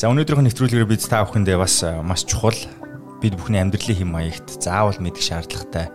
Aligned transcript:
За 0.00 0.08
өнөөдрийнх 0.08 0.40
нь 0.40 0.48
нэвтрүүлгээр 0.48 0.88
бид 0.88 1.04
та 1.04 1.20
бүхэндээ 1.28 1.60
бас 1.60 1.84
маш 2.00 2.24
чухал. 2.24 2.56
Бид 3.20 3.36
бүхний 3.36 3.60
амьдралын 3.60 4.00
хэм 4.00 4.08
маягт 4.08 4.48
заавал 4.56 4.96
мэдэх 4.96 5.20
шаардлагатай 5.20 5.92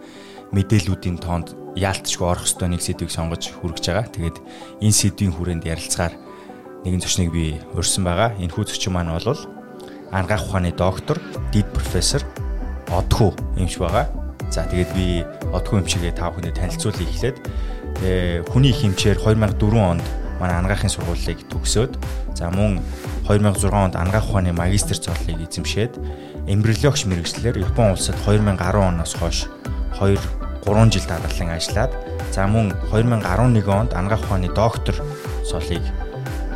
мэдээллүүдийн 0.54 1.18
тоонд 1.18 1.58
яалтчгүй 1.76 2.28
орох 2.28 2.46
ёстой 2.46 2.70
нэг 2.70 2.82
сэдвийг 2.82 3.12
сонгож 3.12 3.52
хүргэж 3.52 3.86
байгаа. 3.90 4.08
Тэгээд 4.12 4.38
энэ 4.84 4.96
сэдвийн 4.96 5.34
хүрээнд 5.34 5.66
ярилцгаар 5.66 6.14
нэгэн 6.86 7.02
зочныг 7.02 7.30
би 7.34 7.60
урьсан 7.74 8.06
байгаа. 8.06 8.38
Энэ 8.40 8.54
хүү 8.54 8.66
зочин 8.70 8.94
маань 8.94 9.12
бол 9.12 9.40
ангаах 10.12 10.46
ухааны 10.48 10.72
доктор, 10.72 11.20
дид 11.52 11.68
профессор 11.74 12.24
Одхуу 12.88 13.34
эмч 13.58 13.78
байгаа. 13.82 14.08
За 14.54 14.64
тэгээд 14.64 14.92
би 14.94 15.26
Одхуу 15.52 15.82
эмчигээ 15.82 16.14
та 16.14 16.30
бүхэнд 16.30 16.56
танилцуулъя 16.56 17.10
эхлээд 17.10 17.38
тэгээ 18.00 18.48
хүний 18.54 18.72
хэмчээр 18.72 19.18
2004 19.20 19.60
онд 19.82 20.06
манай 20.40 20.56
ангаахын 20.60 20.92
сургуулийг 20.92 21.48
төгсөөд 21.50 21.98
за 22.36 22.52
мөн 22.52 22.80
2006 23.28 23.72
онд 23.72 23.96
ангаах 23.96 24.30
ухааны 24.30 24.52
магистр 24.52 25.00
цоллыг 25.00 25.40
эзэмшээд 25.42 25.98
эмбриологч 26.48 27.08
мэрэгчлэр 27.08 27.58
Япон 27.64 27.96
улсад 27.96 28.20
2010 28.22 28.60
оноос 28.76 29.16
хойш 29.16 29.48
2 30.00 30.18
3 30.66 30.92
жил 30.92 31.06
дараалан 31.08 31.50
ажиллаад 31.56 31.92
за 32.34 32.48
мөн 32.48 32.74
2011 32.92 33.68
онд 33.70 33.94
ангаах 33.94 34.24
ухааны 34.26 34.50
доктор 34.50 34.96
цоллыг 35.46 35.84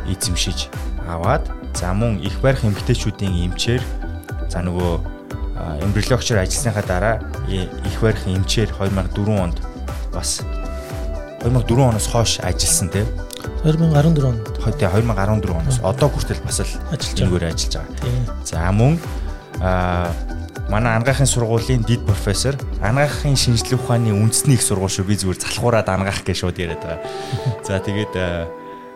эзэмшиж 0.06 0.68
аваад 1.08 1.44
за 1.74 1.92
мөн 1.94 2.18
их 2.18 2.40
барих 2.40 2.64
эмгтээчүүдийн 2.64 3.46
эмчээр 3.46 3.82
за 4.50 4.60
нөгөө 4.66 4.92
эмбриологчор 5.86 6.38
ажилласныхаа 6.42 6.84
дараа 6.86 7.16
их 7.48 7.96
барих 8.00 8.26
эмчээр 8.26 8.70
2004 8.76 9.44
онд 9.44 9.56
бас 10.12 10.42
2004 11.42 11.88
оноос 11.88 12.06
хойш 12.06 12.40
ажилласан 12.40 12.88
тийм 12.90 13.06
2014 13.64 14.24
онд. 14.24 14.40
Хойд 14.60 14.76
2014 14.76 15.50
оноос. 15.50 15.80
Одоо 15.84 16.08
хүртэл 16.08 16.40
бас 16.44 16.60
л 16.60 16.72
ажиллаж 16.92 17.28
байгаа. 17.28 17.84
За 18.44 18.72
мөн 18.72 19.00
манай 20.70 20.94
ангаахын 20.96 21.26
сургуулийн 21.26 21.82
дид 21.82 22.06
профессор 22.06 22.54
ангаахын 22.78 23.34
шинжилгээ 23.34 23.74
ухааны 23.74 24.14
үндэсний 24.14 24.54
их 24.54 24.62
сургууль 24.62 24.94
шүү 24.94 25.04
би 25.10 25.18
зүгээр 25.18 25.42
залхуураад 25.42 25.90
ангаах 25.90 26.22
гэж 26.22 26.46
шууд 26.46 26.62
яриад 26.62 26.78
байгаа. 26.78 27.02
За 27.66 27.82
тэгээд 27.82 28.14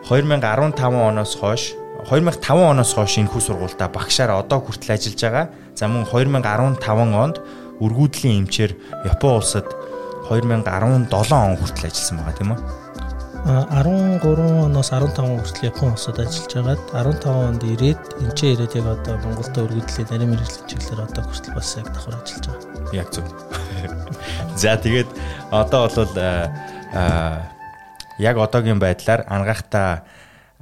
2015 0.07 0.79
оноос 0.79 1.35
хойш 1.35 1.75
2005 2.07 2.71
оноос 2.71 2.95
хойш 2.95 3.19
энэ 3.19 3.27
хүү 3.27 3.43
сургуультай 3.43 3.91
багшаар 3.91 4.39
одоо 4.39 4.63
хүртэл 4.63 4.95
ажиллаж 4.95 5.19
байгаа. 5.19 5.47
За 5.75 5.91
мөн 5.91 6.07
2015 6.07 6.79
онд 7.11 7.43
өргүүдлийн 7.83 8.47
эмчээр 8.47 8.73
Япон 9.11 9.43
улсад 9.43 9.67
2017 10.31 11.11
он 11.11 11.59
хүртэл 11.59 11.91
ажилласан 11.91 12.23
байгаа 12.23 12.39
тийм 12.39 12.55
үү? 12.55 12.84
13 13.45 14.25
оноос 14.65 14.89
15 14.89 15.21
хүртэл 15.21 15.69
Япон 15.69 15.93
улсад 15.93 16.17
ажиллаж 16.17 16.49
байгаад 16.49 16.81
15 16.97 17.29
онд 17.29 17.61
ирээд 17.61 18.01
энэ 18.25 18.33
ч 18.33 18.57
ирээд 18.57 18.73
яг 18.81 18.87
одоо 18.97 19.21
Монголд 19.21 19.53
өргөдлийн 19.53 20.09
нарийн 20.09 20.33
мэрэгжлийн 20.33 20.65
чиглэлээр 20.65 21.05
одоо 21.05 21.23
хүртэл 21.29 21.53
бас 21.53 21.69
яг 21.77 21.93
давхар 21.93 22.25
ажиллаж 22.25 22.45
байгаа. 22.49 22.97
Яг 22.97 23.09
зөв. 23.13 23.29
За 24.57 24.81
тэгээд 24.81 25.11
одоо 25.53 25.93
бол 25.93 26.17
яг 28.17 28.37
одоогийн 28.41 28.81
байдлаар 28.81 29.29
ангаахта 29.29 30.09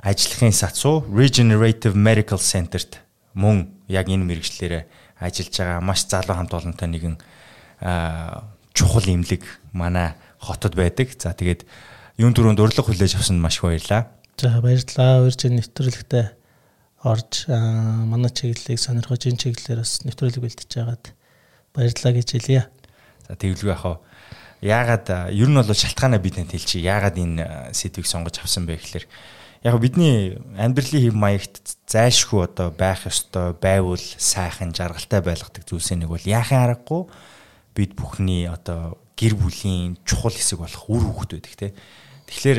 ажлахын 0.03 0.51
сацуу 0.51 1.07
Regenerative 1.07 1.95
Medical 1.95 2.43
Center-т 2.43 2.99
мөн 3.39 3.71
яг 3.87 4.11
энэ 4.11 4.27
мэрэгчлэрээ 4.27 5.23
ажиллаж 5.23 5.55
байгаа 5.55 5.79
маш 5.87 6.03
залуу 6.11 6.35
хамт 6.35 6.51
олонтой 6.51 6.91
нэгэн 6.91 7.15
чухал 8.75 9.07
имлэг 9.07 9.47
манай 9.71 10.19
хотод 10.43 10.75
байдаг. 10.75 11.15
За 11.15 11.31
тэгээд 11.31 11.63
юун 12.19 12.35
дөрөнд 12.37 12.61
урилга 12.61 12.85
хүлээж 12.85 13.17
авсанд 13.17 13.41
маш 13.41 13.61
их 13.61 13.65
баярлаа. 13.65 14.13
За 14.37 14.61
баярлалаа. 14.61 15.25
Урьж 15.25 15.41
нэвтрүүлэгтээ 15.47 16.27
орж 17.03 17.47
манай 17.49 18.31
чиглэлийг 18.31 18.79
сонирхож 18.79 19.27
энэ 19.27 19.41
чиглэлээр 19.41 19.81
бас 19.83 20.03
нэвтрүүлэг 20.07 20.43
бэлтэж 20.43 20.71
байгаад 20.77 21.05
баярлалаа 21.75 22.13
гэж 22.15 22.29
хэлье. 22.31 22.63
За 23.27 23.35
тэглгүй 23.35 23.73
яхаа 23.73 24.01
яагаад 24.63 25.35
ер 25.35 25.49
нь 25.51 25.59
бол 25.59 25.67
шалтгаанаа 25.67 26.23
бид 26.23 26.39
танд 26.39 26.55
хэлчихье. 26.55 26.87
Яагаад 26.87 27.19
энэ 27.19 27.75
сэдвийг 27.75 28.07
сонгож 28.07 28.39
авсан 28.39 28.67
бэ 28.71 28.79
гэхээр 28.79 29.07
яг 29.67 29.77
бидний 29.83 30.39
амьдралын 30.55 31.03
хэв 31.11 31.15
маягт 31.19 31.55
зайлшгүй 31.91 32.47
одоо 32.47 32.71
байх 32.71 33.07
ёстой 33.11 33.55
байвал 33.59 33.99
сайхан 33.99 34.71
жаргалтай 34.71 35.23
байлгадаг 35.23 35.67
зүйлсээ 35.67 36.03
нэг 36.03 36.11
бол 36.15 36.23
яахын 36.23 36.63
аргагүй 36.63 37.11
бид 37.75 37.99
бүхний 37.99 38.47
одоо 38.47 39.02
гэр 39.23 39.39
бүлийн 39.39 40.03
чухал 40.03 40.35
хэсэг 40.35 40.59
болох 40.59 40.91
үр 40.91 41.07
хүүхэд 41.07 41.31
байдаг 41.39 41.55
те. 41.55 41.69
Тэгэхээр 42.27 42.59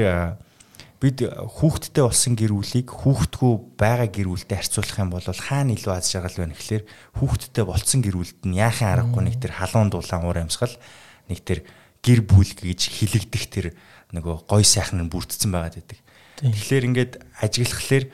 бид 1.03 1.19
хүүхэдтэй 1.27 2.03
болсон 2.07 2.33
гэр 2.39 2.55
бүлийг 2.55 2.87
хүүхэдгүй 2.87 3.53
байгаа 3.75 4.07
гэр 4.07 4.31
бүлтэй 4.31 4.55
харьцуулах 4.55 4.99
юм 5.03 5.11
бол 5.11 5.27
хаана 5.27 5.75
илүү 5.75 5.91
аз 5.91 6.07
жаргал 6.07 6.39
байна 6.39 6.55
гэхэлэр 6.55 6.83
хүүхэдтэй 7.19 7.65
болсон 7.67 7.99
гэр 7.99 8.15
бүлд 8.15 8.39
нь 8.47 8.55
яахын 8.55 8.87
аргагүй 8.95 9.23
нэг 9.27 9.35
тэр 9.43 9.51
халуун 9.59 9.91
дулаан 9.91 10.23
уур 10.23 10.39
амьсгал 10.39 10.71
нэг 11.27 11.39
тэр 11.43 11.67
гэр 11.99 12.23
бүл 12.23 12.47
гэж 12.47 12.79
хилэгдэх 12.87 13.43
тэр 13.51 13.65
нөгөө 14.15 14.47
гой 14.47 14.63
сайхан 14.63 15.03
нь 15.03 15.11
бүрдсэн 15.11 15.51
байгаад 15.51 15.83
байдаг. 15.83 15.99
Тэгэхээр 16.39 16.87
ингээд 16.87 17.13
ажиглахлаар 17.43 18.05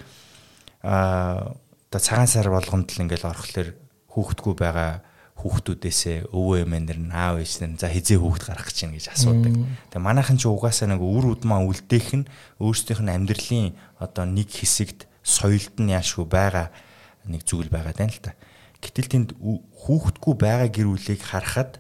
аа 0.82 1.54
одоо 1.90 2.02
цагаан 2.02 2.30
сар 2.30 2.50
болгонд 2.50 2.90
л 2.90 3.02
ингээд 3.06 3.26
орохлоор 3.26 3.70
хүүхэдгүй 4.10 4.54
байгаа 4.58 5.06
хүүхдүүдээсээ 5.40 6.36
өвөө 6.36 6.68
эмээнэр 6.68 7.00
нь 7.00 7.16
аав 7.16 7.40
ээжнэр 7.40 7.80
за 7.80 7.88
хизээ 7.88 8.20
хүүхд 8.20 8.44
гарах 8.44 8.68
гэж 8.68 8.78
байна 8.84 8.96
гэж 9.00 9.08
асуудаг. 9.16 9.56
Тэгээ 9.88 10.04
манайхан 10.04 10.36
ч 10.36 10.52
угаасаа 10.52 10.92
нэг 10.92 11.00
үр 11.00 11.32
удмаа 11.32 11.64
үлдээх 11.64 12.10
нь 12.20 12.30
өөрсдийнх 12.60 13.02
нь 13.08 13.14
амьдралын 13.16 13.72
одоо 14.04 14.28
нэг 14.28 14.52
хэсэгт 14.52 15.08
соёлд 15.24 15.76
нь 15.80 15.96
яашгүй 15.96 16.28
байгаа 16.28 16.76
нэг 17.24 17.48
зүйл 17.48 17.72
байгаа 17.72 17.96
даа 17.96 18.12
л 18.12 18.20
та. 18.20 18.36
Гэтэл 18.84 19.08
тэнд 19.08 19.30
хүүхдгүй 19.40 20.34
байгаа 20.36 20.68
гэр 20.68 20.88
бүлийг 20.92 21.24
харахад 21.24 21.80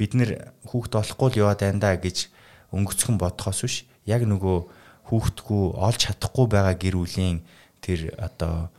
бид 0.00 0.16
нэр 0.16 0.56
хүүхд 0.64 0.92
олохгүй 0.96 1.28
л 1.36 1.40
яваад 1.44 1.60
байна 1.60 1.80
да 1.80 2.00
гэж 2.00 2.32
өнгөцхөн 2.72 3.20
бодхоос 3.20 3.60
биш 3.68 3.76
яг 4.08 4.24
нөгөө 4.24 4.56
хүүхдгүй 5.12 5.62
олж 5.76 6.00
чадахгүй 6.08 6.46
байгаа 6.48 6.76
гэр 6.80 6.96
бүлийн 6.96 7.44
тэр 7.84 8.16
одоо 8.16 8.72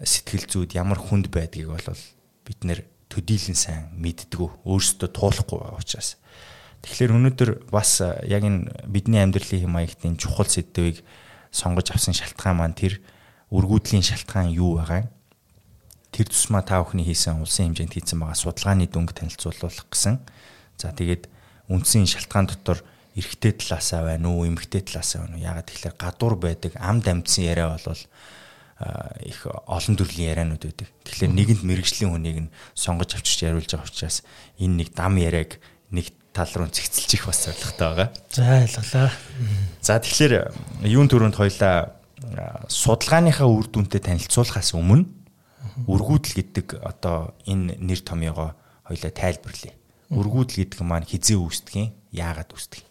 сэтгэл 0.00 0.48
зүйд 0.48 0.74
ямар 0.74 0.98
хүнд 0.98 1.28
байдгийг 1.28 1.68
бол 1.68 1.88
бид 2.44 2.60
нэр 2.64 2.80
төдийлэн 3.14 3.54
сайн 3.54 3.94
мэддгүү 3.94 4.66
өөрсдөө 4.66 5.08
туулахгүй 5.14 5.58
байгаа 5.62 5.78
учраас. 5.78 6.18
Тэгэхээр 6.82 7.14
өнөөдөр 7.14 7.50
бас 7.70 8.02
яг 8.02 8.42
энэ 8.42 8.84
бидний 8.90 9.22
амьдралын 9.22 9.62
хэм 9.62 9.72
маягтын 9.72 10.18
чухал 10.18 10.50
сэдвийг 10.50 11.00
сонгож 11.54 11.94
авсан 11.94 12.12
шалтгаан 12.12 12.58
маань 12.58 12.76
тэр 12.76 12.98
өргүүдлийн 13.54 14.04
шалтгаан 14.04 14.50
юу 14.50 14.82
байгаа 14.82 15.06
юм? 15.06 15.10
Тэр 16.12 16.28
тусмаа 16.28 16.60
та 16.60 16.82
бүхний 16.82 17.06
хийсэн 17.06 17.40
улсын 17.40 17.72
хэмжээнд 17.72 17.94
хийсэн 17.94 18.18
байгаа 18.20 18.36
судалгааны 18.36 18.90
дүнг 18.90 19.16
танилцуулах 19.16 19.86
гэсэн. 19.88 20.20
За 20.76 20.92
тэгээд 20.92 21.30
үндсэн 21.72 22.04
шалтгаан 22.04 22.52
дотор 22.52 22.84
эрэгтэй 23.16 23.56
талаасаа 23.56 24.04
байна 24.04 24.28
уу, 24.28 24.44
эмэгтэй 24.44 24.82
талаасаа 24.84 25.24
байна 25.24 25.38
уу? 25.38 25.46
Ягаад 25.46 25.66
тэгэхээр 25.70 25.96
гадуур 25.96 26.34
байдаг 26.36 26.72
амд 26.76 27.06
амьдсан 27.08 27.46
яриа 27.46 27.72
болвол 27.72 28.02
их 29.24 29.46
олон 29.46 29.96
төрлийн 29.96 30.30
яриануд 30.34 30.64
байдаг. 30.64 30.88
Тэгэхээр 31.04 31.32
нэгэнд 31.32 31.62
мэрэгжлийн 31.64 32.12
хүнийг 32.12 32.38
нь 32.48 32.52
сонгож 32.76 33.16
авчирч 33.16 33.46
яриулж 33.46 33.70
байгаа 33.70 33.88
учраас 33.88 34.22
энэ 34.60 34.84
нэг 34.84 34.88
дам 34.92 35.16
яриаг 35.16 35.60
нэг 35.90 36.12
тал 36.34 36.50
руу 36.54 36.68
цэгцэлж 36.68 37.10
их 37.14 37.24
бас 37.26 37.46
зоригтой 37.46 37.86
байгаа. 37.88 38.08
За 38.28 38.42
ойлголоо. 38.66 39.08
За 39.80 39.98
тэгэхээр 40.02 40.34
юун 40.90 41.08
төрөнд 41.08 41.38
хоёлаа 41.38 41.94
судалгааныхаа 42.68 43.46
үр 43.46 43.70
дүнтэй 43.70 44.00
танилцуулахаас 44.02 44.74
өмнө 44.74 45.06
үргүүдэл 45.86 46.34
гэдэг 46.38 46.66
одоо 46.82 47.34
энэ 47.46 47.78
нэр 47.78 48.00
томьёогоо 48.02 48.54
хоёлаа 48.84 49.12
тайлбарлая. 49.12 49.74
Үргүүдэл 50.10 50.66
гэдэг 50.66 50.80
маань 50.84 51.08
хизээ 51.08 51.38
үүсдэг 51.38 51.74
юм? 51.74 51.88
Яагаад 52.12 52.50
үүсдэг 52.52 52.84
юм? 52.84 52.90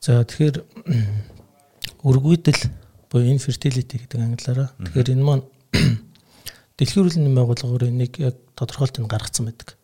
За 0.00 0.22
тэгэхээр 0.24 0.56
үргүүдэл 2.04 2.60
буюу 3.14 3.30
infertility 3.30 4.02
гэдэг 4.02 4.18
англиараа. 4.18 4.74
Тэгэхээр 4.74 5.14
энэ 5.14 5.22
маань 5.22 5.46
дэлхийн 6.76 7.06
эрүүл 7.06 7.18
мэндийн 7.22 7.38
байгууллагын 7.38 7.94
нэг 7.94 8.18
яг 8.18 8.34
тодорхойлтыг 8.58 9.06
гаргацсан 9.06 9.46
байдаг. 9.46 9.78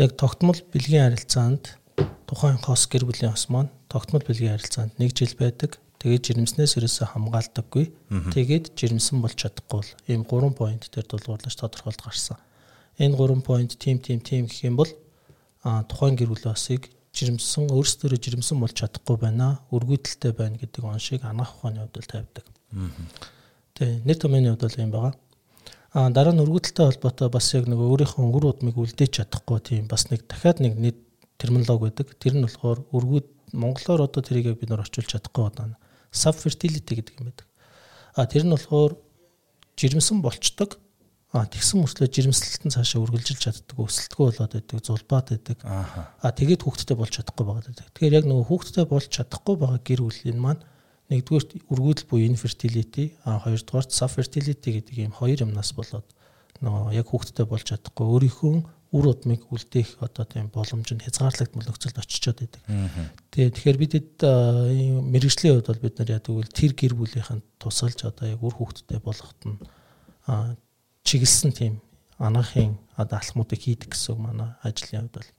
Яг 0.00 0.16
тогтмол 0.16 0.56
бэлгийн 0.72 1.12
харилцаанд 1.12 1.76
тухайн 2.24 2.56
хос 2.56 2.88
гэр 2.88 3.04
бүлийн 3.04 3.36
хос 3.36 3.52
маань 3.52 3.68
тогтмол 3.92 4.24
бэлгийн 4.24 4.56
харилцаанд 4.56 4.96
1 4.96 5.12
жил 5.12 5.36
байдаг. 5.36 5.76
Тэгээд 6.00 6.24
жирэмснээс 6.24 6.78
ерөөсөө 6.80 7.06
хамгаалдаггүй. 7.12 7.84
Тэгээд 8.32 8.72
жирэмсэн 8.80 9.20
болж 9.20 9.36
чадахгүй 9.36 9.76
бол 9.76 9.90
ийм 10.08 10.22
3 10.24 10.56
point 10.56 10.82
дээр 10.88 11.04
дулгуурлаж 11.04 11.52
тодорхойлт 11.52 12.00
гарсан. 12.00 12.40
Энэ 12.96 13.18
3 13.18 13.44
point 13.44 13.76
тим 13.76 14.00
тим 14.00 14.24
тим 14.24 14.48
гэх 14.48 14.64
юм 14.64 14.80
бол 14.80 14.88
а 15.66 15.84
тухайн 15.84 16.16
гэр 16.16 16.32
бүлийн 16.32 16.54
хосыг 16.54 16.88
жирэмсэн 17.14 17.70
өөрсдөө 17.72 18.18
жирэмсэн 18.18 18.60
болж 18.60 18.74
чадахгүй 18.76 19.16
байна. 19.16 19.60
Өргүйдэлтэй 19.72 20.32
байна 20.32 20.58
гэдэг 20.60 20.84
оншийг 20.84 21.24
анаах 21.24 21.56
ухааны 21.56 21.88
хувьд 21.88 22.06
тавьдаг. 22.06 22.44
Тэгээ 23.74 24.04
нэр 24.04 24.18
томьёоны 24.18 24.50
хувьд 24.54 24.64
бол 24.64 24.82
юм 24.82 24.92
байгаа. 24.92 25.14
А 25.92 26.10
дараа 26.10 26.36
нь 26.36 26.42
өргүйдэлтэй 26.44 26.84
холбоотой 26.84 27.28
бас 27.32 27.48
яг 27.56 27.64
нэг 27.64 27.80
өөрийнхөө 27.80 28.20
өнгөр 28.20 28.44
удмыг 28.52 28.76
үлдээж 28.76 29.24
чадахгүй 29.24 29.58
тийм 29.64 29.88
бас 29.88 30.12
нэг 30.12 30.28
дахиад 30.28 30.60
нэг 30.60 30.76
нэг 30.76 30.94
терминологи 31.40 31.88
байдаг. 31.88 32.12
Тэр 32.20 32.36
нь 32.36 32.44
болохоор 32.44 32.84
өргүйд 32.92 33.26
монголоор 33.56 34.04
одоо 34.04 34.20
тэрийг 34.20 34.60
бид 34.60 34.68
нар 34.68 34.84
орчуулж 34.84 35.08
чадахгүй 35.08 35.48
байна. 35.48 35.80
Subfertility 36.12 36.92
гэдэг 36.92 37.14
юм 37.18 37.32
байдаг. 37.32 37.46
А 38.14 38.28
тэр 38.28 38.44
нь 38.44 38.52
болохоор 38.52 39.00
жирэмсэн 39.80 40.20
болчдөг 40.20 40.76
А 41.28 41.44
тэгсэн 41.44 41.84
мөртлөө 41.84 42.08
жирэмслэлтэн 42.08 42.72
цаашаа 42.72 43.04
үргэлжилж 43.04 43.40
чаддаг, 43.44 43.76
өсөлтгөө 43.76 44.24
болоод 44.32 44.52
байдаг, 44.56 44.80
зулбаад 44.80 45.26
байдаг. 45.28 45.58
Аа 45.60 46.32
тэгээд 46.32 46.64
хүүхдтэй 46.64 46.96
болж 46.96 47.12
чадахгүй 47.20 47.44
байгаа 47.44 47.64
гэдэг. 47.68 47.88
Тэгэхээр 47.92 48.16
яг 48.16 48.24
нөгөө 48.32 48.46
хүүхдтэй 48.48 48.86
болж 48.88 49.08
чадахгүй 49.12 49.56
байгаа 49.60 49.80
гэр 49.84 50.00
бүлийн 50.08 50.40
маань 50.40 50.64
нэгдүгээр 51.12 51.44
үргүүдэл 51.68 52.08
буюу 52.08 52.28
infertility, 52.32 53.12
а 53.28 53.44
хоёрдугаар 53.44 53.92
subfertility 53.92 54.68
гэдэг 54.80 54.96
ийм 55.04 55.12
хоёр 55.12 55.44
юмнаас 55.44 55.76
болоод 55.76 56.08
нөгөө 56.64 56.96
яг 56.96 57.06
хүүхдтэй 57.12 57.44
болж 57.44 57.64
чадахгүй 57.76 58.06
өөрийнхөө 58.08 58.54
үр 58.88 59.04
удмыг 59.12 59.44
үлдээх 59.52 60.00
одоо 60.00 60.24
тийм 60.24 60.48
боломж 60.48 60.88
нь 60.96 61.04
хязгаарлагдмал 61.04 61.68
нөхцөлд 61.68 62.00
очичоод 62.00 62.40
байдаг. 62.40 62.62
Тэгээ 63.36 63.52
тэгэхээр 63.52 63.78
бид 63.84 63.92
мэрэгжлийн 64.24 65.60
хувьд 65.60 65.68
бол 65.68 65.84
бид 65.84 65.96
нар 66.00 66.12
яадаг 66.16 66.32
вэ? 66.32 66.48
Тэр 66.56 66.72
гэр 66.72 66.96
бүлийнхэн 66.96 67.44
тусалж 67.60 68.00
одоо 68.08 68.32
яг 68.32 68.40
үр 68.40 68.56
хүүхдтэй 68.56 68.96
болгоход 69.04 69.40
нь 69.44 69.60
чиглэсэн 71.08 71.52
тийм 71.56 71.74
анаахын 72.20 72.76
одоо 73.00 73.16
алхмуудыг 73.16 73.60
хийдэг 73.64 73.96
гэсэн 73.96 74.20
манай 74.20 74.52
ажлын 74.60 75.08
хувьд 75.08 75.16
бол. 75.16 75.30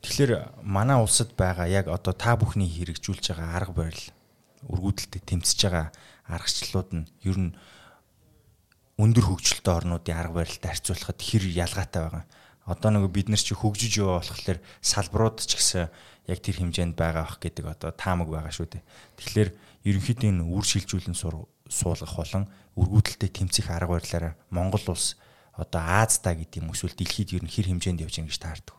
Тэгэхээр 0.00 0.32
манай 0.64 0.96
улсад 0.96 1.36
байгаа 1.36 1.68
яг 1.68 1.86
одоо 1.92 2.16
та 2.16 2.40
бүхний 2.40 2.70
хэрэгжүүлж 2.70 3.28
байгаа 3.28 3.50
арга 3.60 3.74
барил 3.84 4.06
өргүүдэлтэд 4.72 5.24
тэмцэж 5.28 5.58
байгаа 5.68 5.86
аргачлалууд 6.24 6.90
нь 6.96 7.04
ер 7.28 7.38
нь 7.38 7.52
өндөр 8.96 9.24
хөгжилтэй 9.28 9.74
орнуудын 9.74 10.16
арга 10.16 10.40
барилтай 10.40 10.70
харьцуулахад 10.72 11.20
хэр 11.20 11.44
ялгаатай 11.52 12.02
байгаа. 12.02 12.24
Одоо 12.64 12.90
нэг 12.94 13.10
бид 13.10 13.28
нар 13.28 13.42
чи 13.42 13.52
хөгжиж 13.52 13.98
яваа 13.98 14.22
болохоор 14.22 14.58
салбарууд 14.80 15.42
ч 15.42 15.58
гэсэн 15.58 15.90
яг 16.30 16.38
тэр 16.38 16.56
хэмжээнд 16.62 16.94
байгаа 16.94 17.26
ах 17.26 17.42
гэдэг 17.42 17.66
одоо 17.66 17.90
таамаг 17.90 18.30
байгаа 18.30 18.54
шүү 18.54 18.78
дээ. 18.78 18.82
Тэгэхээр 19.18 19.50
ерөнхийдөө 19.90 20.28
энэ 20.30 20.46
үр 20.46 20.62
шилжүүлэн 20.62 21.16
суулгах 21.72 22.16
болон 22.20 22.44
өргүүдэлтэй 22.76 23.30
тэмцэх 23.32 23.72
арга 23.72 23.96
барилаараа 23.96 24.34
Монгол 24.52 24.84
улс 24.92 25.16
одоо 25.56 25.80
Аазда 25.80 26.36
гэдэг 26.36 26.60
юм 26.60 26.72
эсвэл 26.72 26.96
дэлхийд 26.96 27.32
ер 27.36 27.44
нь 27.44 27.52
хэр 27.52 27.72
хэмжээнд 27.72 28.04
явж 28.04 28.16
байгаа 28.20 28.28
гэж 28.28 28.38
таардаг. 28.40 28.76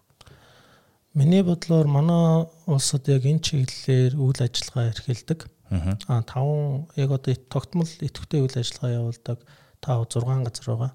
Миний 1.13 1.43
бодлоор 1.45 1.85
манай 1.85 2.49
улсад 2.65 3.05
яг 3.09 3.25
энэ 3.25 3.45
чиглэлээр 3.45 4.13
үйл 4.17 4.39
ажиллагаа 4.41 4.89
эрхэлдэг. 4.93 5.39
Аа 6.09 6.21
таван 6.25 6.89
яг 6.97 7.09
одоо 7.13 7.33
тогтмол 7.53 7.89
идэвхтэй 8.01 8.41
үйл 8.41 8.57
ажиллагаа 8.57 8.97
явуулдаг 8.97 9.37
5 9.81 10.09
6 10.09 10.45
газар 10.45 10.67
байгаа. 10.69 10.91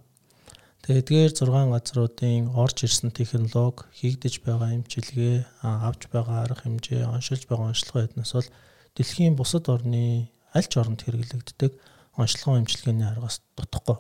Тэгээд 0.83 1.03
эдгээр 1.05 1.33
6 1.35 1.75
газруудын 1.75 2.45
орж 2.55 2.77
ирсэн 2.87 3.11
технологи, 3.11 3.87
хийгдэж 3.99 4.35
байгаа 4.47 4.75
эмчилгээ, 4.79 5.37
авж 5.62 6.06
байгаа 6.11 6.47
арга 6.47 6.62
хэмжээ, 6.62 7.03
оншилж 7.06 7.45
байгаа 7.50 7.75
онцлогоо 7.75 8.06
эднээс 8.06 8.33
бол 8.35 8.49
дэлхийн 8.95 9.35
бусад 9.37 9.69
орны 9.69 10.31
аль 10.55 10.69
ч 10.69 10.73
оронд 10.81 11.03
хэрэглэгддэг 11.05 11.73
онцлогоо 12.17 12.59
эмчилгээний 12.61 13.09
аргаас 13.09 13.43
дутхгүй. 13.56 13.99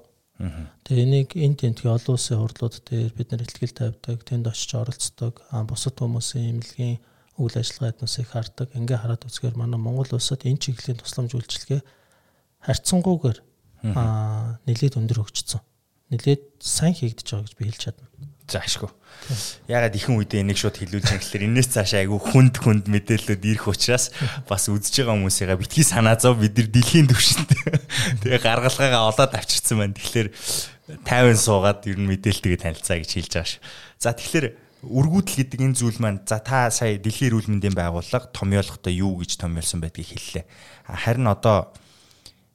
Тэгээ 0.86 1.02
энийг 1.02 1.30
энэ 1.34 1.58
тентгийн 1.58 1.98
олон 1.98 2.14
улсын 2.14 2.38
хурлууд 2.38 2.74
дээр 2.86 3.12
бид 3.14 3.28
нар 3.34 3.42
ихтгэл 3.42 3.74
тавьдаг, 3.74 4.22
тэнд 4.22 4.46
очиж 4.46 4.70
оролцдог, 4.78 5.42
бусад 5.66 5.98
хүмүүсийн 5.98 6.62
эмнэлгийн 6.62 7.02
үйл 7.42 7.54
ажиллагаа 7.58 7.90
эднүсийг 7.94 8.28
хардаг. 8.30 8.70
Ингээ 8.74 8.98
хараад 9.02 9.26
үзэхээр 9.26 9.58
манай 9.58 9.78
Монгол 9.82 10.10
улсад 10.14 10.46
энэ 10.46 10.62
чиглэлийн 10.62 11.02
тусламж 11.02 11.34
үйлчилгээ 11.34 11.82
харьцангуйгээр 12.66 13.38
нэлээд 14.66 14.98
өндөр 14.98 15.18
хөгжсөн. 15.22 15.62
Нэлээд 16.10 16.42
сайн 16.62 16.94
хийгдэж 16.94 17.26
байгаа 17.30 17.46
гэж 17.46 17.54
би 17.58 17.64
хэлж 17.66 17.82
чадна. 17.82 18.06
За 18.48 18.64
ашгүй. 18.64 18.88
Ягаад 19.68 19.92
ихэнх 19.92 20.24
үедээ 20.24 20.40
энийг 20.40 20.56
шууд 20.56 20.80
хэлүүлж 20.80 21.04
байгаа 21.04 21.20
гэхээр 21.20 21.46
энэс 21.52 21.68
цаашаа 21.68 22.00
айгүй 22.00 22.16
хүнд 22.16 22.54
хүнд 22.64 22.84
мэдээлэлүүд 22.88 23.44
ирэх 23.44 23.68
учраас 23.68 24.08
бас 24.48 24.72
үзэж 24.72 25.04
байгаа 25.04 25.20
хүмүүсээ 25.20 25.60
битгий 25.60 25.84
санаа 25.84 26.16
зов 26.16 26.40
бид 26.40 26.56
нар 26.56 26.68
дэлхийн 26.72 27.12
төвшөнд 27.12 27.50
тэгээ 28.24 28.40
гаргалгаагаа 28.40 29.12
олоод 29.12 29.32
авчирсан 29.36 29.84
байна. 29.84 29.92
Тэгэхээр 30.00 30.28
50 31.04 31.44
суугаад 31.44 31.84
ер 31.84 32.00
нь 32.00 32.08
мэдээлэлтэйгээ 32.08 32.64
танилцаа 32.64 32.96
гэж 32.96 33.10
хэлж 33.20 33.32
байгаа 33.36 33.52
ш. 33.52 33.60
За 34.00 34.16
тэгэхээр 34.16 34.46
үргүүдэл 34.88 35.36
гэдэг 35.44 35.60
энэ 35.60 35.76
зүйл 35.76 36.00
маань 36.00 36.24
за 36.24 36.40
та 36.40 36.72
сая 36.72 36.96
дэлхийн 36.96 37.34
эрүүл 37.34 37.52
мэндийн 37.52 37.76
байгууллага 37.76 38.32
томьёолохдоо 38.32 38.92
юу 38.94 39.20
гэж 39.20 39.36
томьёолсон 39.44 39.84
байдгийг 39.84 40.16
хэллээ. 40.16 40.44
Харин 40.88 41.28
одоо 41.28 41.74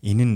энэ 0.01 0.25
нь 0.25 0.35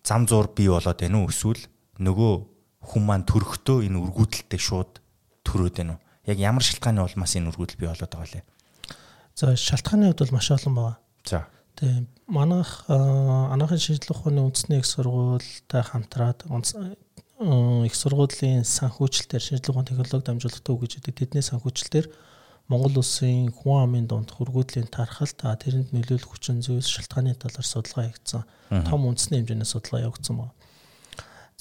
зам 0.00 0.24
зуур 0.24 0.48
бий 0.54 0.70
болоод 0.72 0.96
байна 0.96 1.20
уу 1.20 1.28
эсвэл 1.28 1.60
нөгөө 1.98 2.51
хүн 2.82 3.02
маань 3.06 3.26
төрөхдөө 3.26 3.86
энэ 3.86 3.98
үргүүдэлтэй 4.02 4.60
шууд 4.60 4.98
төрөөд 5.46 5.74
байна 5.78 5.94
уу? 5.96 6.02
Яг 6.26 6.38
ямар 6.38 6.62
шалтгааны 6.66 7.02
улмаас 7.02 7.34
энэ 7.38 7.50
үргүүдэл 7.54 7.78
бий 7.78 7.88
болоод 7.88 8.10
байгаа 8.10 8.30
лээ? 8.34 8.44
За 9.38 9.56
шалтгааны 9.56 10.10
хувьд 10.10 10.22
бол 10.22 10.34
маш 10.36 10.50
олон 10.50 10.74
байгаа. 10.74 10.96
За. 11.24 11.46
Тэгээ 11.78 12.04
манайх 12.26 12.84
анаахын 12.90 13.80
шинжилгээ 13.80 14.12
ухааны 14.12 14.40
үндэсний 14.44 14.78
их 14.82 14.86
сургуультай 14.86 15.82
хамтраад 15.82 16.44
их 16.46 17.94
сургуулийн 17.96 18.62
санхүүжилтээр 18.62 19.42
шинжилгээ 19.42 19.72
ухааны 19.72 19.88
технологи 19.88 20.26
дамжуулалтаа 20.26 20.74
өгж 20.76 20.92
идэг. 21.00 21.14
Тэдний 21.16 21.42
санхүүжилтээр 21.42 22.06
Монгол 22.70 23.02
улсын 23.02 23.50
хүн 23.50 23.82
амын 23.82 24.06
дунд 24.06 24.30
хургуудлийн 24.30 24.86
тархалт 24.86 25.42
тэрэнд 25.42 25.90
нөлөөлөх 25.90 26.30
хүчин 26.30 26.62
зүйлс 26.62 26.86
шалтгааны 26.86 27.34
талаар 27.34 27.66
судалгаа 27.66 28.06
хийгдсэн. 28.06 28.46
Том 28.86 29.02
үндэсний 29.10 29.42
хэмжээний 29.42 29.66
судалгаа 29.66 30.06
явагдсан 30.06 30.36
байна. 30.38 30.54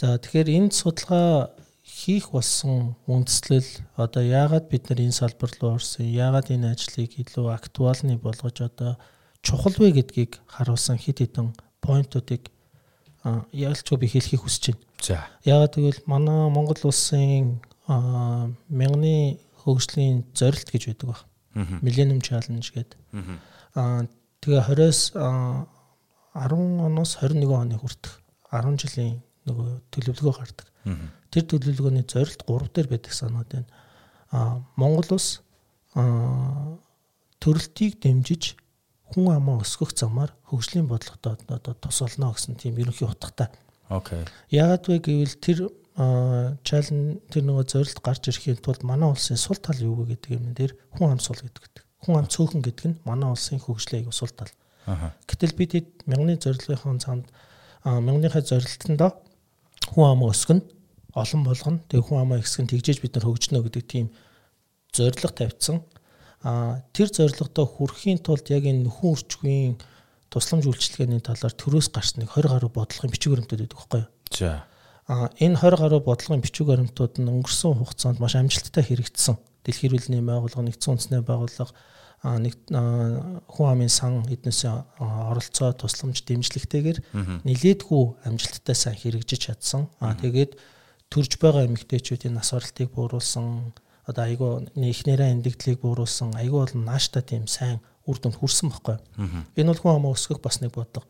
За 0.01 0.17
тэгэхээр 0.17 0.49
энэ 0.49 0.73
судалгаа 0.73 1.53
хийх 1.85 2.33
болсон 2.33 2.97
үндслэл 3.05 3.69
одоо 4.01 4.25
яагаад 4.25 4.65
бид 4.65 4.89
нар 4.89 4.97
энэ 4.97 5.13
салбар 5.13 5.53
руу 5.61 5.77
орсон, 5.77 6.09
яагаад 6.09 6.49
энэ 6.49 6.73
ажлыг 6.73 7.21
илүү 7.21 7.53
актуалны 7.53 8.17
болгож 8.17 8.65
одоо 8.65 8.97
чухал 9.45 9.77
вэ 9.77 10.01
гэдгийг 10.01 10.41
харуулсан 10.49 10.97
хэд 10.97 11.21
хэдэн 11.21 11.53
поинтуудыг 11.85 12.49
ялчгүй 13.53 13.97
би 14.01 14.09
хэлхийг 14.09 14.41
хүсэж 14.41 14.73
байна. 14.73 14.81
За. 15.05 15.29
Яагаад 15.45 15.77
гэвэл 15.77 16.01
манай 16.09 16.49
Монгол 16.49 16.81
улсын 16.81 17.61
мянганы 17.85 19.37
хөгжлийн 19.61 20.25
зорилт 20.33 20.65
гэж 20.73 20.89
байдаг 20.89 21.07
баг. 21.13 21.21
Millennium 21.85 22.25
Challenge 22.25 22.65
гэдэг. 22.65 22.97
Аа 23.77 24.09
тэгээ 24.41 24.65
20-с 24.65 25.13
10 25.13 26.89
оноос 26.89 27.21
21 27.21 27.53
оны 27.53 27.77
хүртэх 27.77 28.17
10 28.49 28.81
жилийн 28.81 29.21
нөгөө 29.49 29.69
төлөвлөгөө 29.93 30.35
гардаг. 30.37 30.67
Тэр 31.31 31.43
төлөвлөгөөний 31.49 32.05
зорилт 32.05 32.43
3 32.45 32.73
дээр 32.75 32.87
байдаг 32.91 33.13
санаад 33.13 33.49
байна. 33.49 33.69
А 34.31 34.61
Монгол 34.75 35.17
улс 35.17 35.41
а 35.95 36.77
төрөлтийг 37.41 37.99
дэмжиж 37.99 38.55
хүн 39.11 39.33
амаа 39.33 39.61
өсгөх 39.63 39.91
замаар 39.97 40.31
хөгжлийн 40.47 40.87
бодлоготой 40.87 41.35
одоо 41.57 41.73
тус 41.75 42.01
олно 42.01 42.31
гэсэн 42.31 42.55
тийм 42.55 42.77
ерөнхий 42.79 43.07
утгатай. 43.07 43.51
Окей. 43.89 44.23
Яагаад 44.51 44.87
вэ 44.87 44.99
гэвэл 45.03 45.35
тэр 45.41 45.59
чален 46.63 47.19
тэр 47.27 47.43
нөгөө 47.43 47.65
зорилт 47.67 47.99
гарч 47.99 48.31
ирэхийн 48.31 48.63
тулд 48.63 48.87
манай 48.87 49.11
улсын 49.11 49.35
сул 49.35 49.59
тал 49.59 49.75
юу 49.83 49.99
вэ 49.99 50.15
гэдэг 50.15 50.31
юм 50.31 50.55
дээр 50.55 50.71
хүн 50.95 51.17
ам 51.17 51.19
сул 51.19 51.35
гэдэг. 51.35 51.83
Хүн 52.07 52.23
ам 52.23 52.27
цөөхөн 52.31 52.63
гэдэг 52.63 52.85
нь 52.87 52.99
манай 53.03 53.27
улсын 53.27 53.59
хөгжлийн 53.59 54.07
сул 54.15 54.31
тал. 54.31 54.47
Гэтэл 55.27 55.57
бид 55.59 55.75
мянганы 56.07 56.39
зорилгын 56.39 57.03
цаанд 57.03 57.27
мянгийнхаа 57.83 58.41
зорилтондоо 58.47 59.11
хүн 59.91 60.05
амаа 60.07 60.31
өсгөн 60.31 60.61
олон 61.13 61.41
болгоно. 61.43 61.83
Тэгээ 61.91 62.07
хүн 62.07 62.19
амаа 62.23 62.39
ихсгэн 62.39 62.71
тэгжээж 62.71 63.03
бид 63.03 63.13
нар 63.15 63.27
хөгжнө 63.27 63.59
гэдэг 63.61 63.83
тийм 63.83 64.07
зорилго 64.95 65.29
тавьсан. 65.35 65.83
А 66.43 66.81
тэр 66.95 67.11
зорилгодоо 67.11 67.65
хүрэхийн 67.67 68.23
тулд 68.23 68.47
яг 68.49 68.65
энэ 68.65 68.87
нөхөн 68.87 69.11
үрчгийн 69.13 69.75
тусламж 70.31 70.65
үйлчилгээний 70.65 71.21
талаар 71.21 71.53
төрөөс 71.53 71.91
гарч 71.91 72.15
нэг 72.17 72.31
20 72.33 72.49
гаруй 72.49 72.71
бодлогын 72.71 73.11
бичиг 73.11 73.35
баримтууд 73.35 73.61
байдаг 73.61 73.77
байхгүй 73.77 73.99
юу? 74.01 74.09
За. 74.31 74.65
А 75.05 75.29
энэ 75.37 75.59
20 75.59 75.83
гаруй 75.83 76.01
бодлогын 76.01 76.41
бичиг 76.41 76.65
баримтууд 76.71 77.19
нь 77.19 77.29
өнгөрсөн 77.29 77.77
хугацаанд 77.77 78.23
маш 78.23 78.39
амжилттай 78.39 78.83
хэрэгжсэн. 78.87 79.35
Дэлхийн 79.67 79.91
эрүүл 79.91 80.07
мэндийн 80.07 80.29
байгууллага, 80.31 80.65
нэгдсэн 80.65 80.91
үндэсний 80.95 81.21
байгууллага 81.21 81.75
нэг 82.21 82.53
хүн 82.69 83.67
амын 83.73 83.89
сан 83.89 84.21
эднээс 84.29 84.69
оролцоо 85.01 85.73
тусламж 85.73 86.21
дэмжлэгтэйгээр 86.21 86.99
нилээдгүй 87.49 88.03
амжилттай 88.29 88.77
сайн 88.77 88.97
хэрэгжиж 89.01 89.49
чадсан. 89.49 89.89
Аа 89.97 90.13
тэгээд 90.13 90.53
төрж 91.09 91.41
байгаа 91.41 91.65
эмэгтэйчүүдийн 91.65 92.37
нас 92.37 92.53
баралтыг 92.53 92.93
бууруулсан 92.93 93.73
одоо 94.05 94.23
айгүй 94.29 94.69
ихнэрээ 94.77 95.33
эндэгдлийг 95.33 95.81
бууруулсан 95.81 96.37
айгүй 96.37 96.61
бол 96.61 96.75
нааштай 96.85 97.25
тийм 97.25 97.49
сайн 97.49 97.81
үр 98.05 98.21
дүнд 98.21 98.37
хүрсэн 98.37 98.69
байхгүй. 98.69 98.97
Энэ 99.57 99.73
бол 99.73 99.81
хүн 99.81 99.97
амаа 99.97 100.13
өсгөх 100.13 100.45
бас 100.45 100.61
нэг 100.61 100.77
бодлого. 100.77 101.09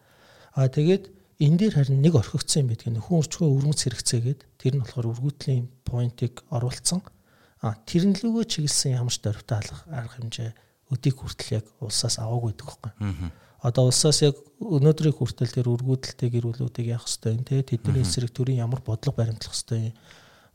Аа 0.55 0.71
тэгээд 0.71 1.11
энэ 1.43 1.57
дээр 1.59 1.75
харин 1.75 1.99
нэг 1.99 2.15
орхигдсан 2.15 2.63
юм 2.63 2.71
байдаг. 2.71 3.03
Хүн 3.03 3.19
урчгүй 3.19 3.47
өрмөц 3.51 3.83
хэрэгцээгээд 3.83 4.41
тэр 4.63 4.73
нь 4.79 4.83
болохоор 4.87 5.11
өргөтлийн 5.11 5.67
поинтыг 5.83 6.39
оруулсан. 6.47 7.03
А 7.59 7.75
тэрнлүүгөө 7.83 8.45
чиглэсэн 8.47 8.95
ямар 8.95 9.11
ч 9.11 9.19
дөрвтэй 9.21 9.59
арга 9.59 10.15
хэмжээ 10.17 10.51
өдийг 10.91 11.15
хүртэл 11.17 11.63
яг 11.63 11.65
улсаас 11.79 12.19
аваагүй 12.19 12.51
гэдэг 12.51 12.67
байхгүй. 12.67 12.91
Одоо 13.61 13.83
улсаас 13.87 14.19
яг 14.25 14.35
өнөөдрийн 14.59 15.15
хүртэл 15.15 15.55
тэр 15.55 15.67
үргүүдэлтэй 15.71 16.29
гэрүүлүүдийг 16.33 16.87
яах 16.93 17.05
хэвтэй 17.05 17.31
юм 17.37 17.43
те 17.45 17.61
тэдний 17.61 18.01
эсрэг 18.01 18.33
төрийн 18.33 18.65
ямар 18.65 18.81
бодлого 18.81 19.21
баримтлах 19.21 19.53
хэвтэй 19.53 19.93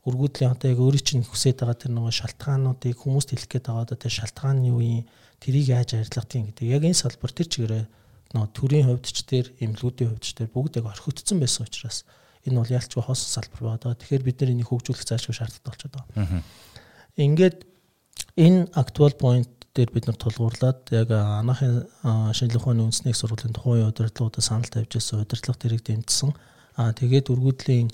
үргүүдлийн 0.07 0.51
одоо 0.55 0.67
яг 0.71 0.79
өөрийн 0.79 1.03
чинь 1.03 1.23
хүсэж 1.27 1.59
байгаа 1.59 1.75
тэр 1.75 1.91
нөгөө 1.95 2.13
шалтгаануудыг 2.15 2.95
хүмүүст 2.95 3.31
хэлэх 3.35 3.51
гээд 3.51 3.65
байгаа 3.67 3.83
одоо 3.87 3.97
тэр 3.99 4.13
шалтгаан 4.15 4.57
нь 4.63 4.69
юу 4.71 4.79
юм 4.79 5.03
тэрийг 5.43 5.67
яаж 5.67 5.89
арилгах 5.99 6.27
тийм 6.31 6.47
гэдэг. 6.51 6.63
Яг 6.67 6.83
энэ 6.87 6.95
салбар 6.95 7.31
тэр 7.35 7.47
чигээрээ 7.51 7.85
нөгөө 8.35 8.49
төрийн 8.55 8.87
хувьд 8.87 9.03
ч 9.07 9.19
тэр 9.27 9.45
эмнэлгүүдийн 9.59 10.09
хувьд 10.15 10.23
ч 10.23 10.31
тэр 10.35 10.47
бүгд 10.51 10.79
яг 10.79 10.85
орхигдсон 10.91 11.37
байсан 11.43 11.67
учраас 11.67 12.07
энэ 12.47 12.59
бол 12.59 12.71
ялчгүй 12.71 13.03
хоосон 13.03 13.31
салбар 13.35 13.79
байгаа. 13.79 13.99
Тэгэхээр 13.99 14.23
бид 14.23 14.37
нар 14.39 14.51
энийг 14.55 14.69
хөгжүүлэх 14.71 15.03
заашгүй 15.03 15.35
шаардлагатай 15.35 15.67
болчиход 15.67 15.95
байгаа. 15.95 16.43
Ингээд 17.19 17.57
энэ 18.39 18.71
actual 18.79 19.13
point 19.19 19.51
дээр 19.77 19.93
бид 19.93 20.09
нар 20.09 20.17
тулгуурлаад 20.17 20.89
яг 20.89 21.13
анаахын 21.13 21.85
шинжлэх 22.33 22.65
ухааны 22.65 22.89
үндэсний 22.89 23.13
сургуулийн 23.13 23.53
тухайн 23.53 23.85
удирдлагуудад 23.85 24.41
санал 24.41 24.65
тавьж 24.65 24.97
ирсэн 24.97 25.21
удирдлага 25.21 25.61
тэрийг 25.61 25.85
дэмжсэн. 25.85 26.33
Аа 26.81 26.97
тэгээд 26.97 27.29
өргүүдлийн 27.29 27.93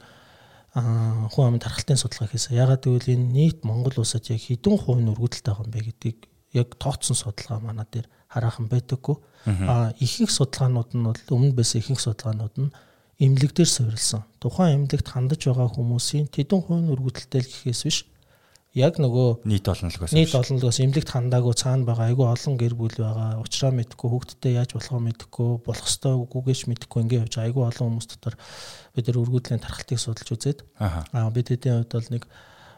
хүн 0.73 1.43
амын 1.43 1.59
тархалтын 1.59 1.99
судалгаа 1.99 2.31
хийсэн. 2.31 2.55
Ягаад 2.55 2.87
гэвэл 2.87 3.13
энэ 3.13 3.27
нийт 3.35 3.59
Монгол 3.67 3.99
улсад 3.99 4.23
яг 4.31 4.39
хэдэн 4.39 4.79
хувийн 4.79 5.11
өргөдөлтэй 5.11 5.51
байгаа 5.51 5.67
юм 5.67 5.73
бэ 5.75 5.81
гэдгийг 5.91 6.19
яг 6.55 6.67
тооцсон 6.79 7.19
судалгаа 7.19 7.59
манай 7.59 7.85
дээр 7.91 8.07
хараахан 8.31 8.71
байдаггүй. 8.71 9.17
Аа 9.67 9.91
ихэнх 9.99 10.31
судалгаанууд 10.31 10.89
нь 10.95 11.03
бол 11.03 11.21
өмнө 11.35 11.53
байсан 11.53 11.83
ихэнх 11.83 12.01
судалгаанууд 12.01 12.55
нь 12.57 12.73
эмнэлэг 13.19 13.53
дээр 13.53 13.69
суурилсан. 13.69 14.25
Тухайн 14.41 14.87
эмнэлэгт 14.87 15.07
хандаж 15.13 15.41
байгаа 15.45 15.69
хүмүүсийн 15.69 16.31
тэдэн 16.33 16.61
хувийн 16.63 16.89
өргөдөлтэй 16.89 17.41
л 17.43 17.51
гэхээс 17.51 17.81
биш 17.85 17.97
яг 18.73 18.97
нөгөө 18.97 19.45
нийт 19.45 19.69
олонлогоос 19.69 20.13
нийт 20.17 20.33
олонлогоос 20.33 20.79
эмнэлэгт 20.81 21.13
хандаагүй 21.13 21.53
цаана 21.53 21.85
байгаа. 21.85 22.09
Айгүй 22.09 22.25
олон 22.25 22.57
гэр 22.57 22.73
бүл 22.73 22.97
байгаа. 22.97 23.37
Уучраа 23.37 23.69
мэдхгүй 23.69 24.09
хүүхдтэй 24.09 24.57
яаж 24.57 24.73
болохоо 24.73 24.99
мэдхгүй 25.13 25.49
болох 25.61 25.85
ёстой 25.85 26.17
үгүйгээч 26.17 26.61
мэдхгүй 26.73 26.99
ингээ 27.05 27.21
явж 27.21 27.37
айгүй 27.37 27.63
олон 27.69 27.85
хүмүүс 27.93 28.07
дотор 28.09 28.35
бид 28.97 29.05
нар 29.05 29.21
өргөдлийн 29.21 29.61
тархалтыг 29.61 29.99
судалж 30.01 30.29
үзээд 30.33 30.59
аа 30.81 31.29
бид 31.29 31.53
хэдийн 31.53 31.85
хувьд 31.85 31.93
бол 31.93 32.09
нэг 32.17 32.23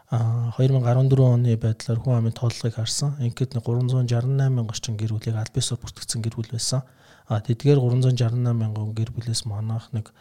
2014 0.06 1.18
оны 1.24 1.56
байдлаар 1.56 1.98
хүн 1.98 2.14
амын 2.20 2.36
тооллогыг 2.36 2.76
харсан. 2.76 3.16
Ингээд 3.18 3.56
нэг 3.56 3.64
368 3.64 4.52
мянган 4.52 4.70
орчим 4.70 4.94
гэр 5.00 5.16
бүлийг 5.16 5.34
аль 5.34 5.50
бисаар 5.50 5.80
бүртгэгдсэн 5.80 6.22
гэр 6.22 6.36
бүл 6.36 6.52
байсан. 6.52 6.84
А 7.26 7.42
тэдгээр 7.42 7.80
368 7.82 8.54
мянган 8.54 8.94
гэр 8.94 9.10
бүлээс 9.10 9.48
манайх 9.50 9.90
нэг 9.90 10.14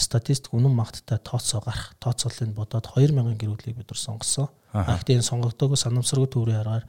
статистик 0.00 0.54
үнэн 0.56 0.72
магттай 0.72 1.20
тооцоо 1.20 1.60
гарах 1.60 1.92
тооцоолыг 2.00 2.56
бодоод 2.56 2.88
2000 2.88 3.36
гэр 3.36 3.52
бүлийг 3.52 3.76
бид 3.76 3.90
нар 3.92 4.00
сонгосон. 4.00 4.48
Гэхдээ 4.72 5.20
энэ 5.20 5.28
сонгогдоогүй 5.28 5.76
санамсаргүй 5.76 6.28
төврийн 6.32 6.60
аргаар 6.64 6.84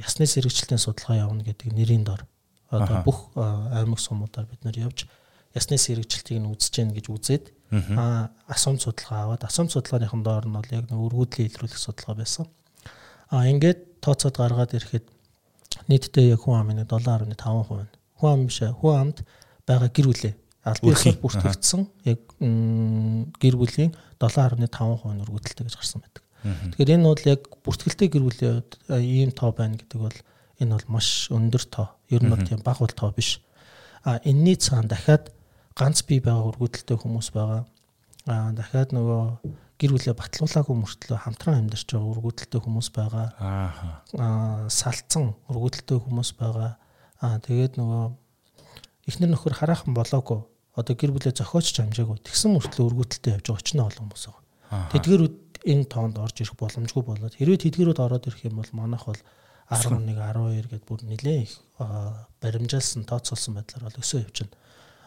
ясны 0.00 0.24
сэргийлтийн 0.24 0.80
судалгаа 0.80 1.28
явна 1.28 1.44
гэдэг 1.44 1.76
нэрийн 1.76 2.04
дор 2.08 2.24
одоо 2.72 3.04
бүх 3.04 3.36
аймаг 3.36 4.00
сумуудаар 4.00 4.48
бид 4.48 4.64
нар 4.64 4.76
явж 4.80 5.04
ясны 5.52 5.76
сэргийлтийг 5.76 6.40
нь 6.40 6.48
үзэж 6.48 6.72
гэн 6.72 6.90
гэж 6.96 7.06
үзээд 7.12 7.44
аа 8.00 8.32
асуумж 8.48 8.88
судалгаа 8.88 9.36
аваад 9.36 9.44
асуумж 9.44 9.76
судалгааныхан 9.76 10.22
доор 10.24 10.44
нь 10.48 10.56
бол 10.56 10.70
яг 10.72 10.88
нэг 10.88 11.00
өргөдлийн 11.04 11.52
илрүүлэх 11.52 11.78
судалгаа 11.78 12.16
байсан. 12.16 12.48
Аа 13.28 13.44
ингээд 13.52 14.00
тооцоод 14.00 14.36
гаргаад 14.40 14.72
ирэхэд 14.72 15.06
нийтдээ 15.92 16.32
яг 16.32 16.40
хүн 16.48 16.58
амын 16.64 16.88
7.5% 16.88 17.92
хүн 18.18 18.30
ам 18.32 18.42
биш 18.48 18.58
хүн 18.64 18.94
амд 18.96 19.18
байгаа 19.68 19.90
гэр 19.92 20.08
бүлээ 20.08 20.34
биесээр 20.64 21.20
бүртгэгдсэн 21.20 21.82
яг 22.08 22.20
гэр 22.40 23.56
бүлийн 23.60 23.92
7.5% 24.16 25.12
нь 25.12 25.22
өргөдөлтэй 25.24 25.64
гэж 25.68 25.76
гарсан 25.76 26.00
байдаг. 26.00 26.24
Тэгэхээр 26.44 26.94
энэ 26.96 27.08
бол 27.08 27.24
яг 27.28 27.42
бүртгэлтэй 27.60 28.08
гэр 28.08 28.24
бүлийн 28.24 28.52
хувьд 28.64 28.72
ийм 29.00 29.30
тоо 29.36 29.52
байна 29.52 29.76
гэдэг 29.76 30.00
бол 30.00 30.18
энэ 30.60 30.72
бол 30.72 30.86
маш 30.88 31.28
өндөр 31.28 31.64
тоо. 31.68 31.88
Ер 32.08 32.24
нь 32.24 32.32
бол 32.32 32.40
тийм 32.40 32.64
бага 32.64 32.84
бол 32.84 32.96
тоо 32.96 33.12
биш. 33.12 33.44
А 34.04 34.20
энэний 34.24 34.56
цаана 34.56 34.88
дахиад 34.88 35.32
ганц 35.76 36.04
бие 36.08 36.24
байгаа 36.24 36.48
өргөдөлтэй 36.52 36.96
хүмүүс 36.96 37.28
байгаа. 37.32 37.68
А 38.24 38.52
дахиад 38.56 38.96
нөгөө 38.96 39.22
гэр 39.76 39.90
бүлээ 39.92 40.16
батлуулаагүй 40.16 40.76
мөртлөө 40.80 41.18
хамтран 41.18 41.60
амьдарч 41.60 41.88
байгаа 41.92 42.12
өргөдөлтэй 42.12 42.60
хүмүүс 42.60 42.88
байгаа. 42.92 43.26
Аа 44.16 44.68
салцсан 44.68 45.36
өргөдөлтэй 45.48 45.98
хүмүүс 46.00 46.30
байгаа. 46.40 46.76
Аа 47.20 47.36
тэгээд 47.40 47.76
нөгөө 47.80 48.04
эхнэр 49.12 49.32
нөхөр 49.32 49.54
хараахан 49.56 49.92
болоогүй 49.92 50.40
одоо 50.74 50.94
гэр 50.98 51.14
бүлээ 51.14 51.34
зохиоч 51.38 51.70
хамжаагүй 51.78 52.18
тэгсэн 52.26 52.50
мөртлөө 52.58 52.86
өргөдөлтөд 52.90 53.34
явж 53.38 53.46
байгаа 53.46 53.62
очно 53.62 53.82
олон 53.86 54.04
хүмүүс 54.10 54.24
байгаа. 54.26 54.90
Тэдгэрүүд 54.90 55.36
энэ 55.64 55.84
тоонд 55.86 56.16
орж 56.18 56.36
ирэх 56.42 56.58
боломжгүй 56.58 57.02
болоод 57.06 57.34
хэрвээ 57.38 57.62
тэдгэрүүд 57.62 57.98
ороод 58.02 58.26
ирэх 58.26 58.42
юм 58.44 58.58
бол 58.58 58.70
манайх 58.74 59.06
бол 59.06 59.20
11 59.70 60.12
12 60.12 60.68
гэдээ 60.68 60.84
бүр 60.84 61.00
нэлээд 61.08 61.46
их 61.46 61.54
баримжаалсан 62.42 63.08
тооцоолсон 63.08 63.56
байдлаар 63.56 63.88
бол 63.88 64.02
өсөө 64.02 64.20
явчихна. 64.26 64.58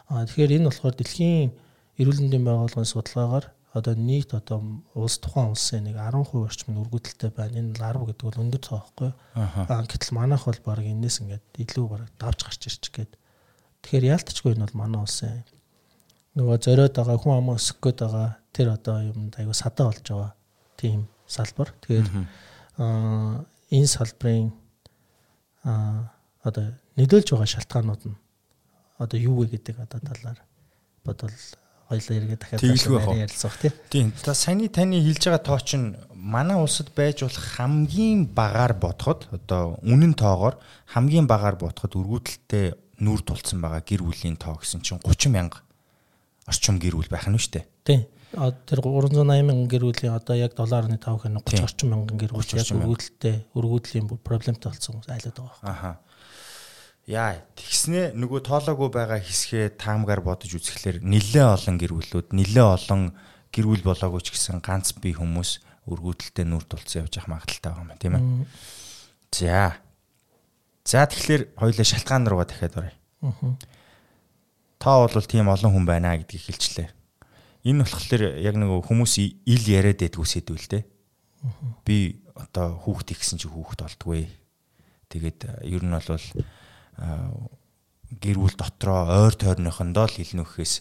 Аа 0.09 0.25
тэгэхээр 0.25 0.55
энэ 0.57 0.67
болохоор 0.71 0.95
дэлхийн 0.97 1.51
эрүүл 1.99 2.21
мэндийн 2.25 2.45
байгууллагын 2.47 2.89
судалгаагаар 2.89 3.45
одоо 3.77 3.93
нийт 3.93 4.33
одоо 4.33 4.81
улс 4.97 5.19
тухайн 5.21 5.53
улсын 5.53 5.85
нэг 5.85 5.99
10% 6.01 6.41
орчим 6.47 6.73
нь 6.73 6.81
өргөдөлтэй 6.81 7.29
байна. 7.29 7.59
Энэ 7.61 7.77
10 7.77 8.07
гэдэг 8.09 8.25
бол 8.25 8.41
өндөр 8.41 8.61
тоо 8.63 8.81
байхгүй. 8.81 9.11
Аа 9.35 9.85
гэтэл 9.85 10.17
манайх 10.17 10.49
бол 10.49 10.61
баг 10.65 10.81
энэс 10.81 11.21
ингээд 11.21 11.45
илүү 11.61 11.85
баг 11.85 12.01
давж 12.17 12.39
гарч 12.47 12.61
ирчих 12.65 12.93
гээд. 12.97 13.13
Тэгэхээр 13.85 14.09
яалтчгүй 14.09 14.57
энэ 14.57 14.65
бол 14.65 14.79
манай 14.81 15.01
улсын 15.05 15.45
нөгөө 16.37 16.57
зориод 16.61 16.93
байгаа 16.93 17.17
хүн 17.17 17.33
амаа 17.33 17.57
өсөх 17.57 17.81
гээд 17.81 17.99
байгаа 18.05 18.29
тэр 18.53 18.67
одоо 18.77 19.01
юм 19.01 19.33
айгу 19.33 19.53
садаа 19.57 19.89
болж 19.89 20.05
байгаа 20.05 20.31
тийм 20.77 21.09
салбар. 21.25 21.73
Тэгэхээр 21.81 22.07
аа 22.77 23.41
энэ 23.73 23.89
салбарын 23.89 24.53
аа 25.65 26.13
одоо 26.45 26.77
нөлөөлж 26.93 27.33
байгаа 27.33 27.49
шалтгаанууд 27.49 28.03
нь 28.05 28.17
одоо 29.01 29.17
юу 29.17 29.41
вэ 29.41 29.57
гэдэг 29.57 29.81
одоо 29.81 29.99
талаар 30.05 30.39
бодвол 31.01 31.33
хоёлаа 31.89 32.15
эргээ 32.21 32.37
дахиад 32.37 32.61
ярилцах 32.61 33.57
тийм. 33.89 34.13
За 34.21 34.37
саяны 34.37 34.69
таны 34.69 35.01
хэлж 35.01 35.23
байгаа 35.25 35.41
тоо 35.41 35.59
чинь 35.59 35.97
манай 36.13 36.57
улсад 36.61 36.93
байж 36.93 37.25
болох 37.25 37.45
хамгийн 37.57 38.29
багаар 38.29 38.73
бодоход 38.77 39.25
одоо 39.33 39.81
үнэн 39.81 40.13
тоогоор 40.13 40.61
хамгийн 40.93 41.25
багаар 41.25 41.55
бодоход 41.57 41.97
өргүүдэлтэй 41.97 42.77
нүүр 43.01 43.21
тулцсан 43.25 43.61
байгаа 43.61 43.81
гэр 43.81 44.01
бүлийн 44.03 44.37
тоо 44.37 44.57
гэсэн 44.59 44.81
чинь 44.81 44.99
30 44.99 45.33
мянга 45.33 45.66
орчим 46.47 46.79
гэр 46.79 46.95
бүл 46.95 47.11
байх 47.11 47.27
нь 47.27 47.35
шүү 47.35 47.53
дээ. 47.59 47.65
Тийм. 47.83 48.01
Тэр 48.67 48.79
380 48.83 49.43
мянган 49.43 49.67
гэр 49.67 49.83
бүлийн 49.87 50.15
одоо 50.15 50.35
яг 50.35 50.55
7.5 50.55 50.99
хэн 51.27 51.39
30 51.43 51.63
орчим 51.67 51.87
мянган 51.91 52.17
гэр 52.19 52.31
бүл 52.31 52.55
яг 52.55 52.67
өргөдөлтэй 52.71 53.35
өргөдлийн 53.51 54.05
проблемтэй 54.23 54.67
болсон 54.71 54.99
хүмүүс 54.99 55.11
айлаад 55.11 55.35
байгаа 55.35 55.59
байна. 55.63 55.71
Аха. 55.71 55.91
Яа, 57.07 57.39
тэгснэ 57.55 58.11
нөгөө 58.19 58.39
тоолоогүй 58.47 58.89
байгаа 58.91 59.19
хэсгээ 59.23 59.79
таамгаар 59.79 60.19
бодож 60.23 60.51
үзэхлээр 60.59 61.07
нэлээ 61.07 61.45
олон 61.55 61.75
гэр 61.79 61.95
бүлүүд, 61.95 62.35
нэлээ 62.35 62.67
олон 62.67 63.15
гэр 63.47 63.65
бүл 63.71 63.83
болоогүй 63.87 64.21
ч 64.27 64.35
гэсэн 64.35 64.59
ганц 64.59 64.91
бие 64.99 65.15
хүмүүс 65.15 65.63
өргөдөлтэй 65.87 66.43
нүр 66.43 66.67
тулцсан 66.67 67.07
явж 67.07 67.15
явах 67.15 67.31
магадaltaй 67.31 67.71
байгаа 67.71 67.87
юм 67.87 67.95
тийм 67.95 68.15
ээ. 68.19 68.23
За. 69.31 69.79
За 70.83 71.07
тэгэхээр 71.07 71.55
хоёулаа 71.55 71.87
шалтгаан 71.87 72.27
руугаа 72.27 72.47
дахиад 72.47 72.75
оръё. 72.75 72.95
Аа 73.23 73.76
та 74.77 75.01
бол 75.01 75.25
тийм 75.25 75.49
олон 75.49 75.73
хүн 75.73 75.85
байна 75.85 76.17
гэдгийг 76.17 76.43
хэлчлээ. 76.53 76.89
Энэ 77.67 77.83
болохоор 77.83 78.23
яг 78.39 78.55
нэг 78.55 78.69
хүмүүс 78.85 79.13
ил 79.19 79.63
яриад 79.67 79.99
байдгүй 79.99 80.25
сэдвүүл 80.25 80.67
дээ. 80.71 80.83
Би 81.83 82.23
одоо 82.37 82.77
хүүхд 82.85 83.11
ихсэн 83.11 83.41
чи 83.41 83.49
хүүхд 83.49 83.83
болдгүй. 83.83 84.29
Тэгээд 85.09 85.67
ер 85.67 85.83
нь 85.83 85.91
бол 85.91 86.07
гэр 88.07 88.37
бүл 88.39 88.55
дотроо 88.55 89.27
ойр 89.27 89.35
тойрныхондоо 89.35 90.07
л 90.07 90.21
илнүүхээс 90.21 90.73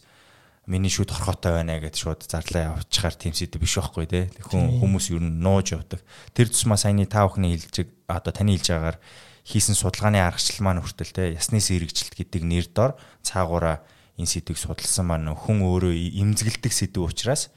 миний 0.67 0.91
шүд 0.91 1.11
хорхотой 1.11 1.63
байна 1.63 1.79
гэж 1.79 1.95
шууд 1.95 2.21
зарлаа 2.27 2.79
явчихаар 2.79 3.15
тийм 3.15 3.35
сэдв 3.35 3.63
биш 3.63 3.79
байхгүй 3.79 4.07
те. 4.07 4.21
Хүн 4.43 4.83
хүмүүс 4.83 5.15
ер 5.15 5.23
нь 5.23 5.39
нууж 5.43 5.75
явдаг. 5.75 6.03
Тэр 6.35 6.51
тусмаа 6.51 6.79
саяны 6.79 7.07
та 7.07 7.27
бүхний 7.27 7.55
хэлж 7.55 7.87
одоо 8.11 8.33
таны 8.35 8.59
хэлж 8.59 8.75
байгаагаар 8.75 8.99
хийсэн 9.47 9.79
судалгааны 9.79 10.19
аргачлал 10.19 10.67
маань 10.67 10.83
хүртэл 10.83 11.15
те 11.15 11.25
ясны 11.39 11.63
сэргижилт 11.63 12.19
гэдэг 12.19 12.43
нэр 12.43 12.67
дор 12.75 12.99
цаагаараа 13.23 13.87
энэ 14.19 14.27
сэдвийг 14.27 14.59
судалсан 14.59 15.07
маань 15.07 15.31
хүн 15.31 15.63
өөрөө 15.63 15.95
имзгэлдэг 16.19 16.75
сэдв 16.75 17.07
учраас 17.07 17.55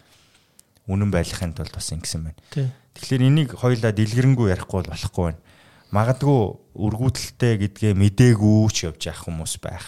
үнэн 0.85 1.09
байхын 1.09 1.57
тулд 1.57 1.73
бас 1.73 1.89
ингэсэн 1.89 2.29
байна. 2.29 2.39
Тэгэхээр 2.93 3.25
энийг 3.25 3.49
хоёлаа 3.57 3.89
дэлгэрэнгүй 3.89 4.53
ярихгүй 4.53 4.85
бол 4.85 4.91
болохгүй 4.93 5.23
байна. 5.33 5.41
Магадгүй 5.89 6.39
үргүүдэлтэй 6.77 7.53
гэдгээ 7.65 7.93
мдээгүй 7.97 8.69
ч 8.69 8.85
явж 8.85 9.01
явах 9.09 9.25
хүмүүс 9.25 9.57
байх 9.57 9.85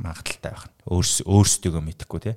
магадaltaй 0.00 0.56
байна. 0.56 0.72
Өөрс 0.88 1.20
өөрсдөө 1.28 1.80
мэдэхгүй 1.84 2.20
тий. 2.24 2.36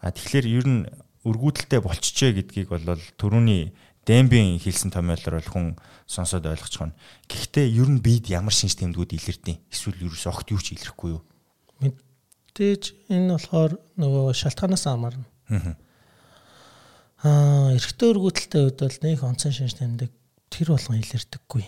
А 0.00 0.08
тэгэхээр 0.08 0.46
ер 0.48 0.64
нь 0.64 0.80
үргүүдэлтэй 1.26 1.80
болчихжээ 1.82 2.32
гэдгийг 2.40 2.68
бол 2.70 3.02
төрөүний 3.18 3.74
Дембийн 4.06 4.62
хэлсэн 4.62 4.94
томьёолоор 4.94 5.42
бол 5.42 5.50
хүн 5.50 5.66
сонсоод 6.06 6.46
ойлгочих 6.46 6.86
нь. 6.86 6.96
Гэхдээ 7.26 7.66
ер 7.74 7.90
нь 7.90 7.98
бид 7.98 8.30
ямар 8.30 8.54
шинж 8.54 8.78
тэмдгүүд 8.78 9.18
илэрдэг? 9.18 9.58
Эсвэл 9.66 10.06
ерөөс 10.06 10.30
огт 10.30 10.54
юу 10.54 10.62
ч 10.62 10.78
илэрхгүй 10.78 11.18
юу? 11.18 11.26
Мэдээж 11.82 13.10
энэ 13.10 13.34
болохоор 13.34 13.72
нөгөө 13.98 14.30
шалтгаанаас 14.30 14.86
хамаарна. 14.86 15.26
Аа, 17.26 17.74
эрэгтэй 17.74 18.08
өргөдөлтэй 18.14 18.62
үед 18.62 18.78
бол 18.78 18.98
нэг 19.02 19.18
онцон 19.26 19.50
шинж 19.50 19.74
тэмдэг 19.74 20.14
тэр 20.54 20.68
болгон 20.70 21.02
илэрдэггүй. 21.02 21.64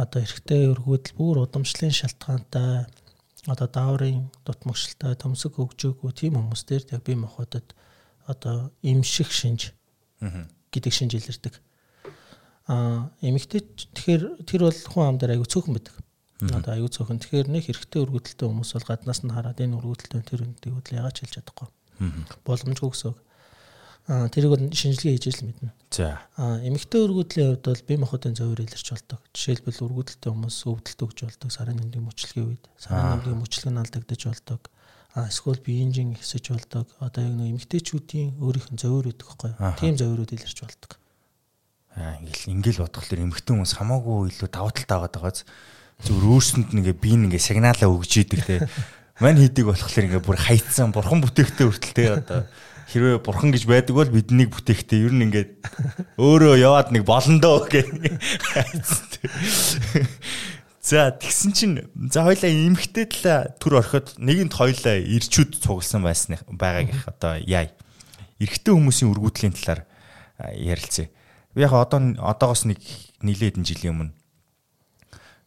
Одоо 0.00 0.20
эрэгтэй 0.24 0.72
өргүүдэл 0.72 1.18
бүр 1.20 1.44
удамшлын 1.44 1.92
шалтгаантай 1.92 2.88
одоо 3.46 3.68
дааврын 3.68 4.30
дутмагшилтай 4.46 5.18
төмсөг 5.18 5.58
хөгжөөгүй 5.58 6.12
тийм 6.14 6.38
хүмүүс 6.38 6.62
дээр 6.64 6.82
яг 6.94 7.02
бие 7.02 7.18
махбодод 7.18 7.74
одоо 8.30 8.70
имших 8.86 9.34
шинж 9.34 9.74
гэдэг 10.72 10.92
шинж 10.92 11.12
илэрдэг. 11.20 11.54
Аа 12.66 13.12
эмэгтэй 13.20 13.60
тэгэхээр 13.60 14.22
тэр 14.48 14.60
бол 14.66 14.80
хүн 14.88 15.04
амдаар 15.14 15.36
аягүй 15.36 15.48
цөөхөн 15.52 15.76
байдаг. 15.76 15.96
Одоо 16.50 16.72
аягүй 16.74 16.90
цөөхөн. 16.90 17.22
Тэгэхээр 17.22 17.48
нэг 17.52 17.70
эрэгтэй 17.70 18.00
өргөдөлтөй 18.02 18.46
хүмүүс 18.50 18.70
бол 18.74 18.88
гаднаас 18.90 19.20
нь 19.22 19.30
хараад 19.30 19.62
энэ 19.62 19.78
өргөдөлтөй 19.78 20.22
тэр 20.26 20.42
үндийг 20.42 20.74
бол 20.74 20.96
яагаад 20.96 21.18
хэлж 21.22 21.34
чадахгүй. 21.38 21.68
Боломжгүй 22.42 22.90
гэсэн 22.90 23.08
үг. 23.14 23.18
Аа 24.10 24.26
тэрийг 24.26 24.50
бол 24.50 24.64
шинжилгээ 24.74 25.14
хийж 25.14 25.38
л 25.38 25.46
мэднэ. 25.46 25.70
За. 25.94 26.26
Аа 26.34 26.58
эмэгтэй 26.66 26.98
өргөдлийн 27.06 27.54
хувьд 27.54 27.66
бол 27.70 27.86
бие 27.86 27.98
махбодын 28.02 28.34
зөвөр 28.34 28.66
илэрч 28.66 28.88
болдог. 28.90 29.22
Жишээлбэл 29.30 29.86
өргөдөлтөй 29.86 30.30
хүмүүс 30.34 30.58
өвдөлт 30.66 31.00
өгж 31.06 31.18
болдог 31.22 31.50
сарын 31.54 31.78
нэмдийн 31.78 32.06
мөчлөгийн 32.10 32.50
үед. 32.50 32.64
Сарын 32.82 33.22
нэмдийн 33.22 33.38
мөчлөг 33.38 33.70
нь 33.70 33.78
алдагдаж 33.78 34.22
болдог. 34.26 34.60
Эсвэл 35.12 35.60
биеинжин 35.60 36.16
ихсэж 36.16 36.56
болдог. 36.56 36.88
Одоо 36.96 37.20
яг 37.28 37.36
нэг 37.36 37.60
эмэгтэйчүүдийн 37.60 38.40
өөрийнх 38.40 38.72
нь 38.72 38.80
зөвөр 38.80 39.12
өгдөг 39.12 39.28
юу? 39.28 39.76
Тийм 39.76 40.00
зөвөрүүд 40.00 40.32
илэрч 40.40 40.58
болдог. 40.64 40.96
Аа 41.92 42.16
ингээл 42.16 42.56
ингээл 42.56 42.80
бодглохлоор 42.88 43.20
эмэгтэй 43.28 43.52
хүмүүс 43.52 43.76
хамаагүй 43.76 44.32
илүү 44.32 44.48
даваа 44.48 44.72
талтай 44.72 44.96
байгаад 44.96 45.16
байгааз 45.20 45.44
зүгээр 46.08 46.26
өөрсөнд 46.32 46.68
нэгээ 46.72 46.96
би 46.96 47.12
нэгээ 47.20 47.42
сигналаа 47.44 47.92
өгж 47.92 48.12
идэг 48.24 48.40
те. 48.48 48.64
Мань 49.20 49.36
хийдэг 49.36 49.68
болохоор 49.68 50.00
ингээ 50.00 50.24
бүр 50.24 50.40
хайцсан 50.40 50.96
бурхан 50.96 51.20
бүтээхтэй 51.20 51.68
хүртэл 51.68 51.92
те 51.92 52.04
одоо 52.16 52.48
хэрвээ 52.88 53.20
бурхан 53.20 53.52
гэж 53.52 53.68
байдаг 53.68 53.92
бол 53.92 54.08
биднийг 54.08 54.48
бүтээхтэй 54.56 55.04
ер 55.04 55.12
нь 55.12 55.28
ингээд 55.28 55.60
өөрөө 56.16 56.56
яваад 56.56 56.88
нэг 56.96 57.04
болондоо 57.04 57.68
гэх. 57.68 57.92
За 60.82 61.14
тэгсэн 61.14 61.52
чинь 61.54 61.76
за 62.10 62.26
хоёлаа 62.26 62.50
эмхтэй 62.50 63.06
талаа 63.06 63.54
төр 63.62 63.78
орхиод 63.78 64.18
нэгэнд 64.18 64.50
хоёлаа 64.50 64.98
ирчүүд 64.98 65.62
цугласан 65.62 66.02
байсан 66.02 66.42
байгааг 66.50 66.90
их 66.90 67.06
одоо 67.06 67.38
яа. 67.38 67.70
Эрэгтэй 68.42 68.74
хүмүүсийн 68.74 69.14
өргүүдлийн 69.14 69.54
талаар 69.54 69.86
ярилцъя. 70.58 71.06
Би 71.54 71.62
яг 71.62 71.78
одоо 71.78 72.18
одоогоос 72.18 72.66
нэг 72.66 72.82
нилээдэн 73.22 73.62
жилийн 73.62 73.94
өмнө 73.94 74.12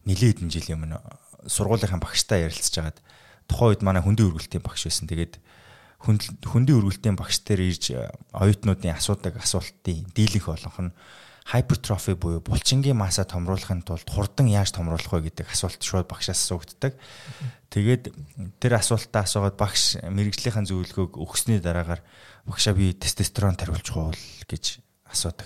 нилээдэн 0.07 0.47
жилийн 0.47 0.79
өмнө 0.79 1.03
сургуулийнхаа 1.51 1.99
багштай 1.99 2.47
ярилцж 2.47 2.71
хагаад 2.71 3.03
тухайн 3.51 3.75
үед 3.75 3.83
манай 3.83 3.99
хөндийн 4.07 4.31
өргөлтийн 4.31 4.63
багш 4.63 4.87
байсан. 4.87 5.11
Тэгээд 5.11 5.35
хөндийн 5.99 6.79
өргөлтийн 6.79 7.19
багш 7.19 7.43
дээр 7.43 7.75
ирж 7.75 7.91
оюутнуудын 8.31 8.95
асуудаг 8.95 9.35
асуултын 9.43 10.07
дийлэнх 10.15 10.47
болгох 10.47 10.79
нь 10.79 10.95
hypertrophy 11.45 12.15
буюу 12.17 12.41
булчингийн 12.41 12.97
масса 12.97 13.25
томруулахын 13.25 13.83
тулд 13.85 14.09
хурдан 14.09 14.49
яаж 14.49 14.73
томруулах 14.73 15.13
вэ 15.13 15.29
гэдэг 15.29 15.53
асуулт 15.53 15.77
шууд 15.77 16.09
багшаас 16.09 16.41
асуугддаг. 16.41 16.97
Тэгээд 17.69 18.09
тэр 18.57 18.73
асуултаа 18.81 19.29
асуугаад 19.29 19.53
багш 19.53 20.01
мэрэгжлийнхэн 20.01 20.65
зөвлөгөөг 20.65 21.21
өгсөний 21.21 21.61
дараагаар 21.61 22.01
багшаа 22.49 22.73
би 22.73 22.97
тестостерон 22.97 23.53
тариулж 23.61 23.85
гуул 23.93 24.17
гэж 24.49 24.81
асуудаг. 25.05 25.45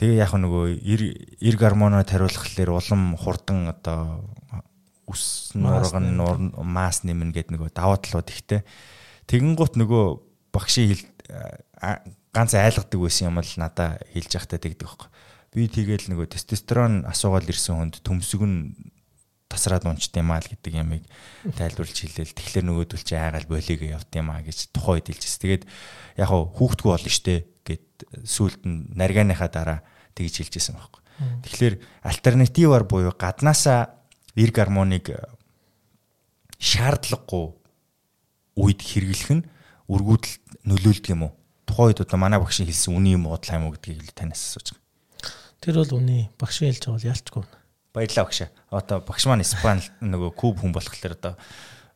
Тэгээ 0.00 0.24
яг 0.24 0.32
нөгөө 0.32 0.80
эр 0.80 1.56
гормоно 1.60 2.00
тариулахлаар 2.00 2.72
улам 2.72 3.20
хурдан 3.20 3.68
одоо 3.68 4.24
үс 5.04 5.52
нуурга 5.52 6.00
нуур 6.00 6.40
масс 6.64 7.04
нэмнэ 7.04 7.36
гэдэг 7.36 7.52
нөгөө 7.52 7.70
даваа 7.76 8.00
талууд 8.00 8.32
ихтэй. 8.32 8.64
Тэгэнгუთ 9.28 9.76
нөгөө 9.76 10.04
багшийн 10.56 10.96
ганц 12.30 12.54
айлгадаг 12.54 13.00
байсан 13.00 13.30
юм 13.34 13.38
л 13.42 13.54
надаа 13.58 13.98
хэлж 14.14 14.30
явахтай 14.38 14.58
тэгдэг 14.62 14.86
байхгүй. 14.86 15.08
Би 15.50 15.66
тэгэл 15.66 16.06
нөгөө 16.14 16.30
тестостерон 16.30 17.02
асуугаад 17.10 17.50
ирсэн 17.50 17.74
хүнд 17.74 17.94
төмсөг 18.06 18.42
нь 18.46 18.58
тасраад 19.50 19.82
унчт 19.82 20.14
юм 20.14 20.30
аа 20.30 20.38
л 20.38 20.46
гэдэг 20.46 20.78
ямыг 20.78 21.02
тайлбарлаж 21.58 21.98
хэлээл. 21.98 22.38
Тэгэхээр 22.38 22.66
нөгөөдөл 22.70 23.02
чи 23.02 23.18
айгаал 23.18 23.50
болиг 23.50 23.82
явт 23.82 24.14
юм 24.14 24.30
аа 24.30 24.46
гэж 24.46 24.70
тухайн 24.70 25.02
үед 25.02 25.10
хэлжээс. 25.10 25.42
Тэгээд 25.42 25.64
яг 26.22 26.30
хүүхдгүү 26.30 26.90
болно 26.94 27.10
штэ 27.10 27.50
гэд 27.66 27.86
сүулт 28.22 28.62
нь 28.62 28.94
наргааныхаа 28.94 29.50
дараа 29.50 29.78
тэгж 30.14 30.46
хэлжсэн 30.46 30.78
байхгүй. 30.78 31.02
Тэгэхээр 31.42 31.74
альтернативаар 32.06 32.86
буюу 32.86 33.10
гаднаасаа 33.10 33.90
эр 34.38 34.54
гормоныг 34.54 35.18
шаардлагагүй 36.62 37.58
үед 38.54 38.80
хэрэглэх 38.86 39.30
нь 39.34 39.44
өргүүдэл 39.90 40.34
нөлөөлдөг 40.70 41.10
юм 41.10 41.26
уу? 41.26 41.39
Тухайн 41.70 41.94
үед 41.94 42.02
одоо 42.02 42.18
манай 42.18 42.42
багшийн 42.42 42.66
хэлсэн 42.66 42.98
үний 42.98 43.14
юм 43.14 43.30
уу, 43.30 43.38
удлаа 43.38 43.62
юм 43.62 43.70
уу 43.70 43.78
гэдгийг 43.78 44.10
танаас 44.10 44.42
асууж 44.42 44.74
байгаа. 44.74 44.82
Тэр 45.62 45.76
бол 45.78 45.94
үний 46.02 46.26
багшийн 46.34 46.74
хэлж 46.74 46.82
байгаа 46.82 46.98
бол 46.98 47.10
ялчгүй. 47.14 47.44
Баярлалаа 47.94 48.26
багш. 48.26 48.40
Одоо 48.74 48.98
багш 49.06 49.24
маань 49.30 49.46
Испани 49.46 49.86
нөгөө 50.02 50.30
куб 50.34 50.58
хүн 50.58 50.74
болохоор 50.74 51.14
одоо 51.14 51.34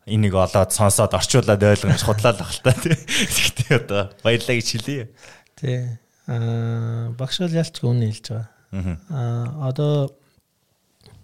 энийг 0.06 0.34
олоод 0.38 0.70
сонсоод 0.70 1.16
орчуулад 1.16 1.58
ойлгомж 1.58 2.02
худлаа 2.06 2.32
л 2.36 2.40
баг 2.44 2.50
л 2.54 2.62
та 2.62 2.72
тий. 2.76 2.94
Гэхдээ 2.94 3.72
одоо 3.82 4.02
баярлалаа 4.22 4.56
гэж 4.62 4.68
хэлье. 4.78 5.10
Тий. 5.58 5.98
Аа 6.30 7.10
багш 7.18 7.40
бол 7.42 7.58
ялчгүй 7.58 7.88
үний 7.90 8.14
хэлж 8.14 8.26
байгаа. 8.30 8.98
Аа 9.10 9.74
одоо 9.74 10.12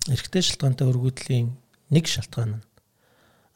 эрэгтэй 0.09 0.43
шалтгаантай 0.43 0.89
өргүүдлийн 0.89 1.55
нэг 1.93 2.05
шалтгаан 2.09 2.59
нь 2.59 2.65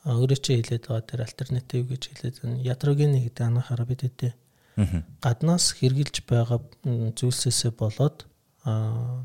өөрөө 0.04 0.38
чи 0.44 0.61
хэлээд 0.61 0.85
байгаа 0.92 1.09
тэр 1.09 1.20
альтернатив 1.24 1.88
гэж 1.88 2.02
хэлээд. 2.12 2.37
Ятрогены 2.61 3.24
гэдэг 3.24 3.44
анхаараа 3.48 3.88
бид 3.88 4.04
хэдэ. 4.04 4.37
Гаднаас 4.76 5.74
хэрглэж 5.78 6.26
байгаа 6.26 6.60
зүйлсээсээ 6.84 7.72
болоод 7.78 8.26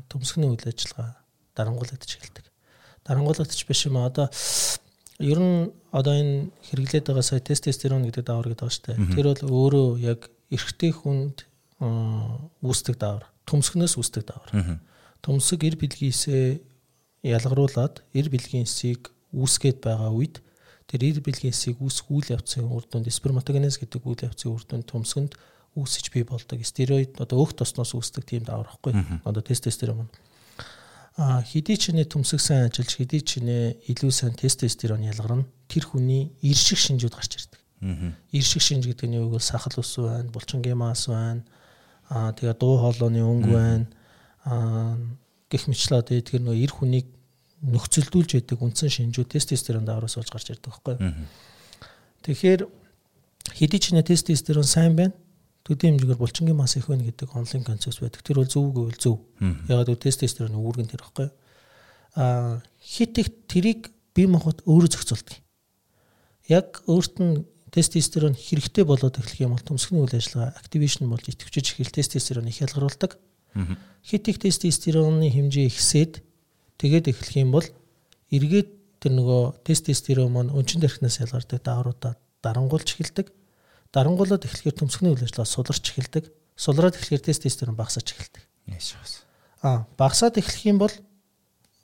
төмсгний 0.08 0.50
үйл 0.50 0.66
ажиллагаа 0.68 1.20
дарангуулагдаж 1.56 2.10
эхэлдэг. 2.16 2.46
Дарангуулагдаж 3.04 3.60
биш 3.66 3.86
юм 3.86 3.98
одоо 3.98 4.28
ер 5.18 5.38
нь 5.40 5.72
одоо 5.90 6.14
энэ 6.14 6.50
хэрэглээд 6.70 7.10
байгаа 7.10 7.26
сая 7.26 7.40
тестостерон 7.40 8.06
гэдэг 8.06 8.24
даавар 8.24 8.52
гэдэг 8.52 8.62
байгаа 8.62 8.76
шүү 8.76 8.86
дээ. 8.86 8.98
Тэр 9.16 9.26
бол 9.32 9.42
өөрөө 9.50 9.88
яг 10.00 10.20
эрэгтэй 10.52 10.92
хүнд 10.92 11.36
үүсдэг 11.80 12.96
даавар. 13.00 13.26
Төмсгнөөс 13.48 13.94
үүсдэг 13.96 14.24
даавар. 14.28 14.80
Төмсг 15.24 15.60
эр 15.64 15.76
бэлгийсээ 15.76 16.60
ялгаруулад 17.24 18.00
эр 18.16 18.26
бэлгийн 18.32 18.64
эсийг 18.64 19.12
үүсгээд 19.32 19.84
байгаа 19.84 20.12
үед 20.12 20.40
Тэр 20.90 21.06
ир 21.06 21.22
бэлгээс 21.22 21.78
үүсэх 21.78 22.10
үйл 22.10 22.34
явцын 22.34 22.66
үр 22.66 22.82
дүнд 22.90 23.06
сперматогенез 23.14 23.78
гэдэг 23.78 24.02
үйл 24.02 24.26
явцын 24.26 24.50
үр 24.50 24.64
дүнд 24.66 24.90
төмсгөнд 24.90 25.38
үүсэж 25.78 26.10
бий 26.10 26.26
болдог. 26.26 26.58
Стероид 26.66 27.14
одоо 27.22 27.46
өөх 27.46 27.54
тосноос 27.54 27.94
үүсдэг 27.94 28.26
тийм 28.26 28.42
даавар 28.42 28.66
байхгүй. 28.66 29.22
Одоо 29.22 29.42
тестостерон. 29.42 30.10
А 31.14 31.42
хэдий 31.46 31.78
ч 31.78 31.94
нэ 31.94 32.10
төмсөг 32.10 32.42
сайн 32.42 32.66
ажиллаж 32.66 32.90
хэдий 32.90 33.22
ч 33.22 33.38
нэ 33.38 33.78
илүү 33.86 34.10
сайн 34.10 34.34
тестостерон 34.34 35.06
ялгарна. 35.06 35.46
Тэр 35.70 35.86
хүний 35.86 36.34
ир 36.42 36.58
шиг 36.58 36.82
шинжүүд 36.82 37.14
гарч 37.14 37.38
ирдэг. 37.38 37.60
Ир 38.34 38.42
шиг 38.42 38.62
шинж 38.62 38.90
гэдэг 38.90 39.06
нь 39.06 39.18
юу 39.22 39.30
гэвэл 39.30 39.46
сахал 39.46 39.78
ус 39.78 39.94
байна, 39.94 40.26
булчингийн 40.34 40.74
мас 40.74 41.06
байна. 41.06 41.46
Аа 42.10 42.34
тэгээ 42.34 42.58
дуу 42.58 42.82
хоолойны 42.82 43.22
өнгө 43.22 43.50
байна. 43.54 43.86
Аа 44.42 44.98
гэх 45.50 45.70
мэтлээ 45.70 46.02
одоо 46.02 46.18
тэр 46.18 46.42
нөө 46.42 46.56
ир 46.58 46.72
хүнийг 46.74 47.06
нөхцөлдүүлж 47.60 48.40
байдаг 48.40 48.58
үндсэн 48.60 48.88
шинжүүд 48.88 49.28
тестостерон 49.36 49.84
давраас 49.84 50.16
болж 50.16 50.30
гарч 50.32 50.48
ирдэг 50.50 50.72
байхгүй. 50.72 50.96
Тэгэхээр 52.24 52.62
хэдий 53.52 53.80
ч 53.80 53.92
нэ 53.92 54.02
тестостерон 54.04 54.64
сайн 54.64 54.96
байна. 54.96 55.14
Төдий 55.64 55.92
хэмжээгээр 55.92 56.20
булчингийн 56.20 56.56
мас 56.56 56.76
их 56.76 56.88
байна 56.88 57.04
гэдэг 57.04 57.36
онлайн 57.36 57.64
концепт 57.64 58.00
байдаг. 58.00 58.24
Тэр 58.24 58.40
бол 58.40 58.48
зөв 58.48 58.64
гэвэл 58.72 58.96
зөв. 58.96 59.16
Ягаад 59.68 59.92
гэвэл 59.92 60.06
тестостероны 60.08 60.56
үүргэн 60.56 60.88
тэр 60.88 61.04
байхгүй. 61.04 61.28
Аа 62.16 62.64
хит 62.80 63.18
их 63.20 63.28
тэрийг 63.44 63.92
бие 64.16 64.28
махбод 64.28 64.64
өөрөө 64.64 64.90
зохицуулдаг. 64.96 65.36
Яг 66.48 66.80
өөрт 66.88 67.16
нь 67.20 67.44
тестостерон 67.70 68.34
хэрэгтэй 68.34 68.84
болоод 68.88 69.20
эхлэх 69.20 69.44
юм 69.44 69.54
бол 69.54 69.62
төмсгний 69.62 70.02
үйл 70.02 70.16
ажиллагаа 70.16 70.56
активашн 70.58 71.06
болж 71.06 71.28
идэвхжиж 71.28 71.76
эхэл 71.76 71.92
тестостерон 71.92 72.48
их 72.48 72.60
ялгаруулдаг. 72.64 73.20
Хит 74.02 74.28
их 74.28 74.40
тестостероны 74.40 75.30
хэмжээ 75.30 75.70
ихсээд 75.70 76.24
Тэгээд 76.80 77.12
эхлэх 77.12 77.36
юм 77.36 77.52
бол 77.52 77.66
эргээд 78.32 78.68
тэр 79.04 79.12
нөгөө 79.20 79.64
тестостерон 79.68 80.32
маань 80.32 80.54
өнчин 80.56 80.80
дэрхнээс 80.80 81.20
ялгардаг 81.20 81.60
даавруудаа 81.60 82.16
дарангуулж 82.40 82.96
эхэлдэг. 82.96 83.28
Дарангуулаад 83.92 84.48
эхлэхээр 84.48 84.76
төмсгний 84.80 85.12
үйл 85.12 85.24
ажиллагаа 85.24 85.48
суларч 85.48 85.84
эхэлдэг. 85.92 86.32
Сулраад 86.56 86.96
эхлэхээр 86.96 87.24
тестостерон 87.28 87.76
багасч 87.76 88.16
эхэлдэг. 88.16 88.42
Аа 89.60 89.84
багасаад 90.00 90.40
эхлэх 90.40 90.64
юм 90.64 90.80
бол 90.80 90.94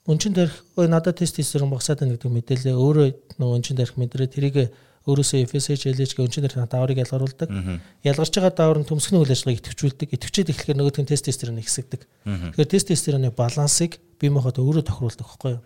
өнчин 0.09 0.33
дэрх 0.33 0.65
ой 0.77 0.87
надад 0.89 1.21
тестостерон 1.21 1.69
багасаад 1.69 2.01
байна 2.01 2.17
гэдэг 2.17 2.31
мэдээлэл 2.31 2.79
өөрөө 2.79 3.07
нөгөө 3.37 3.55
өнчин 3.57 3.77
дэрх 3.77 3.97
мэдрээ 4.01 4.29
тэрийг 4.33 4.73
өөрөөсөө 5.07 5.47
FSH 5.47 5.87
LH 5.95 6.13
гэх 6.19 6.27
өнчин 6.27 6.43
дэрх 6.43 6.59
дааврыг 6.67 6.99
ялгаруулдаг. 7.01 7.49
Ялгарч 8.03 8.33
байгаа 8.35 8.53
даавар 8.53 8.79
нь 8.83 8.89
төмсгний 8.91 9.23
үйл 9.23 9.31
ажиллагааг 9.31 9.63
идэвхжүүлдэг. 9.63 10.09
Идэвхжээд 10.13 10.51
эхлэхээр 10.51 10.77
нөгөөдгийн 10.83 11.07
тестостерон 11.07 11.63
ихсэгдэг. 11.63 12.01
Тэгэхээр 12.27 12.73
тестостероны 12.75 13.31
балансыг 13.31 13.97
бие 14.19 14.31
махбод 14.35 14.59
өөрөө 14.59 14.83
тохируулдаг 14.83 15.25
байхгүй 15.25 15.51
юу? 15.55 15.61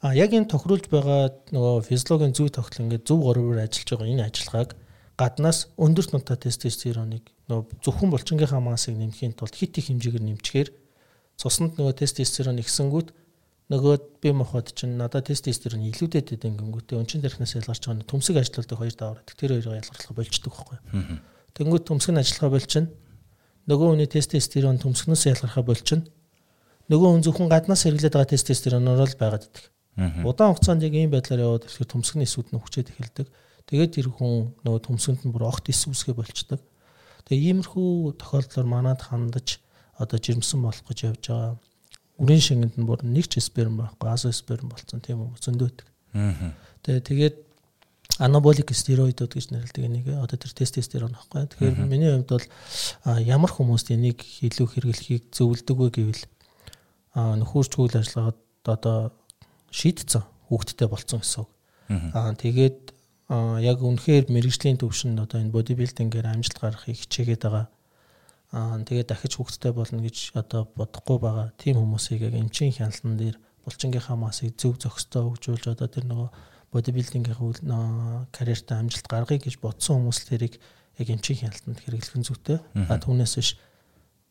А 0.00 0.16
яг 0.16 0.32
энэ 0.32 0.48
тохируулж 0.48 0.88
байгаа 0.88 1.28
нөгөө 1.52 1.84
физиологийн 1.84 2.32
зүй 2.32 2.48
тогтол 2.48 2.88
ингээд 2.88 3.04
зөв 3.04 3.20
гороор 3.20 3.60
ажиллаж 3.60 3.88
байгаа 3.92 4.08
энэ 4.08 4.26
ажиллагааг 4.32 4.70
гаднаас 5.20 5.68
өндөр 5.76 6.06
тунтай 6.08 6.40
тестостероныг 6.40 7.28
нөгөө 7.52 7.84
зөвхөн 7.84 8.08
булчингийнхаа 8.08 8.64
массыг 8.64 8.96
нэмхийн 8.96 9.36
тулд 9.36 9.52
хит 9.52 9.76
их 9.76 9.92
хэмжээгээр 9.92 10.24
нэмчихээр 10.24 10.68
цуснд 11.36 11.76
нөгөө 11.76 12.00
тестостерон 12.00 12.56
ихсэнгүүт 12.64 13.12
нөгөө 13.70 13.94
би 14.18 14.32
мохот 14.34 14.74
чинь 14.74 14.98
надад 14.98 15.30
тестостерон 15.30 15.86
илүүдэд 15.86 16.34
байдаг 16.34 16.58
гингүүтээ 16.58 16.98
өнчин 16.98 17.22
дэрхнээс 17.22 17.54
ялгарч 17.62 17.86
байгаа 17.86 18.02
төмсөг 18.10 18.36
ажилладаг 18.42 18.78
хоёр 18.82 18.94
даваад 18.98 19.30
тэр 19.30 19.54
хоёроо 19.54 19.78
ялгарлах 19.78 20.10
болчдөг 20.18 20.50
байхгүй. 20.50 20.78
Тэнгүүт 21.54 21.84
төмсөг 21.86 22.10
нь 22.10 22.18
ажиллахаа 22.18 22.50
болчихно. 22.50 22.90
Нөгөө 23.70 23.88
хүний 23.94 24.10
тестостерон 24.10 24.82
төмсгнөөс 24.82 25.22
ялгархаа 25.30 25.62
болчихно. 25.62 26.10
Нөгөө 26.90 27.08
хүн 27.14 27.22
зөвхөн 27.22 27.46
гаднаас 27.46 27.86
хэрэглээд 27.86 28.14
байгаа 28.18 28.34
тестостероноор 28.34 29.06
л 29.06 29.20
байгаад 29.22 29.46
идэг. 29.46 29.64
Удаан 30.26 30.58
хугацаанд 30.58 30.82
яг 30.82 30.94
ийм 30.98 31.14
байдлаар 31.14 31.46
яваад 31.46 31.70
ирэхээр 31.70 31.90
төмсгний 31.94 32.26
эсүүд 32.26 32.50
нь 32.50 32.58
хүчээд 32.58 32.90
эхэлдэг. 32.90 33.26
Тэгээд 33.70 33.94
тэр 33.94 34.08
хүн 34.10 34.58
нөгөө 34.66 34.80
төмсгөнд 34.82 35.22
нь 35.22 35.30
бүр 35.30 35.46
огт 35.46 35.70
эс 35.70 35.86
үүсгэ 35.86 36.18
болчдөг. 36.18 36.58
Тэгээ 37.30 37.54
иймэрхүү 37.54 38.18
тохиолдлоор 38.18 38.66
манад 38.66 39.06
хандаж 39.06 39.62
одоо 39.94 40.18
жирэмсэн 40.18 40.58
болох 40.58 40.82
гэж 40.82 40.98
явж 41.06 41.22
байгаа. 41.30 41.54
Үрийн 42.20 42.44
шингэнд 42.44 42.76
нь 42.76 42.84
бүр 42.84 43.00
нэг 43.00 43.32
ч 43.32 43.40
сперм 43.40 43.80
байхгүй, 43.80 44.08
азо 44.12 44.28
сперм 44.30 44.68
болсон 44.68 45.00
тийм 45.00 45.24
үү 45.24 45.40
зөндөөдөг. 45.40 45.88
Тэгээ 46.84 47.00
тэгээд 47.08 47.36
анаболик 48.20 48.68
стероидууд 48.76 49.32
гэж 49.32 49.46
нэрлэдэг 49.48 49.84
энийг 49.88 50.06
одоо 50.12 50.36
тэр 50.36 50.52
тестостерон 50.52 51.16
аахгүй. 51.16 51.48
Тэгэхээр 51.48 51.88
миний 51.88 52.12
хувьд 52.12 52.28
бол 52.28 52.46
ямар 53.24 53.48
хүмүүст 53.48 53.96
энийг 53.96 54.20
илүү 54.44 54.68
хэрэглэхийг 54.68 55.32
зөвлөдөг 55.32 55.76
вэ 55.80 55.88
гэвэл 55.96 56.24
нөхөрч 57.16 57.72
үйл 57.80 57.96
ажиллагаад 57.96 58.38
одоо 58.68 58.98
шийдсэн 59.72 60.22
хүүхдтэй 60.52 60.88
болцсон 60.92 61.24
гэсэн 61.24 61.40
үг. 61.40 61.50
Аа 62.12 62.36
тэгээд 62.36 62.92
яг 63.64 63.78
үнэхээр 63.80 64.28
мэрэгжлийн 64.28 64.76
төвшөнд 64.76 65.24
одоо 65.24 65.40
энэ 65.40 65.54
бодибилдингээр 65.54 66.26
амжилт 66.28 66.58
гаргахыг 66.60 66.98
хичээгээд 67.00 67.42
байгаа. 67.46 67.66
Аа 68.50 68.82
тэгээд 68.82 69.14
дахиж 69.14 69.38
хүүхдтэй 69.38 69.72
болно 69.72 70.02
гэж 70.02 70.34
одоо 70.34 70.66
бодохгүй 70.74 71.18
байгаа. 71.22 71.48
Тим 71.54 71.78
хүмүүсийг 71.78 72.26
яг 72.26 72.34
эмчийн 72.34 72.74
хяналтан 72.74 73.14
дээр 73.14 73.36
булчингийнхаа 73.62 74.16
масыг 74.18 74.58
зөв 74.58 74.74
зохистой 74.74 75.22
хөгжүүлж 75.22 75.64
одоо 75.70 75.86
тэр 75.86 76.04
нөгөө 76.10 76.28
бодибилдингийнхаа 76.74 78.26
карьертаа 78.34 78.82
амжилт 78.82 79.06
гаргая 79.06 79.38
гэж 79.38 79.62
бодсон 79.62 80.02
хүмүүс 80.02 80.18
тэрийг 80.26 80.58
яг 80.98 81.08
эмчийн 81.10 81.46
хяналтанд 81.46 81.78
хэрэглэх 81.78 82.16
нь 82.18 82.26
зүйтэй. 82.26 82.58
А 82.90 82.98
түүнээс 82.98 83.34
биш 83.38 83.50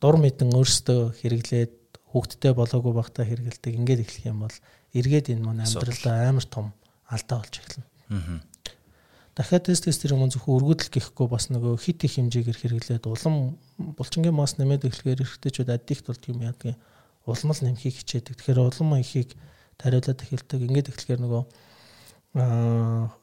дур 0.04 0.16
мэдэн 0.20 0.52
өөрсдөө 0.52 1.16
хэрэглээд 1.20 1.74
хүүхдтэй 2.12 2.54
болоогүй 2.56 2.94
багтаа 2.96 3.24
хэрэгэлдэг 3.24 3.74
ингээд 3.80 4.04
эхлэх 4.04 4.26
юм 4.32 4.44
бол 4.44 4.58
эргээд 4.96 5.32
энэ 5.32 5.44
маань 5.46 5.64
амьдралдаа 5.64 6.28
амар 6.28 6.48
том 6.48 6.74
алдаа 7.08 7.40
болж 7.40 7.56
эхэлнэ 7.62 7.88
дахиад 9.40 9.72
тест 9.72 9.88
тестэр 9.88 10.20
юм 10.20 10.28
зөвхөн 10.28 10.60
өргөдөл 10.60 10.92
гэхгүй 10.92 11.28
бас 11.32 11.48
нөгөө 11.48 11.80
хит 11.80 12.04
их 12.04 12.20
хэмжээгээр 12.20 12.60
хэрэглээд 12.60 13.08
улам 13.08 13.56
булчингийн 13.80 14.36
мас 14.36 14.60
нэмээд 14.60 14.92
эхлэхээр 14.92 15.24
эрэгтэйчүүд 15.24 15.72
аддикт 15.72 16.12
болт 16.12 16.24
юм 16.28 16.44
яадаг 16.44 16.76
улам 17.30 17.52
л 17.54 17.64
нэмхийг 17.64 17.96
хичээдэг. 18.02 18.36
Тэгэхээр 18.38 18.60
улам 18.60 18.98
ихийг 18.98 19.38
тариулаад 19.78 20.20
эхэлдэг. 20.24 20.60
Ингээд 20.66 20.92
эхлэхээр 20.92 21.22
нөгөө 21.22 21.44
аа 22.40 23.14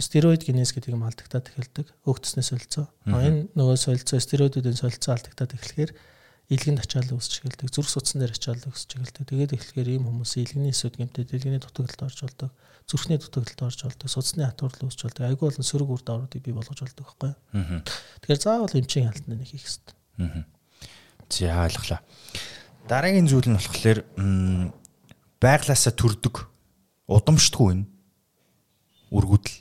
стероид 0.00 0.42
генез 0.42 0.72
гэдэг 0.72 0.94
юм 0.94 1.04
алдагтаад 1.06 1.52
эхэлдэг. 1.52 1.86
Өөгтснээ 2.08 2.44
солилцоо. 2.44 2.86
Энэ 3.06 3.52
нөгөө 3.54 3.76
солилцоо 3.78 4.18
стероидуудын 4.18 4.78
солилцоо 4.78 5.14
алдагтаад 5.14 5.54
эхлэхээр 5.54 5.90
илгэнд 6.52 6.84
ачаал 6.84 7.08
үүсч 7.16 7.40
эхэлдэг. 7.40 7.72
Зүрх 7.72 7.88
судсан 7.88 8.20
дээр 8.20 8.36
ачаал 8.36 8.60
үүсч 8.60 8.90
эхэлдэг. 9.00 9.24
Тэгээд 9.24 9.56
эхлэхээр 9.56 9.88
ийм 9.96 10.04
хүмүүс 10.10 10.36
илгэний 10.36 10.72
эсүүд 10.76 11.00
гэмтээд 11.00 11.32
илгэний 11.32 11.62
дутагдлалд 11.62 12.04
орж 12.04 12.18
болдог. 12.20 12.50
Зүрхний 12.84 13.16
дутагдлалд 13.16 13.64
орж 13.64 13.80
болдог. 13.88 14.08
Судасны 14.12 14.44
хатуурлал 14.44 14.88
үүсч 14.92 15.00
болдог. 15.08 15.24
Айгүй 15.24 15.48
болон 15.48 15.64
сөрөг 15.64 15.88
үр 15.88 16.02
дагавруудыг 16.04 16.42
бий 16.44 16.52
болгож 16.52 16.80
болдог 16.84 17.04
байхгүй 17.08 17.32
юу? 17.32 17.80
Тэгэхээр 18.20 18.44
заавал 18.44 18.76
эмчийн 18.76 19.08
хяналтанд 19.08 19.40
нэг 19.40 19.48
хийх 19.48 19.64
хэрэгтэй. 19.64 20.44
За 21.32 21.64
ойлголоо. 21.64 22.00
Дараагийн 22.84 23.28
зүйл 23.28 23.48
нь 23.48 23.56
болохоор 23.56 23.98
байглаасаа 25.40 25.92
төрдөг 25.96 26.44
удамшдгүй 27.08 27.68
энэ 27.72 27.88
үргүүдэл. 29.12 29.56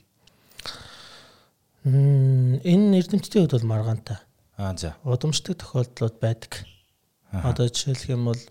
Энэ 1.88 3.00
эрдэмтдийн 3.00 3.48
хувьд 3.48 3.56
бол 3.56 3.72
маргаантай. 3.72 4.19
Аа 4.58 4.76
за. 4.76 4.96
Удамшдаг 5.04 5.60
тохиолдлууд 5.60 6.19
байдаг. 6.19 6.67
Одоо 7.34 7.67
жишээлх 7.67 8.10
юм 8.13 8.30
бол 8.30 8.41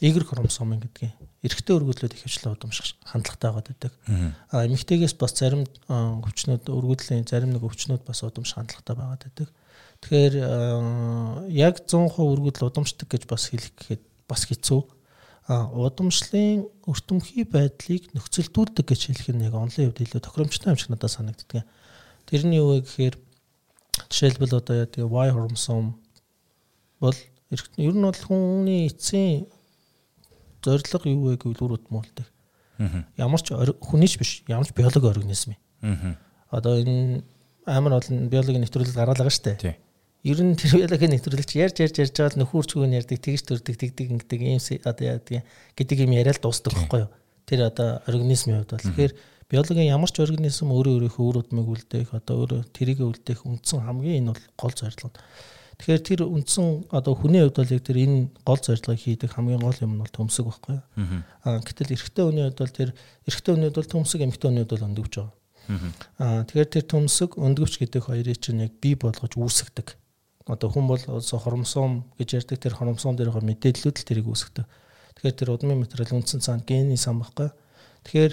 игэр 0.00 0.24
хромосомын 0.28 0.80
гэдгийг 0.84 1.16
эрэгтэй 1.40 1.76
өргөдлөд 1.76 2.12
их 2.12 2.22
хвчлэн 2.26 2.52
удамших 2.52 3.00
хандлагатай 3.06 3.52
байдаг. 3.52 3.92
А 4.52 4.66
эмэгтэйгээс 4.68 5.16
бас 5.16 5.32
зарим 5.32 5.64
өвчнүүд 5.88 6.68
өргөдлийн 6.68 7.24
зарим 7.24 7.56
нэг 7.56 7.64
өвчнүүд 7.64 8.04
бас 8.04 8.20
удамших 8.20 8.60
хандлагатай 8.60 8.96
байгаад 8.96 9.22
байдаг. 9.24 9.48
Тэгэхээр 10.04 10.34
яг 11.54 11.80
100% 11.88 12.20
өргөдөл 12.20 12.68
удамшдаг 12.68 13.08
гэж 13.08 13.24
бас 13.24 13.48
хэлэх 13.48 13.72
гэхэд 13.72 14.02
бас 14.28 14.44
хэцүү. 14.44 14.82
А 15.46 15.70
удамшлын 15.70 16.66
өртөмхий 16.90 17.46
байдлыг 17.46 18.10
нөхцөлдүүлдэг 18.12 18.84
гэж 18.84 19.00
хэлэх 19.14 19.30
нь 19.32 19.46
яг 19.46 19.54
онлын 19.54 19.94
хувьд 19.94 20.02
илүү 20.02 20.20
тохиромжтой 20.20 20.74
юм 20.74 20.80
шиг 20.82 20.90
надад 20.90 21.14
санагддаг. 21.14 21.62
Тэрний 22.26 22.58
юу 22.58 22.74
вэ 22.74 22.82
гэхээр 22.82 23.14
жишээлбэл 24.10 24.58
одоо 24.58 24.84
тэгээ 24.90 25.06
Y 25.06 25.28
хромосом 25.30 26.02
бол 26.98 27.14
ер 27.54 27.94
нь 27.94 28.02
бол 28.02 28.22
хүний 28.26 28.86
эцсийн 28.90 29.46
зорилго 30.64 31.06
юу 31.06 31.30
вэ 31.30 31.36
гэвэл 31.38 31.62
үр 31.62 31.72
удмуулдаг. 31.78 32.26
Ямар 33.16 33.40
ч 33.40 33.54
хүний 33.54 34.10
ч 34.10 34.18
биш, 34.18 34.42
ямар 34.50 34.66
ч 34.66 34.74
биологи 34.74 35.06
организм 35.06 35.54
юм. 35.54 36.18
Одоо 36.50 36.82
энэ 36.82 37.22
амар 37.66 38.02
олон 38.02 38.28
биологийн 38.28 38.66
нэвтрүүлэл 38.66 38.98
гараад 38.98 39.22
байгаа 39.22 39.34
шүү 39.34 39.46
дээ. 39.62 39.78
Ер 40.26 40.42
нь 40.42 40.58
тэр 40.58 40.82
биологийн 40.82 41.14
нэвтрүүлэлч 41.14 41.52
ярьж 41.54 41.76
ярьж 41.86 41.96
ярьж 42.02 42.14
байгаа 42.18 42.38
нөхөр 42.42 42.66
чүгэн 42.66 42.98
ярьдаг, 42.98 43.22
тэгж 43.22 43.42
төрдөг, 43.46 43.76
тэгдэг 43.78 44.06
ингэдэг 44.10 44.40
ийм 44.42 44.58
одоо 44.82 45.04
яа 45.06 45.18
гэдэг 45.22 45.98
юм 46.02 46.12
яриад 46.18 46.42
дуусдаг 46.42 46.74
байхгүй 46.74 47.06
юу? 47.06 47.10
Тэр 47.46 47.70
одоо 47.70 48.02
организмын 48.10 48.66
хувьд 48.66 48.74
бол 48.74 48.86
тэгэхээр 48.90 49.12
биологийн 49.46 49.94
ямар 49.94 50.10
ч 50.10 50.18
организм 50.18 50.74
өөрөө 50.74 50.94
өөрийнхөө 50.98 51.26
үр 51.30 51.38
удмыг 51.46 51.66
үлдээх 51.70 52.10
одоо 52.10 52.34
өөрөө 52.42 52.60
тэрийг 52.74 53.06
үлдээх 53.06 53.46
үндсэн 53.46 53.86
хамгийн 53.86 54.26
энэ 54.26 54.30
бол 54.34 54.42
гол 54.58 54.74
зорилго. 54.74 55.14
Тэгэхээр 55.76 56.02
тэр 56.08 56.20
үндсэн 56.24 56.88
одоо 56.88 57.12
хүний 57.12 57.44
хувьд 57.44 57.60
бол 57.60 57.74
яг 57.76 57.82
тэр 57.84 57.98
энэ 58.00 58.32
гол 58.48 58.60
зорилгыг 58.64 58.96
хийдэг 58.96 59.30
хамгийн 59.36 59.60
гол 59.60 59.76
юм 59.84 59.92
нь 59.96 60.00
бол 60.00 60.08
төмсөг 60.08 60.48
байхгүй. 60.48 60.80
Аа 61.44 61.60
гэтэл 61.60 61.92
эрэгтэй 61.92 62.24
хүний 62.24 62.44
хувьд 62.48 62.60
бол 62.64 62.72
тэр 62.72 62.90
эрэгтэй 63.28 63.52
хүний 63.52 63.68
хувьд 63.68 63.80
бол 63.84 63.92
төмсөг 63.92 64.20
эмэгтэй 64.24 64.48
хүний 64.48 64.64
хувьд 64.64 64.72
бол 64.72 64.88
өндөвч 64.88 65.14
байгаа. 65.20 65.36
Аа 66.16 66.48
тэгэхээр 66.48 66.70
тэр 66.72 66.84
төмсөг 66.88 67.30
өндөвч 67.36 67.74
гэдэг 67.76 68.02
хоёрыг 68.08 68.38
чинь 68.40 68.64
яг 68.64 68.72
бий 68.80 68.96
болгож 68.96 69.32
үүсгдэг. 69.36 69.88
Одоо 70.48 70.68
хүн 70.72 70.88
бол 70.88 71.02
хромосом 71.02 72.08
гэж 72.16 72.28
ярьдаг 72.40 72.56
тэр 72.56 72.72
хромосом 72.72 73.18
дээрх 73.18 73.36
мэдээллүүд 73.44 73.96
л 74.00 74.08
тэрийг 74.08 74.26
үүсгдэг. 74.32 74.64
Тэгэхээр 74.64 75.36
тэр 75.36 75.52
удмын 75.52 75.82
материал 75.82 76.16
үндсэн 76.16 76.40
цаанд 76.40 76.64
гений 76.64 76.96
сан 76.96 77.20
байхгүй. 77.20 77.52
Тэгэхээр 78.06 78.32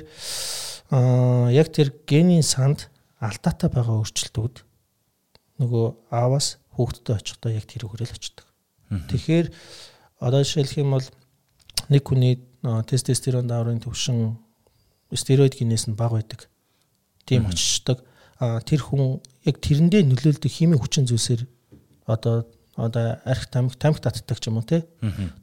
аа 0.96 1.50
яг 1.50 1.74
тэр 1.74 1.90
генийн 2.06 2.46
санд 2.46 2.88
алдаатай 3.18 3.68
байгаа 3.68 4.00
өөрчлөлтүүд 4.00 4.62
нөгөө 5.64 5.86
аавас 6.14 6.62
хүүхдтэй 6.76 7.16
очихдоо 7.16 7.52
яг 7.54 7.66
тэр 7.70 7.88
хүрэл 7.88 8.14
очдог. 8.14 8.46
Тэгэхээр 8.90 9.48
одоо 10.20 10.42
жишээлх 10.44 10.78
юм 10.78 10.98
бол 10.98 11.08
нэг 11.90 12.04
хүний 12.06 12.42
тестостерон 12.62 13.48
дааврын 13.48 13.82
төвшин 13.84 14.38
стероид 15.14 15.58
гинээс 15.58 15.90
нь 15.90 15.98
бага 15.98 16.22
байдаг. 16.22 16.50
Тийм 17.26 17.48
очдог. 17.48 18.02
Тэр 18.40 18.82
хүн 18.82 19.22
яг 19.46 19.58
тэрэндээ 19.62 20.04
нөлөөлдөг 20.08 20.52
химийн 20.52 20.82
хүчин 20.82 21.08
зүйлсээр 21.08 21.46
одоо 22.06 22.48
одоо 22.76 23.22
арх 23.24 23.48
тамхи 23.54 23.78
тамхи 23.78 24.02
татдаг 24.02 24.40
ч 24.42 24.50
юм 24.50 24.58
уу 24.58 24.66
те. 24.66 24.86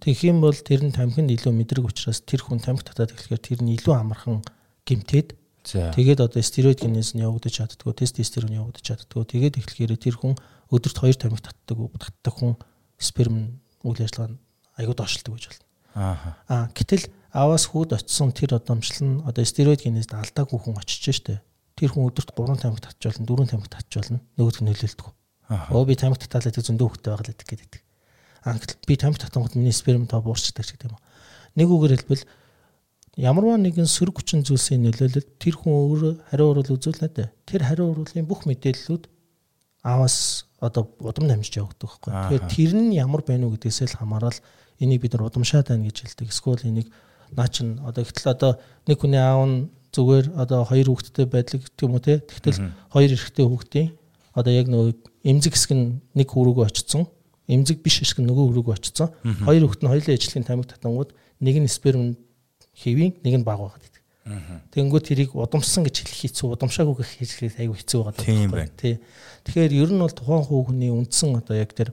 Тэгэх 0.03 0.27
юм 0.27 0.41
бол 0.43 0.55
тэр 0.55 0.83
нь 0.83 0.95
тамхинд 0.95 1.31
илүү 1.31 1.55
мэдрэг 1.55 1.87
учраас 1.87 2.21
тэр 2.27 2.43
хүн 2.43 2.59
тамхи 2.59 2.85
татаад 2.85 3.15
эхлэхээр 3.15 3.41
тэр 3.41 3.61
нь 3.63 3.79
илүү 3.79 3.95
амархан 3.95 4.43
гимтээд 4.83 5.39
тэгээд 5.75 6.21
одоо 6.25 6.43
стероид 6.43 6.81
гинээс 6.83 7.15
нь 7.15 7.23
явагдаж 7.23 7.55
чаддгүй 7.63 7.93
тестостерон 7.95 8.55
явагдаж 8.55 8.85
чаддгүй 8.85 9.25
тэгээд 9.27 9.59
эхлэхээр 9.61 9.95
тэр 10.01 10.17
хүн 10.19 10.35
өдөрт 10.71 10.99
2 10.99 11.19
тамхи 11.19 11.43
татдаг 11.43 11.79
татдаг 11.99 12.35
хүн 12.35 12.55
сперм 12.99 13.61
үйл 13.83 14.01
ажиллагаанд 14.01 14.39
аягүй 14.79 14.97
доошлдог 14.97 15.35
гэж 15.37 15.45
болно. 15.51 15.67
Аа. 15.95 16.37
Аа 16.49 16.65
гэтэл 16.73 17.11
аваас 17.33 17.67
хүүд 17.71 17.97
очисон 17.99 18.33
тэр 18.33 18.57
одомжлол 18.57 19.03
нь 19.03 19.23
одоо 19.27 19.45
стероид 19.45 19.83
генезд 19.83 20.15
алдаагүй 20.15 20.59
хүн 20.59 20.79
очиж 20.79 21.11
штэ. 21.11 21.43
Тэр 21.75 21.91
хүн 21.95 22.11
өдөрт 22.11 22.35
3 22.37 22.61
тамхи 22.61 22.83
татж 22.85 23.03
болно, 23.09 23.27
4 23.27 23.51
тамхи 23.51 23.71
татж 23.71 23.93
болно. 23.99 24.21
Нөгөөдг 24.37 24.61
нь 24.63 24.69
нөлөөлдөг. 24.71 25.09
Аа. 25.51 25.85
Би 25.85 25.95
тамхи 25.97 26.23
татаалаад 26.23 26.61
зөндөө 26.61 26.89
хөвгтэй 26.89 27.11
байгаа 27.11 27.25
л 27.27 27.33
гэдэг 27.35 27.49
гэдэг. 27.51 27.83
Аа 28.47 28.57
гэтэл 28.61 28.87
би 28.87 28.95
тамхи 28.97 29.21
татангууд 29.25 29.55
миний 29.57 29.75
сперм 29.75 30.07
тоо 30.07 30.21
буурчдаг 30.23 30.65
ч 30.65 30.77
гэдэг 30.77 30.93
юм. 30.93 31.01
Нэг 31.57 31.69
үгээр 31.69 31.95
хэлбэл 32.05 32.25
ямарваа 33.17 33.59
нэгэн 33.59 33.89
сөрөг 33.91 34.23
хүчин 34.23 34.47
зүйлсийн 34.47 34.87
нөлөөлөл 34.87 35.27
тэр 35.43 35.55
хүн 35.59 35.73
өөрөө 35.75 36.13
хариу 36.31 36.47
урал 36.55 36.75
үзүүлнэ 36.77 37.09
дээ. 37.11 37.29
Тэр 37.47 37.63
хариу 37.67 37.91
уралын 37.91 38.27
бүх 38.27 38.47
мэдээллүүд 38.47 39.11
аавас 39.83 40.47
одоо 40.61 40.87
удам 41.01 41.27
намжиж 41.27 41.59
явагддаг 41.59 41.89
байхгүй. 41.89 42.13
Тэгэхээр 42.13 42.45
тэр 42.47 42.73
нь 42.79 42.95
ямар 42.95 43.23
байна 43.27 43.49
уу 43.49 43.57
гэдгээсээ 43.57 43.97
л 43.97 43.99
хамаарал 43.99 44.39
энийг 44.79 45.01
бид 45.03 45.17
нар 45.17 45.27
удамшаад 45.27 45.69
байна 45.73 45.89
гэж 45.89 45.97
хэлдэг. 46.07 46.29
Эсвэл 46.31 46.69
энийг 46.69 46.89
наа 47.35 47.49
чин 47.49 47.81
одоо 47.83 48.05
ихтэл 48.05 48.31
одоо 48.31 48.53
нэг 48.87 48.99
хүний 49.01 49.19
аав 49.19 49.43
нь 49.49 49.57
зүгээр 49.91 50.27
одоо 50.39 50.63
хоёр 50.69 50.87
хүүхэдтэй 50.95 51.27
байдлыг 51.27 51.63
гэх 51.67 51.83
юм 51.83 51.97
уу 51.97 52.05
те. 52.05 52.23
Тэгтэл 52.23 52.59
хоёр 52.95 53.11
эрэгтэй 53.11 53.47
хүүхдийн 53.49 53.89
одоо 54.37 54.53
яг 54.55 54.67
нөгөө 54.71 54.93
эмзэг 55.27 55.53
хэсэг 55.59 55.73
нь 55.75 55.99
нэг 56.15 56.29
хүрүүгөө 56.31 56.67
очсон. 56.71 57.11
эмзэг 57.51 57.83
биш 57.83 57.99
ашиг 58.07 58.23
нөгөө 58.23 58.47
өрөөг 58.55 58.69
очсон. 58.79 59.11
Хоёр 59.43 59.67
хүүхэд 59.67 59.83
нь 59.83 59.91
хоёулаа 59.91 60.15
ижлэгийн 60.15 60.47
тамиг 60.47 60.71
татангууд 60.71 61.11
нэг 61.43 61.57
нь 61.59 61.67
сперм 61.67 62.15
хэвийн 62.81 63.13
нэг 63.21 63.35
нь 63.41 63.45
баг 63.45 63.61
байгаад 63.61 63.85
байдаг. 63.85 64.01
Тэнгүүд 64.73 65.05
тэрийг 65.05 65.31
удамсан 65.37 65.85
гэж 65.85 66.05
хэлэх 66.05 66.21
хэцүү, 66.29 66.49
удамшаагүй 66.55 66.97
гэх 67.03 67.13
хэлэх 67.21 67.61
айгүй 67.61 67.77
хэцүү 67.77 68.01
байгаа 68.05 68.25
Тийм 68.25 68.51
байна. 68.53 68.73
Тий. 68.77 69.01
Тэгэхээр 69.45 69.73
ер 69.77 69.91
нь 69.93 70.01
бол 70.01 70.13
тухайн 70.13 70.45
хүүхний 70.45 70.93
үндсэн 70.93 71.37
одоо 71.41 71.57
яг 71.57 71.73
тэр 71.75 71.93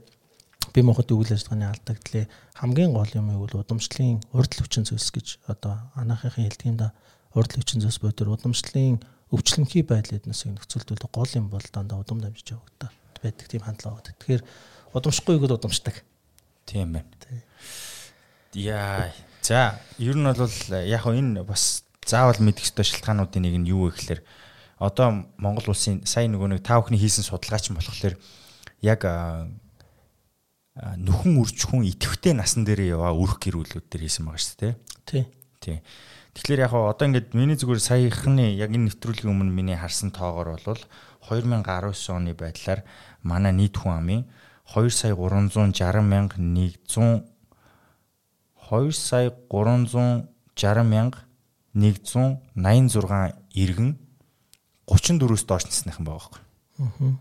бие 0.71 0.83
махбодын 0.85 1.17
үйл 1.17 1.33
ажиллагааны 1.33 1.65
алдагдлыг 1.71 2.29
хамгийн 2.59 2.93
гол 2.93 3.11
юм 3.15 3.31
юу 3.33 3.47
бол 3.47 3.61
удамшлын 3.63 4.21
урд 4.35 4.51
хүчин 4.53 4.85
зүйлс 4.85 5.09
гэж 5.09 5.27
одоо 5.49 5.89
анаахын 5.97 6.35
хэлдэг 6.35 6.67
юм 6.69 6.77
да. 6.77 6.93
Урд 7.33 7.57
хүчин 7.57 7.81
зүйлс 7.81 7.97
бод 8.03 8.17
тэр 8.19 8.29
удамшлын 8.35 9.01
өвчлөмхий 9.33 9.81
эднээс 9.81 10.45
нөхцөлдөл 10.45 11.09
гол 11.09 11.31
юм 11.33 11.49
бол 11.49 11.65
дандаа 11.73 12.03
удам 12.03 12.21
дамжиж 12.21 12.53
явагдаа 12.53 12.91
байдаг 13.23 13.47
тийм 13.47 13.63
хандлага 13.65 13.99
байдаг. 13.99 14.15
Тэгэхээр 14.21 14.43
удамшихгүй 14.93 15.37
гол 15.39 15.57
удамшдаг. 15.57 16.03
Тийм 16.65 16.93
байна. 16.93 17.09
Яа. 18.53 19.11
За, 19.47 19.79
ер 19.95 20.19
нь 20.19 20.27
бол 20.27 20.51
яг 20.83 21.07
хөө 21.07 21.15
энэ 21.23 21.47
бас 21.47 21.87
заавал 22.03 22.35
мэдэх 22.43 22.67
ёстой 22.67 22.83
шалтгаануудын 22.83 23.47
нэг 23.47 23.55
нь 23.63 23.71
юу 23.71 23.87
вэ 23.87 23.95
гэхээр 23.95 24.21
одоо 24.75 25.23
Монгол 25.39 25.71
улсын 25.71 26.03
сая 26.03 26.27
нөгөө 26.27 26.59
нэг 26.59 26.67
та 26.67 26.83
бүхний 26.83 26.99
хийсэн 26.99 27.23
судалгаач 27.23 27.71
нь 27.71 27.79
болохоор 27.79 28.19
яг 28.83 29.07
нөхөн 30.99 31.39
үржихүн 31.39 31.87
идэвхтэй 31.87 32.35
насан 32.35 32.67
дээр 32.67 32.99
яваа 32.99 33.15
өрх 33.15 33.39
гэрүүлүүд 33.39 33.87
дээр 33.87 34.03
хийсэн 34.03 34.27
байгаа 34.27 34.43
шүү 34.43 34.59
дээ. 34.59 34.73
Тий. 35.07 35.23
Тий. 35.63 35.77
Тэгэхээр 36.35 36.67
яг 36.67 36.75
одоо 36.75 37.07
ингээд 37.07 37.31
миний 37.31 37.55
зүгээр 37.55 37.79
саяхны 37.79 38.51
яг 38.51 38.75
энэ 38.75 38.91
нэвтрүүлгийн 38.91 39.31
өмнө 39.31 39.55
миний 39.55 39.79
харсан 39.79 40.11
тоогоор 40.11 40.59
бол 40.59 40.83
2019 41.31 41.63
оны 42.11 42.35
байдлаар 42.35 42.83
манай 43.23 43.55
нийт 43.55 43.79
хүн 43.79 43.95
амын 43.95 44.21
2 44.75 44.91
сая 44.91 45.15
360 45.15 46.03
мянга 46.03 46.35
100 46.35 47.36
2 48.69 48.91
сая 48.91 49.31
360 49.49 50.83
мянга 50.83 51.23
186 51.73 53.35
иргэн 53.53 53.97
34-өөс 54.87 55.43
доош 55.47 55.63
насныхан 55.67 56.05
байгаа 56.07 56.19
байхгүй. 56.19 56.41
Аа. 56.79 57.15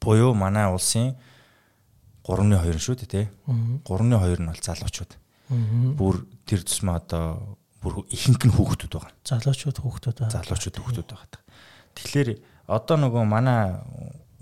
Буюу 0.00 0.34
манай 0.34 0.70
улсын 0.70 1.14
3.2 2.26 2.78
шүү 2.78 2.96
дээ 3.02 3.10
тий. 3.10 3.26
3.2 3.46 4.38
нь 4.38 4.46
бол 4.46 4.62
залуучууд. 4.62 5.12
Бүр 5.98 6.26
тэр 6.46 6.62
тусмаа 6.62 7.02
одоо 7.02 7.58
бүр 7.82 8.06
ихэнх 8.08 8.46
нь 8.46 8.54
хүүхдүүд 8.54 8.92
байгаа. 8.94 9.12
Залуучууд 9.26 9.78
хүүхдүүд 9.82 10.16
байгаа. 10.22 10.34
Залуучууд 10.38 10.76
хүүхдүүд 10.78 11.08
байгаа. 11.10 11.42
Тэгэхээр 11.98 12.30
одоо 12.70 12.96
нөгөө 12.96 13.24
манай 13.26 13.82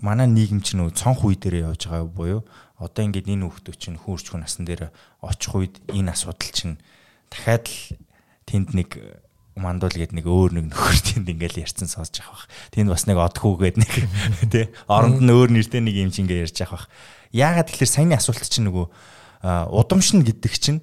манай 0.01 0.27
нийгэм 0.27 0.65
чинь 0.65 0.81
нөгөө 0.81 0.97
цонх 0.97 1.21
үе 1.23 1.37
дээр 1.37 1.71
явж 1.71 1.85
байгаа 1.87 2.09
буюу 2.09 2.41
одоо 2.81 3.01
ингээд 3.05 3.29
энэ 3.29 3.45
хүүхдүүд 3.45 3.77
чинь 3.77 4.01
хүүрчгүй 4.01 4.41
насан 4.41 4.65
дээр 4.65 4.89
очих 5.21 5.53
үед 5.53 5.75
энэ 5.93 6.11
асуудал 6.17 6.49
чинь 6.49 6.81
дахиад 7.29 7.69
л 7.69 8.01
тэнд 8.49 8.73
нэг 8.73 8.89
мандуул 9.53 9.93
гээд 9.93 10.17
нэг 10.17 10.25
өөр 10.25 10.57
нэг 10.57 10.65
нөхөр 10.73 10.97
тэнд 11.05 11.27
ингээл 11.29 11.61
ярьсан 11.61 11.85
сонсож 11.85 12.23
авах. 12.25 12.49
Тэнд 12.73 12.89
бас 12.89 13.05
нэг 13.05 13.21
одхүү 13.21 13.53
гээд 13.61 13.77
нэг 13.77 13.91
тий 14.51 14.65
оронд 14.89 15.21
нь 15.21 15.29
өөр 15.29 15.53
нэртэй 15.53 15.85
нэг 15.85 15.95
юм 15.95 16.09
чинь 16.09 16.25
ингээ 16.25 16.49
ярьж 16.49 16.57
авах. 16.65 16.89
Яагаад 17.35 17.69
тэгэхээр 17.69 17.91
саяны 17.93 18.15
асуулт 18.17 18.41
чинь 18.47 18.65
нөгөө 18.71 18.89
удамшин 19.69 20.25
гэдэг 20.25 20.53
чинь 20.57 20.79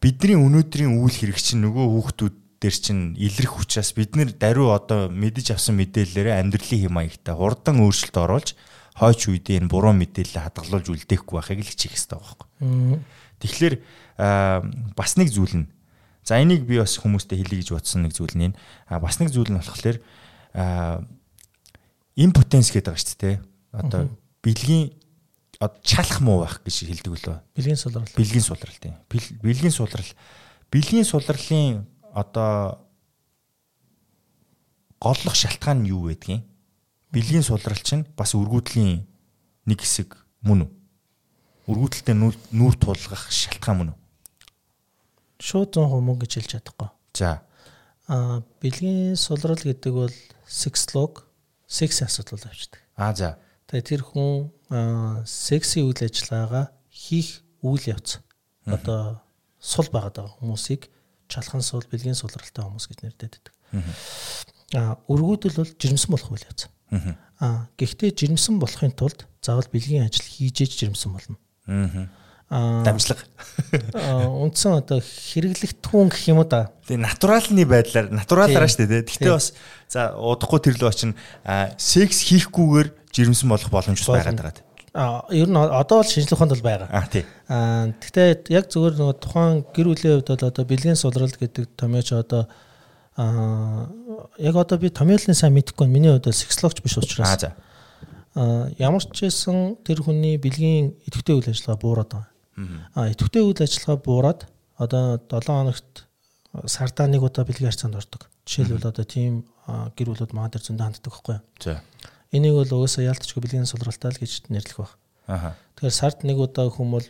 бидний 0.00 0.34
өнөөдрийн 0.34 0.96
үйл 0.98 1.14
хэрэг 1.14 1.38
чинь 1.38 1.62
нөгөө 1.62 1.86
хүүхдүүд 1.86 2.34
дээр 2.64 2.76
чинь 2.80 3.12
илрэх 3.20 3.60
учраас 3.60 3.92
бид 3.92 4.16
нэр 4.16 4.32
даруй 4.32 4.72
одоо 4.72 5.12
мэдэж 5.12 5.52
авсан 5.52 5.76
мэдээлэлээр 5.76 6.40
амьдралын 6.40 6.80
хэм 6.88 6.94
маягтай 6.96 7.36
хурдан 7.36 7.84
өөрчлөлт 7.84 8.16
оруулж 8.16 8.56
хойч 8.96 9.20
үедээ 9.28 9.60
энэ 9.60 9.68
буруу 9.68 9.92
мэдээлэл 9.92 10.40
хадгалуулж 10.48 10.88
үлдээхгүй 10.88 11.34
байхыг 11.36 11.60
л 11.60 11.68
хичээх 11.68 11.92
хэрэгтэй 11.92 12.16
байхгүй. 12.16 12.48
Тэгэхээр 13.44 13.74
бас 14.96 15.10
нэг 15.20 15.28
зүйл 15.28 15.54
нь 15.60 15.66
за 16.24 16.40
энийг 16.40 16.64
би 16.64 16.80
бас 16.80 16.96
хүмүүстээ 16.96 17.44
хэлье 17.44 17.60
гэж 17.60 17.68
бодсон 17.76 18.08
нэг 18.08 18.16
зүйл 18.16 18.32
нь 18.32 18.44
энэ 18.48 18.56
бас 18.96 19.20
нэг 19.20 19.28
зүйл 19.28 19.52
нь 19.52 19.60
болохоор 19.60 19.98
импотенс 22.16 22.72
гэдэг 22.72 22.88
байгаа 22.88 23.04
шүү 23.04 23.20
дээ. 23.20 23.36
Одоо 23.76 24.00
бэлгийн 24.40 24.94
чалах 25.84 26.20
муу 26.24 26.48
байх 26.48 26.64
гэж 26.64 26.88
хэлдэг 26.88 27.12
лөө. 27.12 27.38
Бэлгийн 27.58 27.76
сулрал. 27.76 28.08
Бэлгийн 28.14 28.46
сулрал 28.46 28.78
тийм. 28.80 28.94
Бэлгийн 29.10 29.74
сулрал. 29.74 30.10
Бэлгийн 30.70 31.04
сулралын 31.04 31.84
одоо 32.14 32.86
голлох 35.02 35.34
шалтгаан 35.34 35.82
нь 35.82 35.90
юу 35.90 36.06
байдгийг 36.06 36.46
бэлгийн 37.10 37.42
сулрал 37.42 37.82
чинь 37.82 38.06
бас 38.16 38.34
өргүүдлийн 38.38 39.02
нэг 39.66 39.78
хэсэг 39.82 40.14
мөн 40.46 40.64
үү? 40.64 40.70
Өргүүдэлтэй 41.70 42.14
нүүр 42.14 42.74
тулгах 42.78 43.28
шалтгаан 43.34 43.76
мөн 43.78 43.90
үү? 43.92 43.98
Шууд 45.42 45.74
100% 45.74 46.00
мөн 46.00 46.18
гэж 46.22 46.30
хэлж 46.38 46.50
чадахгүй. 46.54 46.90
За. 47.18 47.42
Аа 48.06 48.46
бэлгийн 48.62 49.18
сулрал 49.18 49.58
гэдэг 49.58 49.92
бол 49.92 50.16
секслог 50.46 51.26
секс 51.66 52.02
асуудал 52.02 52.46
авчдаг. 52.46 52.80
Аа 52.94 53.14
за. 53.14 53.38
Тэгээ 53.66 53.88
тэр 53.90 54.02
хүн 54.06 54.54
секси 55.26 55.82
үйл 55.82 55.98
ажиллагаагаа 55.98 56.70
хийх 56.90 57.42
үйл 57.62 57.84
явц 57.90 58.22
одоо 58.66 59.24
сул 59.58 59.88
байгаад 59.90 60.16
байгаа 60.20 60.36
хүмүүсийг 60.38 60.93
чалхан 61.34 61.62
суул, 61.66 61.84
бэлгийн 61.90 62.14
сулралтай 62.14 62.62
хүмүүс 62.62 62.86
гэж 62.86 62.98
нэрдэдэг. 63.02 63.44
Аа 64.78 64.96
өргүүдэл 65.10 65.58
бол 65.58 65.72
жирэмсэн 65.74 66.10
болох 66.14 66.30
үйл 66.30 66.46
явц. 66.46 66.70
Аа 67.42 67.66
гэхдээ 67.74 68.14
жирэмсэн 68.14 68.62
болохын 68.62 68.94
тулд 68.94 69.26
заавал 69.42 69.66
бэлгийн 69.68 70.06
ажил 70.06 70.22
хийж 70.22 70.62
ээж 70.62 70.72
жирэмсэн 70.86 71.10
болно. 71.10 71.36
Аа 71.66 72.84
дамжлага. 72.86 73.24
Үндсэн 74.46 74.78
одоо 74.78 75.00
хэрэглэгдэхүүн 75.02 76.08
гэх 76.12 76.24
юм 76.30 76.44
уу 76.44 76.48
да. 76.48 76.70
Тэгээ 76.86 77.02
натуралны 77.02 77.64
байдлаар 77.66 78.12
натуралаараа 78.14 78.70
шүү 78.70 78.86
дээ. 78.86 79.08
Гэхдээ 79.08 79.32
бас 79.34 79.56
за 79.90 80.14
удахгүй 80.14 80.60
тэр 80.62 80.76
лөө 80.78 80.92
чинь 80.94 81.16
секс 81.80 82.22
хийхгүйгээр 82.30 82.88
жирэмсэн 83.10 83.48
болох 83.48 83.70
боломжтой 83.72 84.20
байгаад 84.20 84.38
байгаа. 84.38 84.73
Ер 84.94 85.48
нь 85.50 85.58
одоо 85.58 85.98
бол 85.98 86.06
шинжлэх 86.06 86.38
ухаанд 86.38 86.54
бол 86.54 86.62
байгаа. 86.62 86.88
А 86.88 87.06
тий. 87.10 87.26
А 87.50 87.90
гэхдээ 87.98 88.46
яг 88.54 88.70
зөвхөн 88.70 88.94
нөгөө 88.94 89.18
тухайн 89.18 89.66
гэр 89.74 89.90
бүлийн 89.90 90.22
хувьд 90.22 90.30
бол 90.30 90.48
одоо 90.54 90.64
бэлгийн 90.64 90.94
сулрал 90.94 91.34
гэдэг 91.34 91.74
томьёоч 91.74 92.14
одоо 92.14 92.46
а 93.18 93.90
яг 94.38 94.54
одоо 94.54 94.78
би 94.78 94.94
томьёолын 94.94 95.34
сайн 95.34 95.58
мэдэхгүй 95.58 95.90
миний 95.90 96.14
хувьд 96.14 96.30
бол 96.30 96.38
сексологч 96.38 96.78
биш 96.78 96.94
учраас. 96.94 97.26
А 97.26 97.38
за. 97.42 97.50
А 98.38 98.70
ямар 98.78 99.02
ч 99.02 99.26
байсан 99.26 99.82
тэр 99.82 100.06
хүний 100.06 100.38
бэлгийн 100.38 100.94
идэвхтэй 101.10 101.42
үйл 101.42 101.50
ажиллагаа 101.50 101.82
буураад 101.82 102.10
байгаа. 102.14 102.30
А 102.94 103.10
идэвхтэй 103.10 103.42
үйл 103.42 103.58
ажиллагаа 103.58 103.98
буураад 103.98 104.40
одоо 104.78 105.18
7 105.26 105.42
хоногт 105.42 106.06
сардаа 106.70 107.10
нэг 107.10 107.26
удаа 107.26 107.42
бэлгийн 107.42 107.70
харьцаанд 107.74 107.98
ордог. 107.98 108.30
Жишээлбэл 108.46 108.94
одоо 108.94 109.02
тийм 109.02 109.42
гэр 109.66 110.06
бүлүүд 110.14 110.30
маа 110.30 110.46
дээр 110.50 110.62
зөндөө 110.62 110.86
ханддаг 110.86 111.10
байхгүй 111.10 111.34
юу? 111.34 111.42
За. 111.58 111.82
Энийг 112.34 112.58
бол 112.58 112.82
угаасаа 112.82 113.06
яалтчгүй 113.06 113.40
бэлгийн 113.46 113.70
сулралтай 113.70 114.10
л 114.10 114.18
гэж 114.18 114.50
нэрлэх 114.50 114.78
баг. 114.82 114.92
Аха. 115.30 115.54
Тэгэхээр 115.78 115.94
сард 115.94 116.26
нэг 116.26 116.36
удаа 116.42 116.66
хүм 116.66 116.98
бол 116.98 117.06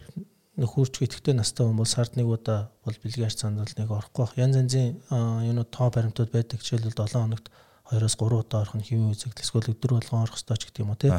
нөхөрч 0.60 1.02
итгэвтэй 1.02 1.34
настай 1.34 1.66
бол 1.66 1.88
сард 1.88 2.14
нэг 2.14 2.28
удаа 2.28 2.70
бол 2.84 2.94
бэлгийн 2.94 3.26
харьцаанд 3.26 3.58
бол 3.58 3.74
нэг 3.74 3.88
орохгүй 3.88 4.22
баг. 4.22 4.32
Янз 4.36 4.54
янзын 4.60 5.00
юунууд 5.48 5.70
тоо 5.72 5.88
баримтууд 5.90 6.30
байдаг. 6.30 6.60
Жишээлбэл 6.60 6.94
7 6.94 7.24
хоногт 7.24 7.48
2-оос 7.90 8.16
3 8.20 8.38
удаа 8.38 8.60
орох 8.62 8.76
нь 8.78 8.86
хэвэн 8.86 9.10
үзэгдэл 9.10 9.44
эсвэл 9.44 9.72
өдөр 9.74 9.92
болгон 9.98 10.22
орох 10.22 10.36
хэрэгтэй 10.38 10.56
ч 10.56 10.62
гэдэг 10.70 10.82
юм 10.84 10.92
уу 10.94 11.00
тий. 11.00 11.12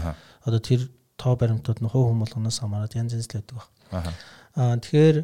Одоо 0.48 0.62
тэр 0.64 0.82
тоо 1.20 1.34
баримтууд 1.36 1.80
нь 1.84 1.90
хувь 1.92 2.08
хүн 2.08 2.22
болгоноос 2.24 2.60
хамаарат 2.64 2.96
янз 2.96 3.12
янз 3.14 3.28
л 3.28 3.36
байдаг 3.36 3.56
баг. 3.60 3.68
Аа 4.56 4.80
тэгэхээр 4.80 5.18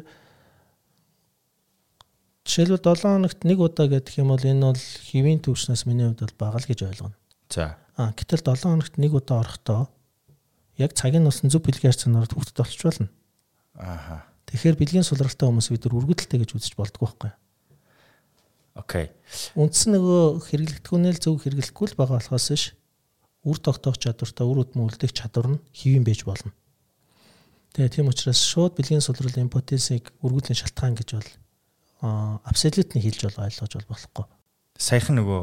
жишээлбэл 2.44 2.84
7 2.84 3.00
хоногт 3.00 3.40
нэг 3.48 3.58
удаа 3.58 3.86
гэдэг 3.88 4.14
юм 4.20 4.34
бол 4.34 4.44
энэ 4.44 4.66
бол 4.70 4.84
хэвийн 5.08 5.40
төвчнөөс 5.40 5.82
миний 5.88 6.06
хувьд 6.10 6.20
бол 6.20 6.36
бага 6.38 6.60
л 6.60 6.68
гэж 6.68 6.80
ойлгоно. 6.84 7.16
За. 7.48 7.80
А 7.96 8.12
гэтэл 8.16 8.40
7 8.40 8.72
хоногт 8.72 8.96
нэг 8.96 9.12
удаа 9.12 9.44
орохдоо 9.44 9.92
яг 10.80 10.96
цагийн 10.96 11.24
нусан 11.24 11.52
зөв 11.52 11.60
бэлгийн 11.62 11.92
харьцаанаар 11.92 12.28
хүүхдэд 12.28 12.62
олч 12.64 12.80
болно. 12.82 13.08
Ааха. 13.76 14.24
Тэгэхээр 14.48 14.80
бэлгийн 14.80 15.06
сулралтай 15.06 15.48
хүмүүс 15.48 15.68
бид 15.68 15.84
нар 15.84 15.96
үргэлжлэлтэй 16.00 16.38
гэж 16.40 16.50
үзэж 16.56 16.72
болдгоо 16.76 17.08
байхгүй. 17.08 17.32
Окей. 18.72 19.06
Үндсэн 19.52 20.00
нөгөө 20.00 20.48
хэрэглэгдэхүүнэл 20.48 21.20
зөв 21.20 21.36
хэрэглэхгүй 21.44 21.86
л 21.92 21.98
байгаа 22.00 22.16
болохоос 22.20 22.48
ш 22.56 22.72
үр 23.44 23.58
тогтоох 23.60 24.00
чадвартай 24.00 24.46
үр 24.48 24.64
өдмө 24.64 24.88
үлдэх 24.88 25.12
чадвар 25.12 25.56
нь 25.56 25.62
хэвэн 25.76 26.04
байж 26.08 26.24
болно. 26.24 26.56
Тэгээ 27.76 28.00
тийм 28.00 28.08
учраас 28.08 28.40
шууд 28.40 28.76
бэлгийн 28.76 29.04
сулрал 29.04 29.36
импотенсыг 29.36 30.12
үргэлжлэн 30.24 30.56
шалтгаан 30.56 30.96
гэж 30.96 31.08
бол 31.16 31.30
абсолютны 32.48 33.00
хэлж 33.00 33.20
бол 33.28 33.44
ойлгож 33.44 33.72
бол 33.76 33.88
болохгүй. 33.92 34.24
Саяхан 34.80 35.20
нөгөө 35.20 35.42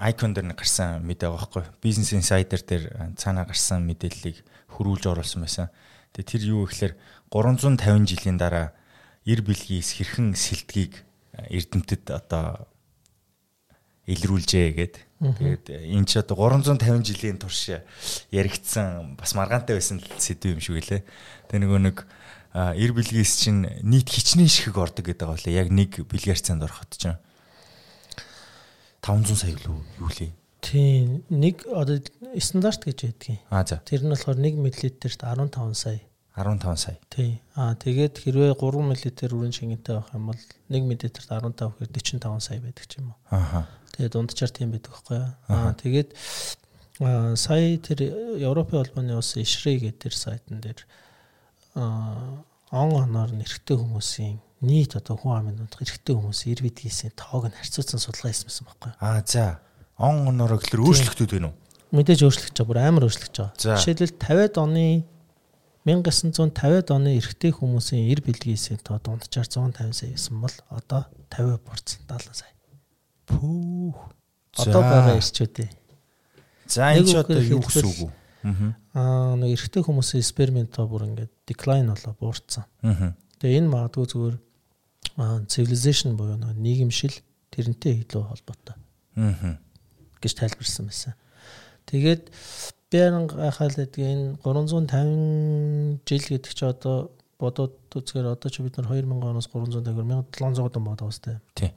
Icon 0.00 0.34
дээр 0.34 0.54
гарсан 0.58 1.02
мэдээ 1.06 1.30
байгаа 1.30 1.46
байхгүй. 1.46 1.64
Business 1.78 2.10
Insider 2.14 2.60
дээр 2.60 2.84
цаанаа 3.14 3.46
гарсан 3.46 3.86
мэдээллийг 3.86 4.42
хөрвүүлж 4.74 5.04
оруулсан 5.06 5.46
байсан. 5.46 5.70
Тэгээ 6.14 6.30
тэр 6.30 6.42
юу 6.50 6.66
гэхээр 6.66 6.94
350 7.30 8.06
жилийн 8.06 8.38
дараа 8.38 8.74
эр 9.26 9.40
бэлгийн 9.42 9.82
эс 9.82 9.94
хэрхэн 9.94 10.34
сэлтгийг 10.34 11.02
эрдэмтэд 11.50 12.10
одоо 12.10 12.66
илрүүлжээ 14.06 14.68
гэд. 14.76 14.94
Тэгээд 15.18 15.64
энэ 15.70 16.06
ч 16.06 16.20
одоо 16.20 16.36
350 16.36 17.02
жилийн 17.02 17.38
турш 17.40 17.72
яригдсан 18.28 19.16
бас 19.16 19.32
маргаантай 19.32 19.80
байсан 19.80 19.98
сэдв 20.20 20.54
юм 20.54 20.60
шиг 20.60 20.76
үлээ. 20.78 21.02
Тэгээ 21.48 21.62
нөгөө 21.64 21.80
нэг 21.88 21.96
эр 22.52 22.92
бэлгээс 22.92 23.32
чинь 23.40 23.64
нийт 23.82 24.12
хичнээн 24.12 24.50
шихэг 24.50 24.76
ордог 24.76 25.08
гэдэг 25.08 25.24
байгаа 25.24 25.42
лээ. 25.48 25.60
Яг 25.64 25.68
нэг 25.72 26.04
бэлгэрцэнд 26.04 26.62
ороход 26.62 26.92
чинь 26.94 27.16
500 29.04 29.36
сая 29.36 29.52
юу 29.52 29.84
юу 30.00 30.08
лээ. 30.08 30.32
Тийм 30.64 31.20
нэг 31.28 31.68
одоо 31.68 32.00
стандарт 32.40 32.88
гэж 32.88 33.04
байдгийн. 33.04 33.40
Аа 33.52 33.68
за. 33.68 33.84
Тэр 33.84 34.08
нь 34.08 34.08
болохоор 34.08 34.40
1 34.40 34.56
мл-т 34.56 34.96
15 35.04 35.76
сая. 35.76 36.00
15 36.32 36.80
сая. 36.80 36.98
Тий. 37.12 37.36
Аа 37.52 37.76
тэгээд 37.76 38.16
хэрвээ 38.24 38.56
3 38.56 38.80
мл 38.80 38.96
үрэн 38.96 39.52
шингэнтэй 39.52 39.94
байх 40.00 40.08
юм 40.16 40.32
бол 40.32 40.40
1 40.72 40.88
мл-т 40.88 41.04
15 41.20 41.52
гэхээр 41.52 41.92
45 41.92 42.40
сая 42.40 42.60
байдаг 42.64 42.84
ч 42.88 42.96
юм 42.96 43.12
уу. 43.12 43.18
Ааха. 43.28 43.68
Тэгээд 43.92 44.12
дунджаар 44.16 44.52
тийм 44.56 44.72
байдаг 44.72 44.90
байхгүй 44.96 45.16
юу. 45.20 45.30
Аа 45.52 45.76
тэгээд 45.76 46.10
сая 47.36 47.76
тэр 47.76 47.98
Европын 48.40 48.80
холбооны 48.80 49.20
ус 49.20 49.36
ишрэ 49.36 49.84
гэдэг 49.84 50.00
тэр 50.00 50.14
сайтн 50.16 50.64
дээр 50.64 50.80
аа 51.76 52.40
он 52.72 52.90
оноор 53.04 53.30
нэрхтээ 53.36 53.78
хүмүүсийн 53.78 54.40
нийт 54.64 54.96
одоо 54.96 55.16
хүн 55.20 55.36
амын 55.38 55.56
дунд 55.60 55.76
эрэгтэй 55.78 56.16
хүмүүс 56.16 56.40
ир 56.48 56.60
бидгийсийн 56.64 57.12
тоог 57.14 57.48
нь 57.48 57.56
харьцуулсан 57.56 58.00
судалгаа 58.00 58.32
хийсэн 58.32 58.64
байхгүй. 58.64 58.92
Аа 58.98 59.20
за. 59.22 59.60
Он 60.00 60.26
оноор 60.28 60.58
гэхэлэр 60.58 60.82
өөрчлөлтүүд 60.82 61.32
байна 61.36 61.52
уу? 61.52 61.56
Мэдээж 61.94 62.20
өөрчлөгдөж 62.26 62.56
байгаа. 62.58 62.70
Бүр 62.72 62.80
амар 62.82 63.06
өөрчлөгдөж 63.06 63.36
байгаа. 63.38 63.78
Жишээлбэл 63.78 64.18
50-ад 64.18 64.56
оны 64.58 64.86
1950-ад 65.86 66.88
оны 66.90 67.10
эрэгтэй 67.20 67.52
хүмүүсийн 67.54 68.08
эр 68.10 68.24
бэлгийсийн 68.24 68.80
тоо 68.80 68.98
дунджаар 68.98 69.46
150 69.46 69.92
сая 69.92 70.10
гэсэн 70.10 70.40
бол 70.40 70.56
одоо 70.72 71.06
50 71.28 71.60
бурцсан 71.60 72.00
70 72.08 72.34
сая. 72.34 72.52
Пүүх. 73.28 74.00
Одоо 74.58 74.82
байгаа 74.82 75.20
ирчүүдээ. 75.20 75.70
За 76.66 76.96
энэ 76.96 77.04
ч 77.04 77.14
одоо 77.20 77.36
юу 77.36 77.60
гэсэн 77.60 77.84
үг 77.84 77.98
вэ? 78.08 78.10
Аа 78.96 79.36
нэг 79.36 79.60
эрэгтэй 79.60 79.84
хүмүүсийн 79.84 80.68
тоо 80.72 80.88
бүр 80.88 81.04
ингээд 81.12 81.32
decline 81.44 81.92
болоо 81.92 82.16
буурсан. 82.16 82.64
Тэгээ 83.38 83.60
энэ 83.60 83.68
магадгүй 83.68 84.06
зүгээр 84.08 84.36
civilization 85.16 86.16
буюу 86.18 86.38
нийгэмшил 86.38 87.14
тэрнтэй 87.54 88.02
илүү 88.02 88.22
холбоотой. 88.30 88.76
Аа 89.16 89.58
гэж 90.24 90.32
тайлбарсан 90.40 90.88
байсан. 90.88 91.14
Тэгээд 91.84 92.32
би 92.90 92.98
гайхаад 92.98 93.76
байдгийг 93.76 94.08
энэ 94.08 94.26
350 94.40 96.00
жил 96.08 96.24
гэдэг 96.32 96.52
чи 96.56 96.64
одоо 96.64 97.12
бодоод 97.38 97.76
үзгээр 97.92 98.32
одоо 98.32 98.48
ч 98.48 98.64
бид 98.64 98.76
нар 98.80 98.88
2000 98.88 99.20
оноос 99.20 99.48
300 99.52 99.84
дагвар 99.84 100.24
1700 100.32 100.80
он 100.80 100.84
бодоо 100.88 101.08
өстэй. 101.12 101.40
Тий. 101.54 101.72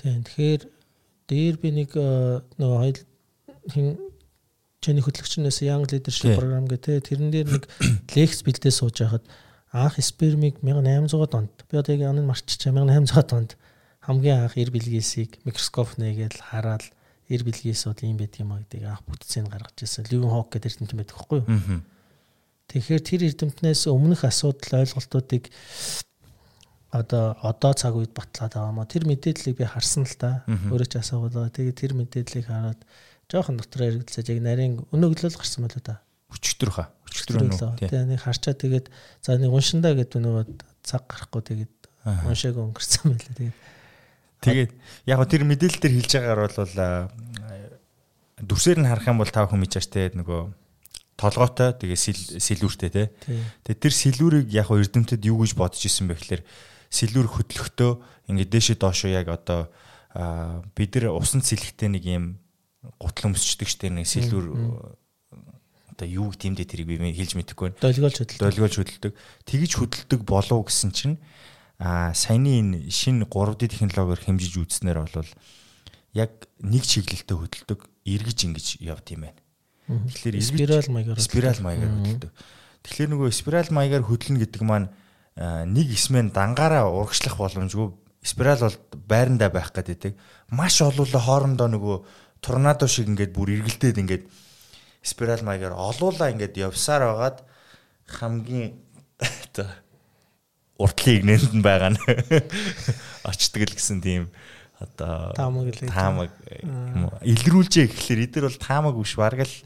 Тийм. 0.00 0.24
Тэгэхээр 0.24 0.62
дээр 1.28 1.56
би 1.60 1.68
нэг 1.70 1.90
нөгөө 1.92 2.78
хоёул 2.80 3.00
хин 3.68 3.98
чиний 4.80 5.04
хөтлөгчнөөс 5.04 5.60
Young 5.60 5.84
Leadership 5.84 6.38
програм 6.40 6.64
гэдэг 6.64 7.04
тэрэн 7.04 7.30
дээр 7.30 7.48
нэг 7.52 7.64
лекц 8.16 8.40
бэлдээ 8.40 8.72
сууж 8.72 9.04
байхад 9.04 9.24
анх 9.72 9.98
спермиг 10.02 10.58
1800 10.62 11.34
онд 11.38 11.54
би 11.70 11.78
одоо 11.78 11.94
яг 11.94 12.10
аныг 12.10 12.26
марччихсан 12.26 12.74
1800 12.74 13.32
онд 13.38 13.56
хамгийн 14.02 14.46
анх 14.50 14.58
эр 14.58 14.70
бэлгээсийг 14.74 15.38
микроскоп 15.46 15.94
нээгээл 15.98 16.42
хараад 16.50 16.84
эр 17.30 17.42
бэлгийн 17.46 17.78
асуудал 17.78 18.10
юм 18.10 18.18
байдаг 18.18 18.40
юм 18.42 18.52
а 18.52 18.58
гэдэг 18.58 18.82
анх 18.82 19.02
бүтцийг 19.06 19.46
гаргаж 19.46 19.78
ирсэн. 19.78 20.10
Ливен 20.10 20.34
Хок 20.34 20.50
гэдэг 20.50 20.82
эрдэмтэн 20.82 20.98
байдаг 20.98 21.16
хгүй 21.16 21.38
юу? 21.46 21.82
Тэгэхээр 22.70 23.02
тэр 23.06 23.20
эрдэмтнээс 23.30 23.86
өмнөх 23.86 24.26
асуудал 24.26 24.82
ойлголтуудыг 24.82 25.46
одоо 26.90 27.38
одоо 27.38 27.72
цаг 27.78 27.94
үед 27.94 28.10
батлаад 28.10 28.50
байгаа 28.50 28.74
мó 28.74 28.82
тэр 28.82 29.06
мэдээллийг 29.06 29.62
би 29.62 29.66
харсан 29.66 30.02
л 30.06 30.16
та 30.18 30.42
өөрөө 30.46 30.88
ч 30.90 30.94
асуугаад 30.98 31.34
байгаа. 31.34 31.54
Тэгээд 31.54 31.78
тэр 31.78 31.92
мэдээллийг 31.94 32.46
хараад 32.50 32.80
жоохон 33.30 33.62
дотроо 33.62 33.86
хэрэгэлцэж 33.86 34.26
яг 34.34 34.38
нарийн 34.42 34.74
өнөглөл 34.90 35.38
гарсан 35.38 35.70
байлоо 35.70 35.82
та. 35.86 36.02
Өчтөр 36.30 36.70
хаа. 36.70 36.88
Өчтөр 37.10 37.42
өнөө. 37.46 37.76
Тэгээд 37.82 38.08
нэг 38.10 38.20
харчаа 38.22 38.54
тэгээд 38.54 38.86
за 39.22 39.36
нэг 39.36 39.50
уншиндаа 39.50 39.94
гэдэг 39.98 40.20
нөгөө 40.22 40.44
цаг 40.86 41.04
гарахгүй 41.10 41.42
тэгээд 41.42 41.74
уншааг 42.06 42.56
өнгөрсөн 42.56 43.04
байлаа. 43.10 43.34
Тэгээд 43.36 43.56
Тэгээд 44.40 44.72
яг 45.04 45.20
тэр 45.28 45.44
мэдээлэл 45.44 45.80
дээр 45.84 45.94
хэлж 46.00 46.12
байгаагаар 46.16 46.52
бол 46.56 46.74
дүрсээр 48.40 48.80
нь 48.80 48.88
харах 48.88 49.08
юм 49.12 49.20
бол 49.20 49.28
тав 49.28 49.52
хүн 49.52 49.60
мэдчихтэй 49.60 50.16
нөгөө 50.16 50.40
толгойтой 51.20 51.76
тэгээ 51.76 52.40
сэлүүртэй 52.40 52.88
те. 52.88 53.12
Тэгээ 53.68 53.84
тэр 53.84 53.92
сэлүүрийг 53.92 54.48
яг 54.48 54.72
эрдэмтэд 54.72 55.20
юу 55.28 55.44
гэж 55.44 55.52
бодож 55.60 55.84
исэн 55.84 56.08
бэ 56.08 56.16
гэхээр 56.16 56.42
сэлүүр 56.88 57.28
хөдлөختөө 57.36 57.92
ингээд 58.32 58.48
дээшээ 58.48 58.76
доошоо 58.80 59.12
яг 59.12 59.28
одоо 59.28 59.68
бид 60.72 60.96
нар 60.96 61.20
усан 61.20 61.44
сэлэхтэй 61.44 61.92
нэг 61.92 62.04
юм 62.08 62.40
гутал 62.96 63.36
өмсчдөг 63.36 63.68
штэ 63.68 63.92
нэг 63.92 64.08
сэлүүр 64.08 64.56
одоо 66.00 66.08
юу 66.08 66.32
гэмдэ 66.32 66.64
тэрийг 66.64 66.88
би 66.88 67.12
хэлж 67.12 67.36
мэдэхгүй 67.36 67.76
байна. 67.76 67.84
Долгиолж 67.84 68.16
хөдөлдөг. 68.24 68.40
Долгиолж 68.40 68.74
хөдөлдөг. 68.80 69.12
Тэгж 69.44 69.72
хөдөлдөг 69.76 70.20
болов 70.24 70.64
гэсэн 70.64 70.90
чинь 70.96 71.20
а 71.76 72.16
саяны 72.16 72.56
энэ 72.56 72.88
шинэ 72.88 73.28
3D 73.28 73.68
технологиор 73.68 74.20
хэмжиж 74.24 74.56
үзснээр 74.56 75.04
бол 75.04 75.28
яг 76.16 76.48
нэг 76.64 76.84
чиглэлтэй 76.88 77.36
хөдөлдөг 77.36 77.80
эргэж 78.08 78.38
ингэж 78.48 78.66
явд 78.80 79.06
юм 79.12 79.28
байна. 79.28 79.40
Тэгэхээр 79.88 80.40
спираль 80.40 80.88
маягаар 80.88 81.20
спираль 81.20 81.60
маягаар 81.60 81.92
хөдөлдөг. 82.00 82.32
Тэгэхээр 82.80 83.10
нөгөө 83.12 83.28
спираль 83.36 83.70
маягаар 83.72 84.04
хөдлөнө 84.08 84.40
гэдэг 84.40 84.62
маань 84.64 84.88
нэг 85.36 85.86
исмэн 85.92 86.32
дангаараа 86.32 86.88
урагшлах 86.88 87.36
боломжгүй 87.36 87.92
спираль 88.24 88.64
бол 88.64 88.76
байрандаа 89.04 89.52
байх 89.52 89.72
гэдэг. 89.72 90.16
Маш 90.52 90.80
олуулаа 90.80 91.20
хоорондоо 91.20 91.68
нөгөө 91.68 91.96
торнадо 92.40 92.88
шиг 92.88 93.08
ингээд 93.08 93.32
бүр 93.32 93.56
эргэлдээд 93.60 94.00
ингээд 94.00 94.24
спираль 95.02 95.42
маягаар 95.42 95.74
олуулаа 95.74 96.30
ингээд 96.32 96.60
явсаар 96.60 97.02
байгаад 97.08 97.38
хамгийн 98.06 98.76
оо 100.80 100.86
уртлын 100.88 101.16
игнэнд 101.20 101.52
нь 101.60 101.64
байгаа 101.64 101.92
нь 101.92 102.00
очдөг 103.30 103.68
л 103.68 103.76
гэсэн 103.76 104.00
тийм 104.00 104.32
одоо 104.80 105.36
таамаг 105.36 105.76
таамаг 105.76 106.32
илрүүлжээ 107.20 107.92
гэхэлэр 107.92 108.24
эдгээр 108.24 108.46
бол 108.48 108.64
таамаг 108.64 108.94
биш. 108.96 109.12
Бараг 109.20 109.44
л 109.44 109.56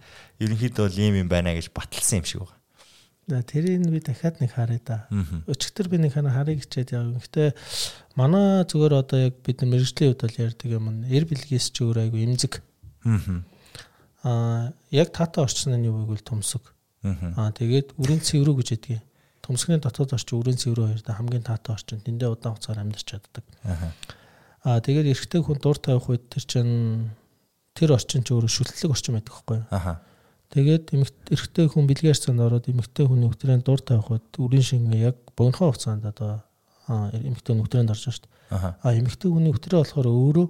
ерөнхийдөө 0.43 0.85
бол 0.91 0.99
ийм 0.99 1.15
юм 1.23 1.29
байна 1.31 1.55
гэж 1.55 1.71
баталсан 1.71 2.19
юм 2.19 2.27
шиг 2.27 2.43
байна. 2.43 2.59
За 3.31 3.41
тэрийг 3.47 3.87
би 3.87 4.03
дахиад 4.03 4.43
нэг 4.43 4.51
харъя 4.59 4.83
да. 4.83 4.99
Өчигдөр 5.47 5.87
би 5.87 6.03
нэг 6.03 6.19
хана 6.19 6.35
харъя 6.35 6.59
гэчээд 6.59 6.99
яг 6.99 7.15
гэхдээ 7.15 7.49
манай 8.19 8.67
зүгээр 8.67 8.95
одоо 8.99 9.19
яг 9.31 9.39
бид 9.47 9.63
мэрэгжлийн 9.63 10.19
хувьд 10.19 10.23
бол 10.27 10.43
ярьдаг 10.51 10.69
юм 10.69 10.87
нь 10.91 11.07
эр 11.15 11.25
бэлгээс 11.31 11.71
ч 11.71 11.87
өөр 11.87 12.11
айгу 12.11 12.19
имзэг. 12.19 12.59
Аа 13.07 13.47
яг 14.25 15.09
тата 15.13 15.45
орчсон 15.45 15.77
нь 15.77 15.87
юу 15.87 16.01
вэ 16.01 16.05
гэвэл 16.09 16.29
төмсөг. 16.29 16.65
Аа 17.37 17.53
тэгээд 17.53 17.97
үрийн 18.01 18.25
цэврүү 18.25 18.57
гэж 18.61 18.69
ядгийг 18.73 19.05
Төмсгний 19.45 19.77
дотоод 19.77 20.15
орчин 20.17 20.41
үрийн 20.41 20.57
цэврүү 20.57 20.87
хоёрт 20.89 21.09
хамгийн 21.13 21.45
таатай 21.45 21.77
орчин 21.77 22.01
тэндээ 22.01 22.33
удаан 22.33 22.57
хугацаар 22.57 22.81
амьдарч 22.81 23.05
чаддаг. 23.05 23.45
Аа 24.65 24.81
тэгээд 24.81 25.13
эрэгтэй 25.13 25.41
хүн 25.45 25.61
дур 25.61 25.77
тавих 25.77 26.09
үед 26.09 26.25
тэр 26.33 26.45
чин 26.49 26.69
тэр 27.77 27.93
орчин 27.93 28.25
ч 28.25 28.33
өөрөө 28.33 28.49
шүтлэг 28.49 28.89
орчин 28.89 29.21
байдаг 29.21 29.37
байхгүй 29.37 29.57
юу? 29.61 29.69
Аха. 29.69 30.01
Тэгээд 30.49 30.97
эрэгтэй 31.29 31.67
хүн 31.69 31.85
бэлгээрцэнд 31.85 32.41
ороод 32.41 32.73
эмэгтэй 32.73 33.05
хүний 33.05 33.29
өтрийн 33.29 33.61
дур 33.61 33.85
тавих 33.85 34.09
үед 34.09 34.29
үрийн 34.41 34.65
шингээ 34.65 35.13
яг 35.13 35.17
богинохон 35.37 35.77
хугацаанд 35.77 36.09
одоо 36.09 36.41
эмэгтэй 36.89 37.53
өтрээнд 37.61 37.93
орж 37.93 38.09
шүү 38.09 38.25
дээ. 38.25 38.81
Аа 38.81 38.97
эмэгтэй 38.97 39.29
хүний 39.29 39.53
өтрөө 39.53 39.85
болохоор 39.85 40.09
өөрөө 40.09 40.47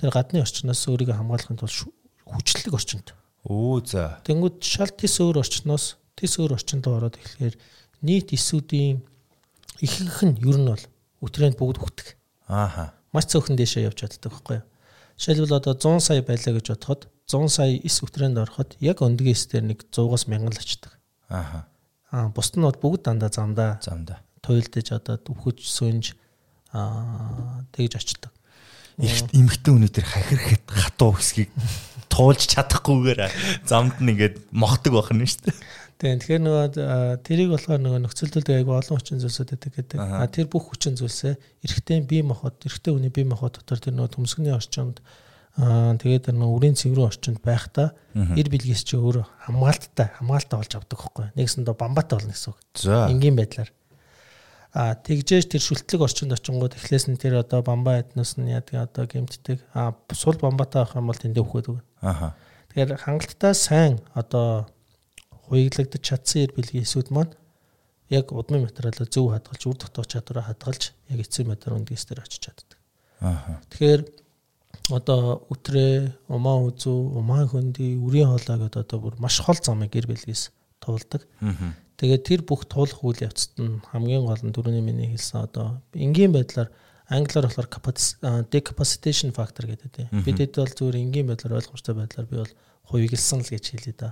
тэр 0.00 0.10
гадны 0.16 0.40
орчноос 0.40 0.80
өөрийгөө 0.88 1.20
хамгаалахын 1.20 1.60
тулд 1.60 1.92
хүчлэг 2.34 2.74
орчинд. 2.74 3.14
Өө 3.46 3.84
за. 3.86 4.18
Тэнгүүд 4.26 4.64
шал 4.64 4.90
тис 4.90 5.20
өөр 5.20 5.40
орчноос 5.42 5.96
тис 6.16 6.38
өөр 6.40 6.56
орчинд 6.56 6.86
ороод 6.88 7.18
ихлээр 7.18 7.54
нийт 8.02 8.32
эсүүдийн 8.34 9.02
ихэнх 9.84 10.18
нь 10.24 10.38
ер 10.42 10.58
нь 10.58 10.68
бол 10.70 10.84
өтрээнд 11.24 11.58
бүгд 11.58 11.78
хүтдэг. 11.80 12.08
Ааха. 12.48 12.94
Маш 13.12 13.28
цөөхөн 13.30 13.58
дэшээ 13.58 13.86
явж 13.88 14.00
чаддаг 14.00 14.32
байхгүй 14.32 14.56
юу? 14.60 14.66
Жишээлбэл 15.18 15.58
одоо 15.58 15.74
100 15.78 16.00
сая 16.02 16.22
байлаа 16.22 16.52
гэж 16.56 16.66
бодоход 16.74 17.02
100 17.30 17.48
сая 17.48 17.78
эс 17.78 18.02
өтрээнд 18.02 18.38
ороход 18.38 18.76
яг 18.80 19.00
өндгийн 19.04 19.34
эс 19.36 19.46
дээр 19.46 19.64
нэг 19.70 19.86
100-аас 19.90 20.26
1000 20.26 20.50
л 20.50 20.58
очдог. 20.58 20.92
Ааха. 21.28 21.66
Аа 22.10 22.28
бусд 22.34 22.58
нь 22.58 22.66
бүгд 22.66 23.06
дандаа 23.06 23.30
замдаа. 23.30 23.78
Замдаа. 23.82 24.18
Туйлдэж 24.42 24.92
одоо 24.92 25.16
өвхөж 25.18 25.62
сүнж 25.64 26.14
аа 26.74 27.64
тэгж 27.72 27.96
очдог. 27.96 28.32
Эмхтэн 28.98 29.88
тэр 29.90 30.06
хахирхэд 30.06 30.64
хатуу 30.70 31.18
хэсгийг 31.18 31.50
туулж 32.06 32.46
чадахгүйгээр 32.46 33.20
замд 33.66 33.98
нь 33.98 34.14
ингээд 34.14 34.54
мохдог 34.54 34.94
байх 34.94 35.10
нь 35.10 35.26
шүү 35.26 35.50
дээ. 35.50 35.56
Тийм 35.98 36.18
тэгэхээр 36.18 36.42
нөгөө 36.42 36.66
тэрийг 37.26 37.50
болохоор 37.54 37.80
нөгөө 37.82 38.00
нөхцөлдөлд 38.06 38.48
айгүй 38.50 38.74
олон 38.74 38.98
хүчин 38.98 39.22
зүйлсүүд 39.22 39.50
байдаг 39.54 39.72
гэдэг. 39.78 39.98
А 39.98 40.26
тэр 40.26 40.46
бүх 40.50 40.74
хүчин 40.74 40.98
зүйлсээ 40.98 41.34
эрэгтэй 41.62 42.02
бие 42.06 42.22
махбод 42.26 42.58
эрэгтэй 42.66 42.92
хүний 42.94 43.14
бие 43.14 43.26
махбод 43.26 43.62
дотор 43.62 43.78
тэр 43.82 43.94
нөгөө 43.94 44.14
төмсгний 44.18 44.54
орчинд 44.54 45.02
аа 45.54 45.94
тэгээд 45.94 46.34
нөгөө 46.34 46.54
үрийн 46.58 46.74
цэврэн 46.74 47.08
орчинд 47.10 47.38
байхдаа 47.46 47.94
эр 48.14 48.48
билгээс 48.50 48.82
чи 48.82 48.98
өөр 48.98 49.22
хамгаалттай 49.46 50.18
хамгаалтай 50.18 50.56
болж 50.58 50.72
авдаг 50.74 50.98
байхгүй. 50.98 51.26
Нэгсэндээ 51.38 51.74
бамбаатай 51.78 52.18
болно 52.18 52.34
гэсэн 52.34 52.50
үг. 52.50 52.58
Энгийн 53.14 53.38
байдлаар. 53.38 53.70
А 54.74 54.98
тэгжээж 54.98 55.54
тэр 55.54 55.62
шүлтлэг 55.62 56.02
орчинд 56.02 56.34
очингууд 56.34 56.74
эхлээс 56.74 57.06
нь 57.06 57.14
тэр 57.14 57.38
одоо 57.46 57.62
бамбаа 57.62 58.02
эднес 58.02 58.34
нь 58.34 58.50
яадаг 58.50 58.90
одоо 58.90 59.06
гэмтдэг. 59.06 59.62
А 59.70 59.94
сул 60.10 60.34
бамбаатай 60.34 60.82
авах 60.82 60.98
юм 60.98 61.06
бол 61.06 61.22
тэндээ 61.22 61.46
өгөхөд 61.46 61.70
өгнө. 61.70 61.86
Аха. 62.02 62.34
Тэгэхээр 62.74 62.98
хангалттай 63.06 63.54
сайн 63.54 64.02
одоо 64.18 64.66
хуйглагдаж 65.46 66.02
чадсан 66.02 66.42
ир 66.42 66.50
бэлгийн 66.58 66.82
эсүүд 66.82 67.14
маань 67.14 67.38
яг 68.10 68.34
удмын 68.34 68.66
материалаа 68.66 69.06
зөв 69.06 69.30
хадгалж, 69.30 69.62
үр 69.62 69.78
дотоод 69.78 70.10
чадвараа 70.10 70.50
хадгалж 70.50 70.90
яг 71.06 71.18
эцсийн 71.22 71.54
материал 71.54 71.78
үндгээс 71.78 72.04
дээр 72.10 72.26
очиж 72.26 72.50
чаддаг. 72.50 72.78
Аха. 73.22 73.62
Тэгэхээр 73.70 74.02
одоо 74.90 75.46
үтрээ, 75.54 76.12
умаа 76.28 76.66
үзүү, 76.66 76.98
умаа 77.14 77.46
хөнди, 77.46 77.94
үрийн 77.94 78.28
хоолой 78.28 78.58
гэдэг 78.66 78.82
одоо 78.84 78.98
бүр 79.00 79.14
маш 79.22 79.40
хол 79.40 79.56
замыг 79.56 79.94
гэр 79.94 80.10
бэлгээс 80.10 80.50
туулдаг. 80.82 81.22
Тэгээд 81.94 82.22
тэр 82.26 82.40
бүх 82.42 82.66
туулах 82.66 83.00
үйл 83.06 83.22
явцад 83.22 83.54
нь 83.60 83.78
хамгийн 83.94 84.26
гол 84.26 84.42
нь 84.42 84.50
дөрөвний 84.50 84.82
миний 84.82 85.14
хэлсэн 85.14 85.46
одоо 85.46 85.78
энгийн 85.94 86.34
байдлаар 86.34 86.74
англиар 87.06 87.46
болохоор 87.46 87.70
decapacitation 88.50 89.30
factor 89.30 89.68
гэдэг 89.70 89.90
тийм. 89.94 90.08
Бид 90.24 90.42
хэд 90.42 90.58
бол 90.58 90.74
зүгээр 90.74 90.98
энгийн 90.98 91.28
байдлаар 91.30 91.62
ойлгомжтой 91.62 91.94
байдлаар 91.94 92.26
би 92.26 92.36
бол 92.42 92.54
хувиглсан 92.90 93.46
л 93.46 93.52
гэж 93.52 93.64
хэлээ 93.78 93.94
да. 93.94 94.10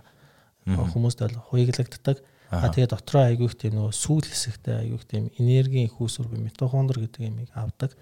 Хүмүүст 0.66 1.18
бол 1.26 1.36
хувиглагддаг. 1.50 2.22
А 2.52 2.68
тэгээд 2.68 2.92
дотроо 2.92 3.24
айгүйх 3.32 3.56
тийм 3.56 3.80
нөгөө 3.80 3.96
сүүл 3.96 4.28
хэсэгтэй 4.28 4.76
айгүйх 4.84 5.04
тийм 5.08 5.32
энергийн 5.40 5.88
их 5.88 5.96
үүсвэр 5.96 6.28
буюу 6.28 6.44
митохондр 6.44 7.00
гэдэг 7.00 7.32
юмыг 7.32 7.48
авдаг. 7.56 7.96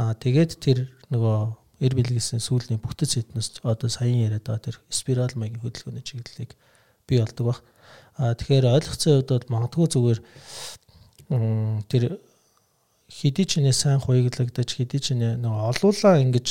А 0.00 0.16
тэгээд 0.16 0.56
тэр 0.56 0.88
нөгөө 1.12 1.38
эр 1.84 1.92
бэлгэсэн 1.92 2.40
сүүлийн 2.40 2.80
бүтэц 2.80 3.20
эднэс 3.20 3.60
одоо 3.60 3.92
саяхан 3.92 4.24
яриад 4.32 4.48
байгаа 4.48 4.64
тэр 4.64 4.76
спираль 4.88 5.36
маягийн 5.36 5.60
хөдөлгөөний 5.60 6.00
чиглэлийг 6.00 6.56
бий 7.04 7.20
болдог 7.20 7.44
баг. 7.52 7.58
Тэгэхээр 8.18 8.66
ойлгоцсон 8.76 9.12
хувьд 9.24 9.30
бол 9.32 9.54
магадгүй 9.56 9.86
зүгээр 9.88 10.20
тэр 11.88 12.02
хэдий 13.08 13.46
ч 13.48 13.60
нэ 13.60 13.72
сайн 13.72 14.00
хуйглагдаж 14.00 14.68
хэдий 14.68 15.00
ч 15.00 15.16
нэ 15.16 15.40
нөгөө 15.40 15.62
олуулаа 15.72 16.20
ингэж 16.20 16.48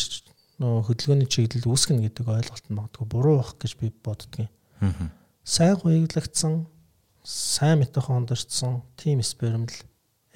нөгөө 0.62 0.82
хөдөлгөөний 0.86 1.30
чиглэл 1.30 1.70
үүсгэнэ 1.74 2.05
гэдэг 2.05 2.26
ойлголт 2.30 2.66
нь 2.70 2.78
магадгүй 2.78 3.05
буруу 3.09 3.36
байх 3.41 3.57
гэж 3.57 3.72
би 3.82 3.89
боддгийн. 3.89 4.49
Мгм. 4.82 5.09
Сайн 5.41 5.76
хуйглагдсан, 5.82 6.70
сайн 7.26 7.82
митохондорчсон 7.82 8.86
тим 8.97 9.26
сперм 9.26 9.66
л 9.66 9.78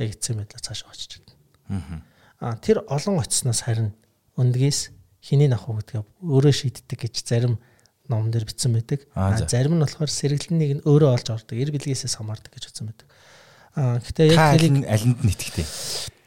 яг 0.01 0.17
эцсийн 0.17 0.41
байдлаар 0.41 0.65
цааш 0.65 0.85
очиж 0.89 1.21
байна. 1.21 1.37
Мгм. 1.77 1.97
А 2.41 2.57
тэр 2.57 2.81
олон 2.89 3.21
очсноос 3.21 3.61
харин 3.65 3.93
өндгээс 4.37 4.93
хэнийг 5.21 5.53
авах 5.53 5.69
уу 5.69 5.77
гэдгээ 5.81 6.03
өөрөө 6.25 6.53
шийддэг 6.53 6.99
гэж 7.05 7.15
зарим 7.21 7.61
ном 8.09 8.31
дээр 8.31 8.45
бичсэн 8.45 8.73
байдаг. 8.73 9.05
А 9.15 9.37
за. 9.37 9.47
зарим 9.47 9.77
нь 9.77 9.83
болохоор 9.83 10.11
сэргэлтнийг 10.11 10.71
нь 10.79 10.85
өөрөө 10.85 11.09
олж 11.15 11.27
ордог, 11.29 11.57
эр 11.57 11.71
билгээсээс 11.73 12.17
хамаардаг 12.17 12.51
гэж 12.53 12.69
утсан 12.69 12.89
байдаг. 12.89 13.07
А 13.75 13.99
гэтээ 13.99 14.33
яг 14.33 14.61
нь 14.61 14.85
алинд 14.85 15.19
нь 15.23 15.31
итгэдэг. 15.33 15.67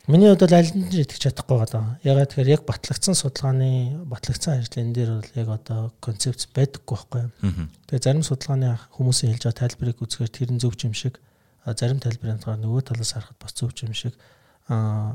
миний 0.08 0.28
хувьд 0.32 0.44
бол 0.44 0.58
аль 0.58 0.72
нь 0.72 0.88
итгэж 0.88 1.22
чадахгүй 1.28 1.56
байгаа. 1.60 2.00
Ягаад 2.02 2.32
тэгэхээр 2.32 2.54
яг 2.56 2.62
батлагдсан 2.64 3.14
судалгааны 3.14 4.04
батлагдсан 4.08 4.60
ажлын 4.60 4.92
дээр 4.96 5.10
бол 5.20 5.32
яг 5.36 5.48
одоо 5.52 5.92
концепц 6.00 6.48
байдаггүй 6.48 6.96
байхгүй 6.96 7.20
юу? 7.28 7.32
Тэгээ 7.92 8.04
зарим 8.04 8.24
судалгааны 8.24 8.72
хүмүүсийн 8.96 9.36
хэлж 9.36 9.44
байгаа 9.44 9.60
тайлбарыг 9.68 10.00
үзэхээр 10.00 10.32
тэр 10.32 10.50
нь 10.56 10.60
зөв 10.60 10.74
юм 10.80 10.96
шиг 10.96 11.20
зарим 11.76 12.00
тайлбарын 12.00 12.40
талаар 12.40 12.60
нөгөө 12.64 12.82
талаас 12.88 13.12
харахад 13.12 13.36
бас 13.36 13.52
зөв 13.52 13.72
юм 13.84 13.92
шиг 13.92 14.16
а 14.68 15.12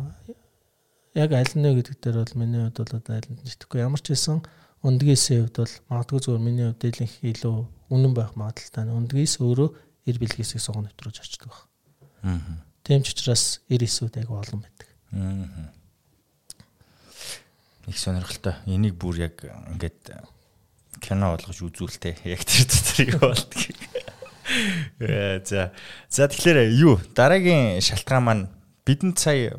яг 1.14 1.32
аль 1.34 1.53
нь 1.53 1.66
вэ 1.66 1.82
гэдэг 1.82 1.97
дээр 2.01 2.18
бол 2.22 2.38
миний 2.38 2.61
хувьд 2.70 2.78
бол 2.78 3.18
аль 3.18 3.30
нь 3.30 3.41
итгэхгүй 3.45 3.82
ямар 3.82 4.01
ч 4.01 4.14
хэлсэн 4.14 4.41
өндгөөсөө 4.84 5.38
хувьд 5.47 5.57
бол 5.63 5.73
магадгүй 5.89 6.19
зүгээр 6.19 6.43
миний 6.43 6.69
дийлэнх 6.75 7.15
илүү 7.23 7.55
үнэн 7.88 8.13
байх 8.13 8.36
магадaltaй 8.36 8.91
өндгөөс 8.91 9.39
өөрөө 9.39 9.69
эр 10.11 10.17
бэлгээсийг 10.19 10.59
согоо 10.59 10.84
нэвтрүүлж 10.84 11.23
очдөг 11.23 11.47
баг. 11.47 11.63
Мгм. 12.23 12.59
Тийм 12.84 13.01
ч 13.07 13.15
учраас 13.15 13.63
эр 13.71 13.88
эсүүд 13.88 14.19
айгу 14.19 14.36
олон 14.36 14.59
байдаг. 14.59 14.88
Мгм. 15.15 15.71
Их 17.88 17.97
сонирхолтой. 17.99 18.59
Энийг 18.67 18.99
бүр 18.99 19.23
яг 19.23 19.43
ингээд 19.71 20.19
кино 20.99 21.31
болгож 21.36 21.59
үзүүлтэй. 21.63 22.15
Яг 22.36 22.43
тэр 22.43 22.67
дотор 22.67 22.99
юу 23.07 23.19
болдгийг. 23.19 23.79
Э, 24.99 25.39
За. 25.43 25.71
За 26.07 26.27
тэгэхээр 26.27 26.71
юу? 26.75 26.99
Дараагийн 27.15 27.79
шалтгаан 27.79 28.23
маань 28.23 28.47
бидэнд 28.88 29.19
сая 29.19 29.55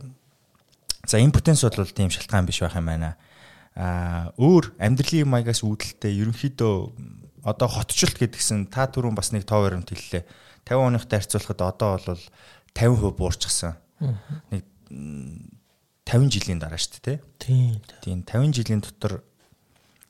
за 1.04 1.20
импотенс 1.20 1.64
бол 1.64 1.88
тийм 1.88 2.08
шалтгаан 2.08 2.46
биш 2.48 2.60
байх 2.60 2.76
юм 2.76 2.88
байна. 2.88 3.16
Аа 3.74 4.30
өөр 4.38 4.78
амьдралын 4.78 5.28
маягаас 5.28 5.66
үүдэлтэй 5.66 6.14
ерөнхийдөө 6.22 6.74
одоо 7.42 7.68
хотчлт 7.68 8.16
гэдгсэн 8.16 8.70
та 8.70 8.86
түрүүн 8.86 9.18
бас 9.18 9.34
нэг 9.34 9.44
тоо 9.44 9.66
баримт 9.66 9.90
хэллээ. 9.90 10.24
50 10.64 10.94
оныхтай 10.94 11.20
харьцуулахад 11.20 11.60
одоо 11.60 11.90
бол 11.98 12.22
50% 12.72 13.18
буурчихсан. 13.18 13.74
Нэг 14.54 14.64
м, 14.94 15.50
50 16.06 16.30
жилийн 16.30 16.62
дараа 16.62 16.78
шүү 16.78 17.02
дээ. 17.02 17.18
Тийм. 17.42 17.82
Тийм 18.00 18.22
50 18.24 18.56
жилийн 18.56 18.80
дотор 18.80 19.20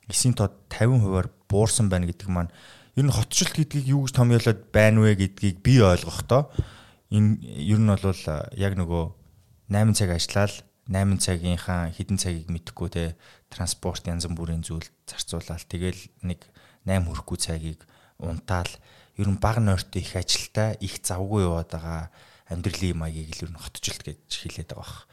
эсийн 0.09 0.35
тоо 0.37 0.53
50%-аар 0.71 1.29
буурсан 1.49 1.89
байна 1.89 2.07
гэдэг 2.07 2.29
маань 2.29 2.53
ер 2.95 3.05
нь 3.09 3.15
хотчлт 3.15 3.57
гэдгийг 3.57 3.91
юу 3.91 4.07
гэж 4.07 4.15
томьёолоод 4.15 4.61
байна 4.71 5.03
вэ 5.03 5.19
гэдгийг 5.19 5.65
би 5.65 5.81
ойлгохдоо 5.81 6.53
энэ 7.11 7.43
ер 7.43 7.81
нь 7.81 7.91
бол 7.91 8.23
яг 8.55 8.73
нөгөө 8.79 9.05
8 9.73 9.97
цаг 9.99 10.11
ажиллаад 10.15 10.55
8 10.87 11.19
цагийнхаа 11.19 11.91
хэдэн 11.91 12.19
цагийг 12.21 12.49
мэдэхгүй 12.53 12.89
те 12.93 13.05
транспорт 13.55 14.03
янз 14.11 14.27
бүрийн 14.27 14.67
зүйл 14.67 14.85
зарцуулаад 15.07 15.63
тэгэл 15.71 16.03
нэг 16.27 16.43
8 16.83 17.07
хүрэхгүй 17.07 17.39
цагийг 17.39 17.81
унтаал 18.19 18.69
ер 19.17 19.29
нь 19.31 19.39
баг 19.39 19.63
нойртой 19.63 20.03
их 20.03 20.19
ажилтаа 20.19 20.75
их 20.83 20.99
завгүй 20.99 21.47
яваад 21.47 21.71
байгаа 21.71 22.11
амьдралын 22.51 22.99
маягийг 22.99 23.39
л 23.39 23.45
ер 23.47 23.53
нь 23.55 23.63
хотчлт 23.63 24.03
гэж 24.03 24.19
хэлээд 24.27 24.75
байгаа 24.75 24.83
бах. 24.83 25.07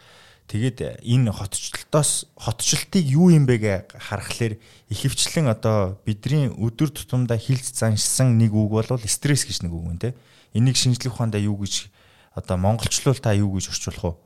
Тэгээд 0.52 1.00
энэ 1.06 1.32
хотчлолтоос 1.32 2.28
хотчлтыг 2.36 3.06
юу 3.08 3.32
юм 3.32 3.48
бэ 3.48 3.56
гэж 3.62 3.96
харахаар 3.96 4.60
ихэвчлэн 4.92 5.48
одоо 5.48 6.02
бидний 6.04 6.52
өдөр 6.52 6.92
тутамдаа 6.92 7.40
хилж 7.40 7.72
заншсан 7.72 8.36
нэг 8.36 8.52
үг 8.52 8.68
бол 8.68 8.90
стресс 9.08 9.48
гэж 9.48 9.64
нэг 9.64 9.72
үг 9.72 9.86
юм 9.88 10.00
те. 10.02 10.12
Энийг 10.52 10.76
шинжлэх 10.76 11.16
ухаандаа 11.16 11.40
юу 11.40 11.56
гэж 11.56 11.88
одоо 12.36 12.60
монголчлуул 12.60 13.16
та 13.16 13.32
юу 13.32 13.56
гэж 13.56 13.72
орчуулах 13.72 14.04
вэ? 14.04 14.20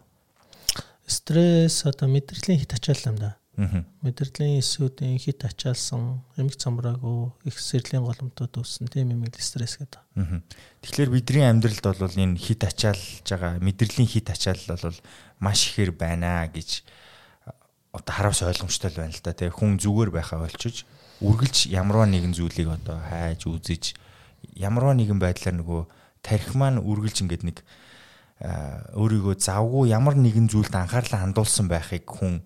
Стресс 1.06 1.86
одоо 1.86 2.10
мэдрэлийн 2.10 2.58
хит 2.58 2.74
ачаал 2.74 3.14
юм 3.14 3.18
да. 3.22 3.38
Мэдрэлийн 3.56 4.60
эсүүдийн 4.60 5.16
хит 5.16 5.48
ачаалсан, 5.48 6.20
эмх 6.36 6.60
цамраагүй, 6.60 7.32
их 7.48 7.56
сэрлийн 7.56 8.04
голомтод 8.04 8.52
үүссэн 8.60 8.92
тийм 8.92 9.16
юм 9.16 9.24
л 9.24 9.32
стресс 9.40 9.80
гэдэг. 9.80 10.04
Тэгэхээр 10.84 11.12
бидний 11.16 11.48
амьдралд 11.48 11.80
бол 11.80 12.20
энэ 12.20 12.36
хит 12.36 12.68
ачаалж 12.68 13.24
байгаа 13.24 13.64
мэдрэлийн 13.64 14.12
хит 14.12 14.28
ачаал 14.28 14.60
бол 14.68 15.00
маш 15.40 15.72
ихээр 15.72 15.96
байна 15.96 16.52
гэж 16.52 16.84
одоо 17.96 18.12
хараас 18.12 18.44
ойлгомжтой 18.44 18.92
л 18.92 19.00
байна 19.00 19.16
л 19.16 19.24
да. 19.24 19.32
Тэгээ 19.32 19.56
хүн 19.56 19.80
зүгээр 19.80 20.12
байхаа 20.12 20.44
болчиж 20.44 20.84
үргэлж 21.24 21.72
ямарваа 21.72 22.12
нэгэн 22.12 22.36
зүйлийг 22.36 22.68
одоо 22.68 23.00
хайж 23.00 23.48
үзэж 23.48 23.96
ямарваа 24.52 25.00
нэгэн 25.00 25.20
байдлаар 25.20 25.56
нөгөө 25.64 25.82
тарих 26.20 26.52
маань 26.60 26.84
үргэлж 26.84 27.24
ингээд 27.24 27.44
нэг 27.48 27.58
а, 28.44 28.84
өөрийгөө 29.00 29.40
завгүй 29.40 29.96
ямар 29.96 30.20
нэгэн 30.20 30.52
зүйлд 30.52 30.76
анхаарлаа 30.76 31.24
хандуулсан 31.24 31.72
байхыг 31.72 32.04
хүн 32.04 32.44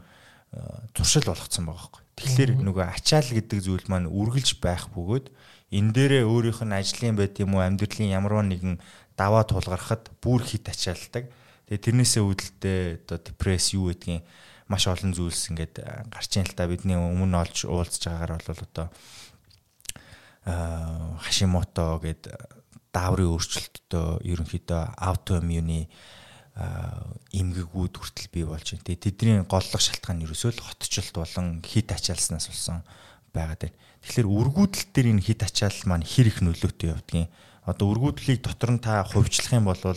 туршил 0.94 1.26
болгоцсон 1.30 1.66
байгаа 1.70 1.78
байхгүй. 1.78 2.04
Тэгэхээр 2.20 2.52
нөгөө 2.66 2.86
ачаал 2.90 3.30
гэдэг 3.30 3.60
зүйл 3.62 3.86
маань 3.88 4.10
үргэлж 4.10 4.60
байх 4.60 4.90
бөгөөд 4.92 5.30
энэ 5.72 5.94
дээрээ 5.94 6.24
өөрийнх 6.26 6.62
нь 6.66 6.74
ажлын 6.74 7.16
байт 7.16 7.38
юм 7.38 7.56
уу 7.56 7.64
амьдралын 7.64 8.10
ямарваа 8.10 8.44
нэгэн 8.44 8.82
даваа 9.14 9.46
тулгархад 9.46 10.10
бүр 10.20 10.42
хит 10.42 10.66
ачаалдаг. 10.68 11.30
Тэгээ 11.70 11.86
тэрнээсээ 11.86 12.24
үүдэлтэй 12.26 12.80
одоо 13.06 13.18
депресс 13.22 13.78
юу 13.78 13.94
гэдгийг 13.94 14.26
маш 14.66 14.90
олон 14.90 15.14
зүйлс 15.14 15.54
ингээд 15.54 15.76
гарч 16.10 16.32
ийн 16.38 16.50
л 16.50 16.58
та 16.58 16.66
бидний 16.66 16.98
өмнө 16.98 17.46
олж 17.46 17.70
уулзж 17.70 18.10
байгаагаар 18.10 18.44
бол 18.50 18.62
одоо 18.66 18.88
хашимото 20.46 22.02
гэд 22.02 22.26
дааврын 22.94 23.34
өөрчлөлттэй 23.34 24.26
ерөнхийдөө 24.34 24.82
аутоиммуны 24.98 25.90
эмгэгүүд 26.60 27.94
хүртэл 27.96 28.30
бий 28.34 28.44
болж 28.44 28.68
байна. 28.76 28.84
Тэгээ 28.84 29.04
тэдний 29.06 29.38
голлох 29.48 29.80
шалтгаан 29.80 30.20
нь 30.20 30.26
ерөөсөө 30.28 30.52
л 30.60 30.66
хотчлт 30.66 31.16
болон 31.16 31.64
хит 31.64 31.92
ачаалснаас 31.96 32.52
болсон 32.52 32.84
байгаад 33.32 33.70
байна. 33.70 33.78
Тэгэхээр 34.04 34.28
үргүүдлэл 34.28 34.92
дээр 34.92 35.08
энэ 35.16 35.24
хит 35.24 35.42
ачаал 35.46 35.80
маань 35.88 36.04
хэр 36.04 36.28
их 36.28 36.40
нөлөөтэй 36.44 36.92
явдгийг 36.92 37.32
одоо 37.64 37.86
үргүүдлийг 37.94 38.44
дотор 38.44 38.72
нь 38.76 38.84
та 38.84 39.04
хувьчлах 39.08 39.56
юм 39.56 39.72
бол 39.72 39.80
а, 39.80 39.96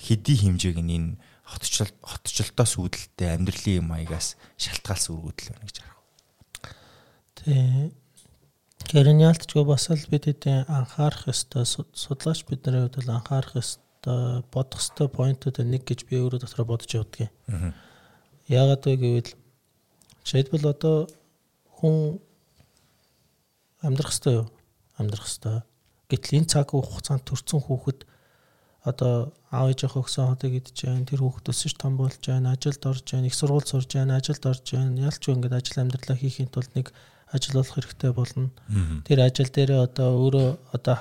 хэдий 0.00 0.36
хэмжээг 0.40 0.78
нь 0.80 0.94
энэ 0.96 1.10
хотчлт 1.44 1.92
хотчлтоос 2.00 2.72
үүдэлтэй 2.80 3.28
амьдралын 3.36 3.84
маягаас 3.84 4.36
шалтгаалсан 4.60 5.16
үргүүдэл 5.16 5.48
байна 5.52 5.66
гэж 5.66 5.76
харах. 5.80 6.00
Тий. 7.36 7.92
Гэрэн 8.88 9.20
ялтчгүй 9.20 9.64
бас 9.64 9.88
л 9.90 10.06
бид 10.12 10.28
хэдийн 10.28 10.68
анхаарах 10.68 11.28
ёстой 11.28 11.64
суд- 11.66 11.92
судлаач 11.92 12.44
бидний 12.46 12.84
хувьд 12.84 13.00
бол 13.00 13.16
анхаарах 13.16 13.58
ёстой 13.58 13.87
бодох 14.52 14.80
ёстой 14.80 15.08
поинтууд 15.08 15.60
нэг 15.64 15.84
гэж 15.84 16.08
би 16.08 16.16
өөрөө 16.20 16.40
дотроо 16.42 16.66
бодож 16.66 16.90
явдаг 16.94 17.28
юм. 17.28 17.74
Яагаад 18.48 18.82
вэ 18.86 18.96
гэвэл 18.96 19.30
жишээлбэл 20.24 20.72
одоо 20.72 20.96
хүн 21.78 22.20
амьдрах 23.82 24.12
ёстой 24.12 24.34
юу? 24.42 24.46
Амьдрах 24.96 25.28
ёстой. 25.28 25.62
Гэтэл 26.08 26.40
энэ 26.40 26.50
цаг 26.50 26.72
хугацаанд 26.72 27.24
төрсэн 27.28 27.60
хүүхэд 27.60 28.08
одоо 28.88 29.32
аав 29.52 29.68
ээжийнхээ 29.72 30.02
өгсөн 30.02 30.28
хотыг 30.32 30.52
идэж 30.58 30.76
байна. 30.86 31.08
Тэр 31.08 31.20
хүүхд 31.20 31.52
өсөж 31.52 31.72
том 31.76 31.96
болж 32.00 32.20
байна. 32.24 32.56
Ажилд 32.56 32.82
орж 32.88 33.04
байна. 33.04 33.28
Их 33.28 33.36
сургууль 33.36 33.68
сурж 33.68 33.90
байна. 33.92 34.16
Ажилд 34.16 34.44
орж 34.46 34.64
байна. 34.72 35.08
Ялч 35.08 35.22
ингээд 35.28 35.52
ажил 35.52 35.82
амьдралаа 35.82 36.16
хийхийн 36.16 36.48
тулд 36.48 36.72
нэг 36.72 36.92
ажил 37.28 37.60
болох 37.60 37.74
хэрэгтэй 37.76 38.12
болно. 38.12 38.50
Тэр 39.04 39.18
ажил 39.24 39.50
дээрээ 39.52 39.80
одоо 39.84 40.08
өөрөө 40.16 40.48
одоо 40.72 40.94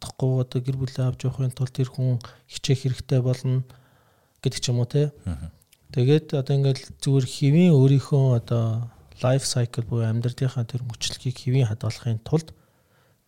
халагдахгүй 0.00 0.40
одоо 0.40 0.60
гэр 0.64 0.76
бүлээ 0.80 1.06
авч 1.06 1.20
явахын 1.28 1.52
тулд 1.52 1.72
тэр 1.76 1.88
хүн 1.92 2.18
хичээх 2.48 2.88
хэрэгтэй 2.88 3.20
болно 3.20 3.64
гэдэг 4.40 4.60
ч 4.60 4.66
юм 4.72 4.80
уу 4.80 4.88
те. 4.88 5.12
Тэгээд 5.92 6.32
одоо 6.40 6.54
ингээд 6.56 6.96
зүгээр 7.04 7.26
хэвийн 7.26 7.72
өөрийнхөө 7.76 8.24
одоо 8.40 8.88
life 9.20 9.44
cycle 9.44 9.84
буюу 9.84 10.08
амьдралынхаа 10.08 10.64
тэр 10.64 10.82
мөчлөгийг 10.88 11.36
хэвийн 11.36 11.68
хадгалахын 11.68 12.24
тулд 12.24 12.54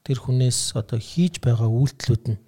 тэр 0.06 0.18
хүнээс 0.18 0.72
одоо 0.78 0.98
хийж 0.98 1.44
байгаа 1.44 1.68
үйлдэлүүд 1.68 2.24
нь 2.32 2.40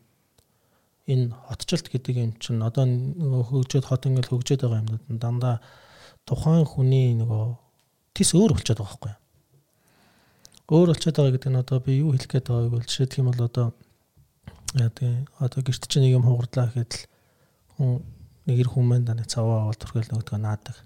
энэ 1.05 1.37
хотчлт 1.53 1.93
гэдэг 1.93 2.14
юм 2.16 2.33
чинь 2.41 2.64
одоо 2.64 2.89
нөгөө 2.89 3.45
хөгжөөд 3.45 3.85
хот 3.85 4.09
ингээл 4.09 4.33
хөгжөөд 4.33 4.61
байгаа 4.64 4.81
юмнууд 4.81 5.05
нь 5.12 5.20
дандаа 5.20 5.61
тухайн 6.25 6.64
хүний 6.64 7.12
нөгөө 7.20 7.45
тис 8.16 8.33
өөр 8.33 8.57
болчиход 8.57 8.81
байгаа 8.81 8.89
байхгүй 8.89 9.12
юу. 9.12 9.20
Өөр 10.72 10.89
болчиход 10.97 11.16
байгаа 11.20 11.35
гэдэг 11.37 11.51
нь 11.53 11.61
одоо 11.61 11.79
би 11.85 12.01
юу 12.01 12.16
хэлэх 12.16 12.31
гээд 12.33 12.49
байгааг 12.49 12.72
бол 12.72 12.89
жишээлх 12.89 13.18
юм 13.20 13.29
бол 13.29 13.45
одоо 13.45 13.66
тийм 14.75 15.27
одоо 15.39 15.62
гэрт 15.62 15.87
чинь 15.87 16.03
нэг 16.03 16.18
юм 16.18 16.27
хугардлаа 16.27 16.66
гэхэд 16.66 16.93
л 16.93 17.03
хүн 17.79 18.03
нэг 18.47 18.59
ир 18.59 18.68
хүмүүс 18.70 19.07
даны 19.07 19.25
цаваа 19.25 19.70
аваад 19.70 19.79
түрхэл 19.79 20.11
нөгөөдгөө 20.11 20.41
наадаг. 20.43 20.77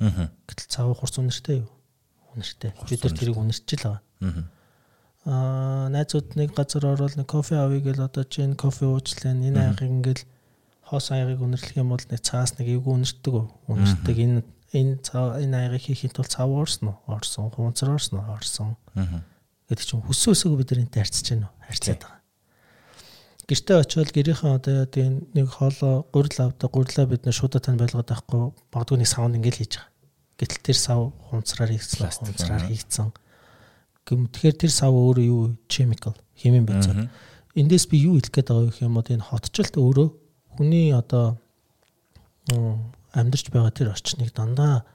Аа. 0.00 0.28
Гэтэл 0.48 0.72
цаваа 0.72 0.94
хурц 0.96 1.20
үнэртэй 1.20 1.60
юу? 1.60 1.70
Үнэртэй. 2.32 2.72
Бид 2.72 3.04
нар 3.04 3.14
тэрийг 3.14 3.36
үнэрчил 3.36 3.82
байгаа. 3.84 4.00
Аа. 4.24 4.44
Аа 5.26 5.86
найзууд 5.92 6.32
нэг 6.38 6.56
газар 6.56 6.86
ороод 6.88 7.20
нэг 7.20 7.28
кофе 7.28 7.60
авъя 7.60 7.84
гэл 7.84 8.08
одоо 8.08 8.24
чинь 8.24 8.56
кофе 8.56 8.88
уучлаа 8.88 9.36
энэ 9.36 9.76
аягийг 9.76 9.92
ингээл 10.00 10.24
хоос 10.86 11.12
аягийг 11.12 11.44
үнэрлэх 11.44 11.76
юм 11.76 11.92
бол 11.92 12.04
нэг 12.08 12.20
цаас 12.24 12.56
нэг 12.56 12.72
эвгүй 12.72 12.94
үнэртдэг 13.04 13.34
үнэртдэг 13.68 14.16
энэ 14.16 14.40
энэ 14.72 14.94
цаа 15.02 15.42
энэ 15.42 15.76
аягийг 15.76 15.92
хийхин 15.92 16.14
тулд 16.14 16.30
цав 16.30 16.48
орсон 16.48 16.94
уу? 16.94 16.98
Орсон. 17.10 17.50
Хунцар 17.50 17.90
орсон 17.92 18.22
уу? 18.22 18.32
Орсон. 18.32 18.76
Гэдэг 19.66 19.82
чинь 19.84 20.06
хүссэн 20.06 20.32
өсөөгөө 20.32 20.58
бид 20.62 20.72
энэтэй 20.78 21.02
харьцаж 21.02 21.26
байна 21.34 21.50
уу 21.50 21.58
харьцаад 21.66 22.15
гэртээ 23.46 23.76
очиод 23.80 24.10
гэрийнхээ 24.10 24.52
одоо 24.58 24.86
тийм 24.86 25.26
нэг 25.34 25.46
хоолоо 25.50 26.06
гурил 26.10 26.38
авдаг 26.42 26.70
гурилаа 26.70 27.06
бид 27.06 27.22
нэ 27.26 27.32
шуудаа 27.32 27.62
тань 27.62 27.78
байлгаад 27.78 28.10
байхгүй 28.10 28.52
магадгүй 28.74 28.98
нэг 28.98 29.10
саунд 29.10 29.38
ингээл 29.38 29.60
хийж 29.62 29.74
байгаа 29.78 29.94
гэтэл 30.38 30.66
тэр 30.66 30.78
сав 30.78 31.00
хунцраар 31.30 31.70
хийгдсэн 31.70 32.10
хунцраар 32.10 32.64
хийгдсэн 32.66 33.08
Гэм 34.06 34.30
тэгэхээр 34.30 34.56
тэр 34.62 34.70
сав 34.70 34.94
өөрөө 34.94 35.26
юу 35.26 35.58
chemical 35.66 36.14
химийн 36.38 36.62
байцаа. 36.62 37.10
Эндээс 37.58 37.90
би 37.90 38.06
юу 38.06 38.22
хэлэх 38.22 38.30
гээд 38.30 38.54
байгаа 38.54 38.86
юм 38.86 38.94
бол 38.94 39.10
энэ 39.10 39.26
хотчлт 39.26 39.74
өөрөө 39.74 40.08
хүний 40.54 40.94
одоо 40.94 41.42
амьдарч 43.10 43.50
байгаа 43.50 43.74
тэр 43.74 43.90
орчныг 43.90 44.30
дандаа 44.30 44.86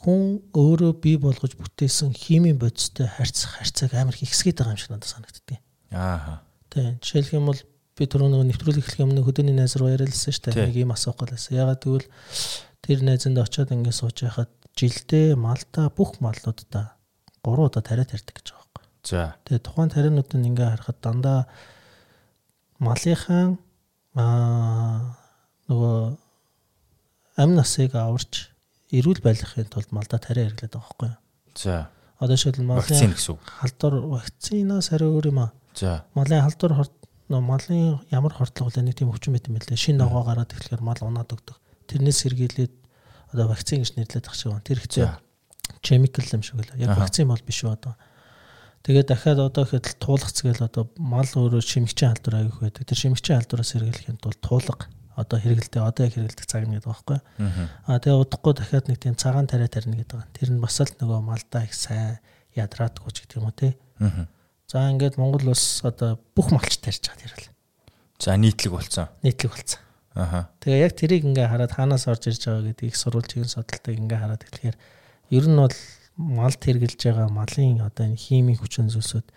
хүн 0.00 0.48
өөрөө 0.56 0.92
бий 0.96 1.20
болгож 1.20 1.60
бүтээсэн 1.60 2.16
химийн 2.16 2.56
бодистой 2.56 3.04
харьцах 3.04 3.60
харьцааг 3.60 3.92
амар 3.92 4.16
ихсгээд 4.16 4.64
байгаа 4.64 4.72
юм 4.72 4.80
шиг 4.80 4.92
надад 4.96 5.12
санагддаг. 5.12 5.60
Аа. 5.92 6.40
Тийм. 6.76 7.00
Жишээлх 7.00 7.32
юм 7.32 7.48
бол 7.48 7.60
би 7.96 8.04
түрүү 8.04 8.28
нэг 8.28 8.42
нэвтрүүлэг 8.52 8.84
эхлэх 8.84 9.00
юмны 9.00 9.24
хөдөөний 9.24 9.56
найз 9.56 9.80
руу 9.80 9.88
яриалсан 9.88 10.28
шүү 10.28 10.52
дээ. 10.52 10.68
Нэг 10.68 10.76
юм 10.84 10.92
асуух 10.92 11.16
гэсэн. 11.16 11.56
Ягаад 11.56 11.80
гэвэл 11.80 12.08
тэр 12.84 13.00
найзанд 13.00 13.40
очиод 13.40 13.72
ингэ 13.72 13.96
сууж 13.96 14.20
байхад 14.20 14.52
жилдээ 14.76 15.40
малта 15.40 15.88
бүх 15.88 16.20
маллуудаа 16.20 17.00
3 17.40 17.64
удаа 17.64 17.80
тариа 17.80 18.04
тарьдаг 18.04 18.36
гэж 18.36 18.52
байгаа 18.52 18.68
байхгүй. 18.76 18.84
За. 19.08 19.40
Тэгээ 19.48 19.64
тухайн 19.64 19.88
тарианууд 19.88 20.30
нь 20.36 20.48
ингээ 20.52 20.68
харахад 20.76 20.98
дандаа 21.00 21.48
малынхаа 22.76 23.56
аа 24.20 25.16
нөгөө 25.72 25.96
амь 27.40 27.56
насыг 27.56 27.96
аварч 27.96 28.52
эрүүл 28.92 29.24
байхын 29.24 29.72
тулд 29.72 29.96
малдаа 29.96 30.20
тариа 30.20 30.52
хэрэглээд 30.52 30.76
байгаа 30.76 30.92
байхгүй. 30.92 31.12
За. 31.56 31.88
Одоо 32.20 32.36
шийдэл 32.36 32.68
малын 32.68 33.16
халдвар 33.16 33.94
вакцинаас 34.12 34.92
арай 34.92 35.08
өөр 35.08 35.32
юм 35.32 35.40
аа. 35.40 35.56
За. 35.76 36.04
Малын 36.16 36.42
халдвар 36.42 36.74
хорт 36.80 36.94
малын 37.28 38.00
ямар 38.10 38.32
хортлого 38.32 38.72
вэ 38.72 38.82
нэг 38.82 38.96
тийм 38.96 39.12
өвчин 39.12 39.36
мэт 39.36 39.48
юм 39.48 39.60
байлээ. 39.60 39.76
Шинэ 39.76 40.00
ногоо 40.00 40.24
гараад 40.24 40.56
ирэхээр 40.56 40.82
мал 40.82 40.98
унаад 41.04 41.30
өгдөг. 41.30 41.56
Тэрнээс 41.86 42.24
сэргийлээд 42.24 42.74
одоо 43.34 43.46
вакцин 43.52 43.84
гэж 43.84 44.00
нэрлэдэг 44.00 44.30
ах 44.30 44.34
шиг 44.34 44.50
байна. 44.54 44.64
Тэр 44.64 44.80
хэцүү 44.80 45.06
chemical 45.82 46.26
юм 46.32 46.42
шиг 46.42 46.56
л 46.56 46.80
яг 46.80 46.96
вакцин 46.96 47.28
бол 47.28 47.42
биш 47.44 47.64
одоо. 47.64 47.94
Тэгээд 48.86 49.10
дахиад 49.10 49.38
одоо 49.42 49.66
ихэд 49.66 49.98
туулгац 49.98 50.38
гээл 50.46 50.66
одоо 50.70 50.86
мал 50.96 51.26
өөрөө 51.26 51.60
шимэгчийн 51.60 52.14
халдвар 52.14 52.46
аявих 52.46 52.58
байдаг. 52.62 52.86
Тэр 52.86 52.98
шимэгчийн 52.98 53.42
халдвараас 53.42 53.70
сэргийлэхэд 53.74 54.22
бол 54.22 54.38
туулга 54.38 54.86
одоо 55.18 55.38
хэрэгэлдэг 55.42 55.82
одоо 55.82 56.02
яг 56.06 56.14
хэрэгэлдэг 56.14 56.46
цаг 56.46 56.70
нэг 56.70 56.86
байгаа 56.86 56.94
байхгүй. 56.94 57.18
Аа 57.90 57.98
тэгээ 57.98 58.22
удахгүй 58.22 58.52
дахиад 58.54 58.86
нэг 58.86 58.98
тийм 59.02 59.18
цагаан 59.18 59.50
тариа 59.50 59.66
тарина 59.66 59.98
гэдэг. 59.98 60.30
Тэр 60.30 60.48
нь 60.54 60.62
бас 60.62 60.78
л 60.78 60.92
нөгөө 61.02 61.18
малдаа 61.24 61.66
их 61.66 61.74
сайн 61.74 62.22
ядраадгүй 62.54 63.10
ч 63.10 63.26
гэдэг 63.26 63.36
юм 63.42 63.50
уу 63.50 63.56
те. 63.58 63.74
За 64.66 64.90
ингээд 64.90 65.14
Монгол 65.16 65.54
улс 65.54 65.80
одоо 65.86 66.18
бүх 66.34 66.50
малч 66.50 66.82
тарьж 66.82 67.06
байгаа 67.06 67.22
тэр 67.22 67.34
л. 67.38 67.50
За 68.18 68.34
нийтлэг 68.34 68.72
болцсон. 68.74 69.06
Нийтлэг 69.22 69.54
болцсон. 69.54 69.80
Аха. 70.16 70.50
Тэгээ 70.58 70.82
яг 70.82 70.92
тэрийг 70.98 71.22
ингээ 71.22 71.46
хараад 71.46 71.72
хаанаас 71.76 72.10
орж 72.10 72.26
ирж 72.26 72.42
байгаа 72.50 72.74
гэдэг 72.74 72.86
их 72.90 72.96
сурвалжийн 72.96 73.46
судалтыг 73.46 73.94
ингээ 73.94 74.18
хараад 74.18 74.42
тэгэхээр 74.42 74.76
ер 75.36 75.44
нь 75.46 75.60
бол 75.60 75.76
малд 76.16 76.60
хэрглэж 76.64 76.98
байгаа 76.98 77.28
малын 77.28 77.84
одоо 77.84 78.04
энэ 78.08 78.16
химийн 78.16 78.56
хүчин 78.56 78.88
зүйлсүүд 78.88 79.28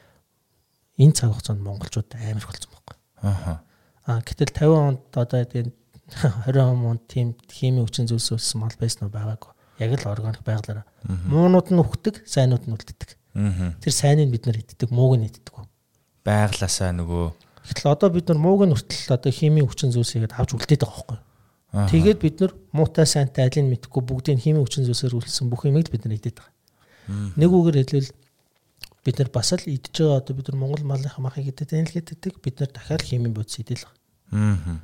энэ 1.04 1.14
цаг 1.14 1.36
хугацаанд 1.36 1.62
монголчууд 1.62 2.10
амар 2.16 2.46
болсон 2.48 2.72
байхгүй. 2.72 2.98
Аа. 3.28 3.60
Аа 4.08 4.20
гэтэл 4.24 4.56
50 4.56 4.88
онд 4.88 5.04
одоо 5.14 5.44
тийм 5.52 5.76
20 6.48 6.58
онд 6.58 7.04
тийм 7.12 7.36
химийн 7.52 7.84
хүчин 7.84 8.08
зүйлс 8.08 8.40
үүссэн 8.40 8.64
мал 8.64 8.74
байсан 8.80 9.06
уу 9.06 9.14
байгаагүй. 9.14 9.52
Яг 9.84 9.92
л 10.00 10.10
органик 10.10 10.42
байглаараа. 10.48 10.88
Муунууд 11.06 11.70
нь 11.76 11.84
үхдэг, 11.84 12.24
сайнууд 12.24 12.66
нь 12.66 12.74
үлддэг. 12.74 13.19
Тэр 13.80 13.94
сайныг 13.94 14.30
бид 14.34 14.46
нар 14.46 14.58
иддэг, 14.60 14.90
мууг 14.92 15.18
нь 15.18 15.28
иддэг. 15.28 15.66
Байглаасаа 16.28 16.92
нөгөө 16.94 17.50
Гэтэл 17.70 17.94
одоо 17.94 18.10
бид 18.10 18.28
нар 18.30 18.40
мууг 18.42 18.66
нь 18.66 18.74
хүртэл 18.74 19.14
одоо 19.14 19.32
химийн 19.32 19.70
хүчин 19.70 19.94
зүйлсийгээд 19.94 20.34
авч 20.34 20.58
үлдээд 20.58 20.82
байгаа 20.82 21.06
байхгүй. 21.06 21.20
Тэгээд 21.94 22.20
бид 22.20 22.36
нар 22.42 22.52
муутай 22.74 23.06
сайнтай 23.06 23.46
алийг 23.46 23.70
мэдхгүй 23.70 24.02
бүгдийг 24.02 24.42
химийн 24.42 24.66
хүчин 24.66 24.90
зүйлсээр 24.90 25.14
үлдсэн 25.22 25.54
бүх 25.54 25.70
юмыг 25.70 25.94
бид 25.94 26.02
нар 26.02 26.18
идээд 26.18 26.42
байгаа. 26.42 26.58
Нэг 27.38 27.50
үгээр 27.54 27.78
хэлбэл 27.86 28.10
бид 29.06 29.16
нар 29.22 29.30
бас 29.30 29.54
л 29.54 29.70
идж 29.70 29.94
байгаа 29.94 30.18
одоо 30.18 30.34
бид 30.34 30.50
нар 30.50 30.58
Монгол 30.58 30.82
малынхаа 30.82 31.22
махыг 31.22 31.54
идээд 31.54 31.78
энэ 31.78 31.90
л 31.94 31.96
гэдэг 32.02 32.34
бид 32.42 32.56
нар 32.58 32.72
дахиад 32.74 33.06
химийн 33.06 33.38
бодис 33.38 33.62
идэл 33.62 33.86
байгаа. 33.86 34.82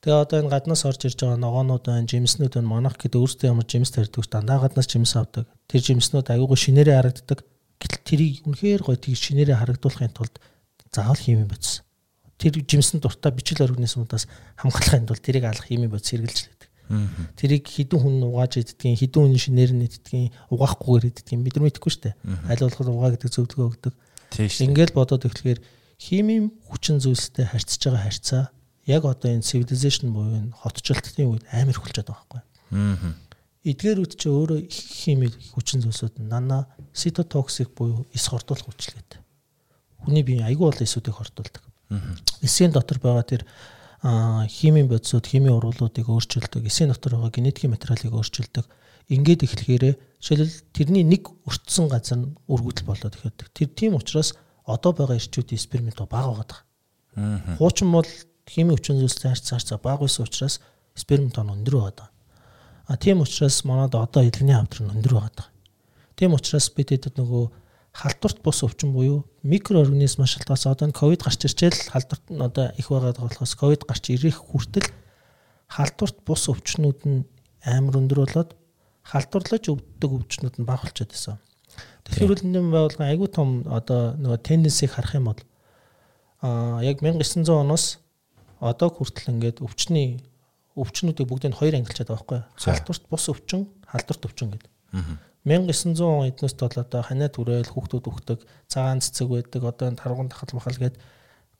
Тэгээ 0.00 0.22
одоо 0.24 0.36
энэ 0.40 0.52
гаднаас 0.52 0.84
орж 0.88 1.00
ирж 1.04 1.20
байгаа 1.20 1.40
ногоонууд 1.44 1.84
байна, 1.84 2.08
жимснүүд 2.08 2.56
байна. 2.56 2.72
Манах 2.72 2.96
гэдэг 2.96 3.20
өөртөө 3.20 3.48
ямар 3.52 3.68
жимс 3.68 3.92
тарьдаг 3.92 4.24
дандаа 4.32 4.64
гаднаас 4.64 4.88
жимс 4.88 5.12
авдаг. 5.16 5.44
Тэр 5.68 5.80
жимснүүд 5.80 6.28
аюулгүй 6.32 6.56
шинээрээ 6.56 6.96
харагддаг. 6.96 7.40
Гэтэл 7.80 8.02
тэрийг 8.04 8.46
үнэхээр 8.46 8.82
гоё 8.84 8.98
тийг 8.98 9.16
шинээрээ 9.18 9.58
харагдуулахын 9.58 10.14
тулд 10.14 10.36
заавал 10.92 11.18
химийн 11.18 11.50
бодис 11.50 11.84
тэр 12.38 12.60
жимсэн 12.60 13.00
дуртай 13.00 13.32
бичил 13.32 13.64
организмудаас 13.64 14.26
хамгаалахын 14.58 15.06
тулд 15.08 15.22
тэрийг 15.22 15.44
алах 15.48 15.64
химийн 15.64 15.90
бодис 15.90 16.10
хэрэгжилж 16.12 16.50
байдаг. 16.50 16.70
Тэрийг 17.38 17.64
хідэн 17.64 18.00
хүн 18.00 18.16
угааж 18.28 18.60
иддгийн, 18.60 18.98
хідэн 18.98 19.22
хүн 19.24 19.38
шинээр 19.40 19.72
нь 19.72 19.86
иддгийн, 19.88 20.28
угаахгүйгээр 20.52 21.08
иддгийн 21.08 21.40
бид 21.40 21.56
нар 21.56 21.64
мэдэхгүй 21.70 21.90
шүү 21.94 22.04
дээ. 22.04 22.14
Аль 22.50 22.60
болох 22.60 22.84
угаа 22.84 23.10
гэдэг 23.16 23.30
зөвлөгөө 23.32 23.66
өгдөг. 23.72 23.94
Ингээл 24.68 24.92
бодоод 24.92 25.24
эхлэхээр 25.24 25.60
химийн 25.96 26.52
хүчин 26.68 27.00
зүйлстэй 27.00 27.48
харьцаж 27.48 27.80
байгаа 27.88 28.04
харьцаа 28.04 28.44
яг 28.84 29.02
одоо 29.08 29.30
энэ 29.32 29.46
civilization 29.48 30.12
буюу 30.12 30.36
энэ 30.44 30.52
хотчлтын 30.52 31.30
үед 31.32 31.44
амар 31.48 31.78
болж 31.80 31.96
байгаа 31.96 32.12
байхгүй. 32.12 32.42
Эдгээрүүд 33.64 34.12
чи 34.20 34.28
өөрөө 34.28 34.60
хими 34.68 35.32
хүчин 35.56 35.80
зүйлсүүд 35.80 36.20
нана 36.20 36.68
cytotoxic 36.92 37.72
буюу 37.72 38.04
эс 38.12 38.28
хордуулах 38.28 38.68
хүчлэгтэй. 38.68 39.24
Хүний 40.04 40.20
бие 40.20 40.44
айгүй 40.44 40.68
бол 40.68 40.84
эсүүдийг 40.84 41.16
хордуулдаг. 41.16 41.64
Эсийн 42.44 42.76
дотор 42.76 43.00
байгаа 43.00 43.24
тэр 43.24 43.42
химийн 44.04 44.88
бодисууд, 44.88 45.24
химийн 45.24 45.56
ургуулуудыг 45.56 46.04
өөрчилдөг, 46.12 46.68
эсийн 46.68 46.92
дотор 46.92 47.16
байгаа 47.16 47.32
генетикийн 47.32 47.72
материалыг 47.72 48.12
өөрчилдөг. 48.12 48.68
Ингээд 49.08 49.48
эхлэхээрээ 49.48 49.94
жишээлбэл 50.20 50.60
тэрний 50.76 51.04
нэг 51.08 51.32
өртсөн 51.48 51.88
газар 51.88 52.20
нь 52.20 52.36
үргүүдэл 52.48 52.84
болоод 52.84 53.16
ихэд. 53.16 53.48
Тэр 53.52 53.68
тийм 53.72 53.96
учраас 53.96 54.36
одоо 54.68 54.92
байгаа 54.92 55.16
ирчүүдийн 55.16 55.60
спермит 55.60 56.00
бага 56.04 56.36
байгаа. 56.36 56.60
Хуучин 57.60 57.92
бол 57.92 58.08
химийн 58.48 58.76
хүчин 58.76 59.00
зүйлстэй 59.00 59.32
харьц 59.32 59.48
харьцаа 59.52 59.80
бага 59.80 60.04
байсан 60.04 60.24
учраас 60.28 60.60
спермит 60.96 61.36
он 61.40 61.52
өндөр 61.52 61.76
байгаа. 61.80 62.08
А 62.86 62.96
тийм 62.96 63.20
учраас 63.20 63.64
манад 63.64 63.94
одоо 63.94 64.22
эдлэгний 64.24 64.54
нь 64.54 64.92
өндөр 64.92 65.14
байгаа. 65.16 65.48
Тийм 66.16 66.34
учраас 66.34 66.68
бид 66.70 66.90
хэд 66.92 67.16
нөгөө 67.16 67.50
халдварт 67.94 68.42
бус 68.42 68.60
өвчин 68.66 68.92
буюу 68.92 69.24
микроорганизм 69.42 70.26
шалтгаалсан 70.26 70.74
одоо 70.74 70.92
ковид 70.92 71.22
гарч 71.22 71.46
ирчээл 71.46 71.90
халдварт 71.94 72.26
нь 72.28 72.42
одоо 72.42 72.74
их 72.76 72.90
байгаад 72.90 73.22
болохоос 73.22 73.54
ковид 73.54 73.82
гарч 73.86 74.10
ирэх 74.10 74.42
хүртэл 74.42 74.88
халдварт 75.70 76.18
бус 76.26 76.42
өвчнүүд 76.50 77.00
нь 77.06 77.24
амар 77.62 77.96
өндөр 78.02 78.26
болоод 78.26 78.50
халдварлаж 79.06 79.64
өвддөг 79.70 80.10
өвчнүүд 80.10 80.54
нь 80.58 80.66
бага 80.66 80.90
болчиход 80.90 81.14
байсан. 81.14 81.38
Тэгэхээр 82.04 82.30
хөлбөмбөгийн 82.34 82.74
байгууллага 82.74 83.10
айгүй 83.10 83.28
том 83.30 83.48
одоо 83.70 84.18
нөгөө 84.18 84.38
тенденсийг 84.42 84.90
харах 84.92 85.14
юм 85.14 85.30
бол 85.30 85.40
аа 86.42 86.82
яг 86.82 86.98
1900 87.00 87.48
оноос 87.48 87.98
одоо 88.60 88.88
хүртэл 88.90 89.32
ингээд 89.32 89.62
өвчний 89.62 90.20
өвчнүүдийг 90.74 91.28
бүгдийг 91.28 91.54
хоёр 91.54 91.78
ангилчаад 91.78 92.08
байгаа 92.10 92.22
байхгүй? 92.22 92.40
Халдварт 92.58 93.04
бус 93.10 93.24
өвчин, 93.30 93.68
халдварт 93.86 94.26
өвчин 94.26 94.50
гэдэг. 94.54 94.70
1900 95.44 96.00
он 96.00 96.28
эднээс 96.30 96.56
бол 96.56 96.78
одоо 96.80 97.02
ханаа 97.04 97.28
түрээл 97.28 97.68
хүүхдүүд 97.68 98.04
өгдөг, 98.08 98.38
цагаан 98.66 99.04
цэцэг 99.04 99.28
байдаг, 99.28 99.62
одоо 99.64 99.92
таргуун 99.92 100.32
тахал 100.32 100.56
махал 100.56 100.78
гэдэг 100.80 101.00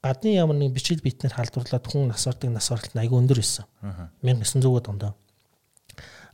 гадны 0.04 0.36
ямар 0.36 0.56
нэг 0.56 0.72
бичил 0.76 1.00
битнэр 1.00 1.32
халдварлаад 1.32 1.84
хүн 1.88 2.12
нас 2.12 2.26
ордог 2.28 2.52
нас 2.52 2.68
оролт 2.68 2.92
нь 2.92 3.00
айгүй 3.00 3.18
өндөр 3.24 3.40
байсан. 3.40 3.64
1900-аад 4.20 4.88
онд. 4.92 5.04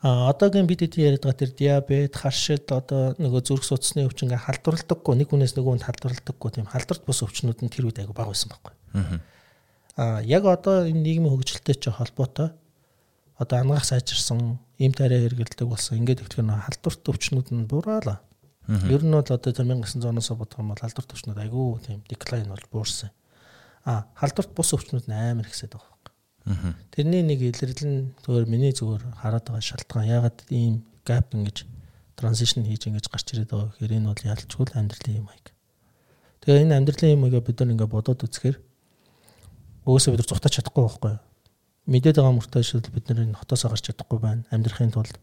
А 0.03 0.33
одоогийн 0.33 0.67
бид 0.67 0.83
хэд 0.83 0.99
яриад 0.99 1.23
байгаа 1.23 1.39
тэр 1.39 1.53
диабет, 1.55 2.17
харшид 2.17 2.67
одоо 2.75 3.15
нөгөө 3.21 3.43
зүрх 3.47 3.63
судасны 3.63 4.09
өвчин 4.09 4.27
ингээ 4.27 4.43
халдварладаггүй 4.49 5.15
нэг 5.23 5.29
хүнээс 5.31 5.55
нөгөө 5.55 5.71
хүнд 5.77 5.87
халдварладаггүй 5.87 6.51
тийм 6.51 6.67
халдварт 6.73 7.05
бус 7.05 7.21
өвчнүүд 7.23 7.61
нь 7.63 7.71
тэр 7.71 7.87
үед 7.93 8.01
айгүй 8.01 8.17
бага 8.17 8.33
байсан 8.33 8.51
байхгүй. 8.51 8.75
А 10.01 10.25
яг 10.25 10.49
одоо 10.49 10.89
энэ 10.89 11.05
нийгмийн 11.05 11.37
хөгжилтэй 11.37 11.77
ч 11.77 11.93
холбоотой 11.93 12.57
одоо 13.41 13.57
ангаах 13.65 13.89
сайжирсан 13.89 14.61
им 14.77 14.93
тариа 14.93 15.25
хэрэгэлдэг 15.25 15.65
болсон 15.65 15.97
ингээд 16.05 16.23
ихтгэн 16.29 16.53
халдварт 16.53 17.09
өвчнүүд 17.09 17.49
нь 17.57 17.65
бураалаа. 17.65 18.21
Ер 18.69 19.01
нь 19.01 19.17
бол 19.17 19.25
одоо 19.25 19.41
тэр 19.41 19.65
1900-оноос 19.65 20.31
бодох 20.37 20.61
юм 20.61 20.77
бол 20.77 20.83
халдварт 20.85 21.17
өвчнүүд 21.17 21.41
айгүй 21.41 21.81
тийм 21.81 22.05
деклайн 22.05 22.53
бол 22.53 22.67
буурсан. 22.69 23.11
А 23.89 24.05
халдварт 24.21 24.53
бус 24.53 24.77
өвчнүүд 24.77 25.09
нь 25.09 25.17
амар 25.17 25.49
ихсээд 25.49 25.73
байгаа 25.73 25.91
Тэрний 26.91 27.23
нэг 27.23 27.41
илэрлэл 27.45 27.85
нь 27.87 28.01
зөвөр 28.25 28.49
миний 28.49 28.73
зөвөр 28.73 29.05
хараад 29.21 29.45
байгаа 29.45 29.61
шалтгаан 29.61 30.09
ягаад 30.09 30.39
ийм 30.49 30.83
gap 31.05 31.37
ингэж 31.37 31.69
transition 32.17 32.65
хийж 32.65 32.89
ингэж 32.89 33.07
гарч 33.13 33.37
ирээд 33.37 33.53
байгаа 33.53 33.71
гэхээр 33.77 33.97
энэ 34.01 34.09
бол 34.09 34.25
ялчгүй 34.25 34.67
амьдралын 34.73 35.21
юм 35.21 35.29
аяг. 35.29 35.47
Тэгээ 36.41 36.65
энэ 36.65 36.77
амьдралын 36.81 37.15
юм 37.15 37.25
аяга 37.29 37.45
бид 37.45 37.61
нар 37.61 37.73
ингээ 37.77 37.93
бодоод 37.93 38.25
үзэхээр 38.25 38.57
өөсөө 39.85 40.11
бид 40.17 40.21
нар 40.25 40.31
зүгтаж 40.33 40.53
чадахгүй 40.57 40.83
байхгүй 40.89 41.11
юу? 41.13 41.21
Мэдээд 41.91 42.23
байгаа 42.23 42.35
мөртөө 42.39 42.63
шил 42.63 42.87
бид 42.95 43.11
нар 43.11 43.27
энэ 43.27 43.35
хотоос 43.35 43.67
гарч 43.67 43.91
чадахгүй 43.91 44.19
байна 44.23 44.47
амьдрахын 44.55 44.95
тулд. 44.95 45.19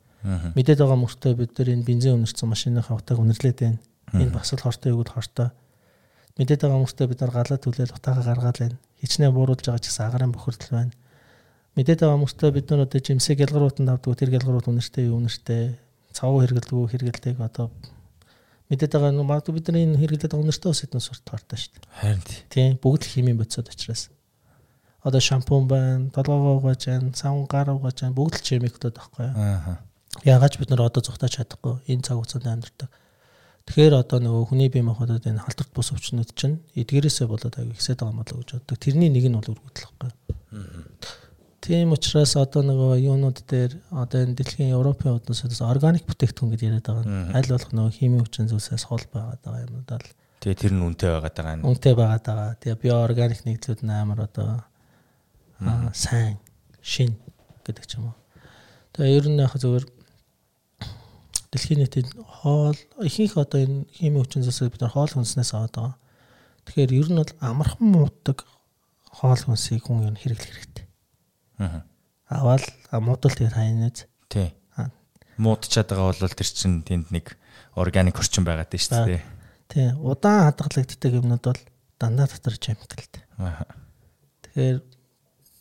Мэдээд 0.53 0.83
байгаа 0.83 0.99
мөртөө 0.99 1.31
бид 1.39 1.51
нар 1.55 1.69
энэ 1.71 1.87
бензин 1.87 2.19
үнэрсэн 2.19 2.51
машиныхаа 2.51 2.99
утааг 2.99 3.23
үнэрлээд 3.23 3.57
байна. 3.63 3.79
Энэ 4.11 4.35
бас 4.35 4.51
л 4.51 4.59
хортой 4.59 4.91
өгöd 4.91 5.15
хортой. 5.15 5.55
Мэдээд 6.35 6.67
байгаа 6.67 6.83
мөртөө 6.83 7.07
бид 7.07 7.19
нар 7.23 7.31
галаа 7.31 7.57
түлээл 7.57 7.95
утаагаа 7.95 8.25
гаргаад 8.27 8.57
байна. 8.59 8.77
Хичнээн 8.99 9.31
бууруулж 9.31 9.63
байгаа 9.63 9.79
ч 9.79 9.87
гэсэн 9.87 10.05
агарын 10.11 10.35
бохирдол 10.35 10.75
байна 10.75 10.91
мэдээд 11.77 12.01
байгаа 12.01 12.17
хүмүүстээ 12.17 12.51
бид 12.57 12.67
нар 12.73 12.89
одоо 12.89 12.99
жимсээ 13.05 13.37
гялгаруутанд 13.37 13.89
авдаг 13.93 14.17
тэр 14.17 14.33
гялгаруут 14.33 14.65
үнэртэй 14.65 15.13
юу 15.13 15.21
үнэртэй 15.21 15.77
цав 16.09 16.33
хэрэгэлдэггүй 16.33 16.89
хэрэгэлдэг 16.89 17.37
одоо 17.37 17.69
мэдээд 18.73 18.91
байгаа 18.97 19.13
нь 19.13 19.21
магадгүй 19.21 19.53
бид 19.53 19.69
нар 19.69 19.85
энэ 19.85 20.01
хэрэглэдэг 20.01 20.33
байгаа 20.33 20.45
үнэртэй 20.49 20.69
ус 20.73 20.81
хэдэн 20.81 21.05
сурт 21.05 21.21
таартай 21.21 21.57
шүү 21.61 21.77
дээ. 21.77 21.85
Харин 22.01 22.21
тийм 22.49 22.81
бүгд 22.81 23.05
л 23.05 23.13
химийн 23.13 23.37
бодисод 23.37 23.69
учраас 23.69 24.09
одоо 25.03 25.21
шампунь 25.21 25.67
байна, 25.67 26.09
толгоогоо 26.11 26.57
угааж 26.57 26.87
байна, 26.87 27.13
савн 27.13 27.45
гар 27.45 27.69
угааж 27.73 28.01
байна 28.01 28.15
бүгд 28.15 28.39
л 28.39 28.45
чимиктод 28.45 28.95
байхгүй 28.97 29.25
юу. 29.25 29.35
Аа. 29.35 29.77
Яагаад 30.23 30.57
бид 30.57 30.69
нар 30.69 30.87
одоо 30.87 31.01
зүгтаж 31.03 31.37
чадахгүй 31.37 31.83
энэ 31.87 32.05
цаг 32.05 32.17
хугацаанд 32.17 32.47
амьдардаг. 32.47 32.89
Тэгэхээр 33.67 33.93
одоо 33.99 34.19
нөгөө 34.23 34.43
хүний 34.49 34.69
бие 34.71 34.81
махбодод 34.81 35.27
энэ 35.27 35.43
халдварт 35.43 35.71
бус 35.75 35.91
өвчнүүд 35.91 36.31
чинь 36.33 36.63
эдгээрээсээ 36.73 37.27
болоод 37.27 37.55
аяг 37.59 37.75
ихсээд 37.75 37.99
байгаа 37.99 38.15
юм 38.15 38.21
болоо 38.23 38.39
гэж 38.39 38.49
боддог. 38.55 38.77
Тэрний 38.79 39.11
нэг 39.11 39.27
нь 39.27 39.37
бол 39.37 39.51
үргэлжлэх 39.51 39.91
байхгүй. 39.99 40.33
Аа 40.55 41.27
Тийм 41.67 41.91
учраас 41.91 42.31
одоо 42.39 42.61
нөгөө 42.63 43.01
юунууд 43.01 43.43
дээр 43.43 43.73
одоо 43.91 44.23
энэ 44.23 44.39
дэлхийн 44.39 44.71
Европын 44.71 45.19
худнаас 45.19 45.59
органик 45.59 46.07
бүтээгдэхүүн 46.07 46.51
гэж 46.55 46.61
яриад 46.63 46.87
байгаа. 46.87 47.35
Аль 47.35 47.51
болох 47.51 47.71
нөгөө 47.75 47.91
химийн 47.97 48.23
хүчин 48.23 48.47
зүйлсээс 48.47 48.87
хол 48.87 49.03
байгаад 49.11 49.41
байгаа 49.43 49.65
юмуд 49.67 49.91
л. 49.91 50.07
Тэгээ 50.39 50.61
тэр 50.63 50.73
нь 50.77 50.85
үнэтэй 50.87 51.11
байгаад 51.11 51.35
байгаа 51.35 51.55
юм. 51.59 51.65
Үнэтэй 51.67 51.95
байгаад 51.99 52.23
байгаа. 52.23 52.51
Тэгээ 52.63 52.81
био 52.87 52.95
органик 53.03 53.41
нэгдлүүд 53.43 53.81
нь 53.83 53.91
амар 53.91 54.19
одоо 54.31 54.63
сайн 55.93 56.37
шин 56.81 57.17
гэдэг 57.65 57.85
ч 57.85 57.97
юм 57.97 58.11
уу. 58.11 58.17
Тэгээ 58.93 59.17
ер 59.17 59.25
нь 59.29 59.41
яг 59.41 59.53
зөвөр 59.57 59.85
дэлхийн 61.51 61.81
нийтэд 61.85 62.09
хоол 62.17 62.77
ихэнх 63.01 63.37
одоо 63.37 63.59
энэ 63.63 63.85
химийн 63.93 64.23
хүчин 64.25 64.43
зүйлсээ 64.43 64.73
бид 64.73 64.81
нар 64.81 64.93
хоол 64.93 65.11
хүнснээс 65.11 65.53
аваад 65.53 65.73
байгаа. 65.75 65.95
Тэгэхээр 66.65 66.91
ер 66.97 67.07
нь 67.11 67.19
бол 67.21 67.33
амархан 67.41 67.87
муудаг 67.87 68.45
хоол 69.09 69.41
хүнсийг 69.41 69.85
хүн 69.87 70.05
ер 70.05 70.13
нь 70.13 70.21
хэрэглэх 70.21 70.51
хэрэгтэй 70.53 70.87
Аа. 71.57 71.81
Аваад 72.29 72.65
муудал 72.91 73.33
тэгээд 73.33 73.57
хайназ. 73.57 74.05
Тий. 74.29 74.53
Муудчаад 75.41 75.89
байгаа 75.89 76.13
бол 76.13 76.37
тэр 76.37 76.49
чинь 76.49 76.85
тэнд 76.85 77.09
нэг 77.09 77.33
органик 77.73 78.21
орчин 78.21 78.45
байгаад 78.45 78.69
байна 78.69 78.85
шүү 78.85 79.05
дээ. 79.09 79.23
Тий. 79.69 79.87
Удаан 79.97 80.53
хадгалагддаг 80.53 81.13
юмнууд 81.17 81.45
бол 81.49 81.61
дандаа 81.97 82.29
дотор 82.29 82.57
chemicalтэй. 82.61 83.25
Аа. 83.41 83.65
Тэгэхээр 84.45 84.77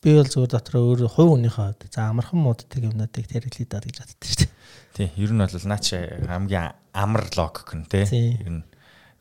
би 0.03 0.15
бол 0.17 0.29
зүгээр 0.29 0.53
дотор 0.53 0.77
өөр 0.81 1.01
хувь 1.09 1.31
хүнийхээ 1.37 1.89
за 1.91 2.11
амархан 2.11 2.41
мууддаг 2.41 2.81
юмнуудыг 2.81 3.27
хэрэглэе 3.27 3.67
даа 3.69 3.81
гэж 3.81 3.97
боддог 4.03 4.27
шүү 4.27 4.39
дээ. 4.45 4.51
Тий. 4.97 5.09
Ер 5.17 5.33
нь 5.33 5.41
бол 5.41 5.67
наач 5.69 5.87
хамгийн 5.93 6.73
амар 6.93 7.25
логик 7.37 7.71
нь 7.75 7.89
тий. 7.89 8.05
Ер 8.41 8.53
нь 8.61 8.65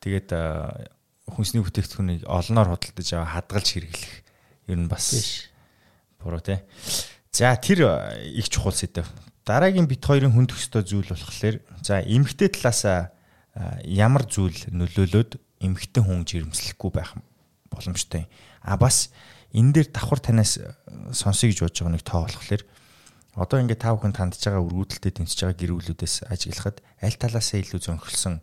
тэгээд 0.04 0.30
хүнсний 1.26 1.64
бүтээгдэхүүнийг 1.66 2.24
олноор 2.30 2.78
худалдаж 2.78 3.10
аваа 3.18 3.42
хадгалж 3.42 3.68
хэрэглэх 3.74 4.14
ер 4.70 4.80
нь 4.80 4.90
бас 4.92 5.50
буруу 6.22 6.42
те. 6.42 6.64
За 7.32 7.56
тэр 7.58 7.90
их 8.22 8.50
чухал 8.50 8.74
сэдв. 8.76 9.10
Дараагийн 9.46 9.90
бит 9.90 10.06
хоёрын 10.06 10.34
хүнд 10.34 10.54
өстой 10.54 10.86
зүйл 10.86 11.10
болохоор 11.10 11.60
за 11.82 12.02
эмгтэй 12.02 12.50
талаас 12.50 13.12
ямар 13.84 14.24
зүйл 14.26 14.58
нөлөөлөд 14.70 15.38
эмгтэй 15.62 16.04
хүн 16.04 16.26
жирэмслэхгүй 16.26 16.92
байх 16.94 17.14
боломжтой. 17.70 18.30
А 18.62 18.78
бас 18.78 19.12
энэ 19.56 19.72
дээр 19.72 19.88
давхар 19.96 20.20
танаас 20.20 20.60
э, 20.60 20.68
сонсъё 21.16 21.50
гэж 21.50 21.64
бодож 21.64 21.80
байгаа 21.80 21.96
нэг 21.96 22.04
тоо 22.04 22.28
болохоор 22.28 22.64
одоо 23.36 23.58
ингээд 23.64 23.84
тав 23.84 23.96
хүн 24.00 24.12
тандж 24.12 24.44
байгаа 24.44 24.64
өргөдөлтөд 24.68 25.16
тэнцэж 25.24 25.40
байгаа 25.48 25.60
гэр 25.60 25.74
бүлүүдээс 25.76 26.16
ажиглахад 26.28 26.78
аль 27.00 27.20
талаасаа 27.20 27.60
илүү 27.64 27.80
зөнхөлсөн 27.84 28.36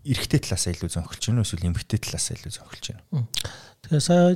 эрэгтэй 0.00 0.40
талаасаа 0.40 0.72
илүү 0.74 0.90
зөнхөлж 0.96 1.22
уу 1.28 1.44
эсвэл 1.44 1.68
эмэгтэй 1.68 2.00
талаасаа 2.00 2.34
илүү 2.40 2.52
зөнхөлж 2.56 2.84
байна. 2.88 3.28
Тэгээ 3.84 4.00
сая 4.00 4.32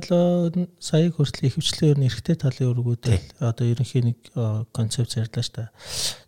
сая 0.77 1.09
хүртэл 1.09 1.47
ихэвчлэн 1.49 1.89
ер 1.89 1.97
нь 1.99 2.07
эрэгтэй 2.07 2.37
талын 2.37 2.69
өргүүдэл 2.69 3.25
одоо 3.41 3.65
ерөнхий 3.65 4.03
нэг 4.05 4.19
концепц 4.71 5.17
ярьлаа 5.17 5.41
шүү 5.41 5.55
дээ. 5.57 5.69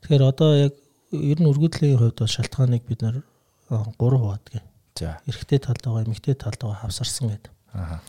Тэгэхээр 0.01 0.23
одоо 0.25 0.49
яг 0.57 0.73
ер 1.13 1.37
нь 1.37 1.49
өргөдлийн 1.53 2.01
хувьд 2.01 2.17
бол 2.17 2.33
шалтгааныг 2.33 2.83
бид 2.89 3.01
нэр 3.05 3.21
3 3.69 3.93
хуваадаг. 3.95 4.65
За. 4.97 5.21
Эрэгтэй 5.29 5.59
талд 5.61 5.85
байгаа, 5.85 6.05
эмэгтэй 6.09 6.33
талд 6.33 6.57
байгаа 6.57 6.81
хавсарсан 6.81 7.29
гэдэг. 7.29 7.53
Аа. 7.77 8.01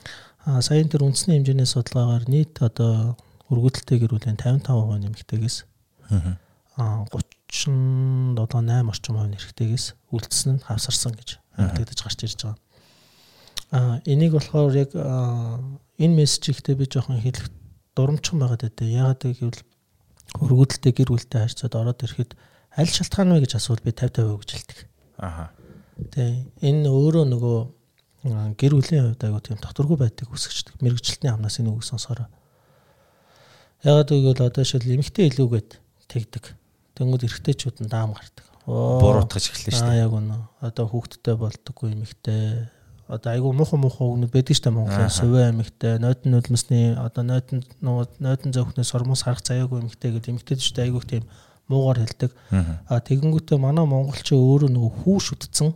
Саяын 0.48 0.88
тэр 0.88 1.04
үндэсний 1.04 1.36
хэмжээний 1.36 1.68
судалгаагаар 1.68 2.24
нийт 2.24 2.56
одоо 2.64 3.20
өргөдөлтэй 3.52 4.00
гэр 4.00 4.16
бүлийн 4.16 4.40
55% 4.40 4.64
нэмэгтэйгээс 5.04 5.56
аа 6.80 7.04
37 7.52 8.32
8 8.32 8.88
орчим 8.88 9.14
хувь 9.20 9.28
нэрхтэйгээс 9.28 9.86
үлдсэн 10.08 10.56
нь 10.56 10.64
хавсарсан 10.64 11.12
гэж 11.12 11.36
мэдэгдэж 11.52 11.98
гарч 12.00 12.20
ирж 12.24 12.40
байгаа. 12.48 12.56
Аа 13.76 14.00
энийг 14.08 14.32
болохоор 14.40 14.72
яг 14.72 14.96
энэ 14.96 16.16
мессежигтэй 16.16 16.80
би 16.80 16.88
жоохон 16.88 17.20
хэлэх 17.20 17.52
дурамчхан 17.92 18.40
байгаад 18.40 18.64
байдаа. 18.64 18.88
Яагаад 18.88 19.22
гэвэл 19.28 19.60
өргөдөлтөй 20.44 20.92
гэр 20.96 21.12
бүлтэй 21.12 21.40
харьцаад 21.44 21.74
ороод 21.76 22.04
ирэхэд 22.04 22.32
аль 22.76 22.88
шалтгаан 22.88 23.32
вэ 23.36 23.44
гэж 23.44 23.52
асуувал 23.60 23.84
би 23.84 23.92
50 23.92 24.16
50% 24.16 24.40
гэж 24.40 24.50
хэлдэг. 24.56 24.78
Аа. 25.20 25.52
Тэ 26.12 26.48
энэ 26.64 26.88
өөрөө 26.88 27.24
нөгөө 27.32 27.58
гэр 28.26 28.72
бүлийн 28.74 29.14
хувьд 29.14 29.24
айгуу 29.24 29.42
тийм 29.42 29.58
доторгүй 29.62 29.96
байдаг 29.98 30.26
үсгчдэг. 30.30 30.80
Мэргэжилтний 30.82 31.30
амнаас 31.30 31.60
энэ 31.62 31.70
үг 31.70 31.84
сонсороо. 31.86 32.26
Яагаад 33.86 34.10
гэвэл 34.10 34.48
одоо 34.50 34.64
шил 34.66 34.82
эмхтэй 34.82 35.30
илүүгээд 35.30 35.78
тэгдэг 36.10 36.58
Тэнгүүд 36.98 37.30
эргэжтэйчүүд 37.30 37.86
нь 37.86 37.90
даам 37.94 38.10
гардаг. 38.10 38.42
Буруутгаж 38.66 39.54
эхэллээ 39.54 39.70
шүү 39.70 39.86
дээ. 39.86 39.94
Аа 39.94 40.02
яг 40.02 40.12
үнэ. 40.18 40.34
Одоо 40.58 40.90
хүүхдтэй 40.90 41.36
болдоггүй 41.38 41.94
эмэгтэй. 41.94 42.66
Одоо 43.06 43.30
айгүй 43.38 43.52
муухан 43.54 43.80
муухан 43.86 44.10
өгнөд 44.26 44.34
байдаг 44.34 44.58
шүү 44.58 44.66
дээ 44.66 44.74
Монголын 44.74 45.14
сувэ 45.14 45.42
эмэгтэй, 45.54 45.94
нойтон 46.02 46.30
нулимсны 46.34 46.98
одоо 46.98 47.22
нойтон 47.22 47.62
нойтон 48.18 48.50
зөвхнөөс 48.50 48.90
сормос 48.90 49.22
харах 49.22 49.46
заяагүй 49.46 49.78
эмэгтэй 49.78 50.10
гэдэг 50.18 50.30
эмэгтэй 50.34 50.58
шүү 50.58 50.74
дээ 50.74 50.86
айгүй 50.90 51.02
тийм 51.06 51.24
муугар 51.70 52.02
хэлдэг. 52.02 52.34
Аа 52.90 52.98
тэгэнгүүтээ 52.98 53.58
манай 53.62 53.86
монголчин 53.86 54.42
өөрөө 54.42 54.68
нөгөө 54.74 54.92
хүү 55.06 55.18
шүтцэн, 55.22 55.72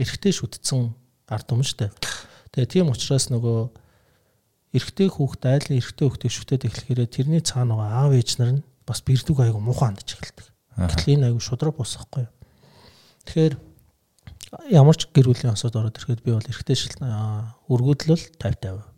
эргэтэй 0.00 0.32
шүтцэн 0.32 0.96
шүү 1.64 1.78
дээ. 1.84 1.92
Тэгээ 2.52 2.70
тийм 2.70 2.92
учраас 2.92 3.32
нөгөө 3.32 3.58
эргэтэй 4.74 5.08
хүүхд 5.08 5.42
айлын 5.46 5.78
эргэтэй 5.78 6.06
хүүхдийг 6.06 6.32
шүтээд 6.34 6.62
эхлэхээр 6.68 7.00
тэрний 7.08 7.42
цаана 7.42 7.74
нөгөө 7.74 7.88
аав 7.88 8.12
ээж 8.14 8.30
нар 8.38 8.50
нь 8.58 8.64
бас 8.84 9.00
бэрдэг 9.00 9.38
айгу 9.40 9.60
муухай 9.62 9.94
хандж 9.94 10.18
эхэлдэг. 10.18 10.46
Гэтэл 10.76 11.12
энэ 11.14 11.26
айгу 11.32 11.40
шудраг 11.40 11.74
босхгүй. 11.78 12.26
Тэгэхээр 13.24 13.54
ямар 14.70 14.96
ч 14.98 15.08
гэр 15.10 15.30
бүлийн 15.30 15.54
осод 15.54 15.74
ороод 15.74 15.96
ирэхэд 15.96 16.22
би 16.22 16.34
бол 16.34 16.44
эргэтэй 16.44 16.76
шил 16.76 16.98
өргөдлөл 17.70 18.24
50 18.38 18.82
50. 18.82 18.94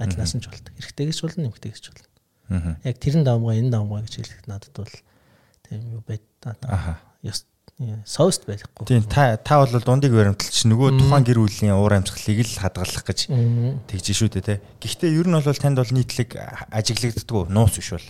Адилаас 0.00 0.32
нь 0.34 0.42
ч 0.42 0.50
болдог. 0.50 0.74
Эргэтэйгээс 0.74 1.20
болно, 1.22 1.40
нэмэгтэйгээс 1.46 1.80
ч 1.80 1.86
болно. 1.94 2.08
Яг 2.82 2.96
тэрэн 2.98 3.24
давмгаа 3.24 3.54
энэ 3.56 3.70
давмгаа 3.70 4.02
гэж 4.02 4.14
хэлэх 4.18 4.42
надад 4.50 4.74
бол 4.74 4.94
тийм 5.62 5.80
юу 5.94 6.02
байд. 6.02 6.24
Аха. 6.66 6.98
Яс 7.22 7.46
совст 8.06 8.46
байхгүй. 8.46 8.86
Тийм 8.86 9.02
та 9.10 9.36
та 9.36 9.58
бол 9.58 9.70
дундыг 9.82 10.14
баримталж 10.14 10.62
нөгөө 10.70 10.94
тухайн 10.94 11.24
гэр 11.26 11.38
бүлийн 11.42 11.74
уур 11.74 11.98
амьсгалыг 11.98 12.46
л 12.46 12.60
хадгалах 12.62 13.02
гэж 13.02 13.26
тэгж 13.90 14.06
шүү 14.14 14.30
дээ 14.38 14.46
те. 14.46 14.54
Гэхдээ 14.78 15.10
ер 15.10 15.26
нь 15.26 15.34
бол 15.34 15.58
танд 15.58 15.82
бол 15.82 15.90
нийтлэг 15.90 16.38
ажиглагддаг 16.70 17.50
нуус 17.50 17.74
биш 17.74 17.90
бол. 17.98 18.08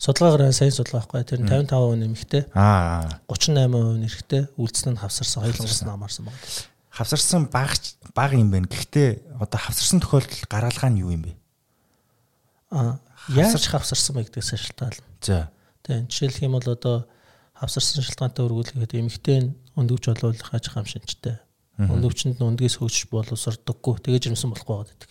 Судалгаагаар 0.00 0.56
сайн 0.56 0.72
судалгаа 0.72 1.12
байхгүй. 1.12 1.28
Тэр 1.28 1.40
нь 1.44 1.50
55% 1.52 2.00
нэмэгтэй. 2.00 2.42
Аа 2.56 3.20
38% 3.28 4.00
нэрхтэй 4.00 4.42
үлдсэн 4.56 4.96
нь 4.96 5.00
хавсарсан 5.00 5.44
хоёулангаас 5.44 5.82
намаарсан 5.84 6.24
байна. 6.32 6.40
Хавсарсан 6.88 7.52
баг 7.52 7.76
баг 8.16 8.32
юм 8.32 8.48
байна. 8.48 8.64
Гэхдээ 8.64 9.36
одоо 9.36 9.60
хавсарсан 9.60 10.00
тохиолдол 10.00 10.48
гаргалгаа 10.48 10.88
нь 10.88 11.02
юу 11.04 11.12
юм 11.12 11.28
бэ? 11.28 11.32
Аа 12.72 12.96
яаж 13.28 13.68
хавсарсан 13.68 14.16
бэ 14.16 14.32
гэдгээс 14.32 14.56
шалтгаална. 14.56 15.04
За. 15.20 15.52
Тийм 15.84 16.08
жишээлх 16.08 16.40
юм 16.40 16.56
бол 16.56 16.64
одоо 16.64 17.04
хавсарсан 17.62 18.02
шалтгаантай 18.02 18.42
өргүүлэхэд 18.42 18.98
эмэгтэй 18.98 19.38
нь 19.46 19.54
өндөгч 19.78 20.04
болуулах 20.10 20.50
аж 20.50 20.66
хамшинчтай. 20.74 21.38
Өндөгчөнд 21.78 22.42
нь 22.42 22.46
өндгөөс 22.50 22.82
хөгжиж 22.82 23.06
боловсрдоггүй. 23.14 24.02
Тэгээ 24.02 24.34
жирэмсэн 24.34 24.50
болохгүй 24.50 24.76
байдаг. 24.82 25.10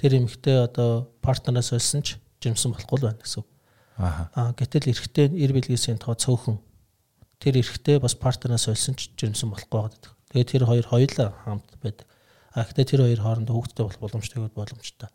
Тэр 0.00 0.12
эмэгтэй 0.24 0.56
одоо 0.64 1.12
партнераас 1.20 1.70
олсон 1.76 2.00
ч 2.00 2.16
жирэмсэн 2.40 2.72
болохгүй 2.72 2.96
л 2.96 3.06
байна 3.12 3.20
гэсэн. 3.20 3.44
Аа 4.00 4.56
гэтэл 4.56 4.90
эрэгтэй 4.90 5.30
эр 5.36 5.52
билгээсийн 5.52 6.00
тоо 6.00 6.16
цөөхөн 6.16 6.58
тэр 7.38 7.60
эрэгтэй 7.60 8.00
бас 8.00 8.16
партнераас 8.16 8.66
олсон 8.72 8.96
ч 8.96 9.12
жирэмсэн 9.14 9.52
болохгүй 9.52 9.80
байдаг. 9.84 10.10
Тэгээ 10.32 10.48
тэр 10.48 10.62
хоёр 10.64 10.86
хоёулаа 10.88 11.28
хамт 11.44 11.68
байдаг. 11.78 12.08
А 12.56 12.64
гэхдээ 12.64 12.88
тэр 12.88 13.00
хоёр 13.04 13.20
хоорондоо 13.20 13.54
хүүхдтэй 13.54 13.84
болох 13.84 14.00
боломжтой 14.00 14.40
гэдэг 14.42 14.56
боломжтой. 14.56 15.10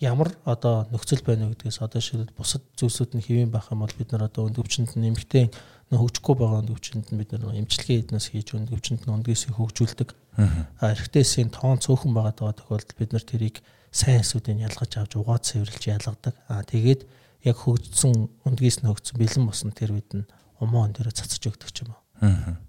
Ямар 0.00 0.32
одоо 0.48 0.88
нөхцөл 0.88 1.20
байна 1.22 1.46
вэ 1.46 1.54
гэдгээс 1.60 1.84
одоо 1.84 2.00
шилбэл 2.00 2.32
бусад 2.32 2.64
зүйлсүүд 2.80 3.20
нь 3.20 3.24
хэвэн 3.24 3.52
байх 3.52 3.68
юм 3.68 3.84
бол 3.84 3.92
бид 3.92 4.12
нар 4.16 4.24
одоо 4.24 4.48
өндөвчөнд 4.48 4.96
нь 4.96 5.12
нэмэгтэй 5.12 5.52
хөгжихгүй 5.96 6.34
байгаа 6.36 6.60
өндөвчөнд 6.60 7.06
нь 7.08 7.18
бид 7.18 7.32
нар 7.32 7.56
эмчилгээ 7.56 7.98
эднээс 8.04 8.26
хийж 8.28 8.52
өндөвчөнд 8.52 9.08
нь 9.08 9.14
өндгөөсөө 9.16 9.52
хөгжүүлдэг. 9.56 10.10
А 10.36 10.92
эрэгтэйсийн 10.92 11.48
тоон 11.48 11.80
цөөхөн 11.80 12.12
байгаа 12.12 12.36
тохиолдолд 12.36 12.92
бид 13.00 13.10
нар 13.16 13.24
тэрийг 13.24 13.64
сайн 13.88 14.20
эсүүдийн 14.20 14.60
ялгаж 14.68 14.92
авч 15.00 15.16
угаад 15.16 15.48
цэвэрлж 15.48 15.82
ялгадаг. 15.88 16.36
А 16.52 16.60
тэгээд 16.60 17.08
яг 17.48 17.56
хөгжсөн 17.64 18.28
өндгөөс 18.44 18.76
нь 18.84 18.88
хөгжсөн 18.92 19.16
бэлэн 19.16 19.44
босно 19.48 19.72
тэр 19.72 19.96
үед 19.96 20.10
нь 20.12 20.28
умаа 20.60 20.84
өн 20.84 20.92
дээрээ 20.92 21.16
цацаж 21.16 21.42
өгдөг 21.48 21.72
юм 21.80 21.96
уу. 21.96 22.02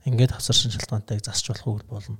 Ингээд 0.07 0.39
хавсаршин 0.39 0.71
шалтгаантайг 0.71 1.25
засч 1.25 1.51
болох 1.51 1.83
үг 1.83 1.91
болно. 1.91 2.17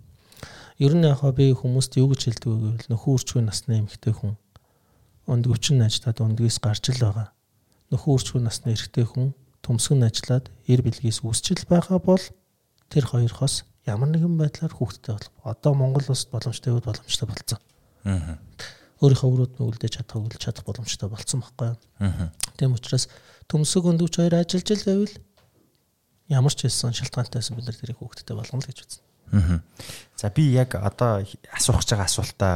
Ер 0.81 0.93
нь 0.97 1.05
яг 1.05 1.21
би 1.35 1.53
хүмүүст 1.53 1.95
юу 2.01 2.11
гэж 2.11 2.21
хэлдэг 2.27 2.49
вэ 2.49 2.57
гэвэл 2.59 2.91
нөхөн 2.91 3.13
үрчгүй 3.15 3.41
насны 3.45 3.79
эмэгтэй 3.83 4.13
хүн 4.15 4.33
өндгөвчин 5.29 5.83
ажиллаад 5.85 6.19
өндгөөс 6.25 6.57
гарч 6.63 6.89
л 6.89 7.03
байгаа. 7.03 7.29
Нөхөн 7.93 8.13
үрчгүй 8.17 8.41
насны 8.41 8.73
эрэгтэй 8.73 9.05
хүн 9.05 9.35
төмсгөн 9.65 10.07
ажиллаад 10.07 10.51
эр 10.67 10.81
бэлгээс 10.85 11.23
үсчил 11.23 11.63
байгаа 11.67 11.99
бол 11.99 12.23
тэр 12.89 13.05
хоёрхоос 13.05 13.65
ямар 13.85 14.09
нэгэн 14.09 14.37
байдлаар 14.37 14.73
хүүхдтэй 14.73 15.13
болох. 15.15 15.33
Одоо 15.43 15.73
Монгол 15.73 16.05
улсад 16.07 16.31
боломжтой 16.31 16.73
үед 16.73 16.85
боломжтой 16.85 17.27
болцсон. 17.27 17.59
Аа. 18.05 18.37
Өөрийнхөө 18.99 19.29
өрөөд 19.31 19.53
нь 19.57 19.65
үлдээж 19.65 19.93
чадах 19.99 20.19
үлдэж 20.19 20.41
чадах 20.43 20.65
боломжтой 20.67 21.09
болцсон 21.09 21.39
байхгүй 21.41 21.67
юу? 21.73 21.77
Аа. 22.03 22.29
Тийм 22.57 22.75
учраас 22.75 23.07
төмсөг 23.47 23.87
өндөвч 23.87 24.15
хоёр 24.19 24.35
ажиллаж 24.35 24.69
л 24.75 24.87
байвал 24.87 25.15
ямар 26.29 26.53
ч 26.53 26.67
хэлсэн 26.67 26.93
шалтгаантайсан 26.93 27.55
бид 27.57 27.65
нар 27.65 27.77
тэрийг 27.79 27.99
хүүхдтэй 27.99 28.35
болгоно 28.35 28.61
л 28.61 28.69
гэж 28.69 28.79
үзсэн. 28.83 29.03
Аа. 29.33 29.59
За 30.17 30.29
би 30.29 30.51
яг 30.53 30.75
одоо 30.75 31.23
асуух 31.53 31.81
гэж 31.81 31.89
байгаа 31.95 32.09
асуултаа 32.09 32.55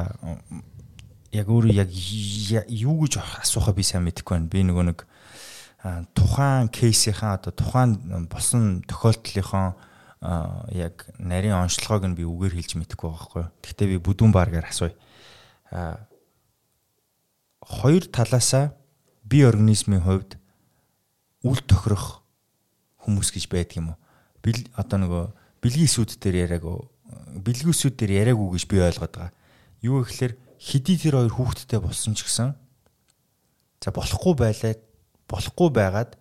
яг 1.34 1.48
өөрөө 1.50 1.74
яг 1.74 1.90
юу 2.70 2.96
гэж 3.08 3.18
асуухаа 3.42 3.74
би 3.74 3.84
сайн 3.84 4.06
мэдэхгүй 4.06 4.38
байна. 4.38 4.52
Би 4.52 4.62
нөгөө 4.68 4.86
нэг 4.94 5.00
тухайн 5.84 6.72
кейсийнхаа 6.72 7.36
одоо 7.36 7.52
тухайн 7.52 8.00
болсон 8.32 8.84
тохиолдлынхон 8.88 9.76
яг 10.72 11.12
нарийн 11.20 11.60
онцлогоог 11.60 12.08
нь 12.08 12.16
би 12.16 12.24
үгээр 12.24 12.56
хэлж 12.56 12.80
мэдэхгүй 12.80 13.10
байгаа 13.12 13.28
хгүй. 13.28 13.46
Гэхдээ 13.60 13.88
би 13.92 13.98
бүдүүн 14.00 14.32
бааргаар 14.32 14.72
асууя. 14.72 14.96
Хоёр 17.60 18.04
талаасаа 18.08 18.72
бие 19.28 19.44
организмын 19.52 20.00
хувьд 20.00 20.40
үл 21.44 21.60
тохирох 21.68 22.24
хүмүүс 23.04 23.36
гэж 23.36 23.52
байдаг 23.52 23.76
юм 23.84 23.92
уу? 23.92 24.00
Бил 24.40 24.64
одоо 24.80 25.04
нөгөө 25.04 25.24
бэлгийн 25.60 25.92
сүд 25.92 26.16
дээр 26.16 26.48
яриаг 26.48 26.64
бэлгийн 27.44 27.76
сүд 27.76 28.00
дээр 28.00 28.24
яриаггүй 28.24 28.56
гэж 28.56 28.64
би 28.72 28.80
ойлгоод 28.80 29.12
байгаа. 29.12 29.36
Юу 29.84 30.08
гэхээр 30.08 30.40
хэдий 30.64 30.96
тэр 30.96 31.20
хоёр 31.20 31.36
хүүхэдтэй 31.36 31.80
болсон 31.84 32.16
ч 32.16 32.24
гэсэн 32.24 32.56
за 33.84 33.92
болохгүй 33.92 34.34
байлаа 34.40 34.80
болохгүй 35.34 35.70
байгаад 35.74 36.14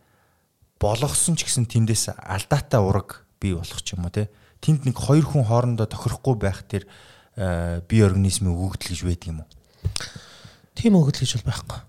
болгосон 0.81 1.37
ч 1.37 1.47
гэсэн 1.47 1.69
тэндээс 1.69 2.17
алдаатай 2.17 2.81
ураг 2.81 3.23
бий 3.39 3.55
болох 3.55 3.85
ч 3.85 3.95
юм 3.95 4.09
уу 4.09 4.15
те. 4.15 4.33
Тэнд 4.65 4.89
нэг 4.89 4.97
хоёр 4.97 5.27
хүн 5.29 5.47
хоорондоо 5.47 5.87
тохирохгүй 5.87 6.35
байх 6.41 6.65
тэр 6.65 6.89
э, 7.37 7.85
бие 7.87 8.09
организмын 8.09 8.57
өгөгдөл 8.57 8.91
гэж 8.97 9.03
байдаг 9.05 9.29
юм 9.29 9.39
уу? 9.45 9.49
Тийм 10.75 10.99
өгөгдөл 10.99 11.23
гэж 11.23 11.33
бол 11.39 11.51
байхгүй. 11.53 11.81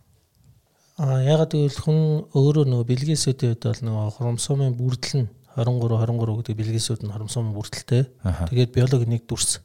А 1.02 1.26
ягаад 1.26 1.54
гэвэл 1.58 1.82
хүн 1.82 2.00
өөрөө 2.38 2.66
нөгөө 2.70 2.86
бэлгээсүүдийн 2.86 3.54
үед 3.58 3.66
бол 3.66 3.82
нөгөө 3.82 4.14
хромосомын 4.14 4.78
бүрдэл 4.78 5.26
нь 5.26 5.30
23 5.58 5.98
23 6.06 6.38
гэдэг 6.38 6.58
бэлгээсүүд 6.58 7.02
нь 7.06 7.14
хромосомын 7.14 7.54
бүрдэлтэй. 7.58 8.04
Тэгээд 8.22 8.74
биологийн 8.78 9.12
нэг 9.18 9.26
дүрс. 9.26 9.62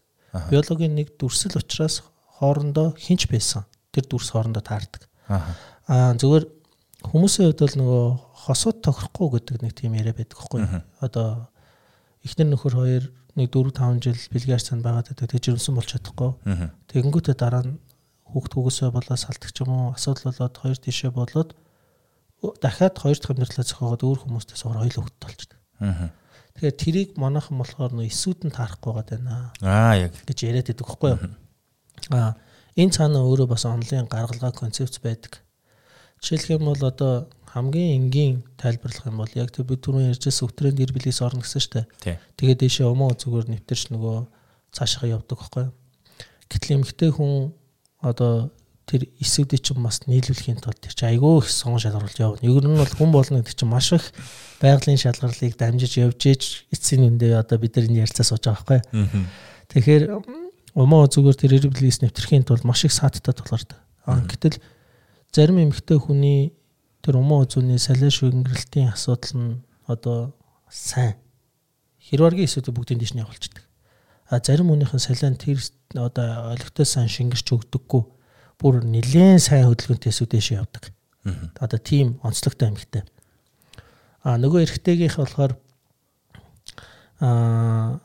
Биологийн 0.48 0.96
нэг 0.96 1.16
дүрсэл 1.20 1.60
учраас 1.60 2.00
хоорондоо 2.40 2.96
хинч 2.96 3.28
байсан. 3.28 3.68
Тэр 3.92 4.08
дүрс 4.08 4.32
хоорондоо 4.32 4.64
таардаг. 4.64 5.08
Аа 5.28 6.16
зүгээр 6.16 6.44
хүмүүсийн 7.04 7.54
хувьд 7.54 7.62
бол 7.62 7.76
нөгөө 7.78 8.06
хосууд 8.48 8.78
тохирохгүй 8.82 9.28
гэдэг 9.38 9.56
нэг 9.62 9.72
тийм 9.78 9.94
яриа 9.94 10.14
байдаг 10.16 10.38
хгүй. 10.38 10.66
Одоо 10.98 11.46
эхнэр 12.26 12.48
нөхөр 12.50 12.74
хоёр 12.74 13.04
нэг 13.38 13.48
4 13.54 13.70
5 13.70 14.02
жил 14.02 14.18
бэлгээр 14.34 14.62
цанд 14.62 14.82
байгаад 14.82 15.14
байдаг. 15.14 15.30
Тэг 15.30 15.42
жирэмсэн 15.46 15.74
болж 15.78 15.88
чадахгүй. 15.94 16.30
Тэгэнгүүтээ 16.90 17.36
дараа 17.38 17.62
нь 17.62 17.78
хүүхд 18.34 18.52
хүүгээсээ 18.52 18.90
болоод 18.90 19.20
салтдаг 19.22 19.50
ч 19.54 19.62
юм 19.62 19.70
уу 19.70 19.94
асуудал 19.94 20.34
болоод 20.34 20.54
хоёр 20.58 20.78
тишээ 20.78 21.10
болоод 21.14 21.50
дахиад 22.60 22.96
хоёр 22.98 23.18
дахь 23.18 23.32
амьдралаа 23.32 23.64
зохиогоод 23.64 24.02
өөр 24.04 24.18
хүмүүстэй 24.26 24.58
суур 24.58 24.76
хоёул 24.82 24.98
хүүхдтэй 25.00 25.26
болчихдог. 25.26 25.60
Тэгэхээр 26.58 26.76
тэрийг 26.82 27.10
манайхан 27.16 27.56
болохоор 27.58 27.92
нөө 27.94 28.10
эсүүд 28.10 28.50
нь 28.50 28.54
таарахгүй 28.54 28.92
байгаа 28.94 29.18
даа. 29.22 29.42
Аа 29.62 29.94
яг 29.96 30.12
гэж 30.26 30.38
яриад 30.44 30.68
байдаг 30.70 30.86
хгүй 30.86 31.10
юу? 31.14 31.22
А 32.10 32.34
энэ 32.74 32.94
цаана 32.94 33.22
өөрөө 33.22 33.48
бас 33.48 33.64
онлайн 33.64 34.06
гаргалгаа 34.10 34.52
концепц 34.52 34.98
байдаг. 34.98 35.42
Жишээлх 36.20 36.58
юм 36.58 36.64
бол 36.70 36.82
одоо 36.82 37.28
хамгийн 37.46 38.08
энгийн 38.08 38.34
тайлбарлах 38.56 39.06
юм 39.06 39.18
бол 39.22 39.32
яг 39.34 39.50
тэр 39.50 39.64
бид 39.64 39.80
түрүүн 39.82 40.12
ярьжсэн 40.12 40.48
өтрийн 40.48 40.76
гэр 40.76 40.92
бүлээс 40.92 41.22
орно 41.22 41.42
гэсэн 41.42 41.86
дээ. 42.02 42.18
Тэгээд 42.36 42.60
дэшээ 42.62 42.86
өмөө 42.86 43.16
зүгээр 43.18 43.46
нэвтэрч 43.48 43.82
нөгөө 43.94 44.16
цаашаа 44.74 45.08
явдаг 45.08 45.38
байхгүй? 45.38 45.66
Гэтэл 46.48 46.74
эмгтэй 46.76 47.10
хүн 47.12 47.52
одоо 48.04 48.50
тэр 48.88 49.04
эсүүдийг 49.20 49.60
чинь 49.64 49.84
бас 49.84 50.04
нийлүүлэхийн 50.08 50.60
тулд 50.64 50.80
тэр 50.80 50.94
чинь 50.96 51.12
айгүй 51.12 51.44
их 51.44 51.48
сон 51.48 51.76
шалгаруулж 51.76 52.18
явна. 52.20 52.44
Ер 52.44 52.64
нь 52.64 52.76
бол 52.76 52.94
хүн 52.96 53.12
болно 53.12 53.40
гэдэг 53.44 53.56
чинь 53.56 53.68
маш 53.68 53.92
их 53.92 54.04
байгалийн 54.60 54.96
шалгарлыг 54.96 55.56
дамжиж 55.60 56.00
явж 56.00 56.20
ээж 56.24 56.42
эцсийн 56.72 57.04
үндэ 57.04 57.36
одоо 57.36 57.60
бид 57.60 57.76
нар 57.76 57.84
энэ 57.84 58.08
ярилцаа 58.08 58.24
сууж 58.24 58.48
байгаа 58.48 58.80
байхгүй? 58.80 58.80
Тэгэхээр 59.68 60.04
Умаа 60.78 61.10
зүгээр 61.10 61.34
тэр 61.34 61.52
эрблис 61.58 61.98
нэвтрэхийн 62.06 62.46
тулд 62.46 62.62
маш 62.62 62.86
их 62.86 62.94
сааттай 62.94 63.34
тулгардаг. 63.34 63.82
Гэтэл 64.06 64.62
зарим 65.32 65.58
эмэгтэй 65.60 65.98
хүний 66.00 66.52
тэр 67.04 67.20
умаа 67.20 67.44
үзүүний 67.44 67.78
салиа 67.78 68.10
шүнгэрэлтийн 68.10 68.92
асуудал 68.92 69.34
нь 69.36 69.60
одоо 69.86 70.32
сайн 70.68 71.16
хэрваргийн 72.00 72.48
эсүүдийг 72.48 72.74
бүгдийн 72.74 73.00
дэш 73.00 73.12
нь 73.12 73.22
явуулчихдаг. 73.22 73.64
А 74.28 74.40
зарим 74.40 74.72
хүнийхэн 74.72 75.00
салиан 75.00 75.36
тэр 75.36 75.60
одоо 75.96 76.52
олигтой 76.52 76.84
сайн 76.84 77.08
шингэрч 77.08 77.48
өгдөггүй 77.52 78.02
бүр 78.60 78.84
нэлээд 78.84 79.40
сайн 79.40 79.68
хөдөлгөөнтэй 79.68 80.12
эсүүдээш 80.12 80.48
явдаг. 80.56 80.92
Одоо 81.60 81.78
тийм 81.78 82.20
онцлогтой 82.24 82.68
эмэгтэй. 82.68 83.04
А 84.24 84.36
нөгөө 84.36 84.64
эрэгтэйгийнх 84.64 85.16
болохоор 85.20 85.52
а 87.20 88.00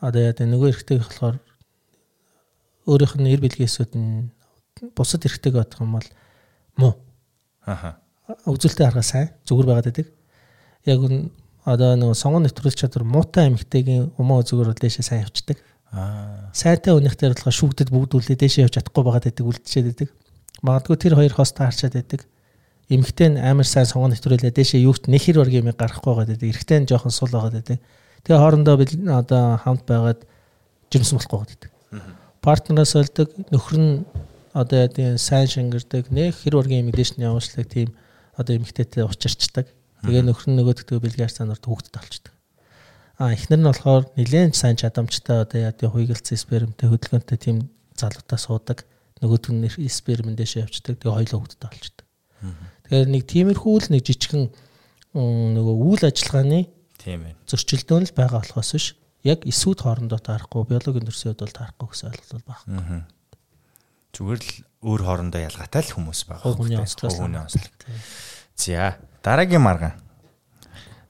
одоо 0.00 0.20
яа 0.20 0.34
нөгөө 0.34 0.68
эрэгтэйгийнх 0.72 1.08
болохоор 1.08 1.36
өөрийнх 2.88 3.14
нь 3.16 3.24
нэр 3.28 3.40
бэлгээсүүд 3.44 3.92
нь 3.94 4.32
бусад 4.96 5.22
эрхтэйг 5.28 5.54
бодох 5.54 5.80
юм 5.80 5.96
бол 5.96 6.08
муу. 6.76 6.94
Аха. 7.66 7.98
Үзүүлэлтээ 8.46 8.86
харгаа 8.86 9.06
сайн 9.06 9.28
зүгээр 9.46 9.68
байгаад 9.68 9.88
байдаг. 9.90 10.08
Яг 10.86 11.00
нь 11.06 11.30
одоо 11.64 11.96
нэг 11.96 12.16
сонгон 12.16 12.46
нэвтрүүлж 12.46 12.78
чадвар 12.78 13.04
муутай 13.06 13.50
эмхтэйгийн 13.50 14.14
өмөө 14.18 14.46
зүгээр 14.48 14.78
дээшээ 14.78 15.04
сайн 15.04 15.24
явцдаг. 15.26 15.58
Аа. 15.92 16.50
Сайтай 16.56 16.96
өнөхтэй 16.96 17.32
болохоор 17.32 17.56
шүүгдэд 17.56 17.90
бүгдүүлээ 17.92 18.36
дээшээ 18.40 18.64
явж 18.66 18.74
чадахгүй 18.80 19.02
байгаад 19.04 19.26
байдаг 19.28 19.46
үлдчихэд 19.46 19.86
байдаг. 19.92 20.08
Магадгүй 20.62 20.96
тэр 20.96 21.14
хоёр 21.20 21.34
хост 21.36 21.54
таарчаад 21.58 21.94
байдаг. 21.94 22.24
Эмхтэй 22.88 23.28
нь 23.30 23.38
амар 23.38 23.68
сайн 23.68 23.86
сонгон 23.86 24.16
нэвтрүүлээ 24.16 24.56
дээшээ 24.56 24.86
юут 24.88 25.06
нэхэр 25.06 25.44
оргийн 25.44 25.68
юм 25.68 25.76
гарахгүй 25.76 26.10
байгаад 26.12 26.30
байдаг. 26.34 26.48
Эрэгтэй 26.48 26.78
нь 26.82 26.88
жоохон 26.88 27.12
сул 27.12 27.30
байгаад 27.30 27.60
байдаг. 27.60 27.78
Тэгээ 28.24 28.40
хоорондоо 28.40 28.74
одоо 29.20 29.44
хамт 29.60 29.84
байгаад 29.86 30.20
жирэмсэн 30.88 31.18
болохгүй 31.20 31.38
байгаад 31.38 31.52
байдаг 31.52 31.72
партнераас 32.42 32.96
олдог 32.98 33.30
нөхөр 33.54 33.78
нь 33.78 33.94
одоо 34.52 34.88
тийм 34.88 35.16
сайн 35.16 35.48
шингэрдэг 35.48 36.12
нэг 36.12 36.36
хэр 36.36 36.60
ургийн 36.60 36.86
мэдээшний 36.88 37.24
явуулшлаг 37.26 37.66
тийм 37.68 37.96
одоо 38.36 38.56
эмэгтэйтэй 38.56 39.04
учирчдаг. 39.04 39.66
Тэгээ 40.04 40.28
нөхөр 40.28 40.46
нь 40.52 40.56
нөгөөдөгтөө 40.60 40.98
бэлгээр 41.00 41.32
цанаар 41.32 41.60
хүүхдэд 41.60 41.96
олчдаг. 41.96 42.34
А 43.16 43.32
эхнэр 43.32 43.60
нь 43.60 43.68
болохоор 43.68 44.04
нэлээд 44.16 44.56
сайн 44.56 44.76
чадамжтай 44.76 45.44
одоо 45.44 45.58
яа 45.60 45.72
тийм 45.72 45.92
хуйгалцсан 45.92 46.36
спермтэй 46.36 46.88
хөдөлгөөнтэй 46.90 47.38
тийм 47.38 47.56
залуутаа 47.96 48.38
суудаг. 48.40 48.84
Нөгөөд 49.22 49.44
нь 49.52 49.68
сперм 49.88 50.34
дэше 50.34 50.64
явцдаг. 50.64 50.98
Тэгээ 50.98 51.16
хоёулаа 51.16 51.38
хөвгдөд 51.38 51.62
олчдаг. 51.70 52.06
Тэгэхээр 52.88 53.08
нэг 53.08 53.22
тиймэрхүү 53.30 53.74
л 53.78 53.88
нэг 53.94 54.02
жижигхэн 54.02 54.50
нөгөө 55.14 55.76
үйл 55.86 56.02
ажиллагааны 56.08 56.60
тийм 56.98 57.20
ээ. 57.30 57.34
зөрчилдөөн 57.46 58.04
л 58.10 58.16
байгаа 58.16 58.42
болохоос 58.42 58.70
биш 58.74 58.86
яг 59.22 59.46
эсүүд 59.46 59.78
хоорондоо 59.86 60.18
таарахгүй 60.18 60.66
биологийн 60.66 61.06
төрсөн 61.06 61.36
хувьд 61.36 61.44
бол 61.46 61.56
таарахгүй 61.56 61.88
гэсэн 61.92 62.10
ойлголт 62.10 62.46
байна. 62.48 63.06
Зүгээр 64.12 64.40
л 64.44 64.52
өөр 64.84 65.00
хоорондоо 65.08 65.40
ялгаатай 65.40 65.82
л 65.88 65.94
хүмүүс 65.96 66.20
байгаа. 66.28 66.52
Хүний 66.52 66.76
онцлог. 66.76 67.12
Хүний 67.16 67.40
онцлог. 67.40 67.72
За 68.60 69.00
дараагийн 69.24 69.64
маргаан. 69.64 69.96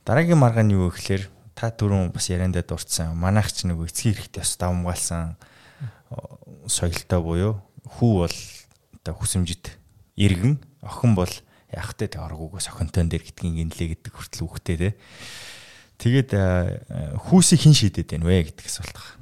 Дараагийн 0.07 0.39
маргаан 0.39 0.71
юу 0.71 0.87
вэ 0.87 0.95
гэхээр 0.95 1.25
та 1.59 1.75
түрүүн 1.75 2.15
бас 2.15 2.31
яриандаа 2.31 2.63
дурдсан. 2.63 3.19
Манайх 3.19 3.51
ч 3.51 3.67
нөгөө 3.67 3.91
эцгийн 3.91 4.15
эрэхтэй 4.15 4.43
бас 4.43 4.55
давмгаалсан 4.55 5.35
соёлтой 6.71 7.21
буюу 7.23 7.53
хүү 7.99 8.13
бол 8.23 8.37
одоо 9.03 9.15
хүсэмжид 9.19 9.75
иргэн 10.15 10.63
охин 10.83 11.15
бол 11.19 11.31
яг 11.73 11.91
тэ 11.99 12.07
оргуугаас 12.19 12.69
охинтой 12.71 13.09
дээр 13.09 13.25
гэдгийг 13.27 13.73
гинлээ 13.73 13.89
гэдэг 13.99 14.13
хүртэл 14.13 14.47
үхтэй 14.47 14.77
те. 14.79 14.91
Тэгээд 15.99 16.31
хүүсийг 17.31 17.61
хэн 17.67 17.75
шийдэд 17.75 18.15
байна 18.15 18.27
вэ 18.29 18.53
гэдэг 18.53 18.67
асуулт 18.67 18.95
байна. 18.95 19.22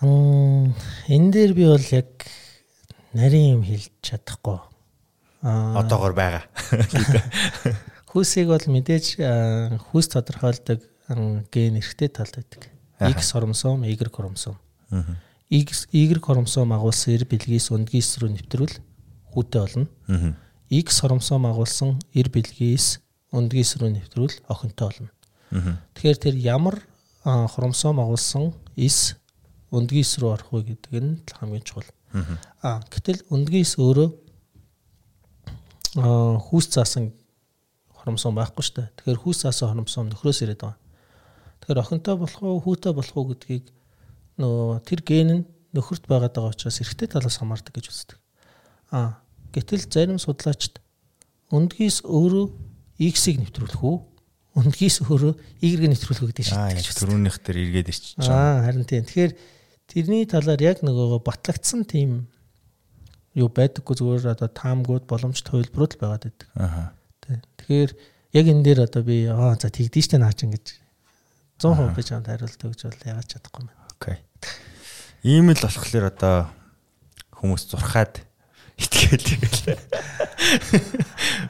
Энэ 0.00 1.28
дээр 1.28 1.52
би 1.52 1.64
бол 1.68 1.86
яг 1.92 2.24
нарийн 3.12 3.60
юм 3.60 3.62
хэлж 3.68 3.92
чадахгүй. 4.00 4.56
Аа 5.44 5.84
одоогор 5.84 6.16
байгаа. 6.16 6.44
Хүүсийг 8.10 8.48
бол 8.48 8.64
мэдээж 8.64 9.20
хүүс 9.92 10.08
тодорхойлдог 10.08 10.80
ген 11.52 11.76
эрхтэй 11.76 12.08
талд 12.08 12.32
байдаг. 12.32 12.72
X 13.00 13.32
хромосом, 13.32 13.84
Y 13.84 13.96
хромосом. 13.96 14.56
X 15.50 15.86
Y 15.92 16.08
хромосом 16.16 16.72
агуулсан 16.72 17.14
эр 17.14 17.28
бэлгээс 17.28 17.68
өндгийс 17.68 18.18
рүү 18.24 18.40
нэвтрүүл 18.40 18.76
хүүтэй 19.36 19.60
болно. 19.60 20.34
X 20.72 21.04
хромосом 21.04 21.44
агуулсан 21.44 22.00
эр 22.16 22.32
бэлгээс 22.32 23.04
өндгийс 23.36 23.76
рүү 23.76 23.90
нэвтрүүл 24.00 24.36
охинтой 24.48 24.88
болно. 24.88 25.10
Тэгэхээр 25.92 26.18
тэр 26.18 26.36
ямар 26.40 26.80
хромосом 27.24 28.00
агуулсан 28.00 28.54
эс 28.76 29.19
өндгийс 29.70 30.18
рүү 30.18 30.30
орох 30.34 30.50
вэ 30.50 30.74
гэдэг 30.74 30.94
нь 30.98 31.22
хамгийн 31.38 31.64
чухал. 31.64 31.88
Аа 32.62 32.82
гэтэл 32.90 33.22
өндгийс 33.30 33.78
өөрөө 33.78 34.08
хүүс 35.98 36.66
заасан 36.74 37.14
хромосом 37.94 38.34
байхгүй 38.34 38.62
шүү 38.66 38.76
дээ. 38.78 38.88
Тэгэхээр 38.98 39.22
хүүс 39.22 39.38
заасан 39.46 39.70
хромосом 39.74 40.10
нөхрөөс 40.10 40.42
ирээд 40.42 40.62
байгаа. 40.62 40.78
Тэгэхээр 41.62 41.82
охинтой 41.82 42.16
болох 42.18 42.42
уу, 42.42 42.60
хүүтэй 42.62 42.92
болох 42.94 43.16
уу 43.16 43.30
гэдгийг 43.30 43.66
нөгөө 44.38 44.82
тэр 44.86 45.00
ген 45.06 45.30
нь 45.30 45.46
нөхөрт 45.74 46.06
байгаад 46.10 46.34
байгаа 46.34 46.54
учраас 46.54 46.80
эрэгтэй 46.82 47.08
талаас 47.10 47.38
хамаардаг 47.38 47.74
гэж 47.74 47.86
үздэг. 47.90 48.18
Аа 48.90 49.22
гэтэл 49.54 49.86
зарим 49.86 50.18
судлаачид 50.18 50.82
өндгийс 51.50 52.02
өөрөө 52.06 52.46
X-ийг 53.00 53.38
нэвтрүүлэх 53.42 53.82
үү? 53.82 53.96
Үндгийс 54.60 55.06
өөрөө 55.06 55.32
Y-г 55.62 55.82
нэвтрүүлэх 55.88 56.26
гэдэг 56.30 56.46
дээ. 56.50 56.58
Аа, 56.58 56.74
түрүүнийх 56.74 57.38
дээр 57.38 57.58
эргээд 57.70 57.90
ирчих 57.90 58.18
жоо. 58.18 58.34
Аа, 58.34 58.66
харин 58.66 58.84
тийм. 58.84 59.06
Тэгэхээр 59.06 59.32
тэрний 59.90 60.24
талаар 60.30 60.62
яг 60.62 60.86
нөгөө 60.86 61.20
батлагдсан 61.26 61.82
тийм 61.84 62.30
юу 63.34 63.50
байдаггүй 63.50 63.98
зүгээр 63.98 64.32
одоо 64.34 64.48
таамгууд 64.50 65.04
боломж 65.10 65.42
төвлөрүүд 65.42 65.98
л 65.98 66.02
байгаад 66.02 66.24
байдаг. 66.30 66.46
Аа. 66.54 66.94
Тэгэхээр 67.58 67.90
яг 68.38 68.46
энэ 68.46 68.64
дээр 68.66 68.80
одоо 68.86 69.02
би 69.02 69.26
аа 69.26 69.58
за 69.58 69.70
тэгдэж 69.70 70.14
штэ 70.14 70.18
наач 70.22 70.46
ингэж 70.46 70.66
100% 71.58 71.94
би 71.94 72.02
чамд 72.02 72.26
хариулт 72.26 72.62
өгч 72.62 72.80
бол 72.86 73.06
яагаад 73.06 73.28
чадахгүй 73.30 73.62
юм. 73.66 73.70
Окей. 73.98 74.18
Ийм 75.26 75.50
л 75.50 75.58
болохоор 75.58 76.06
одоо 76.10 76.36
хүмүүс 77.38 77.62
зурхаад 77.70 78.22
итгээл 78.82 79.26
тэгэл. 79.26 79.78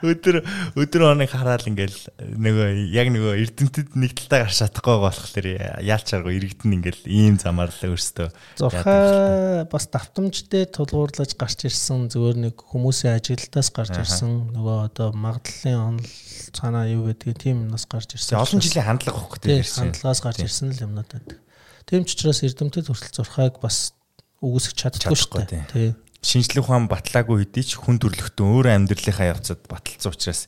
Өдөр 0.00 0.40
өдөр 0.80 1.02
хоног 1.04 1.30
хараал 1.30 1.66
ингээл 1.68 1.98
нөгөө 2.18 2.68
яг 2.94 3.08
нөгөө 3.12 3.34
эрдэмтэд 3.44 3.88
нэг 4.00 4.16
талтаа 4.16 4.48
гарч 4.48 4.56
чадахгүй 4.60 4.96
болохоор 5.00 5.46
яалч 5.84 6.08
аргагүй 6.16 6.34
иргэдэн 6.40 6.76
ингээл 6.80 7.02
ийм 7.04 7.36
замаар 7.36 7.68
л 7.68 7.92
өөртөө 7.92 8.28
зурхаа 8.56 9.68
бас 9.68 9.84
давтамжтай 9.92 10.64
тулгуурлаж 10.72 11.36
гарч 11.36 11.68
ирсэн 11.68 12.08
зүгээр 12.08 12.38
нэг 12.48 12.56
хүмүүсийн 12.56 13.20
ажилдаас 13.20 13.68
гарч 13.76 13.94
ирсэн 14.00 14.56
нөгөө 14.56 14.76
одоо 14.88 15.12
магадлалын 15.12 16.00
онл 16.00 16.08
цаанаа 16.54 16.88
юу 16.88 17.12
гэдгийг 17.12 17.38
тийм 17.38 17.56
юмнаас 17.68 17.86
гарч 17.86 18.16
ирсэн. 18.16 18.40
Олон 18.40 18.60
жилийн 18.64 18.86
хандлага 18.86 19.18
авах 19.20 19.38
гэдэг 19.38 19.62
ирсэн. 19.62 19.92
Хандлагаас 19.92 20.20
гарч 20.24 20.40
ирсэн 20.44 20.72
л 20.72 20.84
юмнууд 20.88 21.10
байдаг. 21.12 21.38
Тийм 21.86 22.02
ч 22.06 22.16
учраас 22.16 22.42
эрдэмтэд 22.46 22.86
хүртэл 22.88 23.16
зурхааг 23.20 23.60
бас 23.62 23.94
үгүйсэх 24.40 24.74
чаддаггүй 24.78 25.18
шүү 25.18 25.44
дээ. 25.46 25.64
Тийм 25.70 25.94
шинжлэх 26.20 26.68
ухаан 26.68 26.88
батлаагүй 26.88 27.44
хэдий 27.44 27.64
ч 27.64 27.80
хүн 27.80 27.96
төрлөختөн 28.00 28.46
өөр 28.46 28.66
амьдралынхаа 28.76 29.32
явцад 29.32 29.64
баталсан 29.68 30.12
учраас 30.12 30.46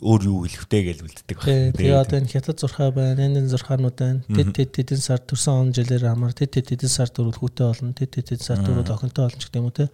өөр 0.00 0.20
юу 0.24 0.38
хэлэхтэй 0.48 0.82
гэж 0.88 0.98
үлддэг 1.04 1.36
байна. 1.36 1.72
Тэгээ 1.76 2.00
одоо 2.00 2.16
энэ 2.20 2.32
хятад 2.32 2.56
зурхаа 2.60 2.92
байна, 2.92 3.28
энэ 3.28 3.48
зурхаанууд 3.48 3.96
байна. 3.96 4.24
Тэд 4.24 4.56
тэд 4.56 4.70
тэдэн 4.72 5.00
сар 5.00 5.20
төрсөн 5.20 5.52
он 5.52 5.68
жилээр 5.76 6.08
амар 6.08 6.32
тэд 6.32 6.56
тэд 6.56 6.72
тэдэн 6.72 6.88
сар 6.88 7.12
дөрвөл 7.12 7.36
хүүтэй 7.36 7.66
болно. 7.68 7.92
Тэд 7.92 8.10
тэд 8.16 8.24
тэдэн 8.32 8.44
сар 8.44 8.60
дөрвөл 8.64 8.88
охинтой 8.88 9.28
болно 9.28 9.40
гэдэг 9.40 9.60
юм 9.60 9.68
уу 9.68 9.76
те. 9.76 9.92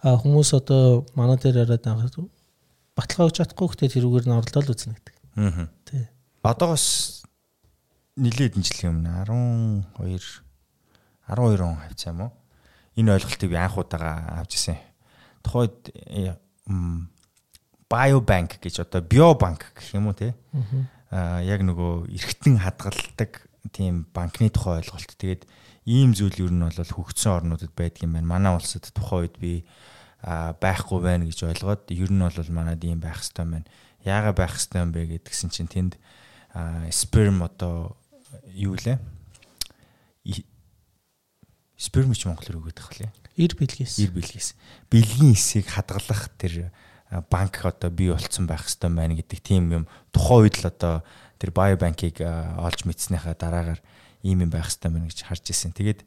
А 0.00 0.16
хүмүүс 0.16 0.50
одоо 0.56 1.04
манай 1.12 1.36
дээр 1.36 1.64
яриад 1.64 1.84
байгаа 1.84 2.08
баталгаа 2.96 3.28
өгч 3.28 3.36
чадахгүй 3.42 3.68
гэхдээ 3.68 3.94
тэрүүгээр 3.98 4.26
нь 4.28 4.36
оролдоод 4.38 4.70
үзнэ 4.70 4.94
гэдэг. 4.96 5.14
Аа. 5.34 5.68
Тий. 5.88 6.04
Одоогоос 6.40 6.86
нилээд 8.16 8.54
жил 8.62 8.94
юм 8.94 9.02
12 9.02 10.44
12 11.26 11.60
он 11.64 11.76
хавцаа 11.80 12.12
юм 12.14 12.20
уу? 12.28 12.32
Энэ 12.96 13.12
ойлголтыг 13.14 13.50
би 13.50 13.58
анх 13.58 13.78
удаага 13.78 14.40
авч 14.40 14.58
ирсэн. 14.58 14.78
Тухайд 15.42 15.92
биобанк 17.90 18.58
гэж 18.58 18.80
одоо 18.82 19.02
биобанк 19.02 19.74
гэх 19.74 19.94
юм 19.94 20.08
уу 20.08 20.16
те. 20.16 20.34
Аа 21.10 21.42
яг 21.42 21.62
нөгөө 21.62 22.10
эргэтэн 22.10 22.58
хадгалдаг 22.58 23.46
тийм 23.72 24.06
банкны 24.14 24.50
тухай 24.50 24.80
ойлголт. 24.82 25.14
Тэгээд 25.14 25.46
ийм 25.84 26.14
зүйл 26.14 26.48
ер 26.48 26.52
нь 26.52 26.64
бол 26.64 26.72
хөгжсөн 26.74 27.44
орнуудад 27.44 27.72
байдаг 27.76 28.02
юм 28.02 28.16
байна. 28.16 28.26
Манай 28.26 28.52
улсад 28.56 28.88
тухайн 28.90 29.28
үед 29.28 29.36
би 29.38 29.66
байхгүй 30.24 30.98
байна 31.04 31.28
гэж 31.28 31.44
ойлгоод 31.44 31.92
ер 31.92 32.10
нь 32.10 32.24
бол 32.24 32.50
манад 32.50 32.82
ийм 32.82 33.00
байх 33.00 33.20
юм 33.36 33.60
байна. 33.60 33.68
Яагаад 34.04 34.36
байх 34.36 34.52
хэрэгтэй 34.56 34.80
юм 34.80 34.92
бэ 34.92 35.00
гэдгсэн 35.20 35.50
чинь 35.52 35.68
тэнд 35.68 35.94
сперм 36.90 37.42
одоо 37.44 37.96
юу 38.48 38.74
лээ? 38.80 38.98
Спермич 41.76 42.24
монголоор 42.26 42.60
өгöd 42.60 42.78
байх 42.78 42.92
лээ. 42.98 43.10
Ир 43.36 43.52
бэлгээс. 43.58 43.98
Ир 43.98 44.10
бэлгээс. 44.14 44.48
Бэлгийн 44.90 45.34
эсийг 45.34 45.66
хадгалах 45.66 46.30
тэр 46.38 46.70
банк 47.30 47.58
одоо 47.62 47.90
бий 47.90 48.10
болцсон 48.10 48.46
байх 48.46 48.66
хэвээр 48.66 48.94
байна 48.94 49.14
гэдэг 49.18 49.38
тийм 49.42 49.70
юм 49.70 49.84
тухайн 50.10 50.46
үед 50.46 50.62
л 50.62 50.70
одоо 50.70 51.02
тэр 51.38 51.50
биобанкийг 51.50 52.22
олж 52.22 52.86
мэдснийхаа 52.86 53.34
дараагаар 53.34 53.80
ийм 54.22 54.46
юм 54.46 54.50
байх 54.50 54.70
хэвээр 54.70 54.92
байна 54.94 55.10
гэж 55.10 55.20
харж 55.26 55.44
ирсэн. 55.50 55.74
Тэгээд 55.74 56.02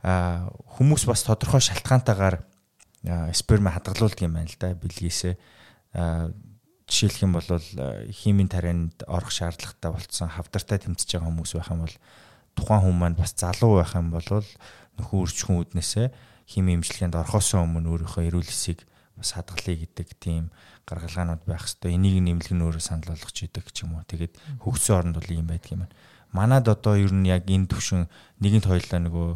хүмүүс 0.00 1.04
бас 1.04 1.24
тодорхой 1.24 1.60
шалтгаантайгаар 1.60 2.44
сперм 3.32 3.68
хадгалуулдаг 3.68 4.20
юм 4.24 4.36
байна 4.36 4.48
л 4.48 4.58
да 4.60 4.74
бэлгээс. 4.74 5.36
Жишээлх 6.90 7.22
юм 7.22 7.38
бол 7.38 7.46
химийн 8.10 8.50
тарианд 8.50 9.04
орох 9.06 9.30
шаардлагатай 9.30 9.90
болцсон 9.94 10.28
хавдартай 10.28 10.82
тэмцэж 10.82 11.16
байгаа 11.16 11.28
хүмүүс 11.30 11.52
байх 11.54 11.70
юм 11.70 11.86
бол 11.86 11.96
тухайн 12.58 12.82
хүн 12.82 12.96
маань 12.98 13.16
бас 13.16 13.32
залуу 13.38 13.78
байх 13.78 13.94
юм 13.94 14.10
бол 14.10 14.26
нөхөн 15.00 15.20
үржихүн 15.24 15.60
үднээсээ 15.64 16.06
хими 16.46 16.76
имжлэгэнд 16.78 17.16
орхосоо 17.16 17.64
өмнө 17.64 17.88
өөрийнхөө 17.90 18.28
эрүүл 18.28 18.46
хэсийг 18.46 18.84
бас 19.16 19.36
хадгалъя 19.36 19.76
гэдэг 19.84 20.08
тийм 20.20 20.52
гаргалгаанууд 20.88 21.44
байх 21.44 21.68
хэвээр 21.68 21.96
энийг 21.96 22.16
нэмлэг 22.24 22.52
нь 22.56 22.64
өөрөө 22.64 22.82
санал 22.82 23.12
болгож 23.12 23.36
идэг 23.36 23.68
ч 23.70 23.84
юм 23.84 24.00
уу. 24.00 24.04
Тэгээд 24.08 24.34
хөгжсөн 24.64 24.96
оронд 24.96 25.16
бол 25.20 25.30
ийм 25.30 25.46
байдаг 25.46 25.70
юм 25.70 25.80
байна. 25.84 25.96
Манад 26.32 26.66
одоо 26.68 26.96
ер 26.96 27.12
нь 27.12 27.28
яг 27.28 27.44
энэ 27.46 27.68
төвшин 27.68 28.08
нэгэнт 28.40 28.66
хоёлаа 28.66 29.00
нөгөө 29.04 29.28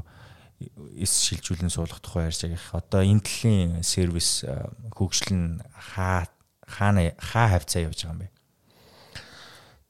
эс 0.99 1.13
шилжүүлэн 1.27 1.71
суулгах 1.71 2.01
тухай 2.01 2.31
ярьж 2.31 2.47
байгаа. 2.49 2.81
Одоо 2.81 3.03
энэ 3.05 3.23
төллийн 3.23 3.83
сервис 3.85 4.47
хөгжил 4.95 5.31
нь 5.35 5.61
хаа 5.75 6.27
хаана 6.67 7.13
хаа 7.19 7.59
хавцаа 7.59 7.85
явж 7.85 8.07
байгаа 8.07 8.15
юм 8.15 8.21
бэ? 8.23 8.29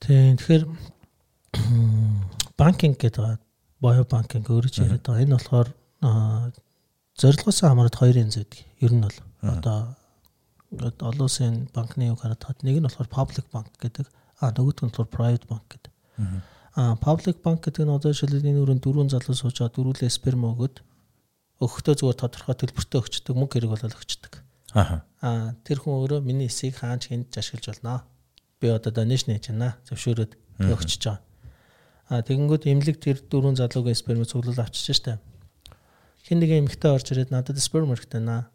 Тийм 0.01 0.37
тэгэхээр 0.37 0.65
банкинг 2.59 2.99
гэдэг 2.99 3.44
Bio 3.85 4.05
банкинг 4.09 4.49
өөрөж 4.49 4.81
яриад 4.81 5.05
байгаа. 5.05 5.25
Энэ 5.29 5.37
болохоор 5.37 5.69
зорилгоос 7.21 7.59
хамаарат 7.61 8.01
хоёрын 8.01 8.33
зүйд. 8.33 8.57
Ер 8.81 8.97
нь 8.97 9.05
бол 9.05 9.19
одоо 9.45 9.93
олон 11.05 11.29
улсын 11.29 11.69
банкны 11.77 12.09
үг 12.09 12.25
хараад 12.25 12.41
хад 12.41 12.65
нэг 12.65 12.81
нь 12.81 12.87
болохоор 12.89 13.13
public 13.13 13.47
bank 13.53 13.69
гэдэг. 13.77 14.09
А 14.41 14.57
нөгөөх 14.57 14.81
нь 14.81 14.89
болохоор 14.89 15.13
private 15.13 15.45
bank 15.53 15.65
гэдэг. 15.69 15.93
А 16.81 16.97
public 16.97 17.45
bank 17.45 17.61
гэдэг 17.61 17.85
нь 17.85 17.93
одоо 17.93 18.17
жишээлбэл 18.17 18.49
энэ 18.49 18.63
өрөөнд 18.65 18.81
дөрвөн 18.81 19.13
залуу 19.13 19.37
суучаад 19.37 19.77
дөрвөлээ 19.77 20.09
сперм 20.09 20.49
өгöd 20.49 20.81
өгөхдөө 21.61 21.95
зүгээр 22.01 22.21
тодорхой 22.25 22.57
төлбөртэй 22.57 22.99
өгчдөг 23.05 23.35
мөнгө 23.37 23.55
хэрэг 23.61 23.71
болол 23.71 23.99
өгчдөг. 24.01 24.33
Аа. 24.75 25.05
А 25.21 25.55
тэр 25.63 25.79
хүн 25.85 26.03
өөрөө 26.03 26.21
миний 26.25 26.49
эсийг 26.49 26.81
хаанч 26.81 27.13
хэнд 27.13 27.31
ашиглаж 27.37 27.79
болно. 27.79 28.03
Би 28.59 28.73
одоо 28.73 28.91
donation 28.91 29.37
хийж 29.37 29.53
байна. 29.53 29.79
Зөвшөөрөөд 29.87 30.33
өгчөж 30.67 31.03
байгаа. 31.05 31.23
А 32.09 32.21
тэгэнгүүт 32.21 32.69
эмнэлэг 32.69 32.99
тэр 33.01 33.19
дөрвөн 33.25 33.57
залуугийн 33.57 33.97
сперм 33.97 34.25
цуглуул 34.29 34.61
авчиж 34.61 34.97
штэ. 34.97 35.19
Хин 36.25 36.41
нэг 36.41 36.53
эмэгтэй 36.53 36.91
орж 36.93 37.13
ирээд 37.13 37.33
надад 37.33 37.57
сперм 37.61 37.93
наа. 37.93 38.49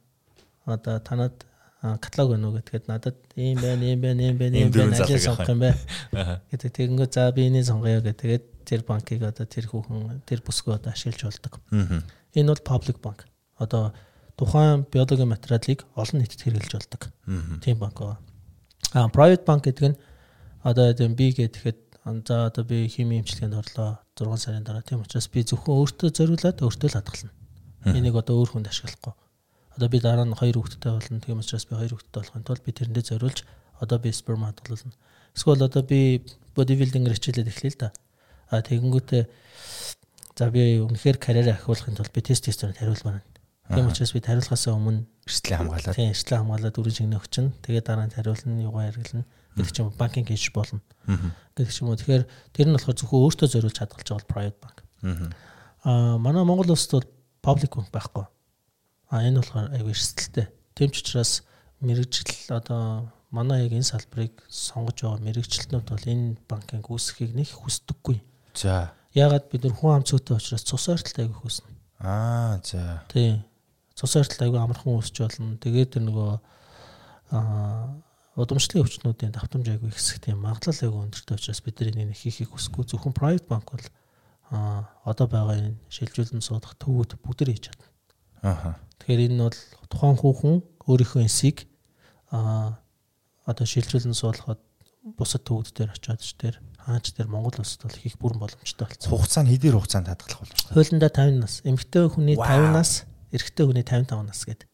Одоо 0.66 1.00
танад 1.00 1.46
каталог 1.82 2.36
байна 2.36 2.50
уу 2.50 2.56
гэдгээд 2.60 2.86
надад 2.92 3.16
ийм 3.36 3.58
байна, 3.62 3.84
ийм 3.88 4.02
байна, 4.02 4.22
ийм 4.22 4.38
байна, 4.38 4.56
ийм 4.58 4.72
байна 4.72 5.00
алийг 5.00 5.24
сонгох 5.24 5.48
юм 5.48 5.64
бэ. 5.64 5.72
Гэдэг 6.52 6.72
тэгэнгүүт 6.76 7.14
за 7.16 7.32
би 7.32 7.48
энийг 7.48 7.66
сонгоё 7.66 8.04
гэдэг. 8.04 8.20
Тэгээд 8.20 8.46
тэр 8.68 8.82
банкыг 8.84 9.24
одоо 9.24 9.46
тэр 9.48 9.66
хүүхэн 9.72 10.22
тэр 10.28 10.44
бүсгүй 10.44 10.76
одоо 10.76 10.92
ашиглаж 10.92 11.24
болдог. 11.24 11.54
Энэ 12.36 12.52
бол 12.52 12.68
public 12.68 13.00
банк. 13.00 13.26
Одоо 13.56 13.96
тухайн 14.36 14.86
биологийн 14.92 15.32
материалыг 15.32 15.88
олон 15.96 16.20
нийтэд 16.20 16.44
хэрэглэж 16.44 16.74
болдог. 16.76 17.02
Тийм 17.64 17.80
банк 17.80 17.96
байна. 17.98 18.20
А 18.94 19.08
private 19.08 19.46
банк 19.48 19.64
гэдэг 19.64 19.96
нь 19.96 19.98
одоо 20.62 20.92
тийм 20.94 21.16
би 21.16 21.32
гэхэд 21.32 21.89
за 22.28 22.48
одоо 22.50 22.64
би 22.64 22.88
хими 22.88 23.20
эмчилгээнд 23.20 23.56
орлоо 23.56 24.00
6 24.18 24.38
сарын 24.38 24.64
дараа 24.64 24.82
тийм 24.82 25.02
учраас 25.02 25.28
би 25.28 25.44
зөвхөн 25.44 25.76
өөртөө 25.80 26.10
зориулаад 26.18 26.58
өөртөө 26.62 26.90
л 26.90 26.98
хадгална. 26.98 27.32
Энийг 27.86 28.16
одоо 28.16 28.36
өөр 28.40 28.50
хүнд 28.52 28.68
ашиглахгүй. 28.70 29.14
Одоо 29.76 29.88
би 29.90 30.00
дараа 30.00 30.26
нь 30.28 30.36
хоёр 30.36 30.58
хүүхэдтэй 30.60 30.92
болно. 30.92 31.24
Тийм 31.24 31.40
учраас 31.40 31.66
би 31.70 31.76
хоёр 31.80 31.94
хүүхэдтэй 31.96 32.20
болохын 32.20 32.46
тулд 32.48 32.64
би 32.66 32.72
тэрэндээ 32.76 33.06
зориулж 33.10 33.40
одоо 33.80 33.98
би 34.00 34.10
сперм 34.12 34.44
хадгална. 34.44 34.96
Эсвэл 35.36 35.64
одоо 35.64 35.84
би 35.84 36.26
бодибилдингээр 36.56 37.16
хичээлээд 37.16 37.52
эхлэе 37.52 37.72
л 37.72 37.80
да. 37.80 37.90
А 38.52 38.60
тэгэнгүүтээ 38.60 39.24
за 40.36 40.46
би 40.52 40.84
үнэхээр 40.84 41.18
карьераа 41.18 41.56
ахиулахын 41.56 41.96
тулд 41.96 42.12
би 42.12 42.22
тест 42.22 42.44
тестээр 42.46 42.76
хариулмаар 42.76 43.24
байна. 43.24 43.30
Тийм 43.72 43.88
учраас 43.88 44.12
би 44.12 44.20
хариулахаас 44.20 44.66
өмнө 44.68 45.06
эрсдлээ 45.30 45.58
хамгаалаад 45.62 45.96
тийм 45.96 46.12
эрсдлээ 46.12 46.40
хамгаалаад 46.42 46.76
дөрвөн 46.76 46.98
шигнэ 46.98 47.20
өгчин. 47.22 47.54
Тэгээ 47.64 47.84
дараа 47.86 48.08
нь 48.10 48.16
хариулна, 48.18 48.66
юугаа 48.66 48.90
хэрэглэнэ 48.90 49.24
гэдэг 49.56 49.72
ч 49.74 49.78
юм 49.82 49.90
банкинг 49.96 50.30
хийж 50.30 50.52
болно. 50.54 50.82
Гэдэг 51.06 51.74
ч 51.74 51.82
юм 51.82 51.90
уу. 51.90 51.98
Тэгэхээр 51.98 52.24
тэр 52.54 52.68
нь 52.70 52.76
болохоор 52.76 52.98
зөвхөн 52.98 53.24
өөртөө 53.24 53.48
зориулж 53.50 53.78
хадгалж 53.80 54.08
байгаа 54.10 54.20
бол 54.20 54.34
private 54.34 54.60
bank. 54.62 54.78
Аа 55.86 56.18
манай 56.18 56.44
Монгол 56.44 56.74
улсад 56.74 57.02
бол 57.02 57.10
public 57.42 57.72
bank 57.74 57.90
байхгүй. 57.90 58.26
Аа 59.10 59.24
энэ 59.26 59.42
болохоор 59.42 59.74
аюу 59.74 59.90
эрсдэлтэй. 59.90 60.48
Тийм 60.76 60.90
ч 60.94 61.02
учраас 61.02 61.44
мэрэгжил 61.82 62.54
одоо 62.54 63.10
манай 63.32 63.66
яг 63.66 63.74
энэ 63.74 63.88
салбарыг 63.88 64.34
сонгож 64.50 65.02
байгаа 65.02 65.26
мэрэгчлэнүүд 65.26 65.86
бол 65.90 66.06
энэ 66.06 66.38
банкинг 66.50 66.86
үүсгэхийг 66.90 67.34
нэг 67.38 67.50
хүсдэггүй. 67.54 68.20
За. 68.54 68.94
Ягаад 69.14 69.50
бид 69.50 69.66
нар 69.66 69.74
хүн 69.74 70.02
амцуутай 70.02 70.38
учраас 70.38 70.66
цус 70.66 70.90
ойртолтой 70.90 71.26
аяг 71.26 71.38
хүснэ. 71.38 71.70
Аа 72.00 72.62
за. 72.62 73.04
Тийм 73.10 73.50
цус 74.00 74.16
ойртол 74.16 74.48
аягүй 74.48 74.60
амархан 74.64 74.96
үүсч 74.96 75.16
болно. 75.20 75.60
Тэгээд 75.60 76.00
тэр 76.00 76.04
нөгөө 76.08 76.32
аа 77.36 78.00
удамшлын 78.40 78.84
өвчнүүдийн 78.84 79.36
давтамж 79.36 79.68
аягүй 79.68 79.92
ихсэх 79.92 80.24
тийм 80.24 80.40
магадлал 80.44 80.80
аягүй 80.80 81.02
өндөртэй 81.06 81.36
учраас 81.36 81.62
бид 81.64 81.80
нар 81.80 81.92
энийг 81.92 82.16
хийхийг 82.16 82.50
хүсэхгүй 82.56 82.88
зөвхөн 82.88 83.16
private 83.16 83.48
банк 83.52 83.68
бол 83.68 83.88
одоо 84.50 85.28
байгаа 85.28 85.60
энэ 85.60 85.78
шилжүүлэн 85.92 86.42
суудах 86.42 86.74
төвүүд 86.80 87.20
бүгд 87.20 87.46
хийж 87.46 87.70
чадна. 87.70 87.88
Аха. 88.42 88.80
Тэгэхээр 89.04 89.28
энэ 89.30 89.44
бол 89.46 89.60
тухайн 89.92 90.18
хүүхэн 90.18 90.56
өөрийнхөө 90.88 91.22
энсийг 91.28 91.68
аа 92.32 92.80
одоо 93.46 93.66
шилжүүлэн 93.68 94.16
суулгахад 94.16 94.62
бусад 95.20 95.44
төвүүд 95.46 95.76
дээр 95.76 95.92
очиод 95.94 96.22
ч 96.24 96.34
тэр 96.40 96.56
хаач 96.80 97.14
тэр 97.14 97.28
Монгол 97.30 97.62
улсад 97.62 97.86
бол 97.86 98.00
хийх 98.00 98.18
бүрэн 98.18 98.40
боломжтой 98.42 98.88
болсон. 98.88 99.10
Хугацаа 99.12 99.44
нь 99.46 99.52
хэдийн 99.54 99.76
хугацаанд 99.78 100.10
хадгалах 100.10 100.42
боломжтой? 100.42 100.74
Хуулиндаа 100.74 101.12
50 101.14 101.44
нас, 101.44 101.54
эмэгтэй 101.68 102.06
хүний 102.10 102.36
50 102.40 102.74
нас, 102.74 102.92
эрэгтэй 103.30 103.66
хүний 103.68 103.86
55 103.86 104.26
нас 104.26 104.40
гэдэг. 104.48 104.68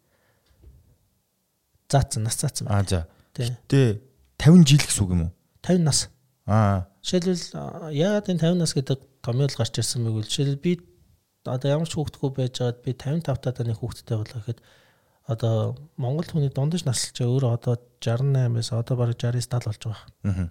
Заацсан, 1.91 2.21
нас 2.23 2.35
заацсан. 2.39 2.67
Аа 2.71 2.83
за. 2.87 3.07
Гэтэ 3.43 3.99
50 4.39 4.63
жил 4.69 4.83
гэсэн 4.85 5.03
үг 5.03 5.11
юм 5.11 5.21
уу? 5.27 5.31
50 5.65 5.83
нас. 5.83 5.99
Аа. 6.47 6.87
Жишээлбэл 7.03 7.91
яагаад 7.91 8.29
энэ 8.31 8.43
50 8.43 8.61
нас 8.61 8.71
гэдэг 8.71 8.99
томьёол 9.25 9.55
гарч 9.57 9.73
ирсэн 9.75 10.05
бэ 10.05 10.09
гэвэл 10.15 10.31
жишээлбэл 10.31 10.63
би 10.63 10.71
одоо 11.43 11.67
ямар 11.69 11.89
ч 11.89 11.93
хүүхдгүй 11.97 12.31
байж 12.31 12.53
байгаад 12.61 12.79
би 12.85 12.91
55 12.95 13.43
та 13.43 13.51
таны 13.51 13.73
хүүхдтэй 13.75 14.17
болоо 14.17 14.39
гэхэд 14.39 14.59
одоо 15.25 15.75
Монгол 15.97 16.29
хүний 16.29 16.53
дундаж 16.53 16.85
наслж 16.85 17.17
өөрөө 17.17 17.51
одоо 17.57 17.75
68-аас 17.99 18.69
одоо 18.71 18.95
бараг 18.95 19.17
69 19.17 19.49
70 19.49 19.67
болж 19.67 19.81
байгаа. 19.83 20.05
Аа. 20.23 20.49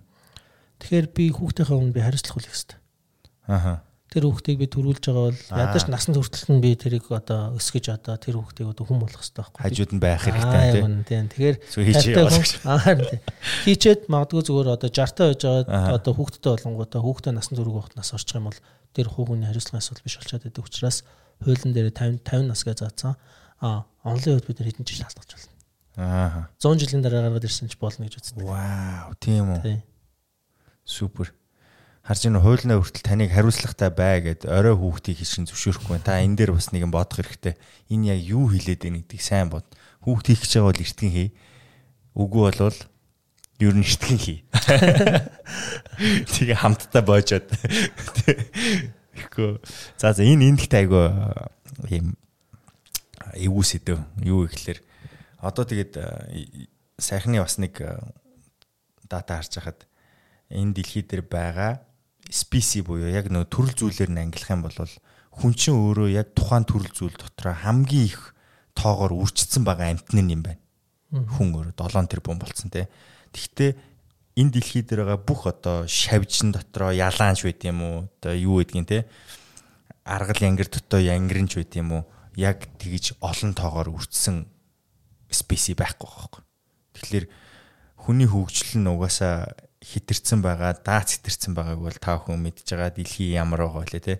Тэгэхээр 0.82 1.06
би 1.14 1.24
хүүхдийнхээ 1.30 1.78
өмнө 1.78 1.94
би 1.94 2.02
хариуцлах 2.02 2.38
үл 2.42 2.48
хэвээр. 2.50 2.78
Аа 3.48 3.82
тэр 4.14 4.30
хүүхдийг 4.30 4.58
би 4.62 4.66
төрүүлж 4.70 5.10
байгаа 5.10 5.26
бол 5.26 5.40
ядаж 5.58 5.84
насан 5.90 6.14
туршилт 6.14 6.46
нь 6.54 6.62
би 6.62 6.70
тэрийг 6.78 7.10
одоо 7.10 7.58
өсгөж 7.58 7.90
одоо 7.90 8.14
тэр 8.14 8.38
хүүхдийг 8.38 8.70
одоо 8.70 8.86
хүн 8.86 9.02
болгох 9.02 9.18
хэрэгтэй 9.18 9.42
байхгүй. 9.42 9.62
Хажууд 9.66 9.90
нь 9.90 9.98
байх 9.98 10.22
хэрэгтэй 10.22 11.02
тийм. 11.02 11.26
Тэгэхээр 11.34 11.56
хийчээд 13.66 14.06
магадгүй 14.06 14.42
зүгээр 14.46 14.70
одоо 14.78 14.86
60 14.86 15.18
таа 15.18 15.34
байж 15.34 15.42
байгаа 15.42 15.98
одоо 15.98 16.12
хүүхдтэй 16.14 16.50
болонгуудаа 16.54 17.00
хүүхдээ 17.02 17.32
насан 17.34 17.58
туршиг 17.58 17.74
багт 17.74 17.98
нас 17.98 18.14
орчих 18.14 18.38
юм 18.38 18.46
бол 18.46 18.60
тэр 18.94 19.10
хүүхний 19.10 19.50
хариуцлагын 19.50 19.82
асуудал 19.82 20.06
биш 20.06 20.14
болчиход 20.22 20.46
байдаг 20.46 20.62
учраас 20.62 20.98
хуулийн 21.42 21.74
дээр 21.74 21.90
50 21.90 22.22
50 22.22 22.54
нас 22.54 22.62
гэж 22.62 22.78
заасан. 22.86 23.18
А 23.58 23.82
онлын 24.06 24.38
үед 24.38 24.46
бид 24.46 24.62
нар 24.62 24.70
хэдэн 24.70 24.86
жил 24.86 25.02
алдаж 25.02 25.26
байна. 25.34 25.50
Аа. 25.98 26.46
100 26.62 26.86
жилийн 26.86 27.02
дараа 27.02 27.26
гаргаад 27.26 27.50
ирсэн 27.50 27.66
ч 27.66 27.74
болно 27.82 28.06
гэж 28.06 28.22
үздэг. 28.22 28.46
Вау, 28.46 29.10
тийм 29.18 29.58
үү. 29.58 29.82
Супер 30.86 31.34
харж 32.04 32.28
ийн 32.28 32.36
хуулнаа 32.36 32.84
хүртэл 32.84 33.00
таныг 33.00 33.32
хариуцлагатай 33.32 33.88
бай 33.88 34.20
гэд 34.20 34.44
орой 34.44 34.76
хүүхдийг 34.76 35.24
хийшин 35.24 35.48
зөвшөөрөхгүй. 35.48 36.04
Та 36.04 36.20
энэ 36.20 36.36
дээр 36.36 36.52
бас 36.52 36.68
нэгэн 36.68 36.92
бодох 36.92 37.24
хэрэгтэй. 37.24 37.56
Энэ 37.88 38.12
яг 38.12 38.20
юу 38.28 38.52
хилээд 38.52 38.84
байна 38.84 39.00
гэдгийг 39.00 39.24
сайн 39.24 39.48
бод. 39.48 39.64
Хүүхд 40.04 40.28
хийх 40.28 40.44
гэж 40.44 40.52
байгаа 40.60 40.68
бол 40.68 40.84
эртгэн 40.84 41.12
хий. 41.16 41.28
Үгүй 42.12 42.42
болвол 42.44 42.78
ер 43.64 43.72
нь 43.72 43.88
эртгэн 43.88 44.20
хий. 44.20 44.38
Тэгээ 46.36 46.60
хамтдаа 46.60 47.00
боожоод. 47.00 47.48
Тэгэхгүй. 49.16 49.64
За 49.96 50.12
за 50.12 50.28
энэ 50.28 50.52
эндэгт 50.52 50.76
айгу 50.76 51.08
ийм 51.88 52.20
эвгүй 53.32 53.64
сэдв. 53.64 54.04
Юу 54.20 54.44
гэхэлэр 54.44 54.84
одоо 55.40 55.64
тэгээд 55.64 55.96
сайхны 57.00 57.40
бас 57.40 57.56
нэг 57.56 57.80
дата 59.08 59.40
харж 59.40 59.56
хахад 59.56 59.88
энэ 60.52 60.76
дэлхий 60.76 61.00
дээр 61.00 61.24
байгаа 61.24 61.93
спеси 62.30 62.82
буюу 62.84 63.10
яг 63.10 63.28
нөө 63.28 63.48
төрөл 63.48 63.74
зүйлээр 63.74 64.10
нь 64.12 64.22
ангилах 64.22 64.50
юм 64.50 64.62
бол 64.64 64.78
хүн 65.34 65.52
чинь 65.58 65.74
өөрөө 65.74 66.08
яг 66.14 66.32
тухайн 66.32 66.64
төрөл 66.64 66.92
зүйл 66.94 67.16
дотор 67.18 67.52
хамгийн 67.58 68.06
их 68.06 68.34
тоогоор 68.74 69.12
үржигдсэн 69.18 69.62
байгаа 69.66 69.94
амтны 69.94 70.22
юм 70.22 70.42
байна. 70.42 70.62
Хүн 71.10 71.54
өөрөө 71.54 71.74
7 71.74 72.10
тэрбум 72.10 72.38
болцсон 72.38 72.70
те. 72.70 72.90
Тэгвэл 73.34 73.78
энэ 74.34 74.50
дэлхий 74.50 74.82
дээр 74.82 75.06
байгаа 75.06 75.20
бүх 75.22 75.46
одоо 75.46 75.86
шавжин 75.86 76.50
дотроо 76.54 76.90
ялаанч 76.90 77.46
байт 77.46 77.62
юм 77.66 77.82
уу? 77.82 77.96
Одоо 78.18 78.34
юу 78.34 78.58
гэдгийг 78.62 78.86
те. 78.86 78.98
Аргал 80.02 80.42
янгир 80.42 80.70
дотоо 80.70 80.98
янгирч 80.98 81.54
байт 81.58 81.74
юм 81.78 81.90
уу? 81.94 82.02
Яг 82.34 82.66
тэгж 82.78 83.18
олон 83.22 83.54
тоогоор 83.54 83.94
үржсэн 83.94 84.46
спеси 85.30 85.74
байхгүй 85.78 86.06
байхгүй. 86.10 86.42
Тэгэхээр 86.98 87.26
хүний 88.06 88.26
хөгжил 88.26 88.82
нь 88.82 88.90
угаасаа 88.90 89.54
хитэрсэн 89.84 90.40
байгаа, 90.40 90.72
даац 90.80 91.20
хитэрсэн 91.20 91.52
байгааг 91.52 91.80
бол 91.84 91.98
та 92.00 92.16
бүхэн 92.16 92.40
мэдж 92.40 92.64
байгаа 92.64 92.90
дэлхий 92.96 93.36
ямар 93.36 93.68
байгаа 93.68 93.84
вэ 93.84 94.00
те. 94.00 94.14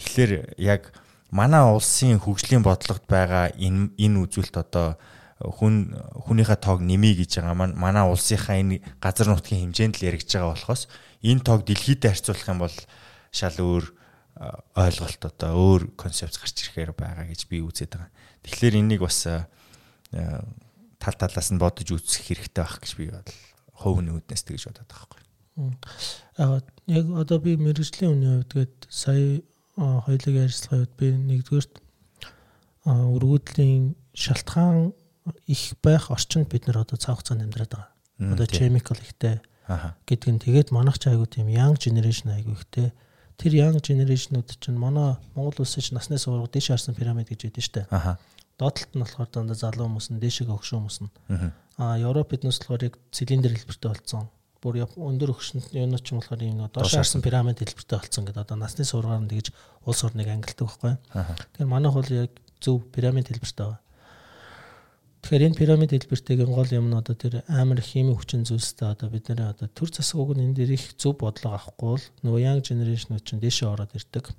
Тэгэхээр 0.00 0.56
яг 0.56 0.96
манай 1.28 1.60
улсын 1.68 2.16
хөгжлийн 2.16 2.64
бодлогод 2.64 3.04
байгаа 3.04 3.52
энэ 3.52 3.92
энэ 4.00 4.20
үзүүлэлт 4.24 4.56
одоо 4.56 4.96
хүн 5.40 5.92
хүнийхээ 6.24 6.58
тоог 6.64 6.80
нэмий 6.80 7.12
гэж 7.12 7.44
байгаа 7.44 7.76
манай 7.76 8.04
улсынхаа 8.08 8.56
энэ 8.56 8.80
газар 9.02 9.28
нутгийн 9.28 9.68
хэмжээнд 9.68 10.00
л 10.00 10.06
яригдж 10.08 10.32
байгаа 10.32 10.54
болохоос 10.56 10.88
энэ 11.20 11.44
тоог 11.44 11.60
дэлхийдээ 11.68 12.10
харьцуулах 12.12 12.48
юм 12.48 12.60
бол 12.64 12.76
шал 13.32 13.56
өөр 13.60 13.84
ойлголт 14.76 15.22
одоо 15.28 15.50
өөр 15.52 15.82
концепц 15.98 16.40
гарч 16.40 16.56
ирэхээр 16.56 16.92
байгаа 16.96 17.26
гэж 17.28 17.46
би 17.52 17.60
үзээд 17.60 17.92
байгаа. 18.00 18.10
Тэгэхээр 18.48 18.80
энийг 18.80 19.02
бас 19.04 19.28
тал 20.08 21.16
талаас 21.18 21.48
нь 21.52 21.60
бодож 21.60 21.88
үзэх 21.90 22.32
хэрэгтэй 22.32 22.62
байх 22.64 22.80
гэж 22.80 22.92
би 22.96 23.10
бодлоо 23.12 23.51
хувийн 23.72 24.12
үүднээс 24.12 24.42
тэгж 24.44 24.68
бодоод 24.68 24.88
байгаа 24.88 25.08
байхгүй. 25.08 25.22
Яг 26.92 27.06
одоо 27.12 27.38
би 27.38 27.56
мэрэгжлийн 27.56 28.12
үний 28.12 28.30
хувьд 28.40 28.52
гээд 28.52 28.74
сая 28.88 29.42
хоёулын 29.76 30.40
ярилцлагын 30.44 30.80
хувьд 30.84 30.94
би 30.96 31.06
нэгдүгээрт 31.12 31.74
өргөдлийн 32.86 33.94
шалтгаан 34.12 34.92
их 35.46 35.62
байх 35.82 36.10
орчинд 36.10 36.48
бид 36.48 36.66
нар 36.66 36.82
одоо 36.82 36.96
цаах 36.96 37.22
цаанд 37.22 37.44
амьдраад 37.46 37.72
байгаа. 37.72 37.90
Одоо 38.32 38.46
chemical 38.46 38.98
ихтэй 38.98 39.40
гэдэг 40.06 40.30
нь 40.34 40.42
тэгээд 40.42 40.68
манайх 40.74 40.98
ч 40.98 41.08
айгуу 41.08 41.26
тийм 41.26 41.48
young 41.48 41.78
generation 41.78 42.34
айгуу 42.34 42.58
ихтэй. 42.58 42.92
Тэр 43.38 43.52
young 43.54 43.78
generation-ууд 43.80 44.58
чинь 44.60 44.78
манай 44.78 45.16
Монгол 45.34 45.62
улсын 45.64 45.82
чинь 45.82 45.96
насны 45.96 46.18
сургууль 46.18 46.50
дэш 46.50 46.68
харсан 46.74 46.94
пирамид 46.94 47.30
гэж 47.30 47.48
шүү 47.48 47.86
дээ. 47.86 48.16
Доотлолт 48.58 48.92
нь 48.94 49.02
болохоор 49.02 49.30
дандаа 49.30 49.56
залуу 49.56 49.86
хүмүүс 49.88 50.10
нь 50.12 50.20
дээшээ 50.20 50.50
өгшөө 50.50 50.78
хүмүүс 50.78 50.98
нь. 51.06 51.10
Аа 51.78 51.96
Европ 51.98 52.28
биднээс 52.32 52.60
болохоор 52.60 52.88
яг 52.92 52.94
цилиндр 53.12 53.52
хэлбэртэй 53.56 53.90
болсон. 53.92 54.28
Бүр 54.62 54.86
өндөр 54.86 55.32
өгшөнд 55.34 55.72
юм 55.74 55.96
ч 55.98 56.12
юм 56.12 56.20
болохоор 56.20 56.42
юм 56.42 56.60
доош 56.70 56.94
харсан 56.94 57.22
пирамид 57.24 57.58
хэлбэртэй 57.58 57.98
болсон 57.98 58.24
гэдэг 58.28 58.44
одоо 58.44 58.56
насны 58.60 58.84
сургаар 58.84 59.22
нь 59.24 59.30
тэгж 59.32 59.50
улс 59.88 60.00
орныг 60.04 60.28
ангилдаг 60.28 60.68
байхгүй. 60.68 60.94
Тэгэхээр 61.12 61.66
манайх 61.72 61.94
бол 61.96 62.10
яг 62.12 62.30
зөв 62.62 62.84
пирамид 62.94 63.26
хэлбэртэй 63.26 63.66
байгаа. 63.66 63.80
Тэгэхээр 65.22 65.46
энэ 65.50 65.58
пирамид 65.58 65.90
хэлбэртэйгийн 65.94 66.50
гол 66.50 66.70
юм 66.74 66.86
нь 66.90 66.98
одоо 66.98 67.14
тэр 67.14 67.46
амар 67.46 67.78
химийн 67.78 68.18
хүчин 68.18 68.42
зүйлстэй 68.42 68.90
одоо 68.90 69.08
бид 69.10 69.30
нэр 69.30 69.54
одоо 69.54 69.66
төр 69.70 69.90
засаг 69.90 70.18
уг 70.18 70.34
нь 70.34 70.50
энэ 70.50 70.56
дээр 70.58 70.74
их 70.78 70.98
зөв 70.98 71.14
бодлого 71.18 71.58
авахгүй 71.58 71.88
бол 71.94 72.06
нөгөө 72.26 72.40
young 72.42 72.62
generation 72.62 73.18
чинь 73.22 73.38
дэшээ 73.38 73.70
ороод 73.70 73.94
ирдэг. 73.94 74.34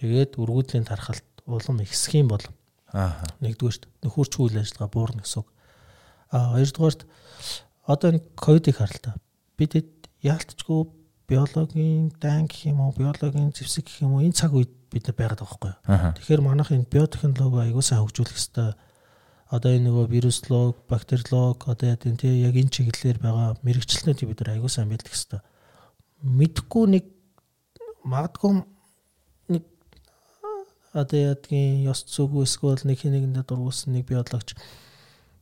Тэгээд 0.00 0.40
өргөдлийн 0.40 0.88
тархалт 0.88 1.24
улам 1.44 1.84
ихсэх 1.84 2.16
юм 2.16 2.32
бол 2.32 2.44
Аа. 2.94 3.20
нэгдүгээрт 3.42 3.84
нөхөрч 4.06 4.32
үйл 4.38 4.60
ажиллагаа 4.62 4.88
буурна 4.88 5.26
гэсэн 5.26 5.42
үг. 5.42 5.48
А 6.34 6.58
хоёрдугаарт 6.58 7.06
одоо 7.86 8.08
энэ 8.10 8.26
ковидыг 8.34 8.82
хар 8.82 8.90
л 8.90 8.98
та. 8.98 9.14
Бид 9.54 9.78
яалтчгүй 10.18 10.90
биологийн 11.28 12.10
дан 12.20 12.50
гэх 12.50 12.66
юм 12.68 12.80
уу, 12.82 12.92
биологийн 12.92 13.54
зэвсэг 13.54 13.86
гэх 13.86 14.02
юм 14.02 14.18
уу 14.18 14.26
энэ 14.26 14.34
цаг 14.34 14.52
үед 14.52 14.72
бид 14.90 15.06
нар 15.06 15.16
байгаад 15.16 15.40
байгаа 15.40 15.78
байхгүй. 15.86 16.18
Тэгэхээр 16.18 16.42
манайх 16.42 16.74
энэ 16.74 16.90
биотехнологи 16.90 17.70
аягүй 17.70 17.84
сайн 17.84 18.02
хөгжүүлэх 18.02 18.34
хэрэгтэй. 18.34 18.70
Одоо 19.54 19.70
энэ 19.70 19.86
нөгөө 19.88 20.06
вируслог, 20.10 20.74
бактериолог 20.88 21.58
одоо 21.68 21.86
яа 21.86 22.00
гэвэл 22.00 22.18
тий 22.18 22.42
яг 22.42 22.56
энэ 22.56 22.72
чиглэлээр 22.72 23.18
байгаа 23.22 23.54
мэрэгчлэнүүдийг 23.62 24.28
бид 24.28 24.40
нар 24.40 24.52
аягүй 24.56 24.70
сайн 24.72 24.88
мэддэг 24.88 25.12
хэрэгтэй. 25.12 25.40
Мэдхгүй 26.24 26.84
нэг 26.98 27.04
магадгүй 28.04 28.52
нэг 29.52 29.62
одоо 30.92 31.18
яа 31.18 31.36
гэдгийг 31.36 31.88
ёс 31.88 32.04
зүг 32.08 32.32
эсвэл 32.42 32.84
нэг 32.84 33.00
хин 33.00 33.12
нэгэндээ 33.12 33.44
дургуулсан 33.44 33.96
нэг 33.96 34.08
биологч 34.08 34.56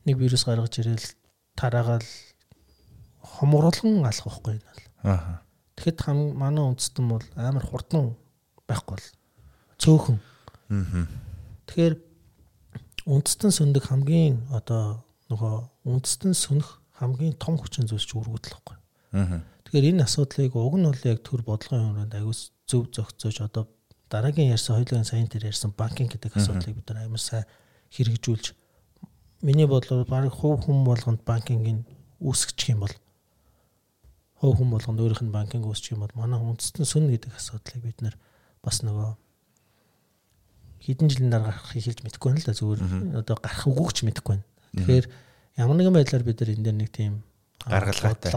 нэг 0.05 0.15
вирус 0.17 0.43
гаргаж 0.45 0.79
ирэл 0.79 1.07
тараагаал 1.55 2.07
хомруулан 3.21 4.03
алах 4.03 4.25
байхгүй 4.27 4.59
энэ 4.59 4.67
бол. 4.67 4.83
Аа. 5.03 5.41
Тэгэхэд 5.75 5.99
хам 6.01 6.37
манай 6.37 6.63
үндэстэн 6.63 7.05
бол 7.07 7.25
амар 7.35 7.65
хурдан 7.65 8.15
байхгүй 8.67 8.95
бол 8.97 9.07
цөөхөн 9.79 10.19
Аа. 10.73 11.07
Тэгэхээр 11.67 11.95
үндэстэн 13.05 13.51
сөндөг 13.51 13.83
хамгийн 13.87 14.47
одоо 14.49 15.05
нөгөө 15.29 15.53
үндэстэн 15.85 16.33
сөнөх 16.33 16.81
хамгийн 16.97 17.35
том 17.37 17.59
хүчин 17.59 17.85
зүйлс 17.85 18.07
ч 18.07 18.15
үргүүдэл 18.15 18.53
байхгүй. 18.57 18.77
Аа. 19.13 19.43
Тэгэхээр 19.67 19.89
энэ 19.93 20.05
асуудлыг 20.07 20.55
уг 20.55 20.75
нь 20.79 20.87
бол 20.87 21.03
яг 21.05 21.19
төр 21.21 21.41
бодлогын 21.45 21.93
өрөөнд 21.93 22.15
аяgus 22.15 22.55
зөв 22.65 22.89
зохицож 22.89 23.43
одоо 23.43 23.67
дараагийн 24.09 24.55
ярьсан 24.55 24.79
хоёулын 24.79 25.05
сайн 25.05 25.27
дээр 25.27 25.51
ярьсан 25.51 25.73
банкинг 25.75 26.15
гэдэг 26.15 26.37
асуудлыг 26.37 26.75
бид 26.79 26.87
нар 26.89 27.05
амар 27.05 27.21
сайн 27.21 27.45
хэрэгжүүлж 27.91 28.55
миний 29.43 29.67
бодлоор 29.67 30.07
баг 30.07 30.31
хувь 30.31 30.63
хүн 30.63 30.87
болгонд 30.87 31.21
банкингийн 31.27 31.83
үүсгэж 32.23 32.59
юм 32.71 32.87
бол 32.87 32.95
хувь 34.39 34.55
хүн 34.57 34.71
болгонд 34.71 34.99
өөрийнх 35.03 35.23
нь 35.27 35.35
банкинг 35.35 35.67
үүсгэж 35.67 35.93
юм 35.93 36.07
бол 36.07 36.15
манай 36.15 36.39
үндэстэн 36.39 36.87
сүн 36.87 37.11
гэдэг 37.11 37.35
асуудлыг 37.35 37.83
бид 37.83 37.99
нар 37.99 38.15
бас 38.63 38.79
нөгөө 38.83 39.19
хэдэн 40.83 41.07
жилийн 41.11 41.31
дараа 41.31 41.51
гарах 41.51 41.71
хэлж 41.71 41.99
мэдэхгүй 42.03 42.27
байна 42.31 42.41
л 42.43 42.47
да 42.47 42.55
зүгээр 42.55 42.81
одоо 43.23 43.35
гарах 43.39 43.63
үгүйч 43.67 43.97
мэдэхгүй 44.03 44.31
байна. 44.35 44.47
Тэгэхээр 44.75 45.05
ямар 45.59 45.75
нэгэн 45.79 45.95
байдлаар 45.95 46.23
бид 46.23 46.39
нар 46.39 46.51
энэ 46.55 46.63
дээр 46.63 46.77
нэг 46.79 46.89
тийм 46.91 47.13
Гаргалгаатай. 47.63 48.31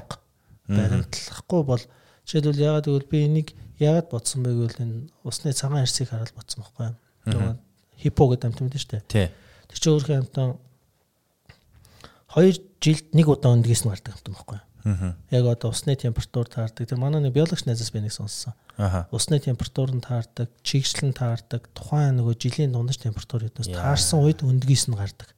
баримтлахгүй 0.71 1.63
бол 1.67 1.83
жишээлбэл 2.27 2.67
ягаад 2.67 2.87
гэвэл 2.87 3.11
би 3.11 3.19
энийг 3.27 3.49
ягаад 3.79 4.11
бодсон 4.11 4.43
бэ 4.43 4.51
гэвэл 4.55 4.83
энэ 4.83 4.97
усны 5.27 5.51
цагаан 5.55 5.83
арсыг 5.83 6.11
хараад 6.11 6.35
бодсон 6.35 6.63
байхгүй 6.63 6.95
юу. 7.35 7.59
Хипо 7.99 8.23
гэдэг 8.31 8.47
амт 8.47 8.61
юм 8.63 8.71
дээ 8.71 8.83
шүү 8.83 8.93
дээ. 8.95 9.31
Тэр 9.67 9.79
чинь 9.79 9.95
өөрхийн 9.95 10.23
амтан 10.23 10.59
2 12.35 12.59
жилд 12.83 13.07
нэг 13.15 13.27
удаа 13.29 13.55
өндгийс 13.55 13.87
нь 13.87 13.91
гардаг 13.93 14.19
юм 14.27 14.35
байхгүй 14.35 14.59
юу. 14.59 14.67
Аа. 14.87 15.15
Яг 15.31 15.45
одоо 15.51 15.71
усны 15.71 15.97
температур 15.99 16.47
таардаг. 16.47 16.87
Тэр 16.87 16.99
манай 16.99 17.21
нэг 17.23 17.35
биологч 17.35 17.67
найзаас 17.67 17.91
би 17.91 18.01
нэг 18.03 18.15
сонссон. 18.15 18.55
Аа. 18.79 19.07
Усны 19.11 19.39
температур 19.43 19.91
нь 19.91 20.03
таардаг, 20.03 20.51
чигшлэн 20.63 21.11
таардаг, 21.11 21.67
тухайн 21.75 22.19
нөгөө 22.23 22.35
жилийн 22.39 22.73
дундаж 22.73 23.03
температур 23.03 23.43
хэднээс 23.43 23.71
Яа. 23.71 23.95
таарсан 23.95 24.23
үед 24.23 24.47
өндгийс 24.47 24.87
нь 24.87 24.95
гардаг. 24.95 25.35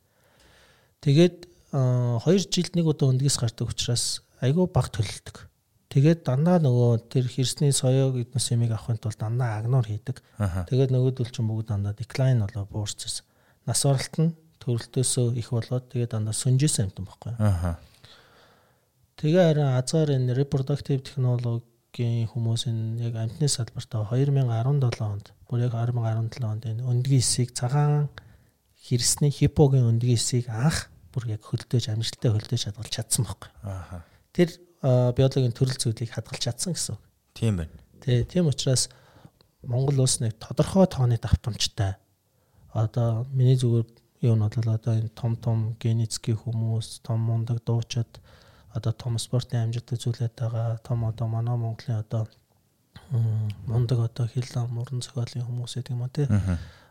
Тэгээд 1.01 1.49
2 1.73 2.49
жилд 2.53 2.73
нэг 2.77 2.87
удаа 2.89 3.09
өндгийс 3.09 3.37
гардаг 3.41 3.73
учраас 3.73 4.21
айгүй 4.45 4.69
баг 4.69 4.93
төлөлдөг. 4.93 5.49
Тэгээд 5.89 6.29
дандаа 6.29 6.61
нөгөө 6.61 7.09
тэр 7.09 7.25
хэрсний 7.33 7.73
соёог 7.73 8.21
эднес 8.21 8.53
юмыг 8.53 8.77
авахын 8.77 9.01
тулд 9.01 9.17
дандаа 9.17 9.57
агнор 9.57 9.89
хийдэг. 9.89 10.21
Тэгээд 10.69 10.93
нөгөөдөл 10.93 11.33
чинь 11.33 11.49
бүгд 11.49 11.73
дандаа 11.73 11.97
decline 11.97 12.45
болоо 12.45 12.69
буурчихсан. 12.69 13.25
Нас 13.65 13.81
баралт 13.89 14.17
нь 14.21 14.37
төрөлтөөсөө 14.69 15.41
их 15.41 15.49
болоод 15.49 15.89
тэгээд 15.89 16.13
дандаа 16.13 16.37
сүнжээсэн 16.37 16.93
юм 16.93 17.09
байна. 17.09 17.41
Аа. 17.41 17.75
Тэгээ 19.17 19.45
харин 19.49 19.73
азар 19.73 20.13
энэ 20.13 20.37
reproductive 20.37 21.01
технологийн 21.09 22.29
хүмүүс 22.29 22.69
энэ 22.69 23.09
яг 23.09 23.17
амтны 23.17 23.49
салбартаа 23.49 24.05
2017 24.13 25.01
онд 25.01 25.33
бүр 25.49 25.65
яг 25.65 25.73
2017 25.73 26.45
онд 26.45 26.63
энэ 26.69 26.85
өндгийн 26.85 27.25
эсийг 27.25 27.57
цагаан 27.57 28.13
хэрсний 28.77 29.33
хипогийн 29.33 29.89
өндгийн 29.89 30.21
эсийг 30.21 30.53
анх 30.53 30.93
бүр 31.11 31.33
яг 31.33 31.43
хөлдөөж 31.49 31.89
амжилттай 31.89 32.31
хөлдөөж 32.31 32.63
хадгалж 32.69 32.93
чадсан 32.93 33.25
байхгүй. 33.25 33.51
Аа. 33.65 34.05
Тэр 34.37 34.53
биологийн 34.85 35.57
төрөл 35.57 35.81
зүйлийг 35.81 36.13
хадгалж 36.13 36.45
чадсан 36.45 36.77
гэсэн. 36.77 36.95
үг. 36.95 37.03
Тийм 37.35 37.59
байна. 37.59 37.75
Тэ 38.05 38.23
тийм 38.29 38.47
учраас 38.47 38.87
Монгол 39.67 40.07
улс 40.07 40.21
нэг 40.21 40.39
тодорхой 40.39 40.87
тооны 40.87 41.19
давтамжтай 41.19 41.99
одоо 42.71 43.27
миний 43.33 43.57
зүгээр 43.59 43.87
юу 44.21 44.35
нь 44.35 44.43
бол 44.43 44.75
одоо 44.75 44.95
энэ 44.99 45.15
том 45.15 45.37
том 45.37 45.77
генетикийн 45.79 46.39
хүмүүс, 46.39 47.03
том 47.07 47.21
мундаг 47.23 47.63
дуучид 47.65 48.21
одоо 48.75 48.93
том 48.93 49.19
спортын 49.19 49.69
амжилттай 49.71 49.99
зүйлээд 49.99 50.35
байгаа 50.37 50.79
том 50.83 51.05
одоо 51.05 51.27
манай 51.29 51.57
Монголын 51.57 52.03
одоо 52.03 52.29
мундаг 53.67 53.99
одоо 53.99 54.27
хил 54.27 54.49
ам 54.57 54.79
уран 54.79 55.01
зохиолын 55.01 55.47
хүмүүс 55.47 55.75
гэдэг 55.75 55.95
юм 55.95 56.03
уу 56.03 56.13
те. 56.13 56.29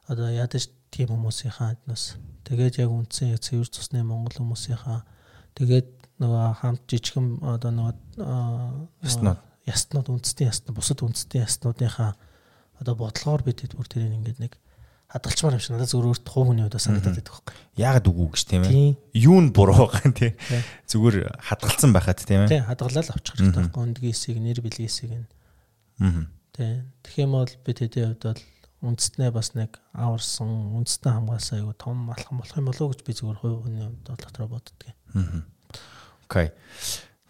Одоо 0.07 0.29
ядаж 0.31 0.71
тийм 0.89 1.11
хүмүүсийнхаа 1.13 1.75
аднаас 1.75 2.15
тэгээд 2.47 2.79
яг 2.79 2.89
үндсэн 2.89 3.37
цэвэр 3.37 3.69
цусны 3.69 4.03
монгол 4.03 4.39
хүмүүсийнхаа. 4.39 5.03
Тэгээд 5.59 5.87
нөгөө 6.17 6.45
хамт 6.63 6.81
жижигхэн 6.89 7.43
одоо 7.43 7.71
нөгөө 7.75 7.95
Яснууд. 9.03 9.39
ястнууд 9.67 10.07
үндэстэн 10.09 10.49
ястнууд 10.49 10.77
бусад 10.79 11.03
үндэстэн 11.03 11.43
ястнуудынхаа 11.45 12.15
одоо 12.79 12.95
бодлогоор 12.95 13.43
бид 13.43 13.67
бүр 13.75 13.85
тэрийг 13.85 14.17
ингээд 14.17 14.39
нэг 14.41 14.53
хадгалчмаар 15.07 15.55
юм 15.55 15.63
шиг 15.63 15.73
надад 15.75 15.91
зүгээр 15.91 16.09
өөрт 16.11 16.27
хувь 16.27 16.47
хүний 16.51 16.67
удаа 16.67 16.83
санагдаад 16.83 17.15
байдаг 17.15 17.31
байхгүй. 17.31 17.55
Яагаад 17.79 18.07
үгүй 18.11 18.27
гэж 18.35 18.43
тийм 18.43 18.61
ээ? 18.67 18.71
Тийм. 18.75 18.93
Юу 19.15 19.39
нь 19.39 19.49
буруу 19.55 19.87
байгаа 19.87 20.03
юм 20.03 20.13
тий. 20.13 20.31
Тий. 20.35 20.61
Зүгээр 20.91 21.15
хадгалсан 21.39 21.91
байхад 21.95 22.19
тийм 22.19 22.43
ээ. 22.43 22.51
Тий 22.51 22.61
хадгалаад 22.67 23.07
авчих 23.15 23.39
хэрэгтэй 23.39 23.61
байхгүй. 23.71 23.83
Өндгийн 23.87 24.11
хэсийг 24.11 24.37
нэр 24.43 24.59
бэлгийн 24.59 24.87
хэсийг 24.91 25.11
нь. 25.15 25.27
Аа. 26.03 26.27
Тий. 26.51 26.83
Тэгэх 27.07 27.23
юм 27.23 27.31
бол 27.39 27.53
бид 27.63 27.77
хэдийн 27.79 28.19
хувьд 28.19 28.23
бол 28.35 28.43
үндэстнээ 28.83 29.31
бас 29.31 29.55
нэг 29.55 29.79
аварсан 29.95 30.75
үндэстэн 30.75 31.13
хамгаалсан 31.23 31.55
айгу 31.63 31.73
том 31.73 32.11
алхам 32.11 32.37
болох 32.43 32.57
юм 32.59 32.67
болов 32.67 32.83
уу 32.83 32.91
гэж 32.93 33.01
би 33.07 33.13
зүгээр 33.15 33.39
хувь 33.41 33.63
хүний 33.63 33.83
хувьд 33.87 34.03
дотроо 34.05 34.47
боддөг. 34.51 34.91
Окей. 36.27 36.51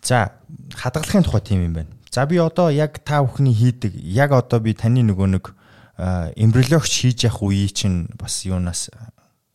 За 0.01 0.33
хадгалахын 0.73 1.23
тухай 1.23 1.41
тийм 1.45 1.61
юм 1.61 1.73
байна. 1.77 1.93
За 2.11 2.25
би 2.25 2.37
одоо 2.41 2.69
яг 2.69 2.99
та 3.05 3.23
бүхний 3.23 3.53
хийдэг 3.53 3.95
яг 3.95 4.33
одоо 4.33 4.59
би 4.59 4.73
таны 4.73 5.05
нөгөө 5.05 5.27
нэг 5.37 5.53
эмбриологч 5.97 6.93
хийж 7.01 7.25
явах 7.25 7.41
үеий 7.41 7.73
чинь 7.73 8.05
бас 8.13 8.45
юунаас 8.45 8.93
а, 8.93 9.09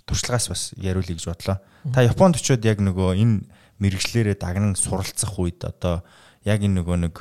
туршлагаас 0.04 0.48
бас 0.50 0.62
яриулъя 0.74 1.14
гэж 1.14 1.26
бодлоо. 1.30 1.62
Та 1.94 2.02
Японд 2.02 2.36
очиод 2.36 2.66
яг 2.66 2.82
нөгөө 2.82 3.14
энэ 3.14 3.46
мэрэгчлэрээ 3.78 4.38
дагнан 4.42 4.74
суралцах 4.74 5.38
үед 5.38 5.62
одоо 5.62 6.02
яг 6.42 6.62
энэ 6.62 6.82
нөгөө 6.82 6.96
нэг 7.06 7.14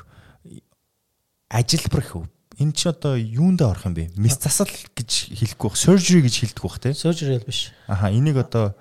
ажилбар 1.53 2.01
гэв. 2.01 2.25
Энэ 2.57 2.73
чи 2.73 2.89
одоо 2.89 3.13
юундээ 3.17 3.67
орох 3.69 3.85
юм 3.85 3.93
бэ? 3.93 4.09
Мис 4.17 4.41
засал 4.41 4.69
гэж 4.69 5.37
хэлэхгүй 5.37 5.69
бах, 5.69 5.77
surgery 5.77 6.21
гэж 6.25 6.35
хэлдэг 6.41 6.61
бах 6.65 6.77
тий. 6.81 6.93
Surgery 6.93 7.41
биш. 7.45 7.73
Аха 7.85 8.09
энийг 8.09 8.37
одоо 8.41 8.73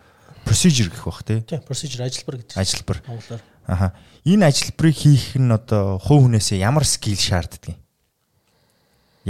procedure 0.44 0.88
гэх 0.88 1.04
бах 1.04 1.24
тий. 1.24 1.40
Тий 1.44 1.60
procedure 1.60 2.04
ажилбар 2.04 2.40
гэдэг. 2.40 2.56
Ажилбар. 2.56 2.98
Монголоор. 3.08 3.40
Аха. 3.68 3.92
Энэ 4.24 4.48
ажилбарыг 4.48 4.96
хийх 4.96 5.36
нь 5.36 5.52
одоо 5.52 6.00
хувь 6.00 6.28
хүнээсээ 6.28 6.60
ямар 6.60 6.84
скил 6.84 7.16
шаарддаг 7.16 7.72
юм? 7.72 7.78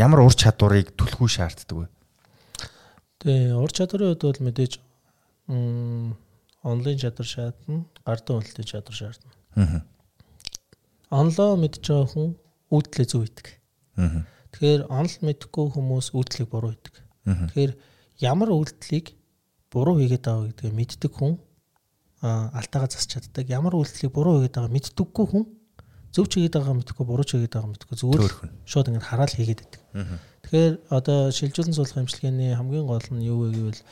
Ямар 0.01 0.23
ур 0.25 0.33
чадварыг 0.33 0.95
түлхүү 0.97 1.29
шаарддаг 1.29 1.77
вэ? 1.77 1.87
Тэгээ 3.21 3.53
ур 3.53 3.69
чадварын 3.69 4.17
хувьд 4.17 4.25
бол 4.25 4.41
мэдээж 4.49 4.73
онлайн 6.65 6.97
чадвар 6.97 7.29
шаардна, 7.29 7.85
гардын 8.09 8.41
үнэлтийн 8.41 8.65
чадвар 8.65 8.97
шаардна. 8.97 9.33
Аа. 9.61 9.85
Онлоо 11.13 11.61
мэдж 11.61 11.85
байгаа 11.85 12.09
хүн 12.17 12.33
үйлдэлээ 12.73 13.09
зөв 13.13 13.29
хийдэг. 13.29 13.47
Аа. 14.01 14.25
Тэгэхээр 14.57 14.83
онл 14.89 15.17
мэдхгүй 15.21 15.67
хүмүүс 15.69 16.17
үйлдэлийг 16.17 16.49
буруу 16.49 16.73
хийдэг. 16.73 16.95
Аа. 17.29 17.45
Тэгэхээр 17.53 17.73
ямар 18.25 18.51
үйлдэлийг 18.57 19.07
буруу 19.69 20.01
хийгээд 20.01 20.25
байгаа 20.25 20.49
гэдгийг 20.49 20.75
мэддэг 20.81 21.13
хүн 21.13 21.37
а 22.25 22.49
алтайгаа 22.57 22.89
засч 22.89 23.21
чаддаг. 23.21 23.53
Ямар 23.53 23.77
үйлдэлийг 23.77 24.17
буруу 24.17 24.41
хийгээд 24.41 24.57
байгаа 24.57 24.73
мэддэггүй 24.73 25.27
хүн 25.29 25.45
зөв 26.11 26.27
ч 26.27 26.43
хийгээд 26.43 26.57
байгаа 26.59 26.75
мэдхгүй 26.79 27.05
буруу 27.07 27.27
ч 27.27 27.39
хийгээд 27.39 27.55
байгаа 27.55 27.71
мэдхгүй 27.71 27.97
зүгээр 27.99 28.25
шууд 28.67 28.87
ингэ 28.91 29.07
хараад 29.07 29.33
хийгээд 29.35 29.61
байдаг. 29.63 29.83
Тэгэхээр 30.43 30.75
одоо 30.91 31.19
шилжүүлэн 31.31 31.77
суулгах 31.77 32.03
эмчилгээний 32.03 32.55
хамгийн 32.59 32.87
гол 32.87 33.07
нь 33.15 33.27
юу 33.27 33.47
вэ 33.47 33.49
гэвэл 33.55 33.83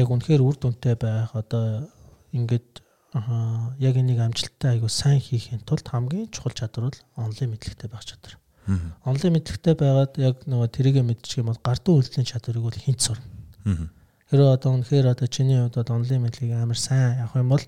яг 0.00 0.08
үнэхээр 0.08 0.42
үр 0.42 0.56
дүнтэй 0.56 0.96
байх 0.96 1.36
одоо 1.36 1.84
ингээд 2.32 2.80
аа 3.12 3.76
яг 3.80 3.96
энийг 3.96 4.20
амжилттай 4.20 4.76
айгу 4.76 4.88
сайн 4.88 5.20
хийхин 5.20 5.60
тулд 5.68 5.84
хамгийн 5.88 6.32
чухал 6.32 6.52
чадвар 6.52 6.88
бол 6.88 7.00
онлайн 7.16 7.52
мэдлэгтэй 7.52 7.88
байх 7.88 8.04
чадвар. 8.04 8.36
Онлайн 9.04 9.32
мэдлэгтэй 9.32 9.74
байгаад 9.74 10.12
яг 10.20 10.44
нөгөө 10.44 10.68
тэрийгэ 10.76 11.02
мэдчих 11.04 11.40
юм 11.40 11.48
бол 11.48 11.60
гардуу 11.64 12.00
үйлдлийн 12.04 12.28
чадварыг 12.28 12.64
бол 12.68 12.76
хинт 12.76 13.00
сурна. 13.00 13.24
Хэрэв 14.28 14.48
одоо 14.52 14.76
үнэхээр 14.76 15.06
одоо 15.08 15.26
чиний 15.26 15.56
хувьд 15.56 15.80
одоо 15.80 15.96
онлайн 15.96 16.20
мэдлэгийг 16.28 16.52
амар 16.60 16.76
сайн 16.76 17.16
явах 17.24 17.36
юм 17.40 17.48
бол 17.48 17.64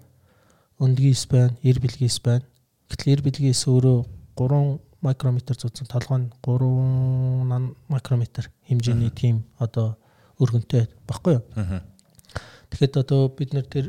өндгийс 0.77 1.25
байна, 1.33 1.57
эр 1.65 1.81
бэлгийс 1.81 2.21
байна. 2.21 2.45
Гэтэл 2.91 3.13
эр 3.15 3.23
бэлгийс 3.23 3.63
өөрөө 3.71 3.99
3 4.35 4.83
микрометр 5.07 5.55
зузсан 5.55 5.87
толгой 5.87 6.27
нь 6.27 6.29
3 6.43 7.89
микрометр 7.89 8.51
хэмжээний 8.67 9.15
тийм 9.15 9.47
одоо 9.57 9.97
өргөнтэй 10.43 10.91
баггүй 11.07 11.39
юу? 11.39 11.45
Тэгэхэд 12.71 12.95
одоо 13.01 13.31
бид 13.31 13.55
нэр 13.55 13.67
тэр 13.67 13.87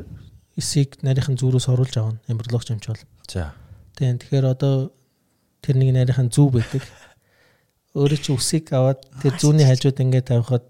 эсийг 0.56 1.02
нарийнхан 1.02 1.36
зүрөөс 1.36 1.68
оруулж 1.68 1.94
авна 1.98 2.20
эмбриологч 2.28 2.72
юмч 2.72 2.86
бол. 2.88 3.04
За. 3.28 3.52
Тийм 3.98 4.18
тэгэхээр 4.18 4.46
одоо 4.46 4.92
тэр 5.60 5.76
нэг 5.76 5.92
нарийнхан 5.92 6.32
зүв 6.32 6.56
байдаг. 6.56 6.82
Өөрөө 7.98 8.20
чи 8.20 8.32
үсийг 8.32 8.72
аваад 8.72 9.04
тэр 9.20 9.36
зүүнний 9.36 9.68
хажууд 9.68 10.00
ингээд 10.00 10.32
тавихад 10.32 10.64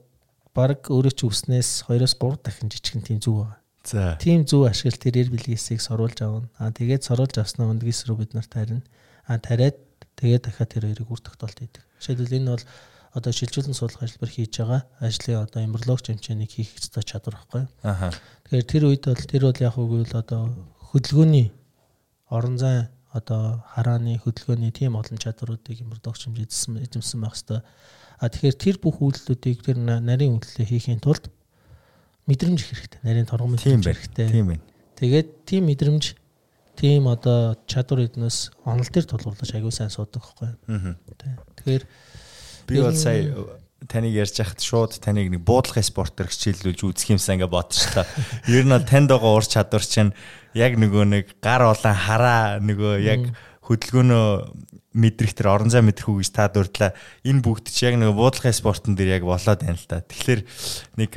баг 0.52 0.90
өөрөө 0.90 1.14
чи 1.16 1.24
үснээс 1.30 1.86
2-оос 1.88 2.18
3 2.18 2.44
дахин 2.44 2.68
жижигэн 2.68 3.02
тийм 3.06 3.18
зүв 3.22 3.46
байгаа. 3.46 3.61
За. 3.84 4.16
Тийм 4.22 4.46
зүв 4.46 4.70
ашигла 4.70 4.98
тэр 4.98 5.26
эр 5.26 5.30
бэлгийсийг 5.34 5.82
соруулж 5.82 6.18
авна. 6.22 6.48
Аа 6.58 6.70
тэгээд 6.70 7.02
соруулж 7.02 7.34
авснаа 7.38 7.74
өндгийс 7.74 8.06
рүү 8.06 8.22
бид 8.22 8.32
нарт 8.34 8.54
харина. 8.54 8.86
Аа 9.26 9.42
тариад 9.42 9.76
тэгээд 10.14 10.46
дахиад 10.46 10.70
тэр 10.70 10.86
хоёрыг 10.86 11.10
үр 11.10 11.20
тогтоолт 11.20 11.58
хийдэг. 11.58 11.82
Жишээлбэл 11.98 12.38
энэ 12.38 12.50
бол 12.54 12.64
одоо 13.12 13.32
шилжүүлэн 13.34 13.76
суулгах 13.76 14.06
ажиллбар 14.06 14.30
хийж 14.30 14.54
байгаа 14.56 14.82
ажлын 15.02 15.44
одоо 15.44 15.60
эмбриологч 15.66 16.06
хэмжээнийг 16.08 16.50
хийх 16.54 16.78
ёстой 16.78 17.02
чадвар 17.02 17.36
байхгүй. 17.36 17.64
Аха. 17.82 18.14
Тэгэхээр 18.48 18.70
тэр 18.70 18.82
үед 18.86 19.04
бол 19.04 19.24
тэр 19.26 19.42
бол 19.50 19.60
яг 19.60 19.76
үгүй 19.76 20.00
л 20.06 20.14
одоо 20.16 20.42
хөдөлгөөний 20.94 21.52
орон 22.30 22.56
зай 22.56 22.88
одоо 23.12 23.66
харааны 23.76 24.16
хөдөлгөөний 24.22 24.72
тийм 24.72 24.96
олон 24.96 25.18
чадваруудыг 25.20 25.84
эмбриологч 25.84 26.24
хэмжээдсэн 26.24 26.80
эзэмсэн 26.88 27.20
байх 27.20 27.36
хэвээр. 27.36 27.66
А 28.22 28.24
тэгэхээр 28.32 28.56
тэр 28.56 28.76
бүх 28.80 28.96
үйлдэлүүдийг 29.04 29.58
тэр 29.60 29.76
нарийн 29.82 30.38
үйлдэлээ 30.40 30.70
хийхийн 30.70 31.04
тулд 31.04 31.28
мэдрэмж 32.30 32.60
их 32.60 32.68
хэрэгтэй. 32.70 33.00
Нарийн 33.02 33.26
торгон 33.26 33.56
Тийм 33.56 33.80
мэдрэмж 33.80 33.98
хэрэгтэй. 33.98 34.28
Тийм 34.30 34.46
байна. 34.54 34.64
Тэгээд 34.98 35.28
тийм 35.46 35.62
мэдрэмж 35.66 36.04
тийм 36.78 37.08
одоо 37.08 37.58
чадвар 37.66 38.06
эднээс 38.06 38.52
онол 38.64 38.88
дээр 38.88 39.06
тулгуурлаж 39.06 39.50
аягүй 39.52 39.72
сайн 39.74 39.90
суудаг 39.90 40.22
байхгүй. 40.22 40.56
Тэгэхээр 41.58 41.84
Би 42.66 42.80
бол 42.80 42.96
сая 42.96 43.34
таныг 43.88 44.14
ярьж 44.14 44.38
хахад 44.38 44.62
шууд 44.62 44.92
таныг 45.02 45.30
нэг 45.30 45.42
буудлын 45.42 45.82
спортоор 45.82 46.30
хичээллүүлж 46.30 46.80
үзэх 46.86 47.18
юмсан 47.18 47.42
ингээ 47.42 47.50
бодчихлоо. 47.50 48.06
Ер 48.46 48.64
нь 48.64 48.78
танд 48.86 49.10
байгаа 49.10 49.34
ур 49.34 49.46
чадвар 49.46 49.82
чинь 49.82 50.14
яг 50.54 50.78
нөгөө 50.78 51.04
нэг 51.10 51.26
гар 51.42 51.66
улаан 51.66 51.98
хараа 51.98 52.62
нөгөө 52.62 52.94
яг 53.02 53.34
хөдөлгөөнөө 53.66 54.26
мэдрэх 54.94 55.34
тэр 55.34 55.50
орон 55.50 55.72
зай 55.72 55.82
мэдрэх 55.82 56.08
үг 56.08 56.22
гэж 56.22 56.30
та 56.30 56.46
дурдлаа. 56.46 56.94
Энэ 57.26 57.42
бүгд 57.42 57.74
чи 57.74 57.90
яг 57.90 57.98
нөгөө 57.98 58.14
буудлын 58.14 58.54
спортон 58.54 58.94
дээр 58.94 59.18
яг 59.18 59.24
болоод 59.26 59.66
байна 59.66 59.74
л 59.74 59.88
да. 59.90 59.98
Тэгэхээр 60.04 60.40
нэг 61.02 61.10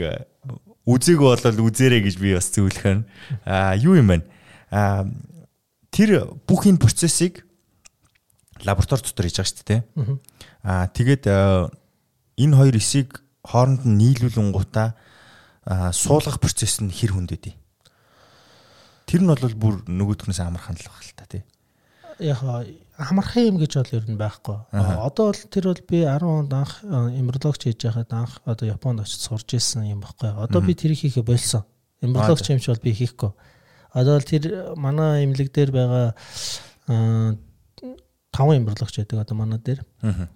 үзээгүй 0.86 1.28
болол 1.34 1.66
үзээрэй 1.66 2.02
гэж 2.06 2.16
би 2.22 2.38
бас 2.38 2.50
зөвлөхөн. 2.54 3.06
Аа 3.46 3.74
юу 3.78 3.98
юм 3.98 4.14
бэ? 4.14 4.22
Аа 4.70 5.10
тэр 5.90 6.38
бүх 6.46 6.70
энэ 6.70 6.82
процессыг 6.82 7.46
лаборатори 8.62 9.02
дотор 9.02 9.26
хийж 9.26 9.42
байгаа 9.42 9.50
шүү 9.50 9.66
дээ. 9.66 9.82
Аа 10.64 10.86
тэгээд 10.94 11.24
энэ 11.26 12.58
хоёр 12.58 12.76
эсийг 12.78 13.26
хооронд 13.46 13.86
нь 13.86 13.98
нийлүүлэнгуудаа 13.98 14.94
аа, 15.66 15.92
суулгах 15.94 16.40
процесс 16.40 16.82
нь 16.82 16.94
хэр 16.94 17.18
хүндэд. 17.18 17.54
Тэр 19.06 19.22
нь 19.22 19.30
бол 19.30 19.42
бүр 19.58 19.76
нөгөөдхнөөс 19.90 20.42
амархан 20.42 20.78
л 20.78 20.90
баг 20.90 21.02
л 21.02 21.14
та 21.18 21.26
тий. 21.26 21.44
яг 22.22 22.42
амархан 22.98 23.48
юм 23.52 23.58
гэж 23.60 23.76
бол 23.76 23.92
ер 24.00 24.06
нь 24.08 24.20
байхгүй. 24.20 24.58
Одоо 24.72 25.32
бол 25.32 25.42
тэр 25.52 25.64
бол 25.68 25.82
би 25.88 26.00
10 26.08 26.24
онд 26.24 26.54
анх 26.54 26.74
эмбриологч 26.84 27.68
хийж 27.68 27.84
байхад 27.84 28.14
анх 28.14 28.40
одоо 28.46 28.68
Японд 28.68 29.04
очиж 29.04 29.20
сурж 29.20 29.56
исэн 29.56 29.84
юм 29.92 30.00
байхгүй. 30.00 30.32
Одоо 30.32 30.62
би 30.62 30.74
тэрийг 30.74 31.04
хийхэ 31.04 31.24
болсон. 31.24 31.64
Эмбриологч 32.02 32.50
юмч 32.50 32.68
бол 32.72 32.80
би 32.84 32.94
хийхгүй. 32.96 33.32
Одоо 33.92 34.16
бол 34.16 34.28
тэр 34.28 34.76
манай 34.80 35.26
эмнэлэг 35.28 35.52
дээр 35.52 35.72
байгаа 35.76 36.16
аа, 36.88 37.36
таван 38.32 38.58
эмбриологч 38.64 38.96
байдаг 39.00 39.20
одоо 39.20 39.36
манай 39.36 39.60
дээр. 39.60 39.84
Аа. 40.02 40.28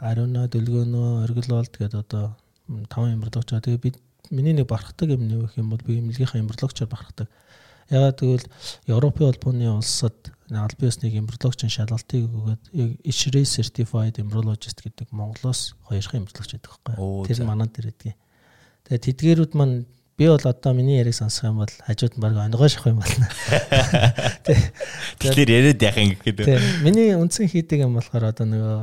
Ариуна, 0.00 0.48
дөлгөөнөө, 0.48 1.24
оргил 1.24 1.52
бол 1.52 1.68
тэгээд 1.68 1.94
одоо 2.00 2.36
таван 2.88 3.16
эмбриологч. 3.16 3.52
Тэгээд 3.60 3.80
би 3.84 3.92
миний 4.30 4.52
нэг 4.52 4.68
барахдаг 4.68 5.08
юм 5.10 5.28
нэг 5.28 5.52
юм 5.56 5.70
бол 5.70 5.80
би 5.84 6.00
эмнэлгийнхаа 6.00 6.40
эмбриологчоор 6.40 6.88
барахдаг. 6.88 7.28
Ягаад 7.90 8.18
гэвэл 8.22 8.46
Европын 8.86 9.26
холбооны 9.30 9.66
улсад 9.74 10.14
аль 10.50 10.76
биесний 10.78 11.14
эмбриологчийн 11.18 11.70
шалгалтыг 11.70 12.26
өгөөд 12.26 12.62
яг 12.74 12.90
ISRA 13.06 13.42
certified 13.46 14.18
embryologist 14.22 14.82
гэдэг 14.82 15.10
Монголоос 15.10 15.74
хоёрхан 15.86 16.22
эмбриологч 16.22 16.54
байдаг 16.54 16.74
байхгүй. 16.86 17.26
Тэр 17.26 17.46
манай 17.46 17.66
дээр 17.70 17.90
байдгийг. 17.90 18.16
Тэгээд 18.86 19.06
тэдгэрүүд 19.10 19.52
маань 19.54 19.86
би 20.18 20.26
бол 20.26 20.42
одоо 20.42 20.72
миний 20.74 20.98
яриг 20.98 21.14
сонсох 21.14 21.50
юм 21.50 21.62
бол 21.62 21.74
хажууд 21.86 22.14
нь 22.18 22.22
баг 22.22 22.34
онгой 22.36 22.68
шах 22.68 22.86
юм 22.90 22.98
байна. 22.98 23.30
Тэгэхээр 25.18 25.50
яриад 25.50 25.82
яах 25.82 25.98
юм 25.98 26.14
гэхэд. 26.18 26.82
Миний 26.82 27.14
үндсэн 27.14 27.46
хийдэг 27.46 27.86
юм 27.86 27.94
болохоор 27.94 28.34
одоо 28.34 28.46
нөгөө 28.46 28.78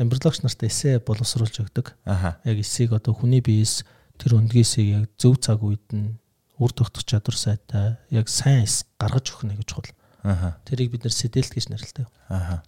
эмбриологч 0.00 0.42
нарт 0.42 0.62
эсэ 0.64 1.02
боловсруулж 1.04 1.66
өгдөг. 1.66 1.92
Яг 2.06 2.56
эсийг 2.56 2.94
одоо 2.94 3.12
хүний 3.12 3.42
биес 3.42 3.84
тэр 4.16 4.38
өндгийсийг 4.38 4.88
яг 5.02 5.04
зөв 5.18 5.36
цаг 5.42 5.60
үед 5.60 5.84
нь 5.92 6.16
үр 6.62 6.72
тогтох 6.72 7.02
чадвар 7.02 7.36
сайтай 7.36 7.98
яг 8.14 8.30
сайн 8.30 8.62
эс 8.62 8.86
гаргаж 9.02 9.34
өгнө 9.34 9.58
гэж 9.58 9.66
чухал. 9.66 9.90
Аха. 10.22 10.56
Тэрийг 10.62 10.94
бид 10.94 11.02
нар 11.02 11.14
сэдэлт 11.14 11.50
гэж 11.50 11.66
нэрлэдэг. 11.66 12.06
Аха. 12.30 12.62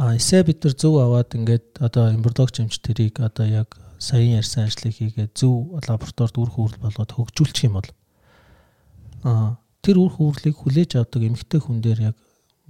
А 0.00 0.16
эсээ 0.16 0.48
бид 0.48 0.64
нар 0.64 0.72
зөв 0.72 0.96
аваад 0.96 1.36
ингээд 1.36 1.84
одоо 1.84 2.08
эмбриологч 2.16 2.64
эмч 2.64 2.80
тэрийг 2.80 3.20
одоо 3.20 3.44
яг 3.44 3.76
саяын 4.00 4.40
ярьсан 4.40 4.64
ажлыг 4.64 4.96
хийгээд 4.96 5.36
зөв 5.36 5.76
лабораторид 5.76 6.36
үр 6.40 6.50
хөврөл 6.52 6.80
болгоод 6.80 7.12
хөгжүүлчих 7.12 7.68
юм 7.68 7.80
бол 7.80 7.90
а 9.24 9.60
тэр 9.84 10.00
үр 10.00 10.12
хөврлийг 10.12 10.56
хүлээж 10.56 10.96
авдаг 10.96 11.22
эмэгтэй 11.24 11.60
хүн 11.60 11.80
дээр 11.84 12.00
яг 12.12 12.16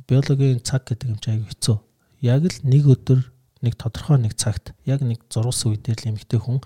биологийн 0.06 0.62
цаг 0.62 0.86
гэдэг 0.86 1.08
юм 1.10 1.18
чи 1.22 1.30
аяг 1.30 1.46
хэцүү. 1.50 1.76
Яг 2.22 2.42
л 2.46 2.58
нэг 2.62 2.84
өдөр 2.86 3.20
нэг 3.62 3.74
тодорхой 3.74 4.18
нэг 4.22 4.34
цагт 4.38 4.74
яг 4.86 5.02
нэг 5.02 5.22
зурулсан 5.30 5.74
үе 5.74 5.78
дээр 5.82 5.98
л 6.02 6.10
эмэгтэй 6.14 6.40
хүн 6.42 6.62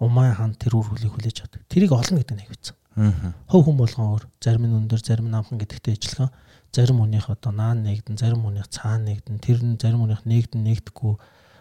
умаа 0.00 0.32
хан 0.36 0.54
тэр 0.54 0.78
үр 0.78 0.88
хөврлийг 0.88 1.12
хүлээж 1.12 1.36
авдаг. 1.44 1.62
Тэрийг 1.68 1.92
олно 1.92 2.22
гэдэг 2.22 2.36
нь 2.36 2.42
аяг 2.46 2.52
хэцүү. 2.54 2.76
Аа. 2.98 3.32
Хов 3.46 3.64
хүн 3.64 3.78
болгон 3.78 4.06
өөр 4.18 4.24
зарим 4.42 4.66
нь 4.66 4.78
өндөр 4.78 5.00
зарим 5.00 5.30
нь 5.30 5.38
амхан 5.38 5.62
гэдэгтэй 5.62 5.94
ижилхэн 5.94 6.30
зарим 6.74 6.98
хүнийх 6.98 7.30
одоо 7.30 7.52
наан 7.54 7.86
нэгдэн 7.86 8.18
зарим 8.18 8.42
хүнийх 8.42 8.68
цаана 8.68 9.06
нэгдэн 9.06 9.38
тэр 9.38 9.62
нь 9.62 9.78
зарим 9.78 10.02
хүнийх 10.02 10.26
нэгдэн 10.26 10.66
нэгдэхгүй 10.66 11.14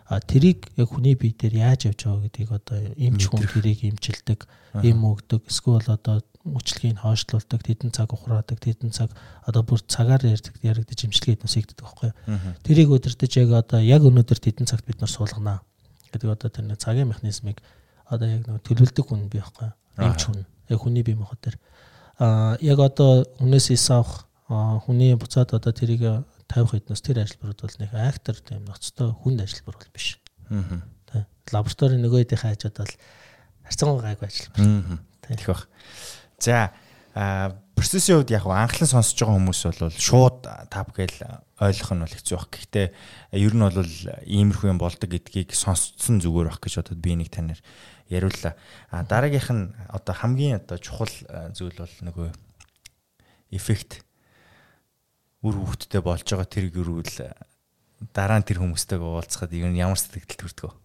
а 0.07 0.19
тэрийг 0.19 0.71
яг 0.79 0.87
хүний 0.89 1.15
бие 1.19 1.35
дээр 1.35 1.67
яаж 1.67 1.91
явж 1.91 2.07
байгаа 2.07 2.23
гэдгийг 2.25 2.51
одоо 2.51 2.77
эмч 2.95 3.27
хүн 3.27 3.43
тэрийг 3.43 3.83
эмчилдэг 3.83 4.47
эм 4.79 5.03
өгдөг. 5.03 5.43
Эсвэл 5.51 5.83
одоо 5.83 6.23
мөчлөгийг 6.47 7.03
хойшлуулдаг 7.03 7.59
тэдэн 7.59 7.91
цаг 7.91 8.15
ухраадаг 8.15 8.55
тэдэн 8.55 8.95
цаг 8.95 9.11
одоо 9.43 9.67
бүр 9.67 9.83
цагаар 9.83 10.23
ярьдаг 10.23 10.55
яригдаж 10.63 10.99
эмчилгээ 11.03 11.43
хийдэг 11.43 11.75
байхгүй 11.75 12.15
юу? 12.15 12.39
Тэрийг 12.63 12.89
өдөртөж 12.95 13.31
яг 13.35 13.51
одоо 13.51 13.83
яг 13.83 14.07
өнөөдөр 14.07 14.39
тэдэн 14.39 14.63
цагт 14.63 14.87
бид 14.87 15.03
нар 15.03 15.11
суулгана 15.11 15.59
гэдэг 16.15 16.31
одоо 16.31 16.49
тэр 16.55 16.71
нэг 16.71 16.79
цагийн 16.79 17.11
механизмыг 17.11 17.59
одоо 18.07 18.27
яг 18.31 18.47
нэг 18.47 18.63
төлөвлөдөг 18.63 19.03
хүн 19.03 19.27
бий 19.27 19.43
байхгүй 19.43 19.67
юу? 19.67 19.75
Эмч 20.07 20.23
хүн 20.23 20.47
яг 20.69 20.79
хүний 20.79 21.03
бие 21.03 21.15
махбод 21.15 21.41
төр 21.41 21.57
а 22.19 22.57
яг 22.61 22.79
одоо 22.79 23.25
хүнээс 23.39 23.71
ис 23.73 23.89
авах 23.91 24.25
хүний 24.47 25.15
буцаад 25.15 25.53
одоо 25.53 25.73
тэрийг 25.73 26.25
тавих 26.47 26.71
хэднээс 26.71 27.01
тэр 27.03 27.23
ажиллбарууд 27.23 27.61
бол 27.61 27.77
нэг 27.83 27.91
актер 27.93 28.37
тийм 28.39 28.63
ноцтой 28.65 29.11
хүнд 29.11 29.43
ажиллбар 29.43 29.75
бол 29.75 29.93
биш 29.93 30.19
Аа. 30.47 30.81
тий 31.11 31.23
лабораторийн 31.51 32.01
нөгөө 32.07 32.23
хэдийн 32.23 32.41
хаажууд 32.41 32.77
бол 32.79 32.93
харцангуй 33.67 34.01
гайгүй 34.03 34.27
ажиллабар 34.27 34.63
Аа. 34.63 34.99
Тэгэх 35.27 35.47
бах. 35.51 35.67
За 36.39 36.71
процессын 37.75 38.21
хувьд 38.21 38.31
яг 38.31 38.45
анхлан 38.47 38.87
сонсож 38.87 39.19
байгаа 39.19 39.35
хүмүүс 39.35 39.61
бол 39.81 39.91
шууд 39.91 40.47
тав 40.71 40.87
гээл 40.95 41.19
ойлгох 41.59 41.91
нь 41.93 42.03
бол 42.05 42.15
хэцүү 42.15 42.37
баг. 42.37 42.51
Гэхдээ 42.53 42.87
ер 43.41 43.53
нь 43.57 43.65
бол 43.65 43.81
иймэрхүү 43.81 44.69
юм 44.71 44.79
болдог 44.79 45.09
гэдгийг 45.09 45.51
сонсцсон 45.51 46.21
зүгээр 46.21 46.47
баг 46.53 46.61
гэж 46.61 46.73
бодод 46.79 47.01
би 47.01 47.17
нэг 47.17 47.29
танаар 47.33 47.59
яриуллаа. 48.09 48.55
А 48.91 49.03
дараагийнх 49.03 49.51
нь 49.51 49.73
одоо 49.89 50.15
хамгийн 50.15 50.59
одоо 50.63 50.77
чухал 50.77 51.11
зүйл 51.53 51.75
бол 51.77 51.95
нөгөө 52.01 52.29
эффект 53.51 54.03
үр 55.43 55.55
хөвгттэй 55.55 56.01
болж 56.01 56.25
байгаа 56.27 56.47
тэр 56.47 56.67
гэрүүл 56.73 57.11
дараа 58.13 58.39
нь 58.41 58.47
тэр 58.47 58.59
хүмүүстэйг 58.61 59.01
уулзахад 59.01 59.53
ямар 59.53 59.97
сэтгэл 59.97 60.37
төрдөг 60.37 60.71
вэ? 60.71 60.75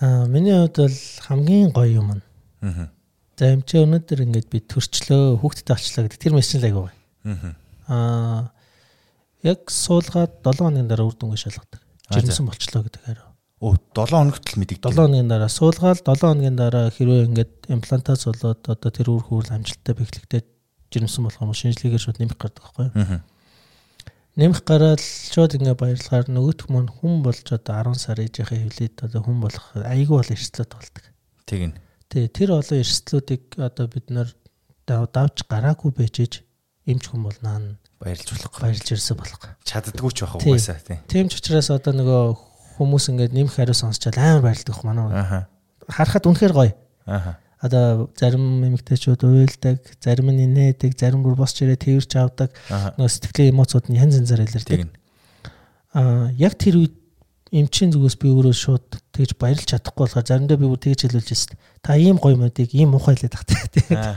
а 0.00 0.26
миний 0.26 0.54
хувьд 0.56 0.76
бол 0.76 0.98
хамгийн 1.26 1.70
гоё 1.72 2.00
юм 2.00 2.08
нь 2.18 2.22
Аа. 2.60 2.92
за 3.36 3.52
юм 3.56 3.62
чи 3.64 3.80
өнөөдөр 3.80 4.24
ингээд 4.28 4.48
би 4.52 4.60
төрчлөө 4.60 5.40
хүүхдэд 5.40 5.72
авчлаа 5.72 6.04
гэдэг 6.08 6.20
тэр 6.20 6.34
мессеж 6.36 6.60
л 6.64 6.76
гоё 6.76 6.90
Аа. 7.88 8.52
яг 9.42 9.60
суулгаад 9.68 10.44
7 10.44 10.60
хоногийн 10.60 10.88
дараа 10.88 11.08
үр 11.08 11.16
дүнгээ 11.16 11.40
шалгадаг 11.48 11.80
жирэмсэн 12.12 12.46
болчлоо 12.46 12.82
гэдэг 12.84 13.02
хариу 13.04 13.29
Оо 13.60 13.76
7 13.92 14.08
хоногт 14.08 14.44
л 14.48 14.56
мэдэгдэн. 14.56 14.88
7 14.88 14.96
хоногийн 14.96 15.28
дараа 15.28 15.52
суулгаад 15.52 16.00
7 16.00 16.16
хоногийн 16.24 16.56
дараа 16.56 16.88
хэрвээ 16.88 17.28
ингээд 17.28 17.52
имплантац 17.68 18.24
болоод 18.24 18.64
одоо 18.64 18.90
тэр 18.90 19.12
үр 19.12 19.20
хөврөл 19.20 19.52
амжилттай 19.52 19.94
бэхлэгдээд 20.00 20.46
жирэмсэн 20.88 21.22
болох 21.28 21.44
юм 21.44 21.52
шинжилгээгээр 21.52 22.00
шууд 22.00 22.18
нэмэх 22.24 22.40
гардаг 22.40 22.64
байхгүй 22.64 22.88
юу? 22.88 23.20
Нэмэх 24.40 24.64
гараад 24.64 25.04
шууд 25.04 25.60
ингээд 25.60 25.76
баярлахаар 25.76 26.26
нөгөөх 26.32 26.72
маань 26.72 26.88
хүн 26.88 27.20
болж 27.20 27.44
одоо 27.52 27.92
10 27.92 28.00
сар 28.00 28.18
ээжийнхээ 28.24 28.64
хөвлөд 28.64 28.96
одоо 29.04 29.20
хүн 29.28 29.38
болох 29.44 29.66
айгүй 29.76 30.16
бол 30.16 30.32
эрсдлээд 30.32 30.72
болдог. 30.72 31.04
Тэг 31.44 31.60
ин. 31.60 31.72
Тий, 32.08 32.32
тэр 32.32 32.56
олон 32.56 32.80
эрсдлүүдийг 32.80 33.60
одоо 33.60 33.86
бид 33.92 34.08
нар 34.08 34.32
давж 34.88 35.44
гараагүй 35.44 35.92
байжээж 35.92 36.42
эмч 36.88 37.04
хүн 37.12 37.28
бол 37.28 37.38
наан 37.44 37.76
баярлж 38.00 38.32
болох. 38.32 38.56
баярлж 38.56 38.88
ирсэн 38.88 39.20
болох. 39.20 39.42
Чаддггүй 39.68 40.12
ч 40.16 40.24
байх 40.24 40.34
угаасаа 40.40 40.80
тий. 40.80 40.98
Тийм 41.06 41.28
ч 41.28 41.38
учраас 41.38 41.68
одоо 41.68 41.92
нөгөө 41.92 42.49
хүмүүс 42.80 43.12
ингээд 43.12 43.36
нэмэх 43.36 43.60
хариу 43.60 43.76
сонсчод 43.76 44.16
амар 44.16 44.40
баярлдаг 44.40 44.80
манай. 44.80 45.12
Аха. 45.12 45.38
Харахад 45.84 46.24
үнэхээр 46.24 46.54
гоё. 46.56 46.72
Одоо 47.60 48.08
зарим 48.16 48.64
эмэгтэйчүүд 48.64 49.20
уйлдаг, 49.20 49.84
зарим 50.00 50.32
нь 50.32 50.48
инээдэг, 50.48 50.96
зарим 50.96 51.20
бүр 51.20 51.36
босч 51.36 51.60
ирээ 51.60 51.76
тэрч 51.76 52.16
авдаг. 52.16 52.56
Нөгөө 52.96 53.12
сэтгэлийн 53.12 53.52
эмоцуд 53.52 53.92
нь 53.92 54.00
янз 54.00 54.16
янзаар 54.16 54.48
илэрдэг. 54.48 54.88
Аа 55.92 56.32
яг 56.40 56.56
тэр 56.56 56.80
үед 56.80 56.96
эмчийн 57.52 57.92
зүгээс 57.92 58.16
би 58.16 58.32
өөрөө 58.32 58.54
шууд 58.56 58.86
тэгж 59.12 59.36
баярлж 59.36 59.76
чадахгүй 59.76 60.08
болохоор 60.08 60.24
заримдаа 60.24 60.56
би 60.56 60.72
бүр 60.72 60.80
тэгж 60.80 61.04
хэлүүлж 61.04 61.28
байсан. 61.36 61.60
Та 61.84 62.00
ийм 62.00 62.16
гоё 62.16 62.40
модыг 62.40 62.72
ийм 62.72 62.96
муухай 62.96 63.18
хэлээд 63.18 63.36
тахтай. 63.36 63.60
Аха. 63.92 64.16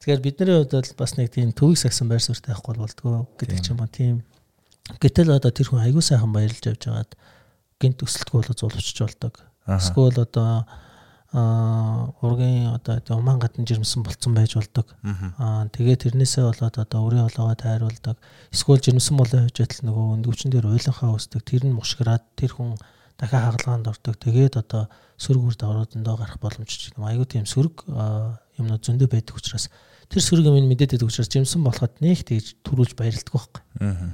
Тэгэхээр 0.00 0.22
бидний 0.24 0.56
хувьд 0.62 0.72
бол 0.72 0.92
бас 0.98 1.12
нэг 1.18 1.28
тийм 1.34 1.50
төвийг 1.52 1.78
сагсан 1.78 2.08
байр 2.08 2.22
суурьтай 2.22 2.54
байхгүй 2.54 2.74
болдгоо 2.74 3.28
гэдэг 3.38 3.58
ч 3.60 3.70
юм 3.74 3.82
уу 3.82 3.90
тийм. 3.90 4.16
Гэтэл 4.98 5.30
одоо 5.34 5.50
тэр 5.54 5.70
хүн 5.70 5.82
аягүй 5.82 6.02
сайхан 6.02 6.34
баярлж 6.34 6.58
явж 6.58 6.82
байгаад 6.90 7.12
гинт 7.82 8.06
өсөлтгүй 8.06 8.38
болоо 8.38 8.54
зулвчж 8.54 8.98
болдог. 9.02 9.42
Эсвэл 9.66 10.22
одоо 10.22 10.64
аа 11.32 12.12
ургийн 12.20 12.76
одоо 12.76 13.16
уман 13.16 13.40
гадна 13.40 13.64
жирэмсэн 13.64 14.04
болцсон 14.04 14.34
байж 14.36 14.54
болдог. 14.54 14.86
Аа 15.40 15.66
тэгээ 15.72 15.96
тэрнээсээ 16.12 16.44
болоод 16.44 16.76
одоо 16.76 17.00
өрийн 17.08 17.26
олоогоо 17.26 17.56
тайруулдаг. 17.56 18.16
Эсвэл 18.52 18.84
жирэмсэн 18.84 19.16
болоо 19.16 19.48
хэж 19.48 19.56
байтал 19.64 19.82
нөгөө 19.88 20.04
өндөвчин 20.20 20.52
дээр 20.52 20.68
уйланхаа 20.68 21.16
өсдөг. 21.16 21.40
Тэр 21.40 21.64
нь 21.64 21.72
мушгираад 21.72 22.20
тэр 22.36 22.52
хүн 22.52 22.76
дахиад 23.16 23.48
хагалгаанд 23.48 23.88
ордог. 23.88 24.14
Тэгээд 24.20 24.60
одоо 24.60 24.92
сөрөг 25.16 25.42
үр 25.48 25.56
дагавруудандаа 25.56 26.16
гарах 26.20 26.38
боломж 26.42 26.68
ч 26.68 26.92
юм. 26.92 27.08
Аягүй 27.08 27.24
тийм 27.24 27.48
сөрөг 27.48 27.88
аа, 27.88 28.36
юмнууд 28.60 28.84
зөндөө 28.84 29.08
байдаг 29.08 29.38
учраас 29.40 29.72
тэр 30.12 30.20
сөрөг 30.20 30.52
юм 30.52 30.68
мэдээд 30.68 31.00
байдаг 31.00 31.08
учраас 31.08 31.32
жимсэн 31.32 31.64
болоход 31.64 31.96
нэг 32.04 32.28
тэгж 32.28 32.60
төрүүлж 32.60 32.92
баярлдаг 32.92 33.32
байхгүй. 33.32 33.62
Мгм. 33.80 34.08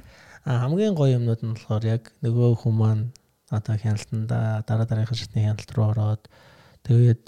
А 0.46 0.50
хамгийн 0.62 0.94
гоё 0.94 1.18
юмнууд 1.18 1.42
нь 1.42 1.54
болохоор 1.56 1.84
яг 1.88 2.12
нөгөө 2.22 2.62
хүмүүс 2.62 2.78
маань 2.78 3.10
одоо 3.50 3.74
хяналтанда 3.76 4.64
дараа 4.68 4.86
дараагийн 4.86 5.18
шатны 5.18 5.44
хяналт 5.44 5.70
руу 5.72 5.90
ороод 5.92 6.28
тэгээд 6.84 7.22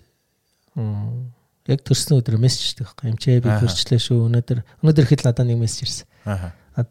яг 0.77 1.85
төрсөн 1.87 2.21
өдөр 2.21 2.39
мессеж 2.41 2.73
хийдэг 2.73 2.87
байхгүй. 2.89 3.11
Эмчээ 3.13 3.41
би 3.45 3.51
төрчлээ 3.53 4.01
шүү. 4.01 4.27
Өнөөдөр 4.29 4.63
өнөөдөр 4.83 5.07
хэд 5.07 5.25
надад 5.27 5.47
нэг 5.47 5.61
мессеж 5.61 5.87
ирсэн. 5.87 6.07
Аха. 6.25 6.53
А 6.75 6.85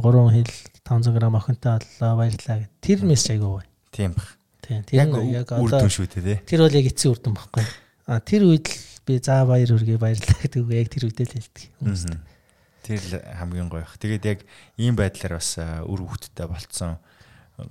3 0.00 0.32
хил 0.32 0.52
500 0.86 1.12
г 1.12 1.24
охинтой 1.26 1.78
боллоо 1.80 2.12
баярлаа 2.16 2.56
гэд. 2.62 2.72
Тэр 2.80 3.04
мессеж 3.04 3.36
айгүй 3.36 3.50
гоё. 3.50 3.66
Тийм 3.90 4.14
бах. 4.14 4.30
Тийм. 4.62 4.82
Тэр 4.86 4.96
Яг 4.96 5.50
одоо 5.50 5.86
тэр 6.46 6.60
бол 6.62 6.78
яг 6.78 6.86
эцсийн 6.86 7.12
үр 7.12 7.20
дүн 7.20 7.34
байхгүй. 7.36 7.64
А 8.06 8.20
тэр 8.20 8.46
үед 8.46 8.66
л 8.70 8.78
би 9.06 9.18
за 9.18 9.42
баяр 9.44 9.70
хүргэе 9.70 9.98
баярлалаа 9.98 10.40
гэдэг 10.40 10.60
үг 10.62 10.72
яг 10.72 10.88
тэр 10.90 11.04
үедээ 11.10 11.26
л 11.26 11.34
хэлдэг 11.36 11.64
хүмүүс. 11.82 12.02
Мгм. 12.06 12.20
Тэр 12.86 13.00
л 13.02 13.14
хамгийн 13.38 13.68
гоё 13.70 13.82
бах. 13.82 13.98
Тэгээд 13.98 14.24
яг 14.30 14.40
ийм 14.78 14.94
байдлаар 14.94 15.42
бас 15.42 15.58
үр 15.58 16.00
хөвгттэй 16.06 16.46
болцсон 16.46 16.98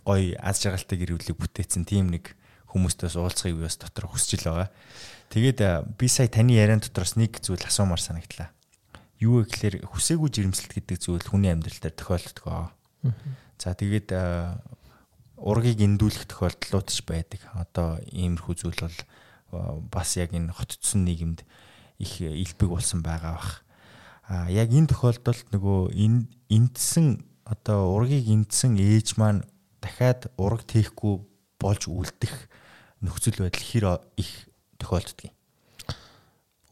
гоё 0.05 0.35
аз 0.41 0.61
жаргалтай 0.61 0.97
гэр 0.97 1.17
бүлийг 1.17 1.37
бүтээсэн 1.37 1.85
тийм 1.85 2.09
нэг 2.09 2.33
хүмүүстээс 2.73 3.15
уулзахыг 3.15 3.61
бас 3.61 3.77
дотор 3.77 4.09
хүсэж 4.09 4.43
л 4.43 4.49
байгаа. 4.51 4.69
Тэгээд 5.29 5.59
би 5.95 6.07
сая 6.09 6.27
таны 6.27 6.57
яриан 6.57 6.81
дотроос 6.81 7.15
нэг 7.15 7.39
зүйл 7.39 7.61
асуумаар 7.63 8.01
санагдлаа. 8.01 8.49
Юу 9.21 9.41
вэ 9.41 9.49
гэхээр 9.49 9.75
хүсээгүй 9.87 10.29
жирэмсэлт 10.29 10.73
гэдэг 10.75 10.97
зүйл 10.99 11.23
хүний 11.23 11.53
амьдрал 11.53 11.79
дээр 11.79 11.95
тохиолддог. 11.95 12.75
За 13.61 13.71
тэгээд 13.71 14.11
ургийг 15.39 15.79
эндүүлэх 15.81 16.27
тохиолдлууд 16.27 16.87
ч 16.91 16.99
байдаг. 17.07 17.41
Одоо 17.55 18.03
иймэрхүү 18.11 18.55
зүйл 18.59 18.81
бол 18.83 18.99
бас 19.87 20.19
яг 20.19 20.35
энэ 20.35 20.51
хотцсон 20.51 21.07
нийгэмд 21.07 21.47
их 21.99 22.13
илбэг 22.19 22.69
болсон 22.69 22.99
байгаа 22.99 23.39
бах. 23.39 23.63
А 24.27 24.51
яг 24.51 24.73
энэ 24.73 24.91
тохиолдолд 24.91 25.47
нөгөө 25.53 25.95
энэ 25.95 26.27
эндсэн 26.51 27.23
одоо 27.47 27.95
ургийг 27.95 28.27
эндсэн 28.27 28.75
ээж 28.75 29.15
маань 29.15 29.47
дахиад 29.85 30.27
ураг 30.41 30.65
тээхгүй 30.65 31.21
болж 31.61 31.85
үлдэх 31.85 32.33
нөхцөл 33.05 33.45
байдал 33.45 33.61
хэр 33.61 33.85
их 34.17 34.31
тохиолддог 34.81 35.29
юм. 35.29 35.35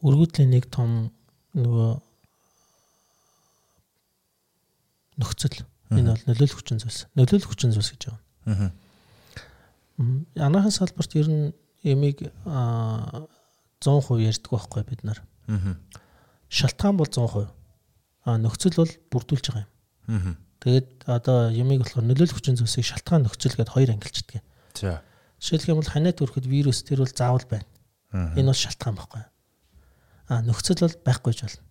Өргөдлийн 0.04 0.50
нэг 0.50 0.66
том 0.68 1.14
нөгөө 1.54 2.02
нөхцөл 5.22 5.62
энэ 5.94 6.10
бол 6.10 6.24
нөлөөлөх 6.26 6.58
хүчин 6.58 6.80
зүйлс. 6.82 7.06
Нөлөөлөх 7.14 7.48
хүчин 7.48 7.72
зүйлс 7.74 7.94
гэж 7.94 8.02
байна. 8.10 8.20
Аа. 8.50 8.70
М, 10.02 10.26
Анагаахын 10.34 10.74
салбарт 10.74 11.14
ер 11.14 11.28
нь 11.30 11.54
эмийг 11.86 12.26
аа, 12.44 13.28
100% 13.80 14.18
ярьдаг 14.26 14.50
байхгүй 14.50 14.82
бид 14.84 15.04
нар. 15.06 15.22
Аа. 15.46 15.78
Шалтгаан 16.50 16.98
бол 16.98 17.06
100%. 17.08 17.48
А 18.24 18.38
нөхцөл 18.40 18.74
бол 18.80 18.92
бүрдүүлж 19.12 19.46
байгаа 19.52 19.64
юм. 19.64 19.70
Тэгээд 20.64 21.04
одоо 21.04 21.52
ямиг 21.52 21.84
болохоор 21.84 22.08
нөлөөлөх 22.08 22.40
хүчин 22.40 22.56
зүйлсийг 22.56 22.88
шалтгаан 22.88 23.28
нөхцөл 23.28 23.56
гэдээ 23.56 23.74
хоёр 23.76 23.90
ангилчдаг. 23.92 24.40
За. 24.72 25.02
Жишээлх 25.36 25.68
юм 25.68 25.78
бол 25.80 25.92
ханиад 25.92 26.16
төрөхөд 26.16 26.48
вирус 26.48 26.80
тэр 26.88 27.04
бол 27.04 27.12
заавал 27.12 27.44
байна. 27.44 27.68
Энэ 28.32 28.48
бол 28.48 28.56
шалтгаан 28.56 28.96
байхгүй. 28.96 29.24
А 30.28 30.40
нөхцөл 30.40 30.80
бол 30.80 30.96
байхгүй 31.04 31.32
ч 31.36 31.40
болно. 31.44 31.64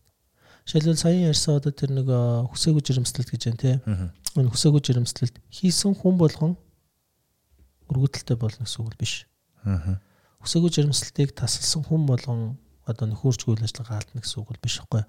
Жишээлбэл 0.70 1.02
саяхан 1.02 1.30
ярьсан 1.34 1.58
одоо 1.58 1.74
тэр 1.74 1.92
нэг 1.92 2.08
хүсээгүй 2.54 2.84
жирэмслэлт 2.86 3.30
гэж 3.34 3.42
байна 3.50 3.62
тий. 3.66 3.76
Энэ 4.38 4.52
хүсээгүй 4.54 4.82
жирэмслэлт 4.86 5.36
хийсэн 5.50 5.98
хүн 5.98 6.16
болгон 6.22 6.54
өргөдөлтэй 7.90 8.38
болно 8.38 8.64
гэсэн 8.64 8.80
үг 8.80 8.88
бол 8.94 9.02
биш. 9.02 9.28
Аа. 9.66 10.00
Хүсээгүй 10.40 10.72
жирэмслэлтийг 10.72 11.36
тасалсан 11.36 11.84
хүн 11.84 12.08
болгон 12.08 12.62
одоо 12.88 13.06
нөхөрч 13.12 13.48
үйл 13.48 13.64
ажиллагаа 13.64 14.00
алдна 14.00 14.24
гэсэн 14.24 14.40
үг 14.40 14.48
бол 14.54 14.64
биш 14.64 14.80
байхгүй. 14.80 15.04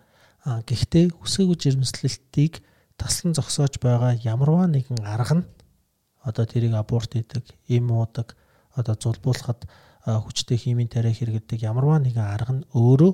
А 0.45 0.61
гэхдээ 0.67 1.05
хүсээгүй 1.15 1.57
жирэмслэлтийг 1.59 2.63
таслан 2.97 3.35
зогсоож 3.35 3.79
байгаа 3.83 4.15
ямарваа 4.19 4.67
нэгэн 4.71 5.03
арга 5.05 5.43
нь 5.43 5.45
одоо 6.25 6.45
тэрийг 6.49 6.75
аборт 6.75 7.13
хийдэг, 7.13 7.45
им 7.69 7.91
уудаг, 7.93 8.37
одоо 8.73 8.97
зулбуулахад 8.97 9.69
хүчтэй 10.05 10.57
химийн 10.57 10.89
тариа 10.89 11.13
хэрэглэдэг 11.13 11.61
ямарваа 11.65 12.01
нэгэн 12.01 12.25
арга 12.25 12.53
нь 12.61 12.67
өөрөө 12.73 13.13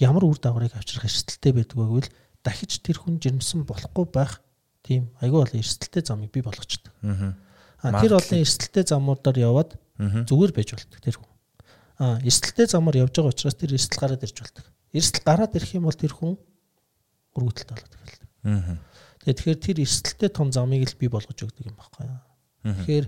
ямар 0.00 0.24
үр 0.24 0.38
дагаврыг 0.40 0.76
авчрах 0.76 1.08
эрсдэлтэй 1.08 1.52
байдаг 1.52 1.76
гэвэл 1.78 2.10
дахиж 2.44 2.80
тэр 2.84 3.00
хүн 3.00 3.20
жирэмсэн 3.20 3.64
болохгүй 3.64 4.06
байх 4.12 4.40
тийм 4.84 5.08
айгүй 5.20 5.40
олон 5.40 5.60
эрсдэлтэй 5.60 6.02
замыг 6.04 6.32
бий 6.32 6.44
болгочдөг. 6.44 6.92
Аа. 7.80 8.00
Тэр 8.00 8.16
олон 8.20 8.40
эрсдэлтэй 8.40 8.84
замуудаар 8.84 9.38
яваад 9.40 9.70
Аа. 9.98 10.26
зүгээр 10.26 10.52
байж 10.52 10.74
болдог 10.74 11.00
тэр 11.00 11.16
хүн. 11.20 11.30
А 11.98 12.18
эрсдэлтэй 12.20 12.66
замаар 12.66 13.06
явж 13.06 13.14
байгаа 13.14 13.30
учраас 13.30 13.54
тэр 13.54 13.78
эрсдэл 13.78 14.00
гараад 14.02 14.24
ирж 14.26 14.36
болдог. 14.42 14.64
Эрсдэл 14.90 15.22
гараад 15.22 15.54
ирэх 15.54 15.70
юм 15.78 15.86
бол 15.86 15.94
тэр 15.94 16.12
хүн 16.12 16.34
өргөдөлт 17.38 17.70
болоод 17.70 17.94
эхэлдэг. 17.94 18.30
Аа. 18.42 18.76
Тэгэхээр 19.24 19.58
тэр 19.60 19.76
эрсдэлтэй 19.84 20.30
том 20.30 20.52
замыг 20.52 20.84
л 20.84 20.98
бий 21.00 21.08
болгож 21.08 21.36
өгдөг 21.40 21.72
юм. 21.72 21.76
Аа. 21.80 22.20
Тэгэхээр 22.64 23.06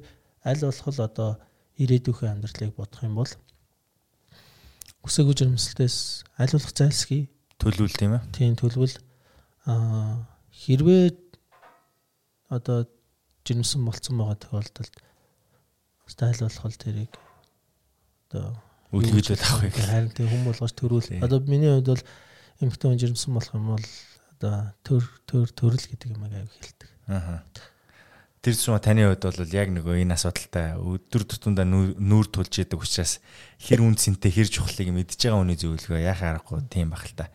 аль 0.48 0.62
болох 0.64 0.88
л 0.88 1.04
одоо 1.04 1.30
ирээдүйн 1.76 2.32
амьдралыг 2.40 2.72
бодох 2.76 3.02
юм 3.04 3.14
бол 3.20 3.32
хүсээгүй 5.04 5.34
жирэмслэлтээс 5.38 5.96
аль 6.40 6.54
болох 6.56 6.72
зайлсхий 6.74 7.22
Төлөвлөлт 7.60 7.98
тийм 8.00 8.16
ээ. 8.16 8.22
тийм 8.32 8.52
төлөвл 8.56 8.96
а 9.68 10.24
хэрвээ 10.50 11.14
одоо 12.50 12.88
жирэмсэн 13.46 13.84
болцсон 13.86 14.16
байгаа 14.18 14.38
тохиолдолд 14.40 14.94
стайл 16.10 16.40
болох 16.42 16.64
л 16.66 16.80
тэрийг 16.80 17.12
одоо 18.30 18.56
Үлгийдэл 18.94 19.42
авах 19.42 19.66
юм. 19.66 19.72
харин 19.84 20.10
тийм 20.14 20.28
хүм 20.30 20.42
болгож 20.46 20.72
төрүүл. 20.78 21.22
Одоо 21.22 21.38
миний 21.44 21.70
хувьд 21.74 21.90
бол 21.90 22.04
эмхтэн 22.62 22.98
жирэмсэн 22.98 23.34
болох 23.34 23.54
юм 23.54 23.66
бол 23.74 23.86
одоо 24.36 24.72
төр 24.84 25.04
төр 25.24 25.48
төрөл 25.50 25.86
гэдэг 25.88 26.12
юм 26.12 26.28
аяг 26.28 26.52
хэлдэг. 26.52 26.90
Аа. 27.08 27.40
Тэр 28.44 28.54
чинь 28.54 28.78
таны 28.78 29.08
хувьд 29.10 29.24
бол 29.26 29.56
яг 29.56 29.68
нөгөө 29.74 30.06
энэ 30.06 30.14
асуудалтай 30.14 30.78
өдөр 30.78 31.22
тутамдаа 31.26 31.66
нүү- 31.66 31.98
нүүр 31.98 32.30
тулж 32.30 32.62
яадаг 32.62 32.78
учраас 32.78 33.18
хэр 33.58 33.82
үнцэнтэй 33.82 34.30
хэр 34.30 34.46
чухлыг 34.46 34.94
мэдж 34.94 35.18
байгаа 35.18 35.42
хүний 35.42 35.58
зөвлөгөө 35.58 35.98
яхаа 36.04 36.38
аргагүй 36.38 36.62
тийм 36.70 36.94
баг 36.94 37.02
л 37.10 37.16
та. 37.18 37.26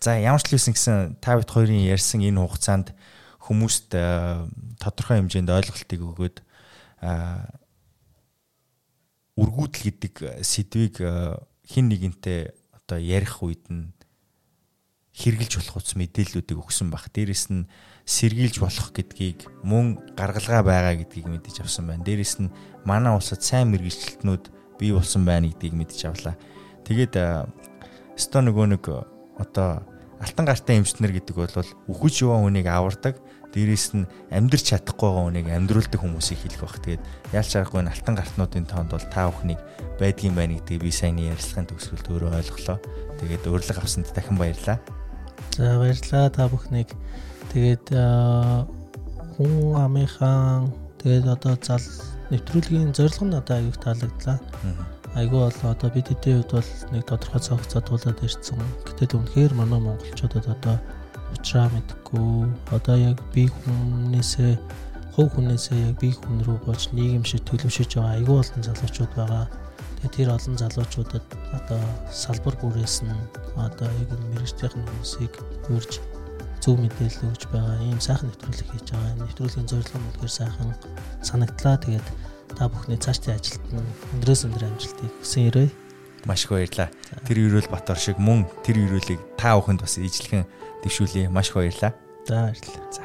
За 0.00 0.16
ямар 0.16 0.40
ч 0.40 0.48
л 0.48 0.56
үсэн 0.56 0.72
гэсэн 0.72 1.20
та 1.20 1.36
бид 1.36 1.52
хоёрын 1.52 1.84
ярьсан 1.84 2.24
энэ 2.24 2.40
хугацаанд 2.40 2.96
хүмүүст 3.44 3.92
э, 3.92 4.48
тодорхой 4.80 5.20
хэмжээнд 5.20 5.52
ойлголтыг 5.52 6.00
өгөөд 6.00 6.36
а 7.04 7.44
үргүүдэл 9.36 9.84
гэдэг 9.90 10.40
сэдвийг 10.40 10.96
э, 11.04 11.36
хин 11.68 11.92
нэгэнтэй 11.92 12.56
одоо 12.72 12.96
ярих 12.96 13.44
үед 13.44 13.68
нь 13.68 13.92
хэрглэж 15.14 15.62
болох 15.62 15.78
ус 15.78 15.94
мэдээллүүдийг 15.94 16.58
өгсөн 16.58 16.90
баг. 16.90 17.06
Дээрэс 17.14 17.54
нь 17.54 17.70
сэргийлж 18.02 18.58
болох 18.58 18.90
гэдгийг 18.90 19.46
мөн 19.62 20.02
гаргалгаа 20.18 20.66
байгаа 20.66 20.94
гэдгийг 20.98 21.30
мэдэж 21.30 21.62
авсан 21.62 21.86
байна. 21.86 22.02
Дээрэс 22.02 22.42
нь 22.42 22.50
манай 22.82 23.14
улсад 23.14 23.40
сайн 23.46 23.70
мэрэгчлэлтнүүд 23.70 24.44
бий 24.82 24.90
болсон 24.90 25.22
байна 25.22 25.46
гэдгийг 25.54 25.74
мэдэж 25.78 26.00
авлаа. 26.10 26.34
Тэгээд 26.82 27.14
sto 28.18 28.38
нөгөө 28.42 28.66
нэг 28.74 28.84
одоо 29.38 29.86
алтан 30.18 30.44
гартай 30.50 30.82
эмчнэр 30.82 31.14
гэдэг 31.14 31.34
бол 31.38 31.70
үхэж 31.88 32.14
яваа 32.26 32.42
хүнийг 32.42 32.66
авардаг. 32.66 33.16
дээрээс 33.54 33.94
нь 33.94 34.10
амьдрч 34.34 34.74
чадахгүй 34.74 35.06
байгаа 35.14 35.24
хүнийг 35.30 35.46
амьдруулдаг 35.46 36.00
хүмүүсийг 36.02 36.42
хэлэх 36.42 36.66
бах. 36.66 36.82
Тэгээд 36.82 37.02
яалч 37.30 37.52
аргагүй 37.54 37.86
алтан 37.86 38.14
гартнуудын 38.18 38.66
тоонд 38.66 38.90
бол 38.90 39.06
та 39.14 39.30
бүхнийг 39.30 39.62
байдгийн 40.02 40.34
байна 40.34 40.58
гэдгийг 40.58 40.82
би 40.82 40.90
сайн 40.90 41.22
ярилцлагын 41.22 41.70
төгсгөлд 41.70 42.10
өөрөө 42.10 42.34
ойлголоо. 42.34 42.78
Тэгээд 43.22 43.46
урилга 43.46 43.78
авсанд 43.78 44.10
дахин 44.10 44.34
баярлалаа. 44.42 44.82
За 45.56 45.78
баярлалаа 45.78 46.30
та 46.30 46.48
бүхнийг. 46.48 46.88
Тэгээд 47.52 47.86
хүн 49.36 49.52
амынхаа 49.78 50.66
тэгээд 50.98 51.26
одоо 51.30 51.54
зал 51.62 51.86
нэвтрүүлгийн 52.30 52.96
зорилго 52.96 53.24
нь 53.26 53.38
одоо 53.38 53.56
аюух 53.58 53.78
таалагдлаа. 53.78 54.38
Айгүй 55.14 55.40
бол 55.46 55.60
одоо 55.70 55.88
бид 55.94 56.08
хэдийн 56.10 56.42
хувьд 56.42 56.52
бол 56.58 56.70
нэг 56.90 57.02
тодорхой 57.06 57.40
цаг 57.40 57.58
хугацаа 57.62 57.82
туулаад 57.86 58.18
ирсэн. 58.26 58.58
Гэтэл 58.82 59.18
үнэхээр 59.22 59.52
манай 59.54 59.80
монголчуудад 59.80 60.46
одоо 60.50 60.76
уучраа 61.30 61.70
мэдгүй 61.70 62.50
одоо 62.74 62.96
яг 62.98 63.18
би 63.34 63.46
хүнээсээ 63.46 64.58
хувь 65.14 65.30
хүнээсээ 65.34 65.78
яг 65.94 65.94
би 66.02 66.10
хүн 66.10 66.42
рүү 66.42 66.58
болж 66.66 66.90
нийгэм 66.90 67.22
шиг 67.22 67.46
төлөвшөж 67.46 67.94
байгаа 67.94 68.18
айгүй 68.18 68.36
олон 68.42 68.62
залуучууд 68.66 69.12
байгаа. 69.14 69.46
Тэр 70.12 70.34
олон 70.34 70.58
залуучуудад 70.60 71.24
одоо 71.54 71.80
салбар 72.12 72.54
бүрээс 72.60 73.08
нь 73.08 73.14
одоо 73.56 73.88
яг 73.88 74.10
мэрэгчдийн 74.34 74.72
хүмүүсийг 74.74 75.32
хурж 75.64 76.02
зөв 76.64 76.80
мэдээлэл 76.80 77.28
өгж 77.28 77.42
байгаа 77.52 77.76
ийм 77.84 78.00
сайхан 78.00 78.32
нэвтрүүлэг 78.32 78.68
хийж 78.72 78.88
байгаа. 78.92 79.20
Нэвтрүүлгийн 79.20 79.68
зорилго 79.68 79.96
нь 80.00 80.06
үнэхээр 80.08 80.32
сайхан 80.32 80.70
санагдлаа. 81.20 81.76
Тэгээд 81.76 82.06
та 82.56 82.68
бүхний 82.72 82.96
цаашдын 82.96 83.36
ажилд 83.36 83.64
нь 83.68 83.84
өндрөөс 84.16 84.42
өндөр 84.48 84.64
амжилтыг 84.64 85.12
хүсэн 85.20 85.42
ирээ. 85.52 85.68
Маш 86.24 86.48
их 86.48 86.56
баярлалаа. 86.56 86.88
Тэр 87.28 87.36
Ерөөл 87.44 87.68
Батор 87.68 88.00
шиг 88.00 88.16
мөн 88.16 88.48
тэр 88.64 88.80
Ерөөлийг 88.80 89.20
та 89.36 89.60
бүхэнд 89.60 89.84
бас 89.84 90.00
ижлэхэн 90.00 90.48
дэвшүүлье. 90.80 91.28
Маш 91.28 91.52
их 91.52 91.60
баярлалаа. 91.60 91.92
За 92.24 92.48
баярлалаа. 92.48 92.84
За. 92.88 93.04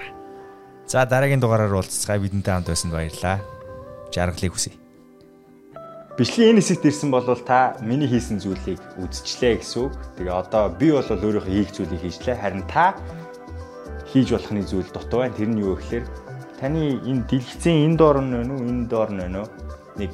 За 0.88 1.04
дараагийн 1.04 1.44
дугаараар 1.44 1.76
уулзцай 1.76 2.16
бидэнтэй 2.16 2.56
хамт 2.56 2.72
байсанд 2.72 2.96
баярлалаа. 2.96 3.44
Жаргалыг 4.16 4.56
хүсье. 4.56 4.72
Бичлэгийн 6.20 6.60
энэ 6.60 6.60
хэсэгт 6.60 6.84
ирсэн 6.84 7.16
бол 7.16 7.24
та 7.48 7.80
миний 7.80 8.12
хийсэн 8.12 8.44
зүйлийг 8.44 8.84
үзчихлээ 9.00 9.64
гэсэн 9.64 9.88
үг. 9.88 9.96
Тэгээ 10.20 10.36
одоо 10.36 10.68
би 10.68 10.91
бол 10.91 11.08
өөрийнхөө 11.08 11.48
хийх 11.48 11.72
зүйлийг 11.72 12.04
хийжлээ. 12.04 12.36
Харин 12.36 12.68
та 12.68 13.00
хийж 14.04 14.36
болохны 14.36 14.68
зүйл 14.68 14.91
дутуу 14.91 15.24
байна. 15.24 15.40
Тэр 15.40 15.48
нь 15.48 15.64
юу 15.64 15.80
гэхээр 15.80 16.04
таны 16.60 17.00
энэ 17.08 17.24
дэлгэцэн 17.24 17.88
энэ 17.88 17.96
доор 17.96 18.20
нь 18.20 18.36
байна 18.36 18.52
уу, 18.52 18.68
энэ 18.68 18.91
доор 18.91 19.10
нь 19.16 19.22
байна 19.24 19.48
уу? 19.48 19.50
Нэг 19.96 20.12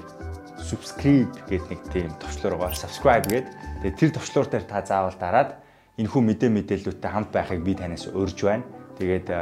subscribe 0.62 1.34
гэдэг 1.50 1.74
нэг 1.74 1.82
тийм 1.90 2.14
товчлуур 2.22 2.54
байгаа. 2.62 2.78
Subscribe 2.78 3.26
гэдэг. 3.26 3.50
Тэгээ 3.82 3.98
тэр 3.98 4.12
товчлуур 4.14 4.46
дээр 4.46 4.66
та 4.70 4.86
заавал 4.86 5.18
дараад 5.18 5.58
энэ 5.98 6.06
хүн 6.06 6.22
мэдээ 6.22 6.54
мэдээллүүдтэй 6.54 7.10
хамт 7.10 7.34
байхыг 7.34 7.66
би 7.66 7.74
танаас 7.74 8.06
урьж 8.14 8.46
байна. 8.46 8.62
Тэгээд 9.02 9.34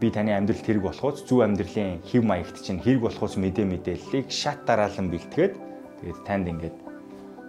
би 0.00 0.08
таны 0.10 0.32
амьдралд 0.36 0.64
хэрэг 0.64 0.82
болохоос 0.86 1.24
зөв 1.26 1.42
амьдралын 1.42 2.00
хэв 2.06 2.22
маягт 2.24 2.56
чинь 2.62 2.80
хэрэг 2.80 3.02
болохоос 3.04 3.36
мэдээ 3.36 3.66
мэдээллийг 3.66 4.26
шат 4.30 4.64
дараалан 4.64 5.10
бэлтгээд 5.10 5.54
тэгээд 6.00 6.20
танд 6.26 6.46
ингээд 6.48 6.76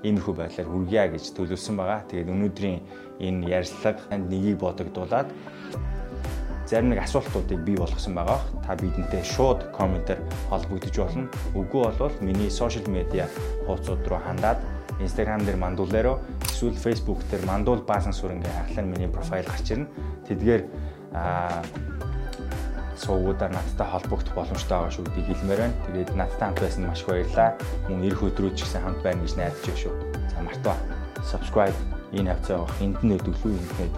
иймэрхүү 0.03 0.35
байдлаар 0.35 0.67
хүргье 0.67 1.03
гэж 1.15 1.23
төлөвлөсөн 1.31 1.75
байгаа. 1.79 2.03
Тэгээд 2.11 2.33
өнөөдрийн 2.35 2.79
энэ 3.23 3.47
ярилцлага 3.47 4.03
танд 4.11 4.27
нэгийг 4.27 4.59
бодогдуулаад 4.59 5.29
зарим 6.67 6.91
нэг 6.91 6.99
асуултуудыг 7.03 7.59
бий 7.63 7.77
болгосон 7.79 8.15
байгаа. 8.15 8.39
Та 8.67 8.75
бидэнтэй 8.75 9.23
шууд 9.23 9.71
комментээр 9.71 10.19
холбогдож 10.51 10.95
болно. 10.99 11.31
Үгүй 11.55 11.87
бол 11.99 12.15
миний 12.19 12.51
сошиал 12.51 12.87
медиа 12.91 13.27
хуудасууд 13.65 14.07
руу 14.07 14.19
хандаад 14.19 14.59
Instagram 14.99 15.47
дээр 15.47 15.57
мандуулаарөө 15.57 16.17
эсвэл 16.51 16.75
Facebook 16.75 17.23
дээр 17.31 17.47
мандуул 17.47 17.81
баасан 17.87 18.13
сүрэнгээ 18.13 18.51
харахаар 18.51 18.87
миний 18.87 19.07
профайл 19.07 19.47
гарч 19.47 19.71
ирнэ. 19.71 19.87
Тэдгээр 20.27 20.61
аа 22.93 22.99
суугуудаар 23.01 23.51
надтай 23.51 23.87
холбогдох 23.89 24.33
боломжтой 24.35 24.77
байгаа 24.77 24.93
шүү 24.93 25.05
гэдгийг 25.05 25.27
хэлмээр 25.27 25.61
байна. 25.61 25.73
Тэгээд 25.87 26.09
надтай 26.13 26.45
хамт 26.45 26.61
байсан 26.61 26.85
маш 26.85 27.01
их 27.01 27.07
баярлалаа. 27.09 27.51
Мөн 27.89 28.03
эх 28.05 28.21
өдрүүд 28.21 28.55
ч 28.55 28.61
гэсэн 28.63 28.81
хамт 28.85 29.01
байна 29.01 29.21
гэж 29.25 29.33
найдаж 29.37 29.65
байна 29.65 29.81
шүү. 29.81 29.93
За 30.29 30.39
мартаа 30.45 30.77
subscribe 31.25 31.77
энэ 32.13 32.29
хавцаа 32.33 32.57
авах 32.61 32.81
энд 32.81 32.97
нь 33.01 33.13
өдөглөө 33.17 33.49
нь 33.49 33.57
өдөглөө. 33.57 33.89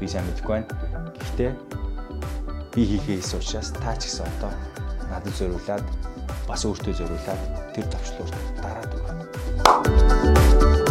Би 0.00 0.06
сайн 0.08 0.24
мэдэхгүй 0.24 0.54
байна. 0.56 0.68
Гэхдээ 1.20 1.50
би 2.72 2.82
хийхээс 2.88 3.34
учраас 3.36 3.68
та 3.76 3.92
ч 4.00 4.08
гэсэн 4.08 4.24
одоо 4.24 4.52
надад 5.12 5.34
зориулаад 5.36 5.84
бас 6.48 6.64
өөртөө 6.64 6.94
зориулаад 6.96 7.40
тэр 7.76 7.86
товчлуур 7.92 8.30
дараад 8.64 8.90
өгнө. 8.96 10.89